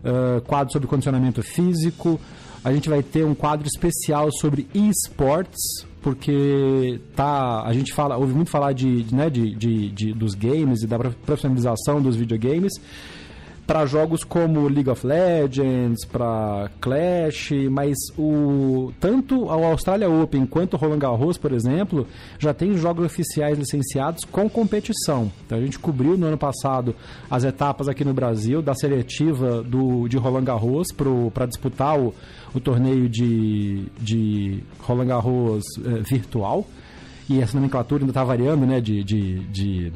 Uh, 0.00 0.40
quadro 0.42 0.72
sobre 0.72 0.86
condicionamento 0.86 1.42
físico. 1.42 2.20
A 2.62 2.72
gente 2.72 2.88
vai 2.88 3.02
ter 3.02 3.24
um 3.24 3.34
quadro 3.34 3.66
especial 3.66 4.30
sobre 4.30 4.68
esports, 4.72 5.84
porque 6.02 7.00
tá, 7.14 7.62
a 7.62 7.72
gente 7.72 7.92
fala, 7.94 8.16
ouve 8.16 8.32
muito 8.32 8.50
falar 8.50 8.72
de, 8.72 9.06
né, 9.14 9.28
de, 9.28 9.54
de, 9.54 9.90
de 9.90 10.12
dos 10.12 10.34
games 10.34 10.82
e 10.82 10.86
da 10.86 10.98
profissionalização 10.98 12.00
dos 12.00 12.16
videogames 12.16 12.72
para 13.70 13.86
jogos 13.86 14.24
como 14.24 14.66
League 14.66 14.90
of 14.90 15.06
Legends, 15.06 16.04
para 16.04 16.68
Clash, 16.80 17.52
mas 17.70 17.96
o 18.18 18.92
tanto 18.98 19.44
o 19.44 19.64
Australia 19.64 20.10
Open 20.10 20.44
quanto 20.44 20.74
o 20.74 20.76
Roland 20.76 20.98
Garros, 20.98 21.38
por 21.38 21.52
exemplo, 21.52 22.04
já 22.36 22.52
tem 22.52 22.76
jogos 22.76 23.06
oficiais 23.06 23.56
licenciados 23.56 24.24
com 24.24 24.50
competição. 24.50 25.30
Então 25.46 25.56
a 25.56 25.60
gente 25.60 25.78
cobriu 25.78 26.18
no 26.18 26.26
ano 26.26 26.36
passado 26.36 26.96
as 27.30 27.44
etapas 27.44 27.86
aqui 27.86 28.04
no 28.04 28.12
Brasil 28.12 28.60
da 28.60 28.74
seletiva 28.74 29.62
do 29.62 30.08
de 30.08 30.16
Roland 30.16 30.46
Garros 30.46 30.88
para 31.32 31.46
disputar 31.46 31.96
o, 31.96 32.12
o 32.52 32.58
torneio 32.58 33.08
de, 33.08 33.84
de 34.00 34.64
Roland 34.80 35.06
Garros 35.06 35.62
eh, 35.78 36.02
virtual. 36.10 36.66
E 37.28 37.40
essa 37.40 37.54
nomenclatura 37.56 38.02
ainda 38.02 38.10
está 38.10 38.24
variando, 38.24 38.66
né, 38.66 38.80
de, 38.80 39.04
de, 39.04 39.38
de 39.46 39.92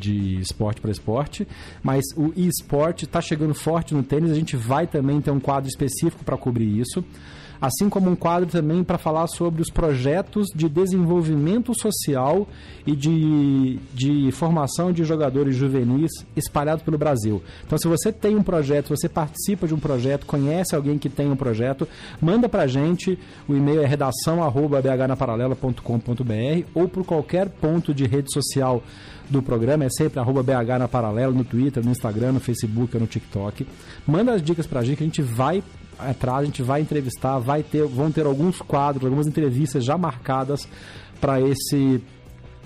de 0.00 0.40
esporte 0.40 0.80
para 0.80 0.90
esporte, 0.90 1.46
mas 1.82 2.04
o 2.16 2.32
e-sport 2.36 3.02
está 3.02 3.20
chegando 3.20 3.54
forte 3.54 3.94
no 3.94 4.02
tênis. 4.02 4.30
A 4.30 4.34
gente 4.34 4.56
vai 4.56 4.86
também 4.86 5.20
ter 5.20 5.30
um 5.30 5.40
quadro 5.40 5.68
específico 5.68 6.24
para 6.24 6.36
cobrir 6.36 6.78
isso 6.78 7.04
assim 7.60 7.88
como 7.88 8.10
um 8.10 8.16
quadro 8.16 8.48
também 8.48 8.82
para 8.82 8.96
falar 8.96 9.28
sobre 9.28 9.60
os 9.60 9.68
projetos 9.70 10.46
de 10.54 10.68
desenvolvimento 10.68 11.76
social 11.78 12.48
e 12.86 12.94
de, 12.96 13.78
de 13.92 14.32
formação 14.32 14.90
de 14.92 15.04
jogadores 15.04 15.54
juvenis 15.54 16.10
espalhados 16.34 16.82
pelo 16.82 16.96
Brasil. 16.96 17.42
Então, 17.66 17.76
se 17.78 17.86
você 17.86 18.10
tem 18.10 18.34
um 18.34 18.42
projeto, 18.42 18.88
você 18.88 19.06
participa 19.08 19.68
de 19.68 19.74
um 19.74 19.78
projeto, 19.78 20.24
conhece 20.24 20.74
alguém 20.74 20.96
que 20.98 21.10
tem 21.10 21.30
um 21.30 21.36
projeto, 21.36 21.86
manda 22.20 22.48
para 22.48 22.62
a 22.62 22.66
gente. 22.66 23.18
O 23.46 23.54
e-mail 23.54 23.82
é 23.82 23.86
redação@bhnaparalela.com.br 23.86 26.66
ou 26.74 26.88
por 26.88 27.04
qualquer 27.04 27.50
ponto 27.50 27.92
de 27.92 28.06
rede 28.06 28.32
social 28.32 28.82
do 29.30 29.42
programa, 29.42 29.84
é 29.84 29.88
sempre 29.88 30.18
arroba 30.18 30.42
BH 30.42 30.78
na 30.78 30.88
Paralela, 30.88 31.32
no 31.32 31.44
Twitter, 31.44 31.84
no 31.84 31.90
Instagram, 31.90 32.32
no 32.32 32.40
Facebook, 32.40 32.98
no 32.98 33.06
TikTok. 33.06 33.66
Manda 34.06 34.34
as 34.34 34.42
dicas 34.42 34.66
pra 34.66 34.82
gente 34.82 34.98
que 34.98 35.04
a 35.04 35.06
gente 35.06 35.22
vai 35.22 35.62
atrás, 35.98 36.42
a 36.42 36.44
gente 36.46 36.62
vai 36.62 36.80
entrevistar, 36.80 37.38
vai 37.38 37.62
ter, 37.62 37.84
vão 37.84 38.10
ter 38.10 38.26
alguns 38.26 38.60
quadros, 38.60 39.04
algumas 39.04 39.26
entrevistas 39.26 39.84
já 39.84 39.96
marcadas 39.96 40.66
para 41.20 41.40
esse 41.40 42.02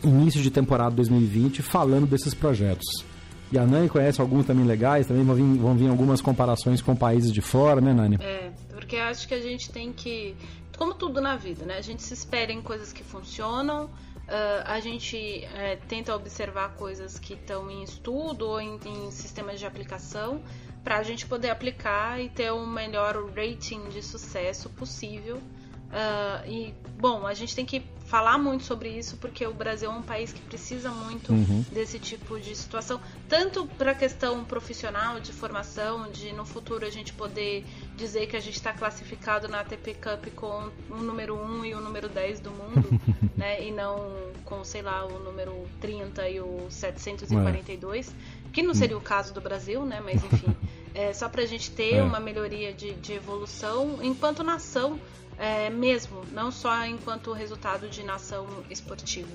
início 0.02 0.40
de 0.40 0.50
temporada 0.50 0.94
2020 0.94 1.62
falando 1.62 2.06
desses 2.06 2.34
projetos. 2.34 3.04
E 3.52 3.58
a 3.58 3.66
Nani 3.66 3.88
conhece 3.88 4.20
alguns 4.20 4.46
também 4.46 4.64
legais, 4.64 5.06
também 5.06 5.24
vão 5.24 5.34
vir, 5.34 5.58
vão 5.58 5.76
vir 5.76 5.88
algumas 5.88 6.20
comparações 6.20 6.80
com 6.80 6.96
países 6.96 7.32
de 7.32 7.40
fora, 7.40 7.80
né, 7.80 7.92
Nani? 7.92 8.18
É, 8.20 8.50
porque 8.70 8.96
acho 8.96 9.28
que 9.28 9.34
a 9.34 9.40
gente 9.40 9.70
tem 9.70 9.92
que. 9.92 10.34
Como 10.76 10.92
tudo 10.92 11.20
na 11.20 11.36
vida, 11.36 11.64
né? 11.64 11.76
A 11.78 11.80
gente 11.80 12.02
se 12.02 12.12
espera 12.14 12.52
em 12.52 12.60
coisas 12.60 12.92
que 12.92 13.04
funcionam, 13.04 13.88
uh, 14.28 14.64
a 14.64 14.80
gente 14.80 15.16
uh, 15.16 15.86
tenta 15.88 16.14
observar 16.14 16.74
coisas 16.74 17.18
que 17.18 17.34
estão 17.34 17.70
em 17.70 17.82
estudo 17.82 18.46
ou 18.46 18.60
em, 18.60 18.78
em 18.84 19.10
sistemas 19.10 19.58
de 19.58 19.66
aplicação, 19.66 20.42
para 20.82 20.98
a 20.98 21.02
gente 21.02 21.26
poder 21.26 21.50
aplicar 21.50 22.20
e 22.20 22.28
ter 22.28 22.52
um 22.52 22.66
melhor 22.66 23.16
rating 23.34 23.88
de 23.88 24.02
sucesso 24.02 24.68
possível. 24.70 25.36
Uh, 25.36 26.50
e, 26.50 26.74
bom, 26.98 27.26
a 27.26 27.32
gente 27.34 27.54
tem 27.54 27.64
que 27.64 27.82
falar 28.06 28.36
muito 28.36 28.64
sobre 28.64 28.90
isso 28.90 29.16
porque 29.16 29.46
o 29.46 29.54
Brasil 29.54 29.90
é 29.90 29.94
um 29.94 30.02
país 30.02 30.32
que 30.32 30.40
precisa 30.40 30.90
muito 30.90 31.32
uhum. 31.32 31.64
desse 31.72 31.98
tipo 31.98 32.38
de 32.38 32.54
situação, 32.54 33.00
tanto 33.28 33.66
para 33.78 33.92
a 33.92 33.94
questão 33.94 34.44
profissional, 34.44 35.20
de 35.20 35.32
formação, 35.32 36.10
de 36.10 36.32
no 36.32 36.44
futuro 36.44 36.84
a 36.84 36.90
gente 36.90 37.12
poder 37.12 37.64
dizer 37.96 38.26
que 38.26 38.36
a 38.36 38.40
gente 38.40 38.56
está 38.56 38.72
classificado 38.72 39.48
na 39.48 39.60
ATP 39.60 39.94
Cup 39.94 40.34
com 40.34 40.70
o 40.90 40.96
número 40.96 41.36
1 41.36 41.64
e 41.64 41.74
o 41.74 41.80
número 41.80 42.08
10 42.08 42.40
do 42.40 42.50
mundo, 42.50 42.88
né, 43.36 43.62
e 43.62 43.70
não 43.70 44.32
com, 44.44 44.64
sei 44.64 44.82
lá, 44.82 45.04
o 45.04 45.18
número 45.18 45.66
30 45.80 46.28
e 46.28 46.40
o 46.40 46.66
742. 46.68 48.08
É 48.08 48.12
que 48.52 48.62
não 48.62 48.74
seria 48.74 48.96
o 48.96 49.00
caso 49.00 49.34
do 49.34 49.40
Brasil, 49.40 49.84
né? 49.84 50.00
Mas 50.04 50.22
enfim, 50.24 50.54
é 50.94 51.12
só 51.12 51.28
para 51.28 51.42
a 51.42 51.46
gente 51.46 51.70
ter 51.70 51.94
é. 51.94 52.02
uma 52.02 52.20
melhoria 52.20 52.72
de, 52.72 52.94
de 52.94 53.12
evolução 53.12 53.98
enquanto 54.02 54.42
nação 54.42 54.98
é, 55.38 55.70
mesmo, 55.70 56.22
não 56.32 56.52
só 56.52 56.84
enquanto 56.86 57.32
resultado 57.32 57.88
de 57.88 58.02
nação 58.02 58.46
esportiva. 58.70 59.30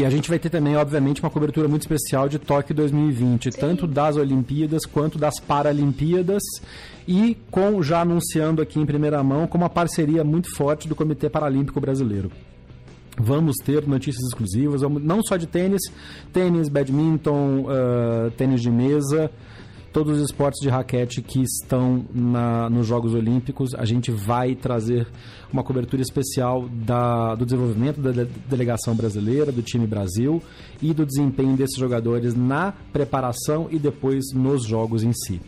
E 0.00 0.04
a 0.06 0.08
gente 0.08 0.30
vai 0.30 0.38
ter 0.38 0.48
também, 0.48 0.74
obviamente, 0.76 1.20
uma 1.20 1.28
cobertura 1.28 1.68
muito 1.68 1.82
especial 1.82 2.26
de 2.26 2.38
Tóquio 2.38 2.74
2020, 2.74 3.52
Sim. 3.52 3.60
tanto 3.60 3.86
das 3.86 4.16
Olimpíadas 4.16 4.86
quanto 4.86 5.18
das 5.18 5.38
Paralimpíadas, 5.38 6.42
e 7.06 7.36
com 7.50 7.82
já 7.82 8.00
anunciando 8.00 8.62
aqui 8.62 8.80
em 8.80 8.86
primeira 8.86 9.22
mão 9.22 9.46
com 9.46 9.58
uma 9.58 9.68
parceria 9.68 10.24
muito 10.24 10.56
forte 10.56 10.88
do 10.88 10.94
Comitê 10.94 11.28
Paralímpico 11.28 11.78
Brasileiro. 11.82 12.32
Vamos 13.18 13.56
ter 13.62 13.86
notícias 13.86 14.24
exclusivas, 14.28 14.80
não 14.80 15.22
só 15.22 15.36
de 15.36 15.46
tênis, 15.46 15.82
tênis, 16.32 16.70
badminton, 16.70 17.66
uh, 17.66 18.30
tênis 18.38 18.62
de 18.62 18.70
mesa, 18.70 19.30
todos 19.92 20.18
os 20.18 20.24
esportes 20.24 20.60
de 20.60 20.68
raquete 20.68 21.20
que 21.22 21.42
estão 21.42 22.04
na, 22.12 22.70
nos 22.70 22.86
Jogos 22.86 23.14
Olímpicos. 23.14 23.74
A 23.74 23.84
gente 23.84 24.10
vai 24.10 24.54
trazer 24.54 25.06
uma 25.52 25.62
cobertura 25.62 26.02
especial 26.02 26.68
da, 26.68 27.34
do 27.34 27.44
desenvolvimento 27.44 28.00
da 28.00 28.24
delegação 28.48 28.94
brasileira, 28.94 29.50
do 29.50 29.62
time 29.62 29.86
Brasil 29.86 30.42
e 30.80 30.94
do 30.94 31.04
desempenho 31.04 31.56
desses 31.56 31.78
jogadores 31.78 32.34
na 32.34 32.72
preparação 32.92 33.68
e 33.70 33.78
depois 33.78 34.32
nos 34.32 34.64
jogos 34.64 35.02
em 35.02 35.12
si. 35.12 35.40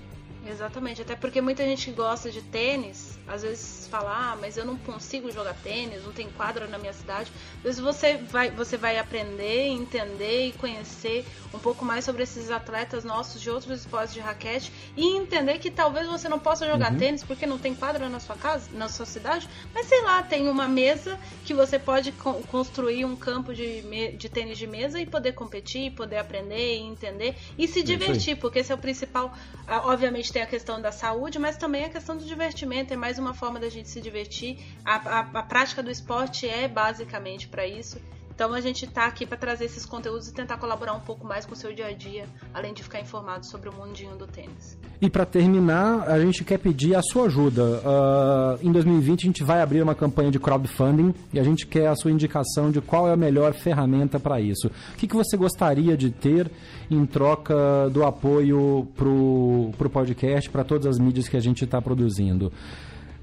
Exatamente, 0.52 1.00
até 1.00 1.16
porque 1.16 1.40
muita 1.40 1.64
gente 1.64 1.90
gosta 1.90 2.30
de 2.30 2.42
tênis 2.42 3.12
às 3.26 3.42
vezes 3.42 3.86
falar, 3.88 4.32
ah, 4.32 4.38
mas 4.40 4.56
eu 4.56 4.64
não 4.64 4.76
consigo 4.76 5.30
jogar 5.30 5.54
tênis, 5.54 6.04
não 6.04 6.12
tem 6.12 6.28
quadra 6.30 6.66
na 6.66 6.78
minha 6.78 6.92
cidade. 6.92 7.30
Às 7.58 7.62
vezes 7.62 7.80
você 7.80 8.16
vai, 8.16 8.50
você 8.50 8.76
vai 8.76 8.98
aprender, 8.98 9.66
entender 9.68 10.48
e 10.48 10.52
conhecer 10.52 11.24
um 11.54 11.58
pouco 11.58 11.84
mais 11.84 12.04
sobre 12.04 12.22
esses 12.22 12.50
atletas 12.50 13.04
nossos 13.04 13.40
de 13.40 13.50
outros 13.50 13.80
esportes 13.80 14.12
de 14.12 14.20
raquete 14.20 14.72
e 14.96 15.16
entender 15.16 15.58
que 15.58 15.70
talvez 15.70 16.06
você 16.06 16.28
não 16.28 16.38
possa 16.38 16.66
jogar 16.66 16.92
uhum. 16.92 16.98
tênis 16.98 17.22
porque 17.22 17.46
não 17.46 17.58
tem 17.58 17.74
quadra 17.74 18.08
na 18.08 18.18
sua 18.18 18.36
casa, 18.36 18.68
na 18.72 18.88
sua 18.88 19.06
cidade, 19.06 19.48
mas 19.74 19.86
sei 19.86 20.02
lá, 20.02 20.22
tem 20.22 20.48
uma 20.48 20.66
mesa 20.66 21.18
que 21.44 21.54
você 21.54 21.78
pode 21.78 22.12
co 22.12 22.42
construir 22.48 23.04
um 23.04 23.14
campo 23.14 23.54
de, 23.54 23.82
de 24.16 24.28
tênis 24.28 24.58
de 24.58 24.66
mesa 24.66 25.00
e 25.00 25.06
poder 25.06 25.32
competir, 25.32 25.92
poder 25.92 26.18
aprender 26.18 26.76
e 26.76 26.80
entender 26.80 27.36
e 27.56 27.68
se 27.68 27.82
divertir, 27.82 28.36
porque 28.36 28.58
esse 28.58 28.72
é 28.72 28.74
o 28.74 28.78
principal. 28.78 29.32
Ah, 29.66 29.82
obviamente 29.86 30.32
tem 30.32 30.41
a 30.42 30.46
questão 30.46 30.80
da 30.80 30.92
saúde, 30.92 31.38
mas 31.38 31.56
também 31.56 31.84
a 31.84 31.88
questão 31.88 32.16
do 32.16 32.24
divertimento, 32.24 32.92
é 32.92 32.96
mais 32.96 33.18
uma 33.18 33.32
forma 33.32 33.58
da 33.58 33.68
gente 33.68 33.88
se 33.88 34.00
divertir. 34.00 34.58
A, 34.84 34.96
a, 34.96 35.20
a 35.20 35.42
prática 35.42 35.82
do 35.82 35.90
esporte 35.90 36.48
é 36.48 36.68
basicamente 36.68 37.48
para 37.48 37.66
isso. 37.66 38.00
Então 38.34 38.54
a 38.54 38.60
gente 38.60 38.86
está 38.86 39.06
aqui 39.06 39.26
para 39.26 39.36
trazer 39.36 39.66
esses 39.66 39.84
conteúdos 39.84 40.28
e 40.28 40.32
tentar 40.32 40.56
colaborar 40.56 40.94
um 40.94 41.00
pouco 41.00 41.26
mais 41.26 41.44
com 41.44 41.52
o 41.52 41.56
seu 41.56 41.72
dia 41.74 41.86
a 41.86 41.92
dia, 41.92 42.24
além 42.54 42.72
de 42.72 42.82
ficar 42.82 43.00
informado 43.00 43.44
sobre 43.44 43.68
o 43.68 43.72
mundinho 43.72 44.16
do 44.16 44.26
tênis. 44.26 44.78
E 45.00 45.10
para 45.10 45.26
terminar, 45.26 46.08
a 46.08 46.18
gente 46.18 46.42
quer 46.42 46.58
pedir 46.58 46.94
a 46.94 47.02
sua 47.02 47.26
ajuda. 47.26 47.62
Uh, 47.62 48.66
em 48.66 48.72
2020 48.72 49.22
a 49.22 49.26
gente 49.26 49.44
vai 49.44 49.60
abrir 49.60 49.82
uma 49.82 49.94
campanha 49.94 50.30
de 50.30 50.38
crowdfunding 50.38 51.14
e 51.32 51.38
a 51.38 51.42
gente 51.42 51.66
quer 51.66 51.88
a 51.88 51.94
sua 51.94 52.10
indicação 52.10 52.70
de 52.70 52.80
qual 52.80 53.08
é 53.08 53.12
a 53.12 53.16
melhor 53.16 53.52
ferramenta 53.52 54.18
para 54.18 54.40
isso. 54.40 54.68
O 54.68 54.96
que, 54.96 55.06
que 55.06 55.16
você 55.16 55.36
gostaria 55.36 55.96
de 55.96 56.10
ter 56.10 56.50
em 56.90 57.04
troca 57.04 57.54
do 57.90 58.04
apoio 58.04 58.88
para 58.96 59.08
o 59.08 59.90
podcast, 59.90 60.48
para 60.48 60.64
todas 60.64 60.86
as 60.86 60.98
mídias 60.98 61.28
que 61.28 61.36
a 61.36 61.40
gente 61.40 61.64
está 61.64 61.82
produzindo? 61.82 62.50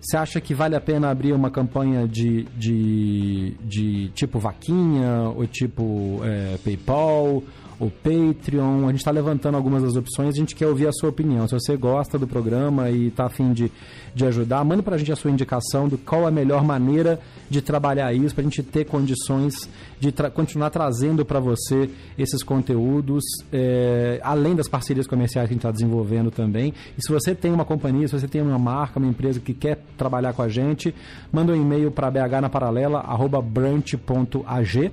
Você 0.02 0.16
acha 0.16 0.40
que 0.40 0.54
vale 0.54 0.76
a 0.76 0.82
pena 0.82 1.10
abrir 1.10 1.34
uma 1.34 1.52
campanha 1.52 2.08
de, 2.08 2.44
de, 2.56 3.54
de 3.62 4.10
tipo 4.10 4.40
vaquinha, 4.40 5.30
ou 5.36 5.46
tipo 5.46 6.22
é, 6.24 6.58
PayPal, 6.64 7.44
o 7.80 7.90
Patreon. 7.90 8.86
A 8.86 8.92
gente 8.92 8.98
está 8.98 9.12
levantando 9.12 9.56
algumas 9.56 9.82
das 9.82 9.96
opções, 9.96 10.36
a 10.36 10.38
gente 10.38 10.56
quer 10.56 10.68
ouvir 10.68 10.88
a 10.88 10.92
sua 10.92 11.10
opinião. 11.10 11.48
Se 11.48 11.54
você 11.54 11.78
gosta 11.78 12.20
do 12.20 12.28
programa 12.28 12.90
e 12.90 13.08
está 13.08 13.26
afim 13.26 13.54
de, 13.54 13.72
de 14.14 14.26
ajudar, 14.26 14.66
manda 14.66 14.84
para 14.84 14.96
a 14.96 14.98
gente 14.98 15.12
a 15.12 15.16
sua 15.16 15.32
indicação 15.32 15.88
do 15.88 15.98
qual 15.98 16.28
a 16.28 16.32
melhor 16.32 16.64
maneira 16.64 17.20
de 17.50 17.62
trabalhar 17.62 18.14
isso, 18.14 18.36
para 18.36 18.42
a 18.42 18.44
gente 18.44 18.62
ter 18.62 18.84
condições 18.86 19.70
de 20.00 20.12
tra 20.12 20.30
continuar 20.30 20.70
trazendo 20.70 21.26
para 21.26 21.40
você 21.40 21.90
esses 22.18 22.44
conteúdos, 22.44 23.24
é, 23.52 24.20
além 24.24 24.56
das 24.56 24.68
parcerias 24.68 25.08
comerciais 25.08 25.48
que 25.48 25.54
a 25.54 25.56
gente 25.56 25.62
está 25.62 25.72
desenvolvendo 25.72 26.30
também. 26.30 26.74
E 26.98 27.02
se 27.02 27.10
você 27.12 27.34
tem 27.34 27.52
uma 27.52 27.66
companhia, 27.66 28.08
se 28.08 28.20
você 28.20 28.28
tem 28.28 28.42
uma 28.42 28.60
marca, 28.60 29.00
uma 29.00 29.08
empresa 29.08 29.40
que 29.40 29.54
quer 29.54 29.80
trabalhar 29.98 30.34
com 30.34 30.42
a 30.42 30.50
gente, 30.50 30.94
manda 31.32 31.54
um 31.54 31.56
e-mail 31.56 31.92
para 31.92 32.12
bhnaparalela.brunch.ag 32.12 34.92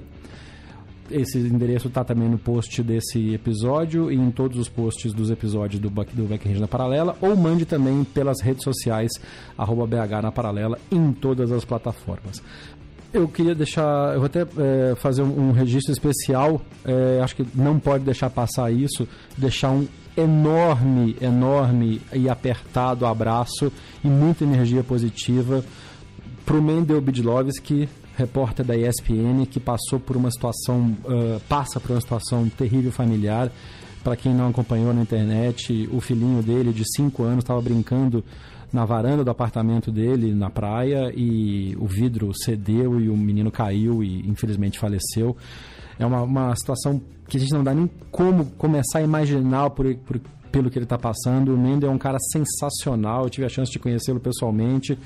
esse 1.11 1.39
endereço 1.39 1.89
está 1.89 2.05
também 2.05 2.29
no 2.29 2.39
post 2.39 2.83
desse 2.83 3.35
episódio 3.35 4.11
e 4.11 4.15
em 4.15 4.31
todos 4.31 4.59
os 4.59 4.69
posts 4.69 5.13
dos 5.13 5.31
episódios 5.31 5.81
do, 5.81 5.89
do 5.89 6.25
Backhand 6.25 6.59
na 6.59 6.69
Paralela, 6.69 7.17
ou 7.21 7.37
mande 7.37 7.65
também 7.65 8.05
pelas 8.05 8.41
redes 8.43 8.65
sociais, 8.65 9.13
arroba 9.57 9.87
BH 9.87 10.23
na 10.23 10.33
Paralela, 10.33 10.79
em 10.91 11.13
todas 11.13 11.53
as 11.53 11.65
plataformas. 11.65 12.43
Eu 13.13 13.29
queria 13.29 13.55
deixar, 13.55 14.15
eu 14.15 14.21
vou 14.21 14.27
até 14.27 14.43
é, 14.43 14.95
fazer 14.97 15.23
um, 15.23 15.49
um, 15.49 15.53
registro 15.53 15.93
especial, 15.93 16.61
é, 16.85 17.21
acho 17.23 17.37
que 17.37 17.47
não 17.55 17.79
pode 17.79 18.05
deixar 18.05 18.29
passar 18.29 18.71
isso, 18.71 19.09
deixar 19.39 19.71
um 19.71 19.87
enorme, 20.17 21.17
enorme 21.21 22.01
e 22.13 22.29
apertado 22.29 23.07
abraço 23.07 23.73
e 24.03 24.09
muita 24.09 24.45
energia 24.45 24.83
positiva 24.83 25.65
para 26.45 26.57
o 26.57 26.63
Mendel 26.63 27.01
Bidlovski, 27.01 27.89
repórter 28.17 28.65
da 28.65 28.77
ESPN 28.77 29.45
que 29.49 29.61
passou 29.61 30.01
por 30.01 30.17
uma 30.17 30.31
situação, 30.31 30.97
uh, 31.05 31.41
passa 31.49 31.79
por 31.79 31.91
uma 31.91 32.01
situação 32.01 32.49
terrível 32.49 32.91
familiar. 32.91 33.53
Para 34.03 34.17
quem 34.17 34.33
não 34.33 34.49
acompanhou 34.49 34.95
na 34.95 35.03
internet, 35.03 35.89
o 35.93 36.01
filhinho 36.01 36.43
dele, 36.43 36.73
de 36.73 36.85
5 36.97 37.23
anos, 37.23 37.39
estava 37.39 37.61
brincando 37.61 38.25
na 38.73 38.85
varanda 38.85 39.25
do 39.25 39.31
apartamento 39.31 39.91
dele, 39.91 40.33
na 40.33 40.49
praia, 40.49 41.13
e 41.15 41.77
o 41.79 41.87
vidro 41.87 42.33
cedeu 42.35 43.01
e 43.01 43.09
o 43.09 43.17
menino 43.17 43.51
caiu 43.51 44.03
e 44.03 44.29
infelizmente 44.29 44.79
faleceu. 44.79 45.37
É 45.99 46.07
uma, 46.07 46.23
uma 46.23 46.57
situação 46.57 47.01
que 47.29 47.37
a 47.37 47.41
gente 47.41 47.53
não 47.53 47.65
dá 47.65 47.75
nem 47.75 47.91
como 48.11 48.47
começar 48.53 49.01
a 49.01 49.03
imaginar 49.03 49.71
por, 49.71 49.93
por 49.97 50.21
pelo 50.51 50.71
que 50.71 50.79
ele 50.79 50.85
está 50.85 50.97
passando. 50.97 51.55
O 51.55 51.59
Mendel 51.59 51.91
é 51.91 51.93
um 51.93 51.99
cara 51.99 52.19
sensacional, 52.33 53.25
eu 53.25 53.31
tive 53.31 53.47
a 53.47 53.49
chance 53.49 53.71
de 53.71 53.79
conhecê-lo 53.79 54.21
pessoalmente. 54.21 54.99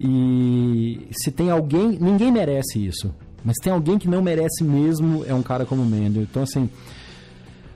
E 0.00 1.08
se 1.12 1.30
tem 1.30 1.50
alguém, 1.50 1.98
ninguém 2.00 2.32
merece 2.32 2.84
isso. 2.84 3.14
Mas 3.44 3.56
tem 3.58 3.72
alguém 3.72 3.98
que 3.98 4.08
não 4.08 4.22
merece 4.22 4.64
mesmo, 4.64 5.24
é 5.26 5.34
um 5.34 5.42
cara 5.42 5.66
como 5.66 5.82
o 5.82 5.86
Mendel. 5.86 6.22
Então, 6.22 6.42
assim, 6.42 6.68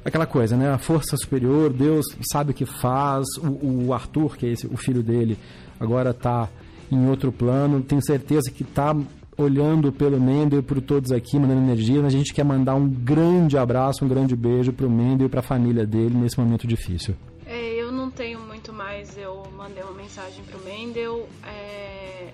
aquela 0.05 0.27
coisa, 0.27 0.57
né? 0.57 0.71
A 0.71 0.79
força 0.79 1.17
superior, 1.17 1.73
Deus 1.73 2.07
sabe 2.33 2.53
o 2.53 2.55
que 2.55 2.65
faz. 2.65 3.27
O, 3.37 3.87
o 3.87 3.95
Arthur, 3.95 4.37
que 4.37 4.47
é 4.47 4.51
esse, 4.51 4.67
o 4.67 4.77
filho 4.77 5.03
dele, 5.03 5.39
agora 5.79 6.11
está 6.11 6.49
em 6.91 7.09
outro 7.09 7.31
plano. 7.31 7.83
Tenho 7.83 8.03
certeza 8.03 8.51
que 8.51 8.63
está 8.63 8.97
olhando 9.37 9.93
pelo 9.93 10.19
Mendel 10.19 10.61
e 10.61 10.63
por 10.63 10.81
todos 10.81 11.13
aqui, 11.13 11.39
mandando 11.39 11.61
energia. 11.61 12.05
A 12.05 12.09
gente 12.09 12.33
quer 12.33 12.45
mandar 12.45 12.75
um 12.75 12.89
grande 12.89 13.59
abraço, 13.59 14.05
um 14.05 14.09
grande 14.09 14.35
beijo 14.35 14.73
para 14.73 14.87
o 14.87 14.91
Mendel 14.91 15.27
e 15.27 15.31
para 15.31 15.41
a 15.41 15.45
família 15.45 15.87
dele 15.87 16.17
nesse 16.17 16.39
momento 16.41 16.67
difícil. 16.67 17.15
É, 17.47 17.75
eu 17.75 17.93
não 17.93 18.11
tenho 18.11 18.41
muito 18.41 18.73
mais. 18.73 19.17
Eu 19.17 19.45
mandei 19.57 19.83
uma 19.83 19.93
mensagem 19.93 20.43
para 20.45 20.59
o 20.59 20.65
Mendel. 20.65 21.29
É 21.47 21.88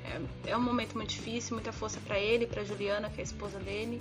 é, 0.04 0.50
é 0.50 0.56
um 0.56 0.62
momento 0.62 0.94
muito 0.94 1.10
difícil, 1.10 1.54
muita 1.54 1.72
força 1.72 1.98
para 2.00 2.18
ele, 2.18 2.46
para 2.46 2.64
Juliana, 2.64 3.08
que 3.08 3.18
é 3.18 3.20
a 3.20 3.24
esposa 3.24 3.58
dele. 3.58 4.00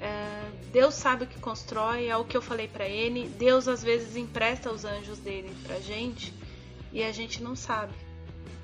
É, 0.00 0.50
Deus 0.72 0.94
sabe 0.94 1.24
o 1.24 1.26
que 1.26 1.38
constrói, 1.38 2.06
é 2.06 2.16
o 2.16 2.24
que 2.24 2.36
eu 2.36 2.42
falei 2.42 2.68
para 2.68 2.88
ele. 2.88 3.28
Deus 3.28 3.68
às 3.68 3.82
vezes 3.82 4.16
empresta 4.16 4.70
os 4.70 4.84
anjos 4.84 5.18
dele 5.18 5.54
pra 5.64 5.80
gente 5.80 6.32
e 6.92 7.02
a 7.02 7.12
gente 7.12 7.42
não 7.42 7.56
sabe. 7.56 7.92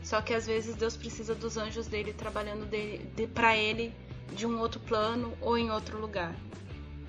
Só 0.02 0.20
que 0.20 0.32
às 0.32 0.46
vezes 0.46 0.76
Deus 0.76 0.96
precisa 0.96 1.34
dos 1.34 1.56
anjos 1.56 1.86
dele 1.86 2.12
trabalhando 2.12 2.64
dele, 2.66 3.10
de, 3.14 3.26
para 3.26 3.56
ele 3.56 3.92
de 4.34 4.46
um 4.46 4.58
outro 4.58 4.80
plano 4.80 5.36
ou 5.40 5.58
em 5.58 5.70
outro 5.70 5.98
lugar. 6.00 6.34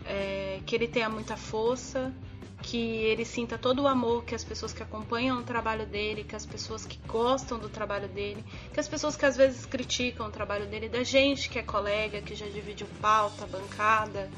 É, 0.06 0.60
que 0.66 0.76
ele 0.76 0.88
tenha 0.88 1.10
muita 1.10 1.38
força, 1.38 2.14
que 2.62 2.78
ele 2.78 3.26
sinta 3.26 3.58
todo 3.58 3.82
o 3.84 3.88
amor 3.88 4.24
que 4.24 4.36
as 4.36 4.44
pessoas 4.44 4.72
que 4.72 4.84
acompanham 4.84 5.40
o 5.40 5.44
trabalho 5.44 5.86
dele, 5.86 6.24
que 6.24 6.36
as 6.36 6.46
pessoas 6.46 6.86
que 6.86 7.00
gostam 7.08 7.58
do 7.58 7.68
trabalho 7.70 8.08
dele, 8.08 8.44
que 8.74 8.80
as 8.80 8.88
pessoas 8.88 9.16
que 9.16 9.26
às 9.26 9.36
vezes 9.36 9.66
criticam 9.66 10.28
o 10.28 10.32
trabalho 10.32 10.68
dele, 10.68 10.88
da 10.88 11.04
gente 11.04 11.50
que 11.50 11.60
é 11.60 11.64
colega, 11.64 12.22
que 12.22 12.36
já 12.36 12.46
dividiu 12.48 12.88
pauta, 13.02 13.46
bancada, 13.48 14.30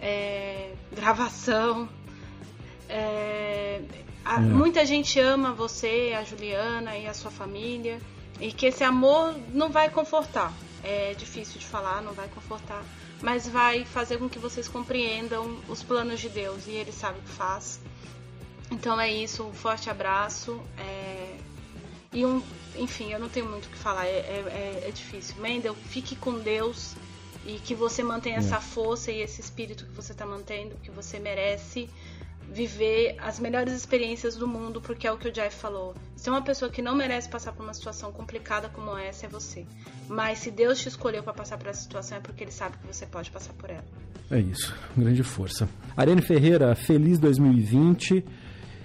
é, 0.00 0.72
gravação. 0.94 1.88
É, 2.88 3.80
a, 4.24 4.36
hum. 4.36 4.42
Muita 4.42 4.84
gente 4.84 5.18
ama 5.18 5.52
você, 5.52 6.14
a 6.16 6.22
Juliana 6.24 6.96
e 6.96 7.06
a 7.06 7.14
sua 7.14 7.30
família, 7.30 7.98
e 8.40 8.52
que 8.52 8.66
esse 8.66 8.84
amor 8.84 9.34
não 9.52 9.70
vai 9.70 9.88
confortar. 9.88 10.52
É 10.84 11.14
difícil 11.14 11.60
de 11.60 11.66
falar, 11.66 12.02
não 12.02 12.12
vai 12.12 12.28
confortar 12.28 12.82
mas 13.22 13.48
vai 13.48 13.84
fazer 13.84 14.18
com 14.18 14.28
que 14.28 14.38
vocês 14.38 14.68
compreendam 14.68 15.58
os 15.68 15.82
planos 15.82 16.20
de 16.20 16.28
Deus 16.28 16.66
e 16.66 16.72
Ele 16.72 16.92
sabe 16.92 17.20
o 17.20 17.22
que 17.22 17.30
faz. 17.30 17.80
Então 18.70 19.00
é 19.00 19.10
isso, 19.10 19.44
um 19.44 19.52
forte 19.52 19.88
abraço. 19.88 20.60
É... 20.76 21.36
E 22.12 22.26
um, 22.26 22.42
enfim, 22.76 23.12
eu 23.12 23.18
não 23.18 23.28
tenho 23.28 23.48
muito 23.48 23.66
o 23.66 23.68
que 23.68 23.78
falar, 23.78 24.06
é, 24.06 24.10
é, 24.10 24.82
é, 24.84 24.88
é 24.88 24.90
difícil. 24.90 25.36
Mendel, 25.40 25.74
fique 25.74 26.16
com 26.16 26.38
Deus 26.38 26.94
e 27.46 27.58
que 27.58 27.74
você 27.74 28.02
mantenha 28.02 28.36
essa 28.36 28.60
força 28.60 29.10
e 29.10 29.20
esse 29.20 29.40
espírito 29.40 29.86
que 29.86 29.92
você 29.92 30.12
está 30.12 30.26
mantendo, 30.26 30.76
que 30.82 30.90
você 30.90 31.18
merece 31.18 31.88
viver 32.48 33.16
as 33.18 33.38
melhores 33.40 33.72
experiências 33.72 34.36
do 34.36 34.46
mundo, 34.46 34.80
porque 34.80 35.06
é 35.06 35.12
o 35.12 35.16
que 35.16 35.28
o 35.28 35.32
Jeff 35.32 35.56
falou. 35.56 35.94
Se 36.22 36.28
é 36.28 36.32
uma 36.32 36.40
pessoa 36.40 36.70
que 36.70 36.80
não 36.80 36.94
merece 36.94 37.28
passar 37.28 37.50
por 37.50 37.64
uma 37.64 37.74
situação 37.74 38.12
complicada 38.12 38.68
como 38.68 38.96
essa, 38.96 39.26
é 39.26 39.28
você. 39.28 39.66
Mas 40.06 40.38
se 40.38 40.52
Deus 40.52 40.78
te 40.78 40.86
escolheu 40.86 41.20
para 41.20 41.32
passar 41.32 41.58
por 41.58 41.66
essa 41.66 41.82
situação, 41.82 42.16
é 42.16 42.20
porque 42.20 42.44
Ele 42.44 42.52
sabe 42.52 42.78
que 42.78 42.86
você 42.86 43.04
pode 43.04 43.28
passar 43.28 43.52
por 43.54 43.68
ela. 43.68 43.84
É 44.30 44.38
isso, 44.38 44.72
grande 44.96 45.24
força. 45.24 45.68
Ariane 45.96 46.22
Ferreira, 46.22 46.76
feliz 46.76 47.18
2020 47.18 48.24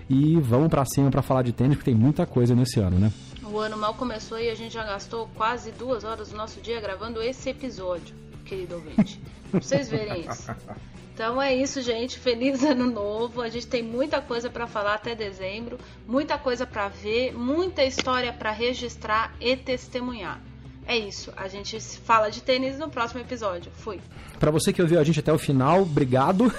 e 0.10 0.40
vamos 0.40 0.68
para 0.68 0.84
cima 0.86 1.12
para 1.12 1.22
falar 1.22 1.44
de 1.44 1.52
tênis, 1.52 1.78
porque 1.78 1.92
tem 1.92 2.00
muita 2.00 2.26
coisa 2.26 2.56
nesse 2.56 2.80
ano, 2.80 2.98
né? 2.98 3.14
O 3.44 3.60
ano 3.60 3.78
mal 3.78 3.94
começou 3.94 4.40
e 4.40 4.50
a 4.50 4.56
gente 4.56 4.74
já 4.74 4.84
gastou 4.84 5.30
quase 5.36 5.72
duas 5.74 6.04
horas 6.04 6.30
do 6.30 6.38
nosso 6.38 6.60
dia 6.60 6.82
gravando 6.82 7.22
esse 7.22 7.52
episódio, 7.52 8.16
querido 8.46 8.74
ouvinte. 8.74 9.22
pra 9.52 9.62
vocês 9.62 9.88
verem 9.90 10.28
isso. 10.28 10.50
Então 11.18 11.42
é 11.42 11.52
isso, 11.52 11.82
gente. 11.82 12.20
Feliz 12.22 12.64
ano 12.64 12.86
novo. 12.86 13.42
A 13.42 13.50
gente 13.50 13.66
tem 13.66 13.82
muita 13.82 14.22
coisa 14.22 14.52
para 14.52 14.68
falar 14.68 14.94
até 14.94 15.16
dezembro, 15.16 15.80
muita 16.08 16.38
coisa 16.38 16.64
para 16.64 16.88
ver, 16.90 17.34
muita 17.34 17.84
história 17.84 18.32
para 18.32 18.52
registrar 18.52 19.34
e 19.42 19.58
testemunhar. 19.58 20.40
É 20.88 20.98
isso. 20.98 21.34
A 21.36 21.50
gente 21.50 21.78
fala 21.82 22.30
de 22.30 22.42
tênis 22.42 22.80
no 22.80 22.90
próximo 22.90 23.20
episódio. 23.20 23.70
Fui. 23.76 24.00
Para 24.40 24.52
você 24.52 24.72
que 24.72 24.82
ouviu 24.82 25.00
a 25.00 25.04
gente 25.04 25.20
até 25.20 25.34
o 25.34 25.38
final, 25.38 25.82
obrigado. 25.82 26.52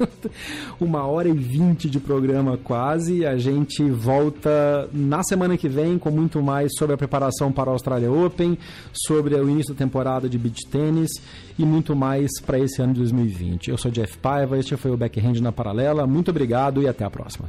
Uma 0.78 1.06
hora 1.06 1.28
e 1.28 1.32
vinte 1.32 1.88
de 1.88 1.98
programa 1.98 2.58
quase. 2.58 3.24
A 3.24 3.38
gente 3.38 3.82
volta 3.90 4.86
na 4.92 5.22
semana 5.22 5.56
que 5.56 5.68
vem 5.68 5.98
com 5.98 6.10
muito 6.10 6.42
mais 6.42 6.72
sobre 6.76 6.94
a 6.94 6.98
preparação 6.98 7.50
para 7.50 7.70
a 7.70 7.72
Australia 7.72 8.12
Open, 8.12 8.58
sobre 8.92 9.34
o 9.34 9.48
início 9.48 9.72
da 9.72 9.78
temporada 9.78 10.28
de 10.28 10.36
beach 10.36 10.66
tênis 10.70 11.10
e 11.58 11.64
muito 11.64 11.96
mais 11.96 12.30
para 12.44 12.58
esse 12.58 12.82
ano 12.82 12.92
de 12.92 13.00
2020. 13.00 13.70
Eu 13.70 13.78
sou 13.78 13.90
Jeff 13.90 14.18
Paiva, 14.18 14.58
este 14.58 14.76
foi 14.76 14.90
o 14.90 14.96
Backhand 14.96 15.40
na 15.40 15.52
Paralela. 15.52 16.06
Muito 16.06 16.30
obrigado 16.30 16.82
e 16.82 16.88
até 16.88 17.04
a 17.04 17.10
próxima. 17.10 17.48